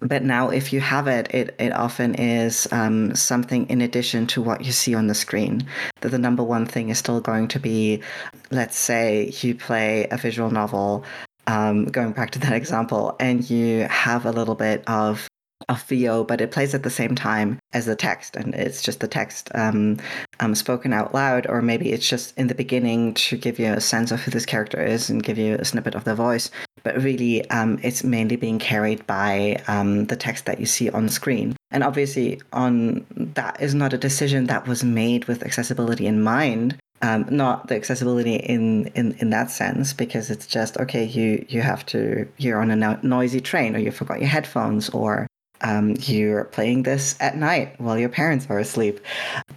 But 0.01 0.23
now, 0.23 0.51
if 0.51 0.73
you 0.73 0.81
have 0.81 1.07
it, 1.07 1.33
it, 1.33 1.55
it 1.59 1.73
often 1.73 2.15
is 2.15 2.71
um, 2.73 3.15
something 3.15 3.69
in 3.71 3.81
addition 3.81 4.27
to 4.29 4.43
what 4.43 4.65
you 4.65 4.73
see 4.73 4.95
on 4.95 5.07
the 5.07 5.15
screen. 5.15 5.67
That 6.01 6.11
the 6.11 6.19
number 6.19 6.43
one 6.43 6.67
thing 6.67 6.91
is 6.91 6.99
still 6.99 7.21
going 7.21 7.49
to 7.49 7.61
be, 7.61 8.03
let's 8.51 8.77
say 8.77 9.33
you 9.41 9.55
play 9.55 10.07
a 10.11 10.17
visual 10.17 10.51
novel, 10.51 11.05
um, 11.47 11.87
going 11.87 12.13
back 12.13 12.33
to 12.33 12.39
that 12.41 12.53
example, 12.63 13.17
and 13.19 13.49
you 13.49 13.85
have 13.85 14.27
a 14.27 14.33
little 14.33 14.55
bit 14.55 14.83
of 14.87 15.29
of 15.69 15.83
VO, 15.85 16.25
but 16.25 16.41
it 16.41 16.51
plays 16.51 16.75
at 16.75 16.83
the 16.83 16.91
same 16.91 17.15
time 17.15 17.59
as 17.73 17.87
the 17.87 17.97
text, 17.97 18.37
and 18.37 18.55
it's 18.55 18.83
just 18.83 19.01
the 19.01 19.09
text 19.09 19.51
um, 19.55 19.97
um, 20.41 20.55
spoken 20.55 20.93
out 20.93 21.15
loud, 21.15 21.47
or 21.49 21.63
maybe 21.63 21.93
it's 21.93 22.09
just 22.09 22.37
in 22.37 22.49
the 22.49 22.55
beginning 22.55 23.15
to 23.15 23.37
give 23.37 23.59
you 23.59 23.73
a 23.73 23.81
sense 23.81 24.11
of 24.11 24.21
who 24.21 24.31
this 24.31 24.45
character 24.45 24.85
is 24.85 25.09
and 25.09 25.23
give 25.23 25.39
you 25.39 25.55
a 25.55 25.65
snippet 25.65 25.95
of 25.95 26.05
their 26.05 26.15
voice. 26.15 26.51
But 26.85 27.03
really, 27.03 27.49
um, 27.51 27.79
it's 27.83 28.05
mainly 28.05 28.37
being 28.37 28.59
carried 28.59 29.07
by 29.07 29.63
um, 29.67 30.07
the 30.07 30.17
text 30.17 30.45
that 30.47 30.61
you 30.61 30.67
see 30.67 30.91
on 30.91 31.09
screen. 31.09 31.57
And 31.71 31.83
obviously, 31.83 32.41
on 32.53 33.05
that 33.35 33.61
is 33.61 33.75
not 33.75 33.93
a 33.93 33.99
decision 33.99 34.47
that 34.47 34.69
was 34.69 34.85
made 34.85 35.25
with 35.25 35.43
accessibility 35.43 36.07
in 36.07 36.23
mind. 36.23 36.77
Um, 37.03 37.27
not 37.29 37.69
the 37.69 37.75
accessibility 37.75 38.37
in, 38.37 38.87
in 38.95 39.13
in 39.19 39.31
that 39.31 39.51
sense 39.51 39.93
because 39.93 40.31
it's 40.31 40.47
just 40.47 40.79
okay 40.79 41.05
you 41.05 41.45
you 41.51 41.61
have 41.61 41.85
to 41.87 42.27
you're 42.39 42.61
on 42.61 42.71
a 42.71 42.77
no- 42.77 42.99
noisy 43.03 43.41
train 43.41 43.77
or 43.77 43.79
you 43.79 43.91
forgot 43.91 44.21
your 44.21 44.29
headphones 44.29 44.89
or 44.91 45.27
um, 45.65 45.97
you're 46.01 46.45
playing 46.45 46.83
this 46.83 47.17
at 47.21 47.37
night 47.37 47.75
while 47.81 47.99
your 47.99 48.11
parents 48.11 48.47
are 48.51 48.59
asleep. 48.59 49.01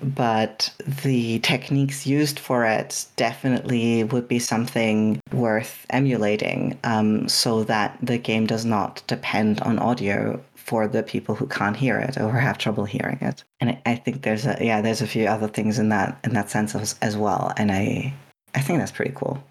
But 0.02 0.74
the 1.04 1.40
techniques 1.40 2.08
used 2.08 2.40
for 2.40 2.66
it 2.66 3.06
definitely 3.18 4.06
would 4.06 4.28
be 4.28 4.40
something 4.40 5.20
worth 5.34 5.86
emulating 5.90 6.80
um, 6.84 7.28
so 7.28 7.64
that 7.66 7.98
the 8.02 8.18
game 8.18 8.48
does 8.48 8.66
not 8.66 9.04
depend 9.08 9.60
on 9.62 9.78
audio 9.80 10.42
for 10.56 10.88
the 10.88 11.04
people 11.04 11.36
who 11.36 11.48
can't 11.48 11.78
hear 11.78 11.98
it 11.98 12.18
or 12.18 12.32
have 12.32 12.58
trouble 12.58 12.86
hearing 12.86 13.20
it. 13.22 13.44
And 13.60 13.78
I, 13.86 13.96
think 13.96 14.24
there's 14.24 14.46
a 14.46 14.58
yeah, 14.60 14.82
there's 14.82 15.02
a 15.02 15.08
few 15.08 15.26
other 15.28 15.48
things 15.48 15.78
in 15.80 15.90
that 15.90 16.20
in 16.24 16.34
that 16.34 16.50
sense 16.50 16.74
as, 16.76 16.96
as 17.02 17.18
well. 17.18 17.54
And 17.58 17.72
I 17.72 18.14
I 18.56 18.62
think 18.62 18.80
that's 18.80 18.92
pretty 18.92 19.14
cool. 19.16 19.44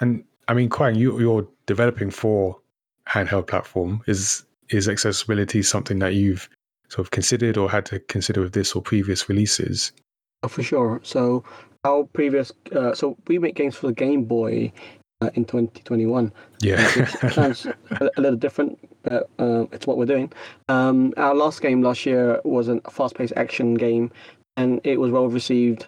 And 0.00 0.24
I 0.48 0.54
mean, 0.54 0.68
Quang, 0.68 0.94
you, 0.94 1.18
you're 1.20 1.46
developing 1.66 2.10
for 2.10 2.58
handheld 3.06 3.46
platform. 3.46 4.02
Is 4.06 4.44
is 4.70 4.88
accessibility 4.88 5.62
something 5.62 5.98
that 6.00 6.14
you've 6.14 6.48
sort 6.88 7.06
of 7.06 7.10
considered 7.10 7.56
or 7.56 7.70
had 7.70 7.86
to 7.86 8.00
consider 8.00 8.40
with 8.40 8.52
this 8.52 8.72
or 8.72 8.82
previous 8.82 9.28
releases? 9.28 9.92
Oh, 10.42 10.48
for 10.48 10.62
sure. 10.62 11.00
So 11.02 11.44
our 11.84 12.04
previous, 12.04 12.52
uh, 12.74 12.94
so 12.94 13.16
we 13.26 13.38
make 13.38 13.54
games 13.54 13.76
for 13.76 13.88
the 13.88 13.92
Game 13.92 14.24
Boy 14.24 14.72
uh, 15.20 15.30
in 15.34 15.44
2021. 15.44 16.32
Yeah. 16.60 16.84
Which 16.94 17.32
sounds 17.34 17.66
a, 17.66 18.10
a 18.16 18.20
little 18.20 18.38
different, 18.38 18.78
but 19.02 19.28
uh, 19.38 19.66
it's 19.72 19.86
what 19.86 19.98
we're 19.98 20.06
doing. 20.06 20.32
Um, 20.68 21.12
our 21.16 21.34
last 21.34 21.62
game 21.62 21.82
last 21.82 22.06
year 22.06 22.40
was 22.44 22.68
a 22.68 22.80
fast-paced 22.90 23.34
action 23.36 23.74
game, 23.74 24.10
and 24.56 24.80
it 24.84 24.98
was 24.98 25.10
well 25.10 25.28
received. 25.28 25.86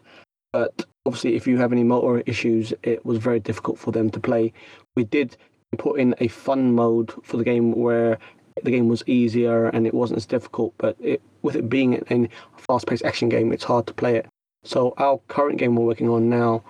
But 0.53 0.85
obviously, 1.07 1.35
if 1.35 1.47
you 1.47 1.57
have 1.59 1.72
any 1.72 1.85
motor 1.85 2.22
issues, 2.26 2.74
it 2.83 3.05
was 3.05 3.18
very 3.18 3.41
difficult 3.41 3.78
for 3.78 3.91
them 3.91 4.11
to 4.11 4.20
play. 4.20 4.53
We 4.97 5.05
did 5.05 5.37
put 5.78 5.99
in 5.99 6.14
a 6.18 6.28
fun 6.28 6.74
mode 6.74 7.12
for 7.24 7.39
the 7.39 7.45
game 7.45 7.72
where 7.72 8.18
the 8.62 8.70
game 8.70 8.88
was 8.88 9.03
easier 9.07 9.66
and 9.66 9.86
it 9.86 9.94
wasn't 9.94 10.18
as 10.18 10.26
difficult, 10.26 10.74
but 10.78 10.96
it, 11.00 11.22
with 11.42 11.57
it 11.57 11.68
being 11.68 12.03
a 12.11 12.28
fast-paced 12.57 13.05
action 13.05 13.28
game, 13.28 13.53
it's 13.53 13.64
hard 13.64 13.86
to 13.86 13.94
play 13.94 14.16
it. 14.16 14.26
So 14.64 14.94
our 14.98 15.18
current 15.28 15.59
game 15.59 15.74
we're 15.74 15.84
working 15.84 16.09
on 16.09 16.28
now 16.28 16.62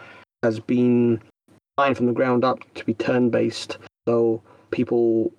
has 0.42 0.58
been 0.60 1.20
designed 1.76 1.96
from 1.96 2.06
the 2.06 2.12
ground 2.12 2.44
up 2.44 2.60
to 2.74 2.84
be 2.84 2.94
turn-based, 2.94 3.78
so 4.08 4.42
people 4.70 5.32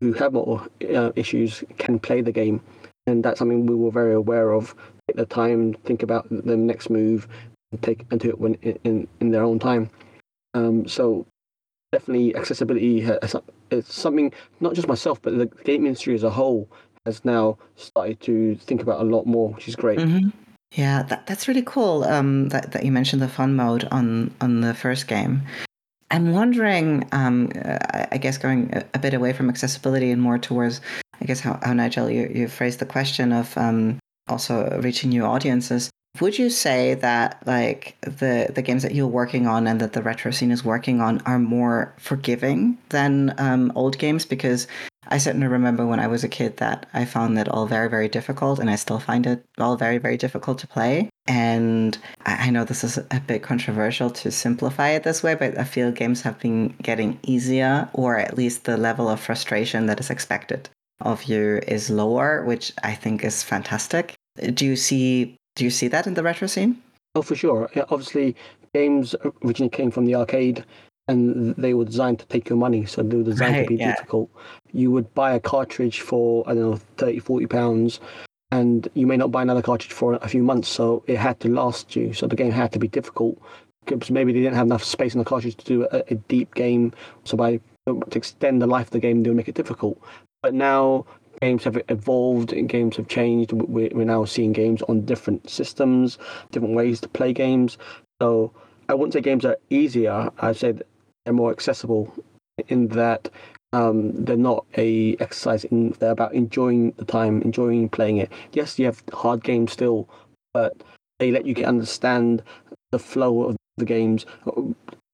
who 0.00 0.12
have 0.12 0.34
motor 0.34 0.68
uh, 0.94 1.12
issues 1.16 1.64
can 1.78 1.98
play 1.98 2.20
the 2.20 2.32
game, 2.32 2.60
and 3.06 3.24
that's 3.24 3.38
something 3.38 3.66
we 3.66 3.74
were 3.74 3.90
very 3.90 4.14
aware 4.14 4.52
of. 4.52 4.74
Take 5.08 5.16
the 5.16 5.26
time, 5.26 5.72
think 5.84 6.02
about 6.02 6.28
the 6.30 6.56
next 6.56 6.90
move, 6.90 7.28
and 7.72 7.82
take 7.82 8.04
and 8.10 8.20
do 8.20 8.28
it 8.28 8.38
when 8.38 8.54
in 8.54 9.08
in 9.20 9.30
their 9.30 9.42
own 9.42 9.58
time. 9.58 9.88
Um, 10.54 10.86
so 10.86 11.26
definitely 11.92 12.36
accessibility 12.36 13.00
has, 13.00 13.34
it's 13.70 13.94
something 13.94 14.32
not 14.60 14.74
just 14.74 14.88
myself 14.88 15.20
but 15.22 15.36
the 15.36 15.46
game 15.64 15.86
industry 15.86 16.14
as 16.14 16.22
a 16.22 16.30
whole 16.30 16.68
has 17.04 17.24
now 17.24 17.56
started 17.76 18.20
to 18.20 18.56
think 18.56 18.82
about 18.82 19.00
a 19.00 19.04
lot 19.04 19.26
more 19.26 19.50
which 19.50 19.68
is 19.68 19.76
great 19.76 19.98
mm-hmm. 19.98 20.28
yeah 20.72 21.02
that, 21.04 21.26
that's 21.26 21.48
really 21.48 21.62
cool 21.62 22.04
um, 22.04 22.48
that, 22.48 22.72
that 22.72 22.84
you 22.84 22.92
mentioned 22.92 23.22
the 23.22 23.28
fun 23.28 23.54
mode 23.54 23.86
on 23.90 24.32
on 24.40 24.60
the 24.60 24.74
first 24.74 25.06
game 25.06 25.42
i'm 26.10 26.32
wondering 26.32 27.06
um, 27.12 27.50
i 28.12 28.18
guess 28.18 28.38
going 28.38 28.72
a, 28.94 28.98
bit 28.98 29.14
away 29.14 29.32
from 29.32 29.48
accessibility 29.48 30.10
and 30.10 30.22
more 30.22 30.38
towards 30.38 30.80
i 31.20 31.24
guess 31.24 31.40
how, 31.40 31.58
how 31.62 31.72
nigel 31.72 32.10
you, 32.10 32.30
you 32.34 32.48
phrased 32.48 32.78
the 32.78 32.86
question 32.86 33.32
of 33.32 33.56
um, 33.56 33.98
also 34.28 34.80
reaching 34.82 35.10
new 35.10 35.24
audiences 35.24 35.90
would 36.20 36.38
you 36.38 36.50
say 36.50 36.94
that 36.94 37.42
like 37.46 37.96
the 38.02 38.50
the 38.54 38.62
games 38.62 38.82
that 38.82 38.94
you're 38.94 39.06
working 39.06 39.46
on 39.46 39.66
and 39.66 39.80
that 39.80 39.92
the 39.92 40.02
retro 40.02 40.30
scene 40.30 40.50
is 40.50 40.64
working 40.64 41.00
on 41.00 41.20
are 41.26 41.38
more 41.38 41.94
forgiving 41.98 42.78
than 42.90 43.34
um, 43.38 43.72
old 43.74 43.98
games? 43.98 44.24
Because 44.24 44.66
I 45.08 45.18
certainly 45.18 45.46
remember 45.46 45.86
when 45.86 46.00
I 46.00 46.08
was 46.08 46.24
a 46.24 46.28
kid 46.28 46.56
that 46.56 46.86
I 46.92 47.04
found 47.04 47.38
it 47.38 47.48
all 47.48 47.66
very 47.66 47.88
very 47.88 48.08
difficult, 48.08 48.58
and 48.58 48.70
I 48.70 48.76
still 48.76 48.98
find 48.98 49.26
it 49.26 49.44
all 49.58 49.76
very 49.76 49.98
very 49.98 50.16
difficult 50.16 50.58
to 50.58 50.66
play. 50.66 51.08
And 51.28 51.98
I 52.24 52.50
know 52.50 52.64
this 52.64 52.84
is 52.84 52.98
a 52.98 53.22
bit 53.26 53.42
controversial 53.42 54.10
to 54.10 54.30
simplify 54.30 54.90
it 54.90 55.02
this 55.02 55.22
way, 55.22 55.34
but 55.34 55.58
I 55.58 55.64
feel 55.64 55.90
games 55.90 56.22
have 56.22 56.38
been 56.38 56.74
getting 56.82 57.18
easier, 57.22 57.88
or 57.92 58.18
at 58.18 58.36
least 58.36 58.64
the 58.64 58.76
level 58.76 59.08
of 59.08 59.20
frustration 59.20 59.86
that 59.86 59.98
is 59.98 60.10
expected 60.10 60.68
of 61.00 61.24
you 61.24 61.60
is 61.66 61.90
lower, 61.90 62.44
which 62.44 62.72
I 62.82 62.94
think 62.94 63.24
is 63.24 63.42
fantastic. 63.42 64.14
Do 64.54 64.64
you 64.64 64.76
see 64.76 65.36
do 65.56 65.64
you 65.64 65.70
see 65.70 65.88
that 65.88 66.06
in 66.06 66.14
the 66.14 66.22
retro 66.22 66.46
scene? 66.46 66.80
Oh, 67.16 67.22
for 67.22 67.34
sure. 67.34 67.68
Yeah, 67.74 67.84
obviously, 67.90 68.36
games 68.74 69.16
originally 69.42 69.70
came 69.70 69.90
from 69.90 70.04
the 70.04 70.14
arcade 70.14 70.64
and 71.08 71.56
they 71.56 71.72
were 71.74 71.84
designed 71.84 72.18
to 72.20 72.26
take 72.26 72.48
your 72.48 72.58
money. 72.58 72.84
So 72.84 73.02
they 73.02 73.16
were 73.16 73.22
designed 73.22 73.54
right, 73.54 73.62
to 73.62 73.68
be 73.68 73.76
yeah. 73.76 73.92
difficult. 73.92 74.30
You 74.72 74.90
would 74.90 75.12
buy 75.14 75.32
a 75.32 75.40
cartridge 75.40 76.00
for, 76.00 76.44
I 76.46 76.54
don't 76.54 76.70
know, 76.70 76.80
30, 76.98 77.20
40 77.20 77.46
pounds, 77.46 78.00
and 78.50 78.88
you 78.94 79.06
may 79.06 79.16
not 79.16 79.32
buy 79.32 79.42
another 79.42 79.62
cartridge 79.62 79.92
for 79.92 80.14
a 80.14 80.28
few 80.28 80.42
months. 80.42 80.68
So 80.68 81.02
it 81.06 81.16
had 81.16 81.40
to 81.40 81.48
last 81.48 81.96
you. 81.96 82.12
So 82.12 82.26
the 82.26 82.36
game 82.36 82.52
had 82.52 82.72
to 82.72 82.78
be 82.78 82.88
difficult 82.88 83.40
because 83.86 84.10
maybe 84.10 84.32
they 84.32 84.40
didn't 84.40 84.56
have 84.56 84.66
enough 84.66 84.84
space 84.84 85.14
in 85.14 85.18
the 85.18 85.24
cartridge 85.24 85.56
to 85.56 85.64
do 85.64 85.88
a, 85.90 86.02
a 86.10 86.14
deep 86.14 86.54
game. 86.54 86.92
So 87.24 87.36
by 87.36 87.60
to 87.86 88.02
extend 88.14 88.60
the 88.60 88.66
life 88.66 88.88
of 88.88 88.90
the 88.90 88.98
game, 88.98 89.22
they 89.22 89.30
would 89.30 89.36
make 89.36 89.48
it 89.48 89.54
difficult. 89.54 89.98
But 90.42 90.54
now 90.54 91.06
games 91.40 91.64
have 91.64 91.80
evolved 91.88 92.52
and 92.52 92.68
games 92.68 92.96
have 92.96 93.08
changed. 93.08 93.52
We're, 93.52 93.90
now 94.04 94.24
seeing 94.24 94.52
games 94.52 94.82
on 94.82 95.04
different 95.04 95.48
systems, 95.48 96.18
different 96.50 96.74
ways 96.74 97.00
to 97.00 97.08
play 97.08 97.32
games. 97.32 97.78
So 98.20 98.52
I 98.88 98.94
wouldn't 98.94 99.12
say 99.12 99.20
games 99.20 99.44
are 99.44 99.58
easier. 99.70 100.30
I'd 100.38 100.56
say 100.56 100.74
they're 101.24 101.34
more 101.34 101.50
accessible 101.50 102.12
in 102.68 102.88
that 102.88 103.28
um, 103.72 104.24
they're 104.24 104.36
not 104.36 104.64
a 104.76 105.16
exercise. 105.18 105.64
In, 105.64 105.90
they're 105.98 106.12
about 106.12 106.34
enjoying 106.34 106.92
the 106.92 107.04
time, 107.04 107.42
enjoying 107.42 107.88
playing 107.88 108.18
it. 108.18 108.32
Yes, 108.52 108.78
you 108.78 108.86
have 108.86 109.02
hard 109.12 109.42
games 109.42 109.72
still, 109.72 110.08
but 110.54 110.82
they 111.18 111.30
let 111.30 111.46
you 111.46 111.54
get 111.54 111.66
understand 111.66 112.42
the 112.92 112.98
flow 112.98 113.42
of 113.42 113.56
the 113.76 113.84
games, 113.84 114.24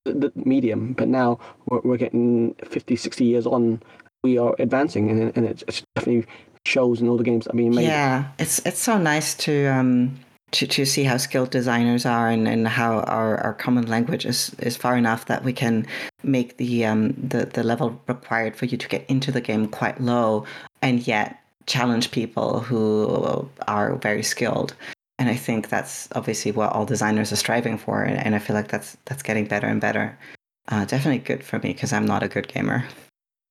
the 0.04 0.32
medium. 0.34 0.92
But 0.92 1.08
now 1.08 1.38
we're, 1.66 1.80
we're 1.80 1.96
getting 1.96 2.54
50, 2.64 2.94
60 2.94 3.24
years 3.24 3.46
on 3.46 3.82
we 4.22 4.38
are 4.38 4.54
advancing, 4.58 5.10
and, 5.10 5.36
and 5.36 5.46
it, 5.46 5.62
it 5.68 5.82
definitely 5.94 6.26
shows 6.66 7.00
in 7.00 7.08
all 7.08 7.16
the 7.16 7.24
games 7.24 7.44
that 7.44 7.54
are 7.54 7.56
being 7.56 7.74
made. 7.74 7.86
Yeah, 7.86 8.28
it's 8.38 8.60
it's 8.64 8.78
so 8.78 8.98
nice 8.98 9.34
to 9.34 9.66
um 9.66 10.18
to, 10.52 10.66
to 10.66 10.84
see 10.84 11.04
how 11.04 11.16
skilled 11.16 11.50
designers 11.50 12.04
are 12.04 12.28
and, 12.28 12.46
and 12.46 12.68
how 12.68 13.00
our, 13.00 13.38
our 13.38 13.54
common 13.54 13.86
language 13.86 14.26
is, 14.26 14.54
is 14.58 14.76
far 14.76 14.98
enough 14.98 15.24
that 15.24 15.44
we 15.44 15.52
can 15.52 15.86
make 16.22 16.58
the 16.58 16.84
um 16.84 17.14
the, 17.14 17.46
the 17.46 17.62
level 17.62 18.00
required 18.06 18.54
for 18.54 18.66
you 18.66 18.76
to 18.76 18.88
get 18.88 19.04
into 19.08 19.32
the 19.32 19.40
game 19.40 19.66
quite 19.66 20.00
low 20.00 20.44
and 20.82 21.06
yet 21.06 21.40
challenge 21.66 22.10
people 22.10 22.60
who 22.60 23.48
are 23.66 23.96
very 23.96 24.22
skilled. 24.22 24.74
And 25.18 25.28
I 25.28 25.36
think 25.36 25.68
that's 25.68 26.08
obviously 26.16 26.50
what 26.52 26.72
all 26.72 26.84
designers 26.84 27.32
are 27.32 27.36
striving 27.36 27.78
for, 27.78 28.02
and, 28.02 28.18
and 28.18 28.34
I 28.34 28.38
feel 28.38 28.56
like 28.56 28.68
that's 28.68 28.96
that's 29.04 29.22
getting 29.22 29.46
better 29.46 29.66
and 29.68 29.80
better. 29.80 30.18
Uh, 30.68 30.84
definitely 30.84 31.18
good 31.18 31.44
for 31.44 31.58
me 31.58 31.72
because 31.72 31.92
I'm 31.92 32.06
not 32.06 32.22
a 32.22 32.28
good 32.28 32.48
gamer. 32.48 32.84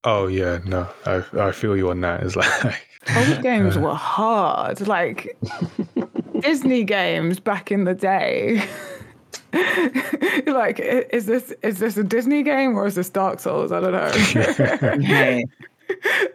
Oh 0.04 0.28
yeah, 0.28 0.60
no, 0.66 0.88
I 1.06 1.24
I 1.34 1.52
feel 1.52 1.78
you 1.78 1.89
on 1.89 2.02
that. 2.02 2.24
It's 2.24 2.36
like 2.64 2.88
old 3.16 3.41
games 3.41 3.78
uh, 3.78 3.82
were 3.82 3.95
hard, 3.95 4.88
like 4.88 5.38
Disney 6.39 6.84
games 6.84 7.39
back 7.39 7.72
in 7.72 7.84
the 7.84 7.93
day. 7.93 8.68
like, 10.47 10.80
is 10.80 11.26
this 11.28 11.54
is 11.62 11.80
this 11.80 11.97
a 11.97 12.04
Disney 12.04 12.41
game 12.41 12.76
or 12.76 12.88
is 12.88 12.95
this 12.95 13.10
Dark 13.10 13.39
Souls? 13.39 13.72
I 13.72 13.80
don't 13.80 13.91
know. 13.91 15.41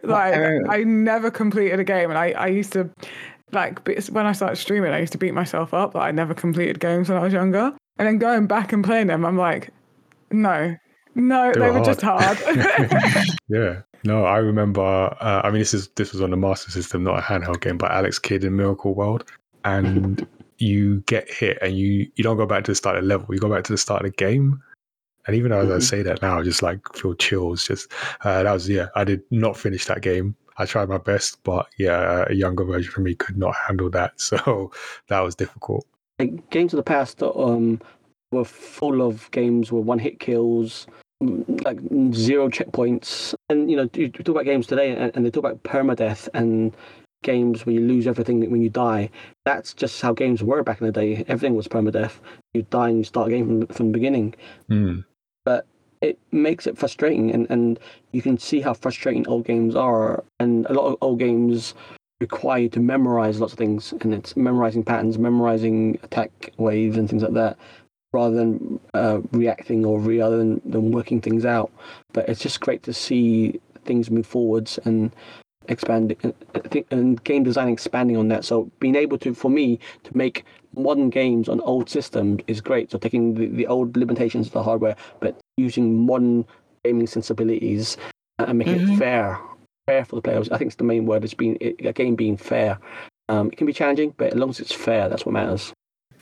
like, 0.03 0.35
I 0.69 0.83
never 0.83 1.29
completed 1.29 1.79
a 1.79 1.83
game, 1.83 2.09
and 2.09 2.17
I 2.17 2.31
I 2.31 2.47
used 2.47 2.71
to 2.73 2.89
like 3.51 3.85
when 4.11 4.25
I 4.25 4.31
started 4.31 4.55
streaming, 4.55 4.93
I 4.93 4.99
used 4.99 5.11
to 5.11 5.17
beat 5.17 5.33
myself 5.33 5.73
up 5.73 5.93
that 5.93 5.99
I 5.99 6.11
never 6.11 6.33
completed 6.33 6.79
games 6.79 7.09
when 7.09 7.17
I 7.17 7.21
was 7.21 7.33
younger, 7.33 7.73
and 7.97 8.07
then 8.07 8.17
going 8.17 8.47
back 8.47 8.71
and 8.71 8.83
playing 8.83 9.07
them, 9.07 9.25
I'm 9.25 9.37
like, 9.37 9.71
no, 10.31 10.75
no, 11.17 11.51
they, 11.51 11.59
they 11.59 11.69
were, 11.71 11.79
were 11.79 11.85
just 11.85 12.01
hard. 12.01 12.37
yeah. 13.49 13.81
No, 14.03 14.25
I 14.25 14.37
remember. 14.37 14.81
Uh, 14.81 15.41
I 15.43 15.49
mean, 15.49 15.59
this 15.59 15.73
is 15.73 15.87
this 15.89 16.11
was 16.11 16.21
on 16.21 16.29
the 16.29 16.37
Master 16.37 16.71
System, 16.71 17.03
not 17.03 17.19
a 17.19 17.21
handheld 17.21 17.61
game, 17.61 17.77
but 17.77 17.91
Alex 17.91 18.19
Kidd 18.19 18.43
in 18.43 18.55
Miracle 18.55 18.93
World, 18.93 19.29
and 19.65 20.25
you 20.59 21.01
get 21.07 21.29
hit, 21.29 21.57
and 21.61 21.77
you 21.77 22.09
you 22.15 22.23
don't 22.23 22.37
go 22.37 22.45
back 22.45 22.63
to 22.65 22.71
the 22.71 22.75
start 22.75 22.97
of 22.97 23.03
the 23.03 23.07
level. 23.07 23.33
You 23.33 23.39
go 23.39 23.49
back 23.49 23.63
to 23.65 23.73
the 23.73 23.77
start 23.77 24.05
of 24.05 24.11
the 24.11 24.15
game. 24.15 24.61
And 25.25 25.35
even 25.35 25.51
as 25.51 25.65
mm-hmm. 25.65 25.75
I 25.75 25.79
say 25.79 26.03
that 26.03 26.21
now, 26.21 26.39
I 26.39 26.43
just 26.43 26.63
like 26.63 26.79
feel 26.95 27.13
chills. 27.13 27.67
Just 27.67 27.91
uh, 28.21 28.43
that 28.43 28.53
was 28.53 28.69
yeah. 28.69 28.87
I 28.95 29.03
did 29.03 29.23
not 29.29 29.57
finish 29.57 29.85
that 29.85 30.01
game. 30.01 30.35
I 30.57 30.65
tried 30.65 30.89
my 30.89 30.97
best, 30.97 31.43
but 31.43 31.67
yeah, 31.77 32.25
a 32.29 32.33
younger 32.33 32.63
version 32.63 32.93
of 32.95 33.03
me 33.03 33.15
could 33.15 33.37
not 33.37 33.55
handle 33.55 33.89
that. 33.89 34.13
So 34.21 34.71
that 35.07 35.19
was 35.19 35.35
difficult. 35.35 35.85
Like 36.19 36.49
games 36.49 36.73
of 36.73 36.77
the 36.77 36.83
past 36.83 37.21
um, 37.21 37.81
were 38.31 38.45
full 38.45 39.01
of 39.01 39.29
games 39.31 39.71
where 39.71 39.81
one 39.81 39.99
hit 39.99 40.19
kills, 40.19 40.87
like 41.21 41.79
zero 42.13 42.49
checkpoints. 42.49 43.33
And 43.49 43.69
you 43.69 43.77
know, 43.77 43.89
you 43.93 44.09
talk 44.09 44.29
about 44.29 44.45
games 44.45 44.67
today, 44.67 44.95
and, 44.95 45.11
and 45.15 45.25
they 45.25 45.31
talk 45.31 45.43
about 45.43 45.63
permadeath 45.63 46.29
and 46.33 46.75
games 47.23 47.65
where 47.65 47.73
you 47.73 47.81
lose 47.81 48.07
everything 48.07 48.49
when 48.51 48.61
you 48.61 48.69
die. 48.69 49.09
That's 49.45 49.73
just 49.73 50.01
how 50.01 50.13
games 50.13 50.43
were 50.43 50.63
back 50.63 50.79
in 50.81 50.87
the 50.87 50.93
day. 50.93 51.25
Everything 51.27 51.55
was 51.55 51.67
permadeath. 51.67 52.19
You 52.53 52.63
die 52.63 52.89
and 52.89 52.99
you 52.99 53.03
start 53.03 53.27
a 53.27 53.31
game 53.31 53.47
from, 53.47 53.67
from 53.75 53.87
the 53.87 53.93
beginning. 53.93 54.35
Mm. 54.69 55.03
But 55.43 55.65
it 56.01 56.19
makes 56.31 56.67
it 56.67 56.77
frustrating, 56.77 57.31
and, 57.31 57.49
and 57.49 57.79
you 58.11 58.21
can 58.21 58.37
see 58.37 58.61
how 58.61 58.73
frustrating 58.73 59.27
old 59.27 59.45
games 59.45 59.75
are. 59.75 60.23
And 60.39 60.65
a 60.67 60.73
lot 60.73 60.85
of 60.85 60.97
old 61.01 61.19
games 61.19 61.73
require 62.19 62.61
you 62.61 62.69
to 62.69 62.79
memorize 62.79 63.39
lots 63.39 63.53
of 63.53 63.59
things, 63.59 63.93
and 64.01 64.13
it's 64.13 64.37
memorizing 64.37 64.83
patterns, 64.83 65.17
memorizing 65.17 65.99
attack 66.03 66.51
waves, 66.57 66.97
and 66.97 67.09
things 67.09 67.23
like 67.23 67.33
that 67.33 67.57
rather 68.17 68.35
than 68.35 68.79
uh, 68.93 69.19
reacting 69.31 69.85
or 69.85 69.99
rather 69.99 70.37
than, 70.37 70.61
than 70.65 70.91
working 70.91 71.21
things 71.21 71.45
out. 71.45 71.71
But 72.13 72.27
it's 72.29 72.41
just 72.41 72.59
great 72.59 72.81
to 72.83 72.93
see 72.93 73.59
things 73.85 74.09
move 74.09 74.27
forwards 74.27 74.79
and 74.85 75.15
expand 75.69 76.15
and 76.91 77.23
game 77.23 77.43
design 77.43 77.69
expanding 77.69 78.17
on 78.17 78.27
that. 78.29 78.43
So 78.45 78.71
being 78.79 78.95
able 78.95 79.17
to, 79.19 79.33
for 79.33 79.51
me, 79.51 79.79
to 80.03 80.17
make 80.17 80.45
modern 80.75 81.09
games 81.09 81.49
on 81.49 81.61
old 81.61 81.89
systems 81.89 82.41
is 82.47 82.61
great. 82.61 82.91
So 82.91 82.97
taking 82.97 83.35
the, 83.35 83.47
the 83.47 83.67
old 83.67 83.95
limitations 83.95 84.47
of 84.47 84.53
the 84.53 84.63
hardware, 84.63 84.95
but 85.19 85.39
using 85.57 86.05
modern 86.05 86.45
gaming 86.83 87.07
sensibilities 87.07 87.97
and 88.39 88.57
making 88.57 88.79
mm-hmm. 88.79 88.93
it 88.93 88.97
fair, 88.97 89.39
fair 89.87 90.05
for 90.05 90.15
the 90.15 90.21
players. 90.21 90.49
I 90.49 90.57
think 90.57 90.69
it's 90.69 90.77
the 90.77 90.83
main 90.83 91.05
word. 91.05 91.23
It's 91.23 91.33
being 91.33 91.57
a 91.61 91.93
game 91.93 92.15
being 92.15 92.37
fair. 92.37 92.79
Um, 93.29 93.47
it 93.51 93.57
can 93.57 93.67
be 93.67 93.73
challenging, 93.73 94.13
but 94.17 94.33
as 94.33 94.39
long 94.39 94.49
as 94.49 94.59
it's 94.59 94.73
fair, 94.73 95.09
that's 95.09 95.25
what 95.25 95.33
matters. 95.33 95.73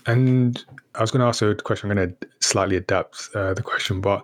And 0.05 0.63
I 0.93 1.01
was 1.01 1.11
going 1.11 1.21
to 1.21 1.27
ask 1.27 1.41
a 1.41 1.55
question. 1.55 1.89
I'm 1.89 1.97
going 1.97 2.15
to 2.19 2.27
slightly 2.41 2.77
adapt 2.77 3.29
uh, 3.33 3.53
the 3.53 3.63
question, 3.63 4.01
but 4.01 4.23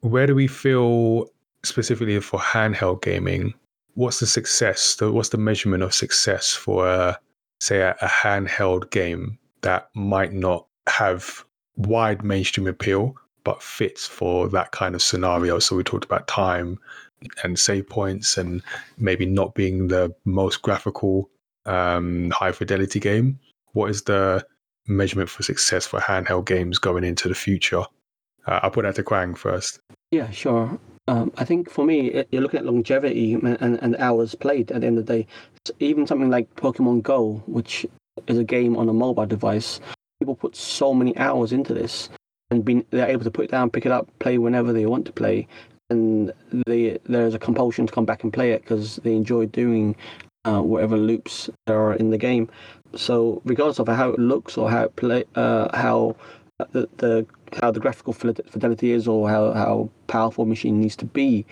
where 0.00 0.26
do 0.26 0.34
we 0.34 0.46
feel 0.46 1.26
specifically 1.62 2.18
for 2.20 2.40
handheld 2.40 3.02
gaming? 3.02 3.54
What's 3.94 4.20
the 4.20 4.26
success? 4.26 4.96
what's 5.00 5.28
the 5.28 5.38
measurement 5.38 5.82
of 5.82 5.94
success 5.94 6.52
for, 6.52 6.86
uh, 6.86 7.14
say, 7.60 7.80
a, 7.80 7.96
a 8.00 8.06
handheld 8.06 8.90
game 8.90 9.38
that 9.62 9.90
might 9.94 10.32
not 10.32 10.66
have 10.88 11.44
wide 11.76 12.24
mainstream 12.24 12.66
appeal, 12.66 13.14
but 13.44 13.62
fits 13.62 14.06
for 14.06 14.48
that 14.48 14.72
kind 14.72 14.94
of 14.94 15.02
scenario. 15.02 15.58
So 15.58 15.76
we 15.76 15.84
talked 15.84 16.04
about 16.04 16.26
time 16.28 16.78
and 17.44 17.58
save 17.58 17.88
points, 17.88 18.38
and 18.38 18.62
maybe 18.98 19.26
not 19.26 19.54
being 19.54 19.88
the 19.88 20.14
most 20.24 20.62
graphical, 20.62 21.28
um, 21.66 22.30
high 22.30 22.52
fidelity 22.52 22.98
game. 22.98 23.38
What 23.72 23.90
is 23.90 24.02
the 24.02 24.44
measurement 24.90 25.30
for 25.30 25.42
success 25.42 25.86
for 25.86 26.00
handheld 26.00 26.46
games 26.46 26.78
going 26.78 27.04
into 27.04 27.28
the 27.28 27.34
future? 27.34 27.84
Uh, 28.46 28.60
I'll 28.62 28.70
put 28.70 28.82
that 28.82 28.96
to 28.96 29.02
Quang 29.02 29.34
first. 29.34 29.80
Yeah, 30.10 30.30
sure. 30.30 30.78
Um, 31.08 31.32
I 31.36 31.44
think 31.44 31.70
for 31.70 31.84
me, 31.84 32.24
you're 32.30 32.42
looking 32.42 32.60
at 32.60 32.66
longevity 32.66 33.34
and, 33.34 33.56
and, 33.60 33.82
and, 33.82 33.96
hours 33.96 34.34
played 34.34 34.70
at 34.70 34.80
the 34.80 34.86
end 34.86 34.98
of 34.98 35.06
the 35.06 35.12
day. 35.12 35.26
So 35.66 35.74
even 35.80 36.06
something 36.06 36.30
like 36.30 36.54
Pokemon 36.54 37.02
Go, 37.02 37.42
which 37.46 37.86
is 38.26 38.38
a 38.38 38.44
game 38.44 38.76
on 38.76 38.88
a 38.88 38.92
mobile 38.92 39.26
device, 39.26 39.80
people 40.20 40.36
put 40.36 40.54
so 40.54 40.94
many 40.94 41.16
hours 41.16 41.52
into 41.52 41.74
this 41.74 42.10
and 42.50 42.64
being, 42.64 42.84
they're 42.90 43.08
able 43.08 43.24
to 43.24 43.30
put 43.30 43.46
it 43.46 43.50
down, 43.50 43.70
pick 43.70 43.86
it 43.86 43.92
up, 43.92 44.08
play 44.18 44.38
whenever 44.38 44.72
they 44.72 44.86
want 44.86 45.06
to 45.06 45.12
play. 45.12 45.48
And 45.88 46.32
they, 46.66 46.98
there's 47.04 47.34
a 47.34 47.38
compulsion 47.38 47.86
to 47.86 47.92
come 47.92 48.04
back 48.04 48.22
and 48.22 48.32
play 48.32 48.52
it 48.52 48.62
because 48.62 48.96
they 48.96 49.14
enjoy 49.14 49.46
doing 49.46 49.96
uh, 50.44 50.60
whatever 50.60 50.96
loops 50.96 51.50
there 51.66 51.80
are 51.80 51.94
in 51.94 52.10
the 52.10 52.18
game. 52.18 52.48
So 52.94 53.40
regardless 53.44 53.78
of 53.78 53.88
how 53.88 54.10
it 54.10 54.18
looks 54.18 54.58
or 54.58 54.70
how 54.70 54.84
it 54.84 54.96
play, 54.96 55.24
uh, 55.34 55.76
how 55.76 56.16
the, 56.72 56.88
the 56.98 57.26
how 57.60 57.70
the 57.70 57.80
graphical 57.80 58.12
fidelity 58.12 58.92
is 58.92 59.08
or 59.08 59.28
how, 59.28 59.52
how 59.52 59.90
powerful 60.06 60.44
a 60.44 60.46
machine 60.46 60.80
needs 60.80 60.96
to 60.96 61.04
be. 61.04 61.46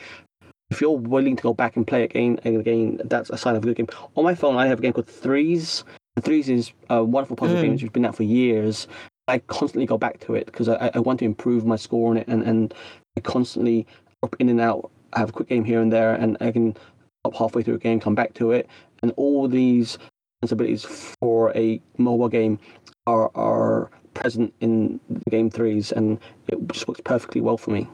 If 0.71 0.81
you're 0.81 0.99
willing 0.99 1.35
to 1.37 1.43
go 1.43 1.55
back 1.55 1.77
and 1.77 1.87
play 1.87 2.05
again 2.05 2.39
and 2.45 2.61
again, 2.61 3.01
that's 3.05 3.31
a 3.31 3.39
sign 3.39 3.57
of 3.57 3.63
a 3.63 3.67
good 3.67 3.77
game. 3.77 3.89
On 4.17 4.25
my 4.25 4.35
phone, 4.35 4.57
I 4.57 4.67
have 4.67 4.81
a 4.81 4.83
game 4.83 4.93
called 4.93 5.09
Threes. 5.09 5.85
Threes 6.21 6.49
is 6.49 6.73
a 6.91 7.03
wonderful 7.03 7.37
puzzle 7.37 7.57
mm. 7.57 7.63
game 7.63 7.73
which 7.73 7.81
has 7.81 7.91
been 7.91 8.05
out 8.05 8.17
for 8.17 8.25
years. 8.25 8.87
I 9.29 9.39
constantly 9.39 9.87
go 9.87 9.99
back 9.99 10.21
to 10.21 10.35
it 10.35 10.47
because 10.47 10.69
I, 10.69 10.91
I 10.95 10.99
want 10.99 11.21
to 11.21 11.25
improve 11.25 11.65
my 11.65 11.77
score 11.77 12.11
on 12.11 12.17
it, 12.17 12.27
and, 12.29 12.43
and 12.43 12.75
I 13.17 13.21
constantly 13.21 13.87
drop 14.23 14.37
in 14.39 14.49
and 14.49 14.61
out. 14.61 14.91
I 15.13 15.21
have 15.21 15.31
a 15.31 15.33
quick 15.33 15.49
game 15.49 15.65
here 15.65 15.81
and 15.81 15.93
there, 15.93 16.15
and 16.15 16.37
I 16.41 16.51
can 16.51 16.77
stop 17.21 17.35
halfway 17.37 17.63
through 17.63 17.75
a 17.75 17.79
game, 17.79 18.01
come 18.01 18.15
back 18.15 18.35
to 18.35 18.53
it, 18.53 18.69
and 19.03 19.13
all 19.17 19.47
these 19.47 19.99
responsibilities 20.43 20.85
for 21.21 21.57
a 21.57 21.81
mobile 21.97 22.29
game 22.29 22.59
are 23.07 23.31
are 23.35 23.91
present 24.15 24.53
in 24.61 25.01
the 25.09 25.31
game 25.31 25.51
threes, 25.51 25.93
and 25.93 26.19
it 26.49 26.59
just 26.73 26.89
works 26.89 27.01
perfectly 27.05 27.41
well 27.41 27.57
for 27.57 27.71
me. 27.71 27.89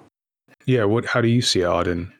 Yeah, 0.66 0.84
what? 0.84 1.04
How 1.04 1.20
do 1.20 1.28
you 1.28 1.42
see 1.42 1.60
it, 1.60 1.66
Arden? 1.66 2.12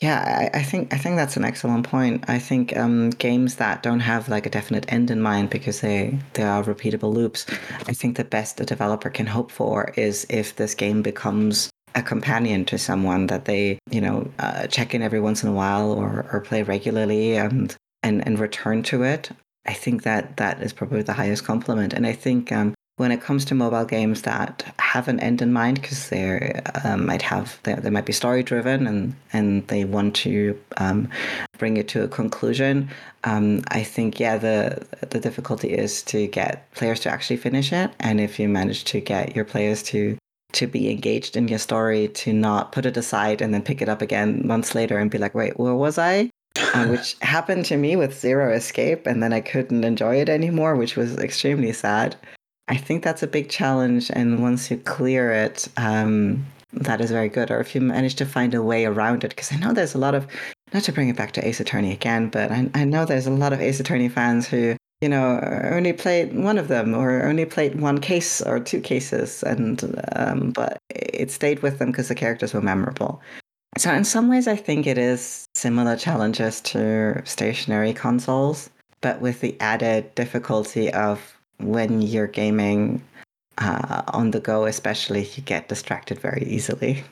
Yeah, 0.00 0.50
I, 0.52 0.58
I, 0.58 0.62
think 0.64 0.92
I 0.92 0.98
think 0.98 1.14
that's 1.14 1.36
an 1.36 1.44
excellent 1.44 1.86
point. 1.86 2.24
I 2.28 2.40
think 2.40 2.76
um, 2.76 3.10
games 3.10 3.56
that 3.56 3.84
don't 3.84 4.00
have 4.00 4.28
like 4.28 4.46
a 4.46 4.50
definite 4.50 4.92
end 4.92 5.12
in 5.12 5.20
mind 5.22 5.50
because 5.50 5.80
they 5.80 6.18
they 6.34 6.42
are 6.42 6.64
repeatable 6.64 7.14
loops. 7.14 7.46
I 7.86 7.92
think 7.92 8.16
the 8.16 8.24
best 8.24 8.60
a 8.60 8.64
developer 8.64 9.10
can 9.10 9.26
hope 9.26 9.52
for 9.52 9.92
is 9.96 10.26
if 10.28 10.56
this 10.56 10.74
game 10.74 11.02
becomes 11.02 11.70
a 11.94 12.02
companion 12.02 12.64
to 12.64 12.78
someone 12.78 13.26
that 13.28 13.44
they 13.44 13.78
you 13.90 14.00
know 14.00 14.28
uh, 14.38 14.66
check 14.66 14.94
in 14.94 15.02
every 15.02 15.20
once 15.20 15.42
in 15.44 15.48
a 15.48 15.52
while 15.52 15.92
or 15.92 16.26
or 16.32 16.40
play 16.40 16.62
regularly 16.62 17.36
and 17.36 17.76
and 18.02 18.26
and 18.26 18.38
return 18.38 18.82
to 18.84 19.02
it. 19.02 19.30
I 19.66 19.74
think 19.74 20.02
that 20.02 20.36
that 20.38 20.60
is 20.60 20.72
probably 20.72 21.02
the 21.02 21.12
highest 21.12 21.44
compliment. 21.44 21.92
And 21.92 22.06
I 22.06 22.12
think 22.12 22.50
um, 22.50 22.74
when 22.96 23.10
it 23.10 23.20
comes 23.20 23.44
to 23.46 23.54
mobile 23.54 23.84
games 23.84 24.22
that 24.22 24.74
have 24.78 25.08
an 25.08 25.18
end 25.20 25.40
in 25.40 25.52
mind 25.52 25.80
because 25.80 26.08
they 26.10 26.52
um, 26.84 27.06
might 27.06 27.22
have 27.22 27.58
they, 27.62 27.74
they, 27.74 27.90
might 27.90 28.04
be 28.04 28.12
story 28.12 28.42
driven 28.42 28.86
and 28.86 29.14
and 29.32 29.66
they 29.68 29.84
want 29.84 30.14
to 30.14 30.58
um, 30.76 31.08
bring 31.58 31.76
it 31.78 31.88
to 31.88 32.02
a 32.02 32.08
conclusion 32.08 32.88
um, 33.24 33.62
i 33.68 33.82
think 33.82 34.20
yeah 34.20 34.36
the 34.36 34.86
the 35.10 35.18
difficulty 35.18 35.72
is 35.72 36.02
to 36.02 36.26
get 36.26 36.70
players 36.74 37.00
to 37.00 37.10
actually 37.10 37.36
finish 37.36 37.72
it 37.72 37.90
and 37.98 38.20
if 38.20 38.38
you 38.38 38.48
manage 38.48 38.84
to 38.84 39.00
get 39.00 39.34
your 39.34 39.44
players 39.44 39.82
to 39.82 40.16
to 40.52 40.66
be 40.66 40.90
engaged 40.90 41.34
in 41.34 41.48
your 41.48 41.58
story 41.58 42.08
to 42.08 42.32
not 42.32 42.72
put 42.72 42.84
it 42.84 42.96
aside 42.96 43.40
and 43.40 43.54
then 43.54 43.62
pick 43.62 43.80
it 43.80 43.88
up 43.88 44.02
again 44.02 44.46
months 44.46 44.74
later 44.74 44.98
and 44.98 45.10
be 45.10 45.18
like 45.18 45.34
wait 45.34 45.58
where 45.58 45.74
was 45.74 45.98
i 45.98 46.28
uh, 46.72 46.86
which 46.88 47.16
happened 47.20 47.64
to 47.66 47.76
me 47.76 47.96
with 47.96 48.18
Zero 48.18 48.52
Escape, 48.52 49.06
and 49.06 49.22
then 49.22 49.32
I 49.32 49.40
couldn't 49.40 49.84
enjoy 49.84 50.16
it 50.16 50.28
anymore, 50.28 50.76
which 50.76 50.96
was 50.96 51.18
extremely 51.18 51.72
sad. 51.72 52.16
I 52.68 52.76
think 52.76 53.02
that's 53.02 53.22
a 53.22 53.26
big 53.26 53.48
challenge, 53.48 54.10
and 54.12 54.42
once 54.42 54.70
you 54.70 54.78
clear 54.78 55.32
it, 55.32 55.68
um, 55.76 56.46
that 56.72 57.00
is 57.00 57.10
very 57.10 57.28
good. 57.28 57.50
Or 57.50 57.60
if 57.60 57.74
you 57.74 57.80
manage 57.80 58.14
to 58.16 58.26
find 58.26 58.54
a 58.54 58.62
way 58.62 58.84
around 58.84 59.24
it, 59.24 59.30
because 59.30 59.52
I 59.52 59.56
know 59.56 59.72
there's 59.72 59.94
a 59.94 59.98
lot 59.98 60.14
of, 60.14 60.26
not 60.72 60.84
to 60.84 60.92
bring 60.92 61.08
it 61.08 61.16
back 61.16 61.32
to 61.32 61.46
Ace 61.46 61.60
Attorney 61.60 61.92
again, 61.92 62.28
but 62.28 62.50
I, 62.50 62.70
I 62.74 62.84
know 62.84 63.04
there's 63.04 63.26
a 63.26 63.30
lot 63.30 63.52
of 63.52 63.60
Ace 63.60 63.80
Attorney 63.80 64.08
fans 64.08 64.46
who, 64.46 64.76
you 65.00 65.08
know, 65.08 65.40
only 65.72 65.92
played 65.92 66.34
one 66.34 66.56
of 66.56 66.68
them 66.68 66.94
or 66.94 67.24
only 67.24 67.44
played 67.44 67.80
one 67.80 67.98
case 67.98 68.40
or 68.40 68.60
two 68.60 68.80
cases, 68.80 69.42
and 69.42 70.00
um, 70.14 70.50
but 70.52 70.78
it 70.88 71.30
stayed 71.30 71.60
with 71.60 71.78
them 71.78 71.90
because 71.90 72.08
the 72.08 72.14
characters 72.14 72.54
were 72.54 72.62
memorable. 72.62 73.20
So 73.78 73.92
in 73.92 74.04
some 74.04 74.28
ways, 74.28 74.46
I 74.46 74.56
think 74.56 74.86
it 74.86 74.98
is 74.98 75.48
similar 75.54 75.96
challenges 75.96 76.60
to 76.62 77.22
stationary 77.24 77.94
consoles, 77.94 78.68
but 79.00 79.20
with 79.20 79.40
the 79.40 79.56
added 79.60 80.14
difficulty 80.14 80.92
of 80.92 81.36
when 81.58 82.02
you're 82.02 82.26
gaming 82.26 83.02
uh, 83.58 84.02
on 84.08 84.30
the 84.30 84.40
go, 84.40 84.66
especially, 84.66 85.24
you 85.34 85.42
get 85.42 85.68
distracted 85.68 86.18
very 86.18 86.44
easily. 86.44 87.02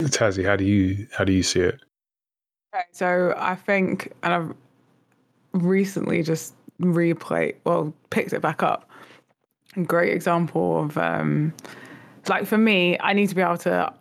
Tazzy, 0.00 0.44
how 0.44 0.56
do 0.56 0.64
you 0.64 1.06
how 1.12 1.24
do 1.24 1.32
you 1.32 1.42
see 1.42 1.60
it? 1.60 1.80
Okay, 2.74 2.84
so 2.92 3.34
I 3.36 3.56
think, 3.56 4.12
and 4.22 4.32
I've 4.32 4.54
recently 5.52 6.22
just 6.22 6.54
replayed, 6.80 7.56
well, 7.64 7.92
picked 8.10 8.32
it 8.32 8.40
back 8.40 8.62
up. 8.62 8.88
A 9.76 9.82
great 9.82 10.12
example 10.12 10.84
of, 10.84 10.96
um, 10.96 11.52
like 12.28 12.46
for 12.46 12.58
me, 12.58 12.96
I 13.00 13.12
need 13.12 13.28
to 13.28 13.34
be 13.34 13.42
able 13.42 13.58
to 13.58 13.92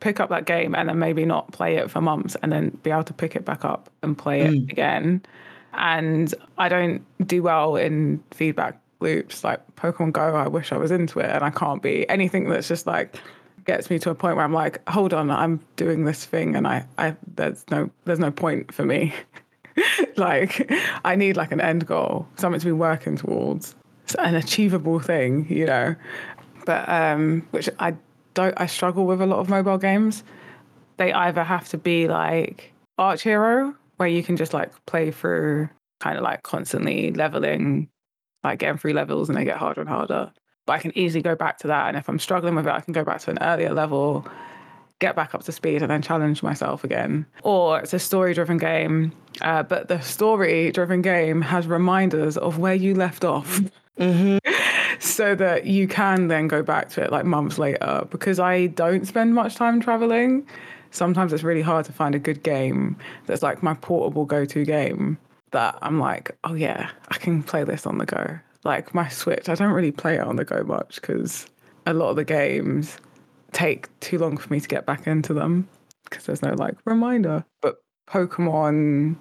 pick 0.00 0.20
up 0.20 0.30
that 0.30 0.44
game 0.44 0.74
and 0.74 0.88
then 0.88 0.98
maybe 0.98 1.24
not 1.24 1.52
play 1.52 1.76
it 1.76 1.90
for 1.90 2.00
months 2.00 2.36
and 2.42 2.52
then 2.52 2.70
be 2.82 2.90
able 2.90 3.04
to 3.04 3.12
pick 3.12 3.36
it 3.36 3.44
back 3.44 3.64
up 3.64 3.90
and 4.02 4.16
play 4.16 4.40
mm. 4.40 4.64
it 4.64 4.72
again. 4.72 5.22
And 5.74 6.34
I 6.56 6.68
don't 6.68 7.02
do 7.26 7.42
well 7.42 7.76
in 7.76 8.22
feedback 8.30 8.80
loops 9.00 9.44
like 9.44 9.60
Pokemon 9.76 10.12
Go. 10.12 10.34
I 10.34 10.48
wish 10.48 10.72
I 10.72 10.76
was 10.76 10.90
into 10.90 11.20
it, 11.20 11.30
and 11.30 11.44
I 11.44 11.50
can't 11.50 11.82
be. 11.82 12.08
Anything 12.08 12.48
that's 12.48 12.68
just 12.68 12.86
like 12.86 13.16
gets 13.64 13.90
me 13.90 13.98
to 14.00 14.10
a 14.10 14.14
point 14.14 14.36
where 14.36 14.44
I'm 14.44 14.52
like, 14.52 14.86
hold 14.88 15.12
on, 15.12 15.30
I'm 15.30 15.60
doing 15.76 16.04
this 16.04 16.24
thing, 16.24 16.56
and 16.56 16.66
I, 16.66 16.86
I 16.96 17.14
there's 17.36 17.64
no, 17.70 17.90
there's 18.06 18.18
no 18.18 18.30
point 18.30 18.72
for 18.72 18.84
me. 18.84 19.14
like, 20.16 20.72
I 21.04 21.14
need 21.14 21.36
like 21.36 21.52
an 21.52 21.60
end 21.60 21.86
goal, 21.86 22.26
something 22.36 22.60
to 22.60 22.66
be 22.66 22.72
working 22.72 23.16
towards, 23.16 23.76
it's 24.04 24.14
an 24.14 24.34
achievable 24.34 25.00
thing, 25.00 25.46
you 25.50 25.66
know. 25.66 25.94
But 26.64 26.88
um, 26.88 27.46
which 27.50 27.68
I 27.78 27.94
don't, 28.38 28.54
I 28.56 28.66
struggle 28.66 29.04
with 29.04 29.20
a 29.20 29.26
lot 29.26 29.40
of 29.40 29.48
mobile 29.48 29.78
games. 29.78 30.22
They 30.96 31.12
either 31.12 31.42
have 31.42 31.68
to 31.70 31.78
be 31.78 32.06
like 32.06 32.72
Archero, 32.96 33.74
where 33.96 34.08
you 34.08 34.22
can 34.22 34.36
just 34.36 34.54
like 34.54 34.70
play 34.86 35.10
through 35.10 35.68
kind 35.98 36.16
of 36.16 36.22
like 36.22 36.44
constantly 36.44 37.10
leveling 37.12 37.88
like 38.44 38.60
getting 38.60 38.78
through 38.78 38.92
levels 38.92 39.28
and 39.28 39.36
they 39.36 39.44
get 39.44 39.56
harder 39.56 39.80
and 39.80 39.90
harder. 39.90 40.32
But 40.66 40.74
I 40.74 40.78
can 40.78 40.96
easily 40.96 41.20
go 41.20 41.34
back 41.34 41.58
to 41.58 41.66
that. 41.66 41.88
And 41.88 41.96
if 41.96 42.08
I'm 42.08 42.20
struggling 42.20 42.54
with 42.54 42.68
it, 42.68 42.72
I 42.72 42.80
can 42.80 42.92
go 42.92 43.02
back 43.02 43.20
to 43.22 43.32
an 43.32 43.38
earlier 43.42 43.74
level, 43.74 44.24
get 45.00 45.16
back 45.16 45.34
up 45.34 45.42
to 45.42 45.50
speed, 45.50 45.82
and 45.82 45.90
then 45.90 46.00
challenge 46.00 46.40
myself 46.44 46.84
again. 46.84 47.26
Or 47.42 47.80
it's 47.80 47.92
a 47.92 47.98
story 47.98 48.34
driven 48.34 48.58
game, 48.58 49.10
uh, 49.40 49.64
but 49.64 49.88
the 49.88 50.00
story 50.00 50.70
driven 50.70 51.02
game 51.02 51.42
has 51.42 51.66
reminders 51.66 52.36
of 52.36 52.58
where 52.58 52.74
you 52.74 52.94
left 52.94 53.24
off. 53.24 53.60
Mm-hmm. 53.98 54.38
so 55.00 55.34
that 55.34 55.66
you 55.66 55.88
can 55.88 56.28
then 56.28 56.48
go 56.48 56.62
back 56.62 56.88
to 56.90 57.02
it 57.02 57.12
like 57.12 57.24
months 57.24 57.58
later. 57.58 58.06
Because 58.10 58.38
I 58.38 58.68
don't 58.68 59.06
spend 59.06 59.34
much 59.34 59.56
time 59.56 59.80
traveling, 59.80 60.46
sometimes 60.90 61.32
it's 61.32 61.42
really 61.42 61.62
hard 61.62 61.84
to 61.86 61.92
find 61.92 62.14
a 62.14 62.18
good 62.18 62.42
game 62.42 62.96
that's 63.26 63.42
like 63.42 63.62
my 63.62 63.74
portable 63.74 64.24
go 64.24 64.44
to 64.44 64.64
game 64.64 65.18
that 65.50 65.78
I'm 65.82 65.98
like, 65.98 66.36
oh 66.44 66.54
yeah, 66.54 66.90
I 67.08 67.18
can 67.18 67.42
play 67.42 67.64
this 67.64 67.86
on 67.86 67.98
the 67.98 68.06
go. 68.06 68.38
Like 68.64 68.94
my 68.94 69.08
Switch, 69.08 69.48
I 69.48 69.54
don't 69.54 69.72
really 69.72 69.92
play 69.92 70.16
it 70.16 70.20
on 70.20 70.36
the 70.36 70.44
go 70.44 70.62
much 70.62 70.96
because 70.96 71.46
a 71.86 71.94
lot 71.94 72.10
of 72.10 72.16
the 72.16 72.24
games 72.24 72.98
take 73.52 73.88
too 74.00 74.18
long 74.18 74.36
for 74.36 74.52
me 74.52 74.60
to 74.60 74.68
get 74.68 74.84
back 74.84 75.06
into 75.06 75.32
them 75.32 75.68
because 76.04 76.26
there's 76.26 76.42
no 76.42 76.52
like 76.54 76.76
reminder. 76.84 77.44
But 77.62 77.82
Pokemon 78.08 79.16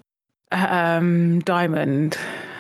um, 0.52 1.40
Diamond 1.40 2.18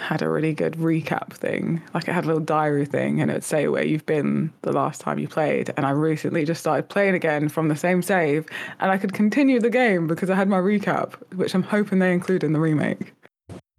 had 0.07 0.21
a 0.21 0.29
really 0.29 0.53
good 0.53 0.73
recap 0.75 1.34
thing. 1.34 1.81
Like 1.93 2.07
it 2.07 2.13
had 2.13 2.23
a 2.23 2.27
little 2.27 2.41
diary 2.41 2.85
thing 2.85 3.19
and 3.19 3.29
it 3.29 3.34
would 3.34 3.43
say 3.43 3.67
where 3.67 3.85
you've 3.85 4.05
been 4.05 4.53
the 4.61 4.71
last 4.71 5.01
time 5.01 5.19
you 5.19 5.27
played. 5.27 5.73
And 5.75 5.85
I 5.85 5.89
recently 5.89 6.45
just 6.45 6.61
started 6.61 6.88
playing 6.88 7.13
again 7.13 7.49
from 7.49 7.67
the 7.67 7.75
same 7.75 8.01
save 8.01 8.45
and 8.79 8.89
I 8.89 8.97
could 8.97 9.11
continue 9.11 9.59
the 9.59 9.69
game 9.69 10.07
because 10.07 10.29
I 10.29 10.35
had 10.35 10.47
my 10.47 10.59
recap, 10.59 11.15
which 11.35 11.53
I'm 11.53 11.63
hoping 11.63 11.99
they 11.99 12.13
include 12.13 12.45
in 12.45 12.53
the 12.53 12.59
remake 12.59 13.13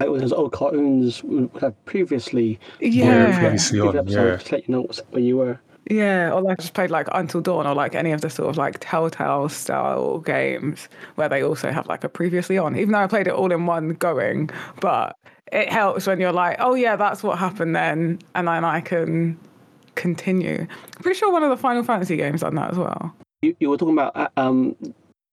like 0.01 0.21
those 0.21 0.33
old 0.33 0.53
cartoons 0.53 1.25
would 1.25 1.51
have 1.61 1.85
previously 1.85 2.61
yeah, 2.79 3.37
previously 3.37 3.81
on, 3.81 3.95
yeah. 4.07 4.37
to 4.37 4.53
let 4.53 4.69
you 4.69 4.73
know 4.73 4.87
where 5.11 5.23
you 5.23 5.39
were. 5.39 5.59
Yeah, 5.91 6.33
or 6.33 6.43
like 6.43 6.59
I 6.59 6.63
just 6.63 6.75
played 6.75 6.91
like 6.91 7.09
Until 7.13 7.41
Dawn 7.41 7.67
or 7.67 7.75
like 7.75 7.95
any 7.95 8.13
of 8.13 8.21
the 8.21 8.31
sort 8.31 8.51
of 8.51 8.57
like 8.57 8.77
Telltale 8.81 9.49
style 9.49 10.19
games 10.19 10.89
where 11.15 11.29
they 11.29 11.43
also 11.43 11.73
have 11.73 11.87
like 11.87 12.05
a 12.05 12.09
previously 12.09 12.59
on. 12.59 12.77
Even 12.77 12.93
though 12.93 13.01
I 13.01 13.07
played 13.07 13.27
it 13.27 13.33
all 13.33 13.51
in 13.51 13.67
one 13.67 13.91
going, 13.95 14.51
but 14.81 15.17
it 15.53 15.71
helps 15.71 16.07
when 16.07 16.21
you're 16.21 16.33
like, 16.33 16.57
oh 16.61 16.75
yeah, 16.75 16.97
that's 16.97 17.23
what 17.23 17.39
happened 17.39 17.75
then, 17.75 18.19
and 18.35 18.49
then 18.49 18.65
I 18.65 18.81
can 18.81 19.39
continue. 19.95 20.67
I'm 20.69 21.03
pretty 21.03 21.19
sure 21.19 21.33
one 21.33 21.43
of 21.43 21.51
the 21.51 21.57
Final 21.57 21.83
Fantasy 21.83 22.17
games 22.17 22.41
done 22.41 22.55
that 22.55 22.71
as 22.71 22.79
well. 22.79 23.15
You, 23.43 23.57
you 23.61 23.71
were 23.71 23.77
talking 23.77 23.95
about 23.95 24.17
uh, 24.17 24.29
um, 24.37 24.77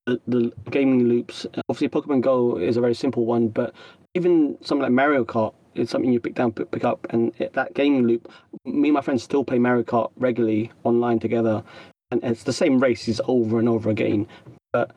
the, 0.05 0.19
the 0.27 0.51
gaming 0.69 1.07
loops. 1.07 1.45
Obviously, 1.69 1.89
Pokemon 1.89 2.21
Go 2.21 2.57
is 2.57 2.77
a 2.77 2.81
very 2.81 2.95
simple 2.95 3.25
one, 3.25 3.47
but 3.47 3.73
even 4.13 4.57
something 4.61 4.83
like 4.83 4.91
Mario 4.91 5.23
Kart 5.23 5.53
is 5.75 5.89
something 5.89 6.11
you 6.11 6.19
pick 6.19 6.35
down, 6.35 6.51
pick, 6.51 6.71
pick 6.71 6.83
up, 6.83 7.05
and 7.09 7.33
it, 7.39 7.53
that 7.53 7.73
gaming 7.73 8.07
loop. 8.07 8.31
Me 8.65 8.89
and 8.89 8.93
my 8.93 9.01
friends 9.01 9.23
still 9.23 9.43
play 9.43 9.59
Mario 9.59 9.83
Kart 9.83 10.11
regularly 10.17 10.71
online 10.83 11.19
together, 11.19 11.63
and 12.11 12.23
it's 12.23 12.43
the 12.43 12.53
same 12.53 12.79
races 12.79 13.19
over 13.27 13.59
and 13.59 13.67
over 13.67 13.89
again. 13.89 14.27
But 14.71 14.91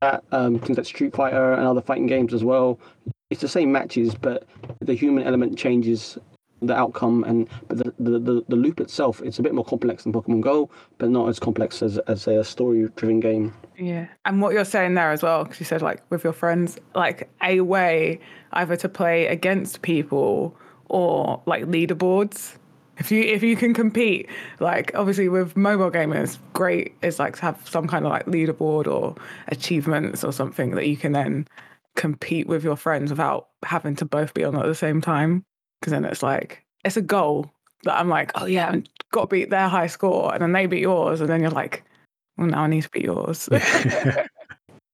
that 0.00 0.24
um, 0.32 0.58
things 0.58 0.78
like 0.78 0.86
Street 0.86 1.14
Fighter 1.14 1.52
and 1.52 1.66
other 1.66 1.80
fighting 1.80 2.06
games 2.06 2.32
as 2.34 2.44
well, 2.44 2.78
it's 3.30 3.40
the 3.40 3.48
same 3.48 3.72
matches, 3.72 4.14
but 4.14 4.46
the 4.80 4.94
human 4.94 5.24
element 5.24 5.58
changes 5.58 6.18
the 6.60 6.74
outcome 6.74 7.22
and 7.24 7.48
but 7.68 7.78
the, 7.78 7.94
the, 8.00 8.18
the, 8.18 8.44
the 8.48 8.56
loop 8.56 8.80
itself 8.80 9.22
it's 9.22 9.38
a 9.38 9.42
bit 9.42 9.54
more 9.54 9.64
complex 9.64 10.02
than 10.02 10.12
pokemon 10.12 10.40
go 10.40 10.68
but 10.98 11.08
not 11.08 11.28
as 11.28 11.38
complex 11.38 11.82
as, 11.82 11.98
as 12.08 12.26
a 12.26 12.42
story 12.42 12.88
driven 12.96 13.20
game 13.20 13.54
Yeah. 13.78 14.08
And 14.24 14.42
what 14.42 14.52
you're 14.52 14.64
saying 14.64 14.94
there 14.94 15.12
as 15.12 15.22
well, 15.22 15.44
because 15.44 15.60
you 15.60 15.66
said 15.66 15.82
like 15.82 16.02
with 16.10 16.24
your 16.24 16.32
friends, 16.32 16.78
like 16.94 17.30
a 17.42 17.60
way 17.60 18.20
either 18.52 18.76
to 18.76 18.88
play 18.88 19.26
against 19.26 19.82
people 19.82 20.56
or 20.88 21.40
like 21.46 21.64
leaderboards. 21.64 22.56
If 22.98 23.12
you 23.12 23.22
if 23.22 23.44
you 23.44 23.54
can 23.54 23.74
compete, 23.74 24.28
like 24.58 24.90
obviously 24.96 25.28
with 25.28 25.56
mobile 25.56 25.90
gamers, 25.90 26.38
great 26.52 26.94
is 27.02 27.20
like 27.20 27.36
to 27.36 27.42
have 27.42 27.68
some 27.68 27.86
kind 27.86 28.04
of 28.04 28.10
like 28.10 28.26
leaderboard 28.26 28.88
or 28.88 29.14
achievements 29.46 30.24
or 30.24 30.32
something 30.32 30.72
that 30.72 30.88
you 30.88 30.96
can 30.96 31.12
then 31.12 31.46
compete 31.98 32.46
with 32.46 32.64
your 32.64 32.76
friends 32.76 33.10
without 33.10 33.48
having 33.62 33.94
to 33.96 34.06
both 34.06 34.32
be 34.32 34.44
on 34.44 34.56
at 34.56 34.64
the 34.64 34.74
same 34.74 35.02
time. 35.02 35.44
Because 35.80 35.90
then 35.90 36.04
it's 36.04 36.22
like 36.22 36.64
it's 36.84 36.96
a 36.96 37.02
goal 37.02 37.50
that 37.84 37.98
I'm 37.98 38.08
like, 38.08 38.32
oh 38.34 38.46
yeah, 38.46 38.70
I've 38.70 38.84
got 39.12 39.22
to 39.22 39.26
beat 39.26 39.50
their 39.50 39.68
high 39.68 39.86
score, 39.86 40.32
and 40.32 40.42
then 40.42 40.52
they 40.52 40.66
beat 40.66 40.80
yours, 40.80 41.20
and 41.20 41.28
then 41.28 41.42
you're 41.42 41.50
like, 41.50 41.84
well, 42.36 42.46
now 42.46 42.62
I 42.62 42.66
need 42.68 42.84
to 42.84 42.90
beat 42.90 43.04
yours. 43.04 43.48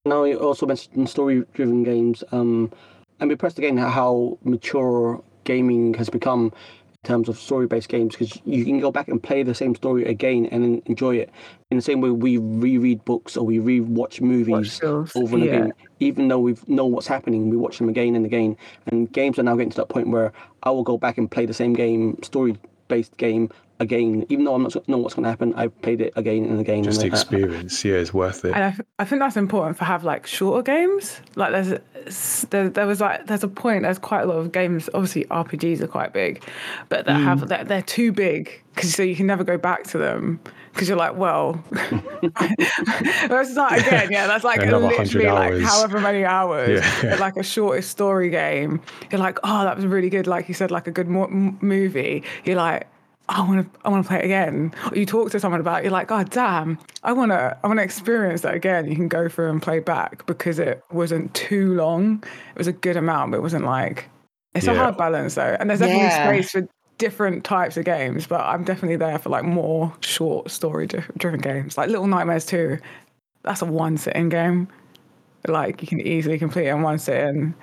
now 0.05 0.23
you 0.23 0.37
also 0.37 0.65
mentioned 0.65 1.09
story 1.09 1.43
driven 1.53 1.83
games 1.83 2.23
um 2.31 2.71
i'm 3.19 3.31
impressed 3.31 3.57
again 3.57 3.75
how 3.75 4.37
mature 4.43 5.21
gaming 5.43 5.93
has 5.95 6.09
become 6.09 6.45
in 6.45 6.84
terms 7.05 7.29
of 7.29 7.37
story 7.37 7.67
based 7.67 7.87
games 7.87 8.15
because 8.15 8.37
you 8.45 8.65
can 8.65 8.79
go 8.79 8.91
back 8.91 9.07
and 9.07 9.23
play 9.23 9.43
the 9.43 9.55
same 9.55 9.73
story 9.75 10.03
again 10.05 10.45
and 10.47 10.81
enjoy 10.87 11.15
it 11.15 11.29
in 11.71 11.77
the 11.77 11.81
same 11.81 12.01
way 12.01 12.09
we 12.09 12.37
reread 12.37 13.03
books 13.05 13.37
or 13.37 13.45
we 13.45 13.59
re-watch 13.59 14.19
movies 14.19 14.81
over 14.83 15.07
and 15.15 15.43
yeah. 15.45 15.51
again 15.51 15.73
even 15.99 16.27
though 16.27 16.39
we 16.39 16.57
know 16.67 16.85
what's 16.85 17.07
happening 17.07 17.49
we 17.49 17.55
watch 17.55 17.77
them 17.77 17.87
again 17.87 18.15
and 18.15 18.25
again 18.25 18.57
and 18.87 19.11
games 19.13 19.39
are 19.39 19.43
now 19.43 19.55
getting 19.55 19.69
to 19.69 19.77
that 19.77 19.89
point 19.89 20.09
where 20.09 20.33
i 20.63 20.69
will 20.69 20.83
go 20.83 20.97
back 20.97 21.17
and 21.17 21.31
play 21.31 21.45
the 21.45 21.53
same 21.53 21.73
game 21.73 22.21
story 22.21 22.57
based 22.87 23.15
game 23.17 23.49
again 23.79 24.25
even 24.29 24.45
though 24.45 24.55
i'm 24.55 24.63
not 24.63 24.87
know 24.87 24.97
what's 24.97 25.15
going 25.15 25.23
to 25.23 25.29
happen 25.29 25.53
i've 25.55 25.81
played 25.81 25.99
it 25.99 26.13
again 26.15 26.45
and 26.45 26.59
again 26.59 26.83
Just 26.83 26.99
the 26.99 27.07
and 27.07 27.13
I- 27.13 27.17
I- 27.17 27.19
experience, 27.19 27.83
yeah, 27.83 27.95
is 27.95 28.13
worth 28.13 28.45
it. 28.45 28.53
And 28.53 28.63
I, 28.63 28.71
th- 28.71 28.87
I 28.99 29.05
think 29.05 29.21
that's 29.21 29.35
important 29.35 29.77
for 29.77 29.85
have 29.85 30.03
like 30.03 30.25
shorter 30.27 30.63
games. 30.63 31.19
Like 31.35 31.51
there's 31.51 32.45
there, 32.49 32.69
there 32.69 32.87
was 32.87 33.01
like 33.01 33.27
there's 33.27 33.43
a 33.43 33.47
point. 33.47 33.83
There's 33.83 33.99
quite 33.99 34.21
a 34.21 34.25
lot 34.25 34.37
of 34.37 34.51
games. 34.51 34.89
Obviously 34.93 35.25
RPGs 35.25 35.81
are 35.81 35.87
quite 35.87 36.13
big, 36.13 36.43
but 36.89 37.05
they 37.05 37.13
hmm. 37.13 37.23
have 37.23 37.47
they're, 37.49 37.63
they're 37.63 37.81
too 37.81 38.11
big 38.11 38.61
because 38.73 38.93
so 38.93 39.03
you 39.03 39.15
can 39.15 39.27
never 39.27 39.43
go 39.43 39.57
back 39.57 39.83
to 39.85 39.97
them 39.97 40.39
because 40.75 40.89
you're 40.89 40.97
like, 40.97 41.15
well, 41.15 41.63
let's 42.39 43.51
start 43.51 43.79
again. 43.79 44.09
Yeah, 44.11 44.27
that's 44.27 44.43
like 44.43 44.59
literally 44.59 45.25
like 45.25 45.61
however 45.61 45.99
many 46.01 46.25
hours. 46.25 46.81
Yeah. 46.81 47.11
But 47.11 47.19
like 47.27 47.37
a 47.37 47.43
shortest 47.43 47.89
story 47.89 48.29
game, 48.29 48.81
you're 49.09 49.19
like, 49.19 49.39
oh, 49.43 49.63
that 49.63 49.75
was 49.75 49.85
really 49.85 50.09
good. 50.09 50.27
Like 50.27 50.47
you 50.47 50.53
said, 50.53 50.71
like 50.71 50.87
a 50.87 50.91
good 50.91 51.07
mo- 51.07 51.27
movie. 51.61 52.23
You're 52.43 52.57
like. 52.57 52.87
I 53.27 53.41
want 53.41 53.73
to. 53.73 53.79
I 53.83 53.89
want 53.89 54.05
to 54.05 54.07
play 54.07 54.19
it 54.19 54.25
again. 54.25 54.71
Or 54.91 54.95
you 54.95 55.07
talk 55.07 55.31
to 55.31 55.39
someone 55.39 55.59
about. 55.59 55.79
it, 55.79 55.85
You're 55.85 55.91
like, 55.91 56.09
God 56.09 56.29
damn! 56.29 56.77
I 57.01 57.11
want 57.11 57.31
to. 57.31 57.57
I 57.63 57.65
want 57.67 57.79
to 57.79 57.83
experience 57.83 58.41
that 58.41 58.53
again. 58.53 58.87
You 58.87 58.95
can 58.95 59.07
go 59.07 59.27
through 59.27 59.49
and 59.49 59.59
play 59.59 59.79
back 59.79 60.23
because 60.27 60.59
it 60.59 60.83
wasn't 60.91 61.33
too 61.33 61.73
long. 61.73 62.23
It 62.53 62.57
was 62.59 62.67
a 62.67 62.71
good 62.71 62.95
amount, 62.95 63.31
but 63.31 63.37
it 63.37 63.41
wasn't 63.41 63.65
like. 63.65 64.09
It's 64.53 64.67
a 64.67 64.75
hard 64.75 64.95
balance 64.95 65.33
though, 65.33 65.57
and 65.59 65.67
there's 65.67 65.79
definitely 65.79 66.03
Yeah. 66.03 66.27
space 66.27 66.51
for 66.51 66.67
different 66.97 67.43
types 67.43 67.77
of 67.77 67.85
games. 67.85 68.27
But 68.27 68.41
I'm 68.41 68.63
definitely 68.63 68.97
there 68.97 69.19
for 69.19 69.29
like 69.29 69.43
more 69.43 69.93
short 70.01 70.49
story 70.51 70.87
driven 71.17 71.39
games, 71.39 71.77
like 71.77 71.89
Little 71.89 72.07
Nightmares 72.07 72.45
2. 72.45 72.77
That's 73.43 73.61
a 73.61 73.65
one 73.65 73.97
sitting 73.97 74.29
game. 74.29 74.67
Like 75.47 75.81
you 75.81 75.87
can 75.87 76.01
easily 76.01 76.39
complete 76.39 76.67
it 76.67 76.71
in 76.71 76.81
one 76.81 76.97
sitting. 76.97 77.53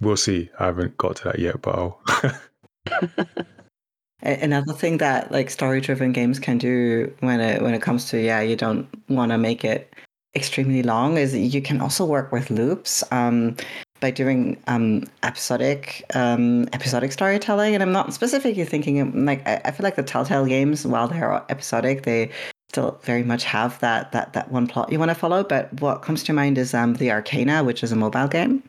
We'll 0.00 0.16
see. 0.16 0.50
I 0.58 0.66
haven't 0.66 0.96
got 0.96 1.16
to 1.16 1.24
that 1.24 1.38
yet, 1.38 1.60
but 1.62 1.74
I'll. 1.74 2.00
Another 4.22 4.72
thing 4.72 4.98
that 4.98 5.32
like 5.32 5.50
story-driven 5.50 6.12
games 6.12 6.38
can 6.38 6.56
do 6.56 7.12
when 7.20 7.40
it 7.40 7.60
when 7.60 7.74
it 7.74 7.82
comes 7.82 8.08
to 8.10 8.20
yeah, 8.20 8.40
you 8.40 8.54
don't 8.54 8.88
want 9.08 9.32
to 9.32 9.38
make 9.38 9.64
it 9.64 9.92
extremely 10.34 10.82
long 10.82 11.18
is 11.18 11.34
you 11.34 11.60
can 11.60 11.80
also 11.80 12.04
work 12.04 12.32
with 12.32 12.50
loops 12.50 13.04
um, 13.12 13.56
by 14.02 14.10
doing 14.10 14.62
um, 14.66 15.04
episodic 15.22 16.04
um, 16.14 16.68
episodic 16.74 17.12
storytelling. 17.12 17.72
And 17.72 17.82
I'm 17.82 17.92
not 17.92 18.12
specifically 18.12 18.66
thinking 18.66 19.24
like 19.24 19.40
I, 19.48 19.62
I 19.64 19.70
feel 19.70 19.84
like 19.84 19.96
the 19.96 20.02
Telltale 20.02 20.44
games, 20.44 20.86
while 20.86 21.08
they're 21.08 21.42
episodic, 21.48 22.02
they 22.02 22.30
still 22.68 23.00
very 23.02 23.22
much 23.22 23.44
have 23.44 23.80
that 23.80 24.12
that 24.12 24.34
that 24.34 24.52
one 24.52 24.66
plot 24.66 24.92
you 24.92 24.98
want 24.98 25.10
to 25.10 25.14
follow. 25.14 25.42
But 25.42 25.80
what 25.80 26.02
comes 26.02 26.22
to 26.24 26.34
mind 26.34 26.58
is 26.58 26.74
um, 26.74 26.94
the 26.94 27.10
Arcana, 27.10 27.64
which 27.64 27.82
is 27.82 27.92
a 27.92 27.96
mobile 27.96 28.28
game. 28.28 28.62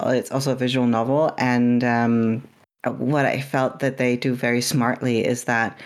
Uh, 0.00 0.10
It's 0.10 0.32
also 0.32 0.52
a 0.52 0.56
visual 0.56 0.86
novel, 0.86 1.32
and 1.38 1.84
um, 1.84 2.42
what 2.86 3.26
I 3.26 3.40
felt 3.40 3.80
that 3.80 3.98
they 3.98 4.16
do 4.16 4.34
very 4.34 4.60
smartly 4.60 5.24
is 5.24 5.44
that 5.44 5.78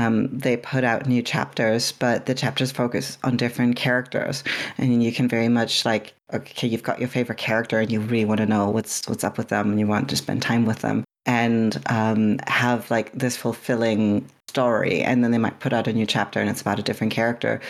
um, 0.00 0.38
they 0.38 0.56
put 0.56 0.84
out 0.84 1.06
new 1.06 1.22
chapters, 1.22 1.92
but 1.92 2.26
the 2.26 2.34
chapters 2.34 2.72
focus 2.72 3.18
on 3.22 3.36
different 3.36 3.76
characters, 3.76 4.42
and 4.78 5.02
you 5.02 5.12
can 5.12 5.28
very 5.28 5.48
much 5.48 5.84
like 5.84 6.14
okay, 6.32 6.68
you've 6.68 6.82
got 6.82 7.00
your 7.00 7.08
favorite 7.08 7.38
character, 7.38 7.80
and 7.80 7.90
you 7.90 8.00
really 8.00 8.24
want 8.24 8.38
to 8.38 8.46
know 8.46 8.70
what's 8.70 9.06
what's 9.08 9.24
up 9.24 9.36
with 9.36 9.48
them, 9.48 9.70
and 9.70 9.80
you 9.80 9.86
want 9.86 10.08
to 10.08 10.16
spend 10.16 10.42
time 10.42 10.64
with 10.64 10.80
them, 10.80 11.04
and 11.26 11.82
um, 11.86 12.38
have 12.46 12.90
like 12.90 13.12
this 13.12 13.36
fulfilling 13.36 14.24
story, 14.48 15.02
and 15.02 15.22
then 15.22 15.30
they 15.30 15.38
might 15.38 15.60
put 15.60 15.72
out 15.72 15.86
a 15.86 15.92
new 15.92 16.06
chapter, 16.06 16.40
and 16.40 16.48
it's 16.48 16.62
about 16.62 16.78
a 16.78 16.82
different 16.82 17.12
character, 17.12 17.60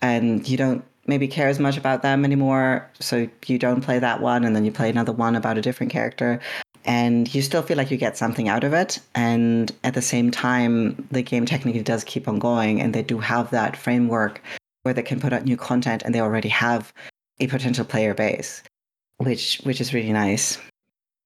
and 0.00 0.48
you 0.48 0.56
don't 0.56 0.84
maybe 1.06 1.28
care 1.28 1.48
as 1.48 1.58
much 1.58 1.76
about 1.76 2.02
them 2.02 2.24
anymore, 2.24 2.88
so 2.98 3.28
you 3.46 3.58
don't 3.58 3.82
play 3.82 3.98
that 3.98 4.22
one, 4.22 4.44
and 4.44 4.56
then 4.56 4.64
you 4.64 4.72
play 4.72 4.88
another 4.88 5.12
one 5.12 5.36
about 5.36 5.58
a 5.58 5.60
different 5.60 5.92
character, 5.92 6.40
and 6.84 7.32
you 7.34 7.42
still 7.42 7.62
feel 7.62 7.76
like 7.76 7.90
you 7.90 7.96
get 7.96 8.16
something 8.16 8.48
out 8.48 8.64
of 8.64 8.72
it. 8.72 9.00
And 9.14 9.72
at 9.84 9.94
the 9.94 10.02
same 10.02 10.30
time, 10.30 11.06
the 11.10 11.22
game 11.22 11.46
technically 11.46 11.82
does 11.82 12.04
keep 12.04 12.28
on 12.28 12.38
going, 12.38 12.80
and 12.80 12.94
they 12.94 13.02
do 13.02 13.18
have 13.18 13.50
that 13.50 13.76
framework 13.76 14.40
where 14.82 14.94
they 14.94 15.02
can 15.02 15.20
put 15.20 15.32
out 15.32 15.44
new 15.44 15.56
content, 15.56 16.02
and 16.02 16.14
they 16.14 16.20
already 16.20 16.50
have 16.50 16.92
a 17.40 17.46
potential 17.46 17.84
player 17.84 18.14
base, 18.14 18.62
which 19.18 19.60
which 19.64 19.80
is 19.80 19.94
really 19.94 20.12
nice. 20.12 20.58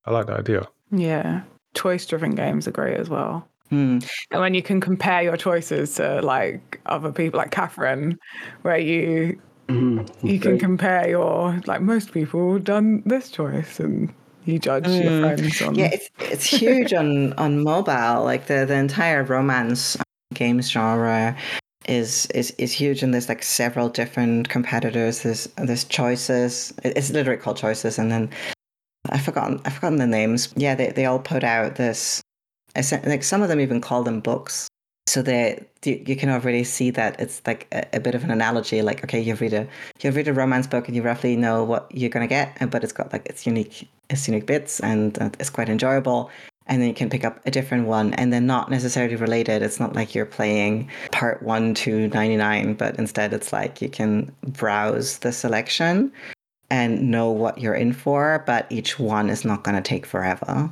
I 0.04 0.12
like 0.12 0.26
that 0.26 0.40
idea. 0.40 0.68
Yeah, 0.90 1.42
choice 1.74 2.06
driven 2.06 2.34
games 2.34 2.66
are 2.66 2.70
great 2.72 2.96
as 2.96 3.08
well. 3.08 3.46
Hmm. 3.68 3.98
And 4.30 4.40
when 4.40 4.54
you 4.54 4.62
can 4.62 4.80
compare 4.80 5.22
your 5.22 5.36
choices 5.36 5.94
to 5.96 6.22
like 6.22 6.80
other 6.86 7.12
people, 7.12 7.38
like 7.38 7.50
Catherine, 7.50 8.18
where 8.62 8.78
you 8.78 9.38
Mhm. 9.68 10.08
you 10.22 10.40
can 10.40 10.58
compare 10.58 11.06
your 11.06 11.60
like 11.66 11.82
most 11.82 12.12
people 12.12 12.58
done 12.58 13.02
this 13.04 13.30
choice 13.30 13.78
and 13.78 14.14
you 14.48 14.58
judge 14.58 14.86
your 14.86 15.10
Mm. 15.12 15.20
friends 15.20 15.62
on 15.62 15.74
Yeah, 15.74 15.90
it's 15.92 16.08
it's 16.20 16.44
huge 16.60 16.92
on 16.92 17.32
on 17.34 17.62
mobile. 17.62 18.24
Like 18.24 18.46
the 18.46 18.64
the 18.66 18.74
entire 18.74 19.22
romance 19.22 19.96
games 20.34 20.70
genre 20.70 21.36
is 21.86 22.26
is 22.34 22.50
is 22.52 22.72
huge, 22.72 23.02
and 23.02 23.12
there's 23.12 23.28
like 23.28 23.42
several 23.42 23.88
different 23.88 24.48
competitors. 24.48 25.22
There's 25.22 25.46
there's 25.56 25.84
choices. 25.84 26.72
It's 26.84 27.10
literally 27.10 27.40
called 27.40 27.56
choices, 27.58 27.98
and 27.98 28.10
then 28.10 28.30
i've 29.10 29.22
forgotten 29.22 29.60
I've 29.64 29.74
forgotten 29.74 29.98
the 29.98 30.06
names. 30.06 30.52
Yeah, 30.56 30.74
they 30.74 30.90
they 30.90 31.04
all 31.06 31.18
put 31.20 31.44
out 31.44 31.76
this. 31.76 32.20
Like 32.76 33.24
some 33.24 33.42
of 33.42 33.48
them 33.48 33.60
even 33.60 33.80
call 33.80 34.02
them 34.02 34.20
books. 34.20 34.68
So 35.08 35.22
they 35.22 35.64
you, 35.84 36.16
can 36.16 36.28
already 36.28 36.64
see 36.64 36.90
that 36.90 37.18
it's 37.18 37.40
like 37.46 37.66
a, 37.72 37.86
a 37.94 38.00
bit 38.00 38.14
of 38.14 38.24
an 38.24 38.30
analogy. 38.30 38.82
Like 38.82 39.02
okay, 39.04 39.20
you 39.20 39.34
read 39.36 39.54
a 39.54 39.66
you 40.00 40.10
read 40.10 40.28
a 40.28 40.34
romance 40.34 40.66
book 40.66 40.86
and 40.86 40.94
you 40.94 41.02
roughly 41.02 41.34
know 41.36 41.64
what 41.64 41.90
you're 41.94 42.10
gonna 42.10 42.26
get, 42.26 42.70
but 42.70 42.84
it's 42.84 42.92
got 42.92 43.12
like 43.12 43.26
its 43.26 43.46
unique 43.46 43.88
its 44.10 44.28
unique 44.28 44.46
bits 44.46 44.80
and 44.80 45.16
it's 45.40 45.50
quite 45.50 45.68
enjoyable. 45.68 46.30
And 46.66 46.82
then 46.82 46.88
you 46.88 46.94
can 46.94 47.08
pick 47.08 47.24
up 47.24 47.40
a 47.46 47.50
different 47.50 47.86
one, 47.86 48.12
and 48.14 48.30
they're 48.30 48.42
not 48.42 48.70
necessarily 48.70 49.16
related. 49.16 49.62
It's 49.62 49.80
not 49.80 49.94
like 49.94 50.14
you're 50.14 50.26
playing 50.26 50.90
part 51.12 51.42
one 51.42 51.72
to 51.76 52.08
ninety 52.08 52.36
nine, 52.36 52.74
but 52.74 52.98
instead 52.98 53.32
it's 53.32 53.52
like 53.54 53.80
you 53.80 53.88
can 53.88 54.30
browse 54.42 55.18
the 55.18 55.32
selection 55.32 56.12
and 56.68 57.10
know 57.10 57.30
what 57.30 57.56
you're 57.56 57.72
in 57.74 57.94
for. 57.94 58.44
But 58.46 58.66
each 58.68 58.98
one 58.98 59.30
is 59.30 59.46
not 59.46 59.64
going 59.64 59.76
to 59.76 59.82
take 59.82 60.04
forever. 60.04 60.70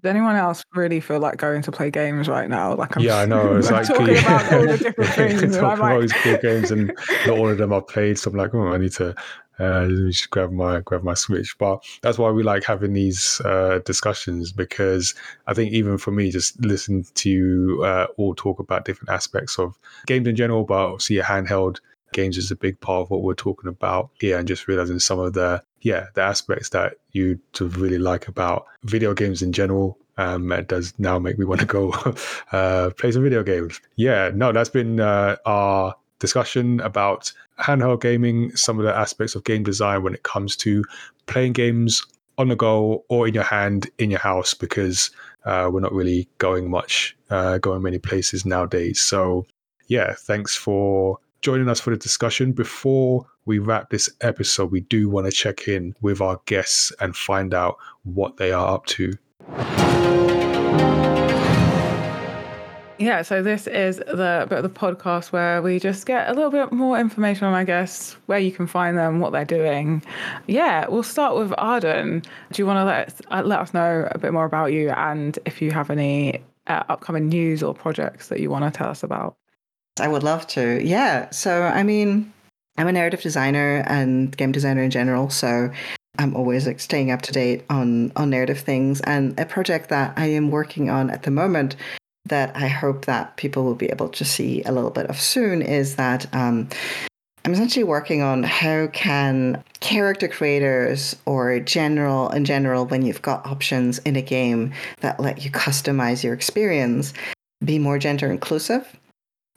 Does 0.00 0.10
anyone 0.10 0.36
else 0.36 0.64
really 0.74 1.00
feel 1.00 1.18
like 1.18 1.38
going 1.38 1.60
to 1.62 1.72
play 1.72 1.90
games 1.90 2.28
right 2.28 2.48
now? 2.48 2.74
Like 2.74 2.96
I'm 2.96 3.02
Yeah, 3.02 3.18
I 3.18 3.24
know. 3.26 3.56
It's 3.56 3.70
like 3.70 3.86
talking 3.86 4.16
about 4.18 4.52
all 4.52 4.66
the 4.66 4.78
different 4.82 5.10
things, 5.10 5.40
talking 5.40 5.58
about 5.58 5.80
all 5.80 6.00
like, 6.00 6.22
these 6.22 6.38
games, 6.38 6.70
and 6.70 6.92
not 7.26 7.38
all 7.38 7.48
of 7.48 7.58
them 7.58 7.72
are 7.72 7.82
played. 7.82 8.18
So 8.18 8.30
I'm 8.30 8.36
like, 8.36 8.54
oh, 8.54 8.68
I 8.68 8.78
need 8.78 8.92
to 8.92 9.14
uh, 9.60 9.86
let 9.86 10.12
just 10.12 10.30
grab 10.30 10.52
my 10.52 10.80
grab 10.80 11.02
my 11.02 11.14
Switch. 11.14 11.56
But 11.58 11.84
that's 12.02 12.16
why 12.16 12.30
we 12.30 12.44
like 12.44 12.62
having 12.62 12.92
these 12.92 13.40
uh, 13.44 13.80
discussions 13.84 14.52
because 14.52 15.14
I 15.48 15.54
think 15.54 15.72
even 15.72 15.98
for 15.98 16.12
me, 16.12 16.30
just 16.30 16.60
listen 16.64 17.04
to 17.14 17.82
uh, 17.84 18.06
all 18.16 18.34
talk 18.36 18.60
about 18.60 18.84
different 18.84 19.10
aspects 19.10 19.58
of 19.58 19.76
games 20.06 20.28
in 20.28 20.36
general, 20.36 20.64
but 20.64 20.74
obviously 20.74 21.18
a 21.18 21.24
handheld 21.24 21.80
games 22.12 22.36
is 22.36 22.50
a 22.50 22.56
big 22.56 22.80
part 22.80 23.02
of 23.02 23.10
what 23.10 23.22
we're 23.22 23.34
talking 23.34 23.68
about 23.68 24.10
here, 24.20 24.38
and 24.38 24.48
just 24.48 24.68
realizing 24.68 24.98
some 24.98 25.18
of 25.18 25.32
the 25.34 25.62
yeah 25.80 26.06
the 26.14 26.22
aspects 26.22 26.70
that 26.70 26.94
you 27.12 27.38
sort 27.52 27.76
really 27.76 27.98
like 27.98 28.28
about 28.28 28.66
video 28.84 29.14
games 29.14 29.42
in 29.42 29.52
general. 29.52 29.98
Um, 30.16 30.50
it 30.50 30.66
does 30.66 30.94
now 30.98 31.20
make 31.20 31.38
me 31.38 31.44
want 31.44 31.60
to 31.60 31.66
go 31.66 31.92
uh, 32.52 32.90
play 32.96 33.12
some 33.12 33.22
video 33.22 33.44
games. 33.44 33.80
Yeah, 33.96 34.30
no, 34.34 34.52
that's 34.52 34.68
been 34.68 34.98
uh, 34.98 35.36
our 35.46 35.94
discussion 36.18 36.80
about 36.80 37.32
handheld 37.60 38.00
gaming, 38.00 38.54
some 38.56 38.78
of 38.78 38.84
the 38.84 38.96
aspects 38.96 39.34
of 39.34 39.44
game 39.44 39.62
design 39.62 40.02
when 40.02 40.14
it 40.14 40.24
comes 40.24 40.56
to 40.56 40.84
playing 41.26 41.52
games 41.52 42.04
on 42.36 42.48
the 42.48 42.56
go 42.56 43.04
or 43.08 43.26
in 43.28 43.34
your 43.34 43.44
hand 43.44 43.90
in 43.98 44.10
your 44.10 44.20
house 44.20 44.54
because 44.54 45.10
uh, 45.44 45.68
we're 45.72 45.80
not 45.80 45.92
really 45.92 46.28
going 46.38 46.70
much, 46.70 47.16
uh, 47.30 47.58
going 47.58 47.82
many 47.82 47.98
places 47.98 48.44
nowadays. 48.44 49.00
So, 49.00 49.46
yeah, 49.88 50.14
thanks 50.14 50.54
for 50.54 51.18
joining 51.40 51.68
us 51.68 51.80
for 51.80 51.90
the 51.90 51.96
discussion. 51.96 52.52
Before 52.52 53.26
we 53.44 53.58
wrap 53.58 53.90
this 53.90 54.08
episode, 54.20 54.70
we 54.70 54.80
do 54.80 55.08
want 55.08 55.26
to 55.26 55.32
check 55.32 55.68
in 55.68 55.94
with 56.00 56.20
our 56.20 56.40
guests 56.46 56.92
and 57.00 57.16
find 57.16 57.54
out 57.54 57.76
what 58.04 58.36
they 58.36 58.52
are 58.52 58.74
up 58.74 58.86
to. 58.86 59.12
Yeah, 62.98 63.22
so 63.22 63.44
this 63.44 63.68
is 63.68 63.98
the 63.98 64.46
bit 64.48 64.58
of 64.58 64.62
the 64.64 64.68
podcast 64.68 65.30
where 65.30 65.62
we 65.62 65.78
just 65.78 66.04
get 66.04 66.28
a 66.28 66.32
little 66.32 66.50
bit 66.50 66.72
more 66.72 66.98
information 66.98 67.46
on, 67.46 67.54
I 67.54 67.62
guess, 67.62 68.16
where 68.26 68.40
you 68.40 68.50
can 68.50 68.66
find 68.66 68.98
them, 68.98 69.20
what 69.20 69.30
they're 69.30 69.44
doing. 69.44 70.02
Yeah, 70.48 70.88
we'll 70.88 71.04
start 71.04 71.36
with 71.36 71.54
Arden. 71.58 72.22
Do 72.52 72.60
you 72.60 72.66
want 72.66 72.78
to 72.78 72.84
let 72.84 73.20
uh, 73.30 73.46
let 73.46 73.60
us 73.60 73.72
know 73.72 74.08
a 74.10 74.18
bit 74.18 74.32
more 74.32 74.46
about 74.46 74.72
you 74.72 74.90
and 74.90 75.38
if 75.44 75.62
you 75.62 75.70
have 75.70 75.90
any 75.90 76.42
uh, 76.66 76.82
upcoming 76.88 77.28
news 77.28 77.62
or 77.62 77.72
projects 77.72 78.28
that 78.28 78.40
you 78.40 78.50
want 78.50 78.64
to 78.64 78.76
tell 78.76 78.88
us 78.88 79.04
about? 79.04 79.36
I 80.00 80.08
would 80.08 80.22
love 80.22 80.46
to. 80.48 80.84
Yeah. 80.84 81.30
So, 81.30 81.62
I 81.62 81.82
mean, 81.82 82.32
I'm 82.76 82.88
a 82.88 82.92
narrative 82.92 83.22
designer 83.22 83.84
and 83.86 84.36
game 84.36 84.52
designer 84.52 84.82
in 84.82 84.90
general. 84.90 85.30
So, 85.30 85.70
I'm 86.18 86.34
always 86.34 86.66
like 86.66 86.80
staying 86.80 87.10
up 87.10 87.22
to 87.22 87.32
date 87.32 87.64
on 87.70 88.12
on 88.16 88.30
narrative 88.30 88.58
things. 88.58 89.00
And 89.02 89.38
a 89.38 89.46
project 89.46 89.88
that 89.90 90.14
I 90.16 90.26
am 90.26 90.50
working 90.50 90.90
on 90.90 91.10
at 91.10 91.22
the 91.22 91.30
moment 91.30 91.76
that 92.26 92.54
I 92.56 92.68
hope 92.68 93.06
that 93.06 93.36
people 93.36 93.64
will 93.64 93.74
be 93.74 93.86
able 93.86 94.08
to 94.10 94.24
see 94.24 94.62
a 94.64 94.72
little 94.72 94.90
bit 94.90 95.06
of 95.06 95.20
soon 95.20 95.62
is 95.62 95.96
that 95.96 96.32
um, 96.34 96.68
I'm 97.44 97.52
essentially 97.52 97.84
working 97.84 98.20
on 98.20 98.42
how 98.42 98.88
can 98.88 99.62
character 99.80 100.28
creators 100.28 101.16
or 101.24 101.60
general 101.60 102.28
in 102.30 102.44
general 102.44 102.84
when 102.84 103.02
you've 103.02 103.22
got 103.22 103.46
options 103.46 103.98
in 104.00 104.16
a 104.16 104.22
game 104.22 104.72
that 105.00 105.20
let 105.20 105.44
you 105.44 105.50
customize 105.50 106.22
your 106.22 106.34
experience 106.34 107.14
be 107.64 107.78
more 107.78 107.98
gender 107.98 108.30
inclusive 108.30 108.94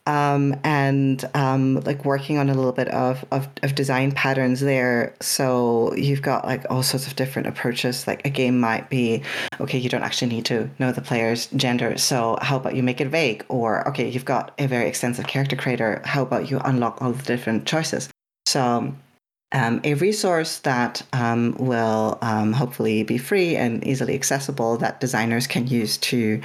um, 0.07 0.59
and 0.63 1.23
um, 1.33 1.75
like 1.81 2.05
working 2.05 2.37
on 2.37 2.49
a 2.49 2.53
little 2.53 2.71
bit 2.71 2.87
of, 2.89 3.23
of, 3.31 3.47
of 3.63 3.75
design 3.75 4.11
patterns 4.11 4.59
there. 4.59 5.13
So 5.21 5.93
you've 5.95 6.21
got 6.21 6.45
like 6.45 6.65
all 6.69 6.83
sorts 6.83 7.07
of 7.07 7.15
different 7.15 7.47
approaches. 7.47 8.07
Like 8.07 8.25
a 8.25 8.29
game 8.29 8.59
might 8.59 8.89
be, 8.89 9.23
okay, 9.59 9.77
you 9.77 9.89
don't 9.89 10.03
actually 10.03 10.31
need 10.31 10.45
to 10.45 10.69
know 10.79 10.91
the 10.91 11.01
player's 11.01 11.47
gender. 11.47 11.97
So 11.97 12.37
how 12.41 12.57
about 12.57 12.75
you 12.75 12.83
make 12.83 13.01
it 13.01 13.07
vague? 13.07 13.45
Or 13.49 13.87
okay, 13.89 14.09
you've 14.09 14.25
got 14.25 14.53
a 14.57 14.67
very 14.67 14.87
extensive 14.87 15.27
character 15.27 15.55
creator. 15.55 16.01
How 16.05 16.23
about 16.23 16.49
you 16.49 16.59
unlock 16.59 17.01
all 17.01 17.11
the 17.11 17.23
different 17.23 17.65
choices? 17.65 18.09
So 18.45 18.93
um, 19.53 19.81
a 19.83 19.95
resource 19.95 20.59
that 20.59 21.03
um, 21.13 21.55
will 21.59 22.17
um, 22.21 22.53
hopefully 22.53 23.03
be 23.03 23.17
free 23.17 23.55
and 23.55 23.85
easily 23.85 24.15
accessible 24.15 24.77
that 24.77 24.99
designers 24.99 25.45
can 25.45 25.67
use 25.67 25.97
to 25.97 26.41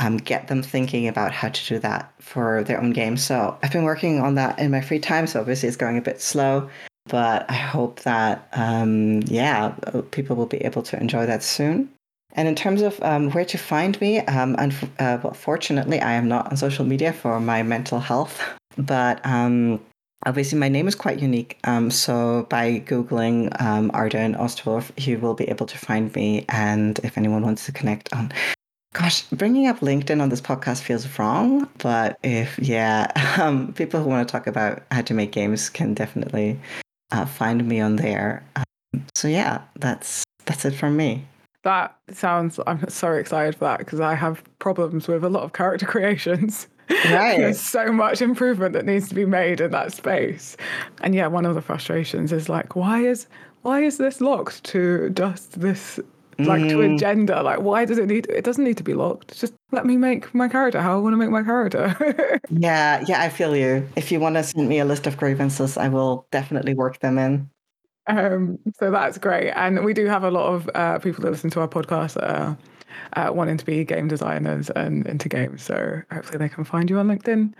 um, 0.00 0.16
get 0.16 0.48
them 0.48 0.62
thinking 0.62 1.06
about 1.06 1.30
how 1.30 1.50
to 1.50 1.66
do 1.66 1.78
that 1.78 2.12
for 2.18 2.64
their 2.64 2.80
own 2.80 2.92
game. 2.92 3.16
So 3.16 3.56
I've 3.62 3.70
been 3.70 3.84
working 3.84 4.20
on 4.20 4.34
that 4.34 4.58
in 4.58 4.70
my 4.70 4.80
free 4.80 4.98
time. 4.98 5.26
So 5.26 5.40
obviously 5.40 5.68
it's 5.68 5.76
going 5.76 5.98
a 5.98 6.02
bit 6.02 6.20
slow, 6.22 6.70
but 7.06 7.48
I 7.50 7.54
hope 7.54 8.00
that, 8.00 8.48
um, 8.54 9.20
yeah, 9.26 9.74
people 10.10 10.36
will 10.36 10.46
be 10.46 10.64
able 10.64 10.82
to 10.84 10.98
enjoy 10.98 11.26
that 11.26 11.42
soon. 11.42 11.90
And 12.32 12.48
in 12.48 12.54
terms 12.54 12.80
of 12.80 13.00
um, 13.02 13.30
where 13.30 13.44
to 13.44 13.58
find 13.58 14.00
me, 14.00 14.20
um, 14.20 14.56
unf- 14.56 14.88
uh, 14.98 15.18
well, 15.22 15.34
fortunately, 15.34 16.00
I 16.00 16.12
am 16.12 16.28
not 16.28 16.50
on 16.50 16.56
social 16.56 16.86
media 16.86 17.12
for 17.12 17.38
my 17.38 17.62
mental 17.62 18.00
health, 18.00 18.40
but 18.78 19.20
um, 19.26 19.80
obviously 20.24 20.58
my 20.58 20.68
name 20.68 20.88
is 20.88 20.94
quite 20.94 21.18
unique. 21.18 21.58
Um, 21.64 21.90
so 21.90 22.46
by 22.48 22.80
Googling 22.86 23.60
um, 23.60 23.90
Arden 23.92 24.34
Ostwolf, 24.36 24.92
you 24.96 25.18
will 25.18 25.34
be 25.34 25.44
able 25.50 25.66
to 25.66 25.76
find 25.76 26.14
me. 26.14 26.46
And 26.48 26.98
if 27.00 27.18
anyone 27.18 27.42
wants 27.42 27.66
to 27.66 27.72
connect 27.72 28.14
on 28.14 28.32
Gosh, 28.92 29.22
bringing 29.30 29.68
up 29.68 29.80
LinkedIn 29.80 30.20
on 30.20 30.30
this 30.30 30.40
podcast 30.40 30.82
feels 30.82 31.06
wrong, 31.18 31.68
but 31.78 32.18
if 32.24 32.58
yeah, 32.58 33.06
um, 33.40 33.72
people 33.74 34.02
who 34.02 34.08
want 34.08 34.26
to 34.26 34.30
talk 34.30 34.48
about 34.48 34.82
how 34.90 35.02
to 35.02 35.14
make 35.14 35.30
games 35.30 35.70
can 35.70 35.94
definitely 35.94 36.58
uh, 37.12 37.24
find 37.24 37.66
me 37.68 37.80
on 37.80 37.96
there. 37.96 38.42
Um, 38.56 39.04
so 39.14 39.28
yeah, 39.28 39.62
that's 39.76 40.24
that's 40.44 40.64
it 40.64 40.74
from 40.74 40.96
me. 40.96 41.24
That 41.62 41.96
sounds. 42.10 42.58
I'm 42.66 42.88
so 42.88 43.12
excited 43.12 43.54
for 43.54 43.64
that 43.66 43.78
because 43.78 44.00
I 44.00 44.14
have 44.14 44.42
problems 44.58 45.06
with 45.06 45.22
a 45.22 45.28
lot 45.28 45.44
of 45.44 45.52
character 45.52 45.86
creations. 45.94 46.66
Right. 46.90 47.38
There's 47.38 47.60
so 47.60 47.92
much 47.92 48.20
improvement 48.20 48.72
that 48.72 48.86
needs 48.86 49.08
to 49.10 49.14
be 49.14 49.24
made 49.24 49.60
in 49.60 49.70
that 49.70 49.92
space. 49.92 50.56
And 51.02 51.14
yeah, 51.14 51.28
one 51.28 51.46
of 51.46 51.54
the 51.54 51.62
frustrations 51.62 52.32
is 52.32 52.48
like, 52.48 52.74
why 52.74 53.02
is 53.02 53.28
why 53.62 53.82
is 53.84 53.98
this 53.98 54.20
locked 54.20 54.64
to 54.64 55.10
just 55.10 55.60
this 55.60 56.00
like 56.46 56.68
to 56.68 56.80
a 56.82 56.88
Mm. 56.88 56.98
gender. 56.98 57.42
Like, 57.42 57.60
why 57.60 57.84
does 57.84 57.98
it 57.98 58.06
need? 58.06 58.26
It 58.28 58.44
doesn't 58.44 58.64
need 58.64 58.76
to 58.78 58.82
be 58.84 58.94
locked. 58.94 59.38
Just 59.38 59.54
let 59.72 59.84
me 59.86 59.96
make 59.96 60.34
my 60.34 60.48
character 60.48 60.80
how 60.80 60.94
I 60.96 61.00
want 61.00 61.12
to 61.12 61.16
make 61.18 61.30
my 61.30 61.42
character. 61.42 61.94
Yeah, 62.50 63.04
yeah, 63.06 63.22
I 63.22 63.28
feel 63.28 63.54
you. 63.56 63.86
If 63.96 64.10
you 64.10 64.18
want 64.20 64.34
to 64.34 64.42
send 64.42 64.68
me 64.68 64.80
a 64.80 64.84
list 64.84 65.06
of 65.06 65.16
grievances, 65.16 65.76
I 65.76 65.88
will 65.88 66.26
definitely 66.32 66.74
work 66.74 66.98
them 66.98 67.16
in. 67.18 67.48
um, 68.08 68.58
so 68.78 68.90
that's 68.90 69.18
great. 69.18 69.50
And 69.52 69.84
we 69.84 69.94
do 69.94 70.06
have 70.06 70.24
a 70.24 70.30
lot 70.30 70.52
of 70.54 70.68
uh, 70.74 70.98
people 70.98 71.22
that 71.22 71.30
listen 71.30 71.50
to 71.50 71.60
our 71.60 71.68
podcast 71.68 72.14
that 72.14 72.24
are 72.28 72.58
uh, 73.14 73.32
wanting 73.32 73.56
to 73.56 73.64
be 73.64 73.84
game 73.84 74.08
designers 74.08 74.68
and 74.70 75.06
into 75.06 75.28
games. 75.28 75.62
So 75.62 76.02
hopefully 76.12 76.38
they 76.38 76.48
can 76.48 76.64
find 76.64 76.90
you 76.90 76.98
on 76.98 77.06
LinkedIn 77.06 77.52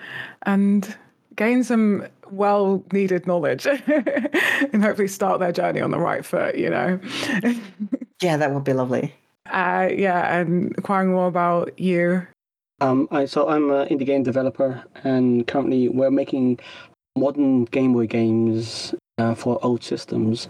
and 0.43 0.97
gain 1.36 1.62
some 1.62 2.05
well 2.31 2.85
needed 2.93 3.27
knowledge 3.28 3.66
and 4.73 4.82
hopefully 4.82 5.07
start 5.09 5.39
their 5.39 5.52
journey 5.52 5.81
on 5.81 5.93
the 5.93 6.01
right 6.01 6.24
foot. 6.24 6.57
You 6.57 6.70
know. 6.70 7.01
Yeah, 8.23 8.37
that 8.37 8.53
would 8.53 8.65
be 8.65 8.73
lovely. 8.73 9.15
Uh, 9.51 9.89
yeah, 9.93 10.39
and 10.39 10.75
acquiring 10.79 11.13
more 11.13 11.27
about 11.27 11.79
you. 11.79 12.27
Um, 12.81 13.09
I, 13.11 13.25
so 13.25 13.49
I'm 13.49 13.71
an 13.71 13.89
indie 13.89 14.07
game 14.07 14.23
developer, 14.23 14.83
and 15.05 15.47
currently 15.47 15.89
we're 15.89 16.11
making 16.11 16.61
modern 17.17 17.65
Game 17.67 17.93
Boy 17.93 18.07
games 18.07 18.95
uh, 19.19 19.35
for 19.35 19.59
old 19.63 19.83
systems. 19.83 20.49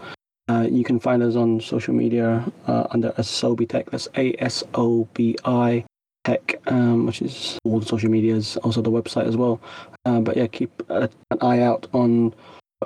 Uh, 0.49 0.67
you 0.69 0.83
can 0.83 0.99
find 0.99 1.23
us 1.23 1.35
on 1.35 1.61
social 1.61 1.93
media 1.93 2.43
uh, 2.67 2.87
under 2.91 3.11
Asobi 3.11 3.67
Tech. 3.67 3.89
That's 3.89 4.07
A 4.15 4.35
S 4.39 4.63
O 4.73 5.07
B 5.13 5.35
I 5.45 5.85
Tech, 6.23 6.61
um, 6.67 7.05
which 7.05 7.21
is 7.21 7.57
all 7.63 7.79
the 7.79 7.85
social 7.85 8.09
medias, 8.09 8.57
also 8.57 8.81
the 8.81 8.91
website 8.91 9.27
as 9.27 9.37
well. 9.37 9.59
Uh, 10.05 10.19
but 10.19 10.37
yeah, 10.37 10.47
keep 10.47 10.71
uh, 10.89 11.07
an 11.31 11.37
eye 11.41 11.61
out 11.61 11.87
on 11.93 12.29
what 12.29 12.35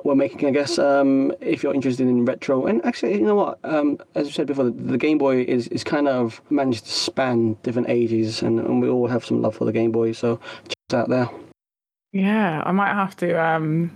we're 0.04 0.16
making. 0.16 0.48
I 0.48 0.52
guess 0.52 0.78
um, 0.78 1.32
if 1.42 1.64
you're 1.64 1.74
interested 1.74 2.08
in 2.08 2.26
retro, 2.26 2.66
and 2.66 2.84
actually, 2.86 3.14
you 3.14 3.26
know 3.26 3.36
what? 3.36 3.60
Um, 3.64 4.00
as 4.16 4.28
I 4.28 4.32
said 4.32 4.48
before, 4.48 4.66
the, 4.66 4.72
the 4.72 4.98
Game 4.98 5.18
Boy 5.18 5.44
is, 5.44 5.68
is 5.70 5.84
kind 5.84 6.08
of 6.08 6.42
managed 6.50 6.86
to 6.86 6.92
span 6.92 7.58
different 7.64 7.90
ages, 7.90 8.42
and, 8.42 8.60
and 8.60 8.82
we 8.82 8.90
all 8.90 9.08
have 9.08 9.26
some 9.26 9.42
love 9.42 9.56
for 9.56 9.66
the 9.66 9.72
Game 9.72 9.92
Boy. 9.92 10.12
So 10.12 10.40
check 10.68 10.78
it 10.90 10.96
out 10.96 11.10
there. 11.10 11.30
Yeah, 12.12 12.64
I 12.66 12.72
might 12.72 12.94
have 12.94 13.16
to 13.18 13.42
um 13.42 13.92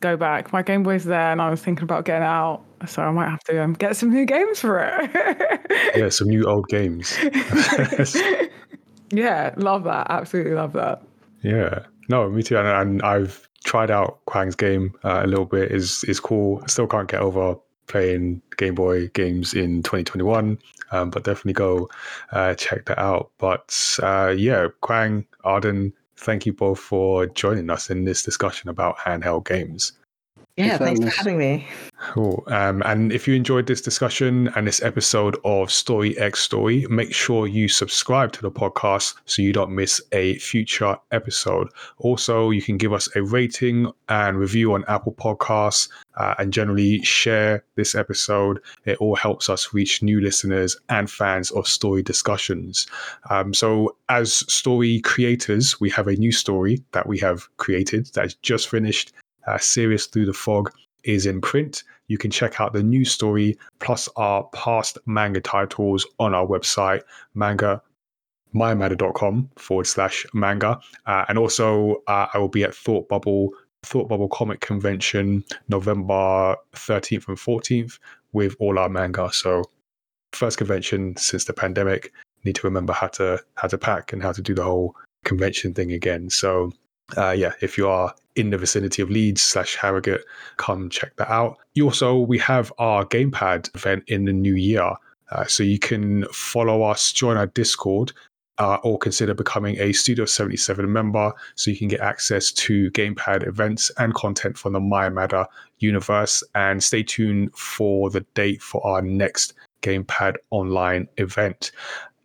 go 0.00 0.16
back. 0.16 0.52
My 0.52 0.62
Game 0.62 0.82
Boy's 0.82 1.04
there, 1.04 1.32
and 1.32 1.40
I 1.40 1.50
was 1.50 1.60
thinking 1.62 1.84
about 1.84 2.04
getting 2.04 2.26
out, 2.26 2.62
so 2.86 3.02
I 3.02 3.10
might 3.10 3.28
have 3.28 3.44
to 3.44 3.62
um, 3.62 3.74
get 3.74 3.96
some 3.96 4.12
new 4.12 4.24
games 4.24 4.60
for 4.60 4.80
it. 4.80 5.50
Yeah, 5.96 6.08
some 6.08 6.28
new 6.28 6.44
old 6.44 6.66
games. 6.68 7.16
yeah, 9.10 9.54
love 9.56 9.84
that. 9.84 10.06
Absolutely 10.10 10.54
love 10.54 10.72
that. 10.72 11.02
Yeah, 11.42 11.86
no, 12.08 12.28
me 12.28 12.42
too. 12.42 12.56
And, 12.56 12.66
and 12.66 13.02
I've 13.02 13.48
tried 13.64 13.90
out 13.90 14.20
Quang's 14.26 14.54
game 14.54 14.94
uh, 15.04 15.22
a 15.24 15.26
little 15.26 15.44
bit. 15.44 15.72
is 15.72 16.04
is 16.04 16.20
cool. 16.20 16.62
Still 16.68 16.86
can't 16.86 17.08
get 17.08 17.20
over 17.20 17.56
playing 17.86 18.40
Game 18.56 18.74
Boy 18.74 19.08
games 19.08 19.52
in 19.54 19.82
2021, 19.82 20.58
um, 20.92 21.10
but 21.10 21.24
definitely 21.24 21.52
go 21.52 21.88
uh, 22.32 22.54
check 22.54 22.86
that 22.86 22.98
out. 22.98 23.30
But 23.38 23.98
uh, 24.02 24.34
yeah, 24.36 24.68
Quang, 24.80 25.26
Arden, 25.44 25.92
thank 26.16 26.46
you 26.46 26.52
both 26.52 26.78
for 26.78 27.26
joining 27.26 27.70
us 27.70 27.90
in 27.90 28.04
this 28.04 28.22
discussion 28.22 28.68
about 28.68 28.96
handheld 28.98 29.46
games. 29.46 29.92
Yeah, 30.56 30.78
thanks 30.78 31.00
having 31.00 31.10
for 31.10 31.16
having 31.16 31.38
me. 31.38 31.66
Cool. 31.98 32.44
Um, 32.46 32.80
and 32.84 33.12
if 33.12 33.26
you 33.26 33.34
enjoyed 33.34 33.66
this 33.66 33.80
discussion 33.80 34.48
and 34.54 34.68
this 34.68 34.80
episode 34.82 35.36
of 35.44 35.72
Story 35.72 36.16
X 36.16 36.40
Story, 36.40 36.86
make 36.88 37.12
sure 37.12 37.48
you 37.48 37.66
subscribe 37.66 38.30
to 38.32 38.42
the 38.42 38.52
podcast 38.52 39.14
so 39.24 39.42
you 39.42 39.52
don't 39.52 39.74
miss 39.74 40.00
a 40.12 40.38
future 40.38 40.96
episode. 41.10 41.68
Also, 41.98 42.50
you 42.50 42.62
can 42.62 42.76
give 42.76 42.92
us 42.92 43.08
a 43.16 43.22
rating 43.22 43.90
and 44.08 44.38
review 44.38 44.74
on 44.74 44.84
Apple 44.86 45.14
Podcasts 45.14 45.88
uh, 46.16 46.34
and 46.38 46.52
generally 46.52 47.02
share 47.02 47.64
this 47.74 47.96
episode. 47.96 48.60
It 48.84 48.98
all 48.98 49.16
helps 49.16 49.48
us 49.48 49.74
reach 49.74 50.02
new 50.02 50.20
listeners 50.20 50.76
and 50.88 51.10
fans 51.10 51.50
of 51.50 51.66
story 51.66 52.02
discussions. 52.04 52.86
Um, 53.28 53.54
so, 53.54 53.96
as 54.08 54.34
story 54.52 55.00
creators, 55.00 55.80
we 55.80 55.90
have 55.90 56.06
a 56.06 56.14
new 56.14 56.30
story 56.30 56.82
that 56.92 57.08
we 57.08 57.18
have 57.18 57.48
created 57.56 58.08
that's 58.14 58.34
just 58.34 58.68
finished. 58.68 59.12
Uh, 59.46 59.58
Serious 59.58 60.06
Through 60.06 60.26
the 60.26 60.32
Fog 60.32 60.72
is 61.04 61.26
in 61.26 61.40
print. 61.40 61.84
You 62.08 62.18
can 62.18 62.30
check 62.30 62.60
out 62.60 62.72
the 62.72 62.82
new 62.82 63.04
story 63.04 63.56
plus 63.78 64.08
our 64.16 64.44
past 64.54 64.98
manga 65.06 65.40
titles 65.40 66.06
on 66.18 66.34
our 66.34 66.46
website, 66.46 67.02
manga 67.34 67.82
mymatter.com 68.54 69.50
forward 69.56 69.86
slash 69.86 70.26
manga. 70.32 70.78
Uh, 71.06 71.24
and 71.28 71.38
also, 71.38 72.02
uh, 72.06 72.26
I 72.32 72.38
will 72.38 72.48
be 72.48 72.64
at 72.64 72.74
Thought 72.74 73.08
Bubble, 73.08 73.50
Thought 73.82 74.08
Bubble 74.08 74.28
Comic 74.28 74.60
Convention, 74.60 75.44
November 75.68 76.56
13th 76.74 77.28
and 77.28 77.36
14th 77.36 77.98
with 78.32 78.54
all 78.60 78.78
our 78.78 78.88
manga. 78.88 79.30
So, 79.32 79.64
first 80.32 80.58
convention 80.58 81.16
since 81.16 81.44
the 81.44 81.52
pandemic. 81.52 82.12
Need 82.44 82.56
to 82.56 82.66
remember 82.66 82.92
how 82.92 83.06
to 83.08 83.40
how 83.54 83.68
to 83.68 83.78
pack 83.78 84.12
and 84.12 84.22
how 84.22 84.32
to 84.32 84.42
do 84.42 84.54
the 84.54 84.64
whole 84.64 84.94
convention 85.24 85.72
thing 85.72 85.92
again. 85.92 86.28
So, 86.28 86.72
uh, 87.16 87.30
yeah, 87.30 87.52
if 87.60 87.76
you 87.76 87.88
are 87.88 88.14
in 88.36 88.50
the 88.50 88.58
vicinity 88.58 89.02
of 89.02 89.10
Leeds 89.10 89.42
slash 89.42 89.76
Harrogate, 89.76 90.24
come 90.56 90.88
check 90.88 91.14
that 91.16 91.30
out. 91.30 91.58
You 91.74 91.84
also, 91.84 92.16
we 92.18 92.38
have 92.38 92.72
our 92.78 93.04
gamepad 93.04 93.74
event 93.74 94.04
in 94.08 94.24
the 94.24 94.32
new 94.32 94.54
year. 94.54 94.92
Uh, 95.30 95.44
so 95.44 95.62
you 95.62 95.78
can 95.78 96.24
follow 96.32 96.82
us, 96.82 97.12
join 97.12 97.36
our 97.36 97.46
Discord, 97.46 98.12
uh, 98.58 98.76
or 98.82 98.98
consider 98.98 99.34
becoming 99.34 99.78
a 99.80 99.92
Studio 99.92 100.24
77 100.24 100.90
member 100.92 101.32
so 101.56 101.70
you 101.70 101.76
can 101.76 101.88
get 101.88 102.00
access 102.00 102.52
to 102.52 102.90
gamepad 102.92 103.46
events 103.46 103.90
and 103.98 104.14
content 104.14 104.56
from 104.56 104.74
the 104.74 104.80
My 104.80 105.08
Matter 105.08 105.46
universe. 105.78 106.42
And 106.54 106.82
stay 106.82 107.02
tuned 107.02 107.54
for 107.54 108.10
the 108.10 108.20
date 108.34 108.62
for 108.62 108.84
our 108.86 109.02
next 109.02 109.54
gamepad 109.82 110.36
online 110.50 111.08
event. 111.16 111.72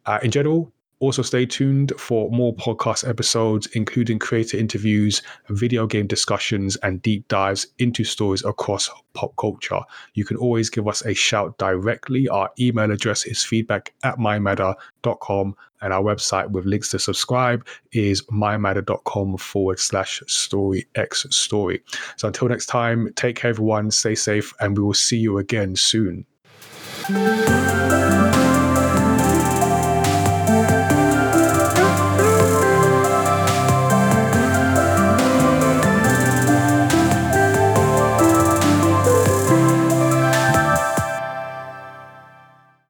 Uh, 0.05 0.19
in 0.23 0.31
general, 0.31 0.71
also, 1.01 1.21
stay 1.21 1.45
tuned 1.45 1.93
for 1.97 2.29
more 2.29 2.53
podcast 2.53 3.07
episodes, 3.07 3.67
including 3.67 4.19
creator 4.19 4.57
interviews, 4.57 5.21
video 5.47 5.87
game 5.87 6.07
discussions, 6.07 6.75
and 6.77 7.01
deep 7.01 7.25
dives 7.29 7.67
into 7.77 8.03
stories 8.03 8.43
across 8.43 8.89
pop 9.13 9.33
culture. 9.37 9.79
You 10.13 10.25
can 10.25 10.35
always 10.35 10.69
give 10.69 10.89
us 10.89 11.05
a 11.05 11.13
shout 11.13 11.57
directly. 11.57 12.27
Our 12.27 12.49
email 12.59 12.91
address 12.91 13.25
is 13.25 13.45
feedback 13.45 13.93
at 14.03 14.17
mymatter.com, 14.17 15.55
and 15.81 15.93
our 15.93 16.03
website 16.03 16.49
with 16.51 16.65
links 16.65 16.89
to 16.89 16.99
subscribe 16.99 17.65
is 17.93 18.21
mymatter.com 18.23 19.37
forward 19.37 19.79
slash 19.79 20.21
story 20.27 20.85
x 20.95 21.25
story. 21.29 21.81
So 22.17 22.27
until 22.27 22.49
next 22.49 22.65
time, 22.65 23.13
take 23.15 23.37
care, 23.37 23.51
everyone, 23.51 23.91
stay 23.91 24.15
safe, 24.15 24.53
and 24.59 24.77
we 24.77 24.83
will 24.83 24.93
see 24.93 25.17
you 25.17 25.37
again 25.37 25.77
soon. 25.77 26.25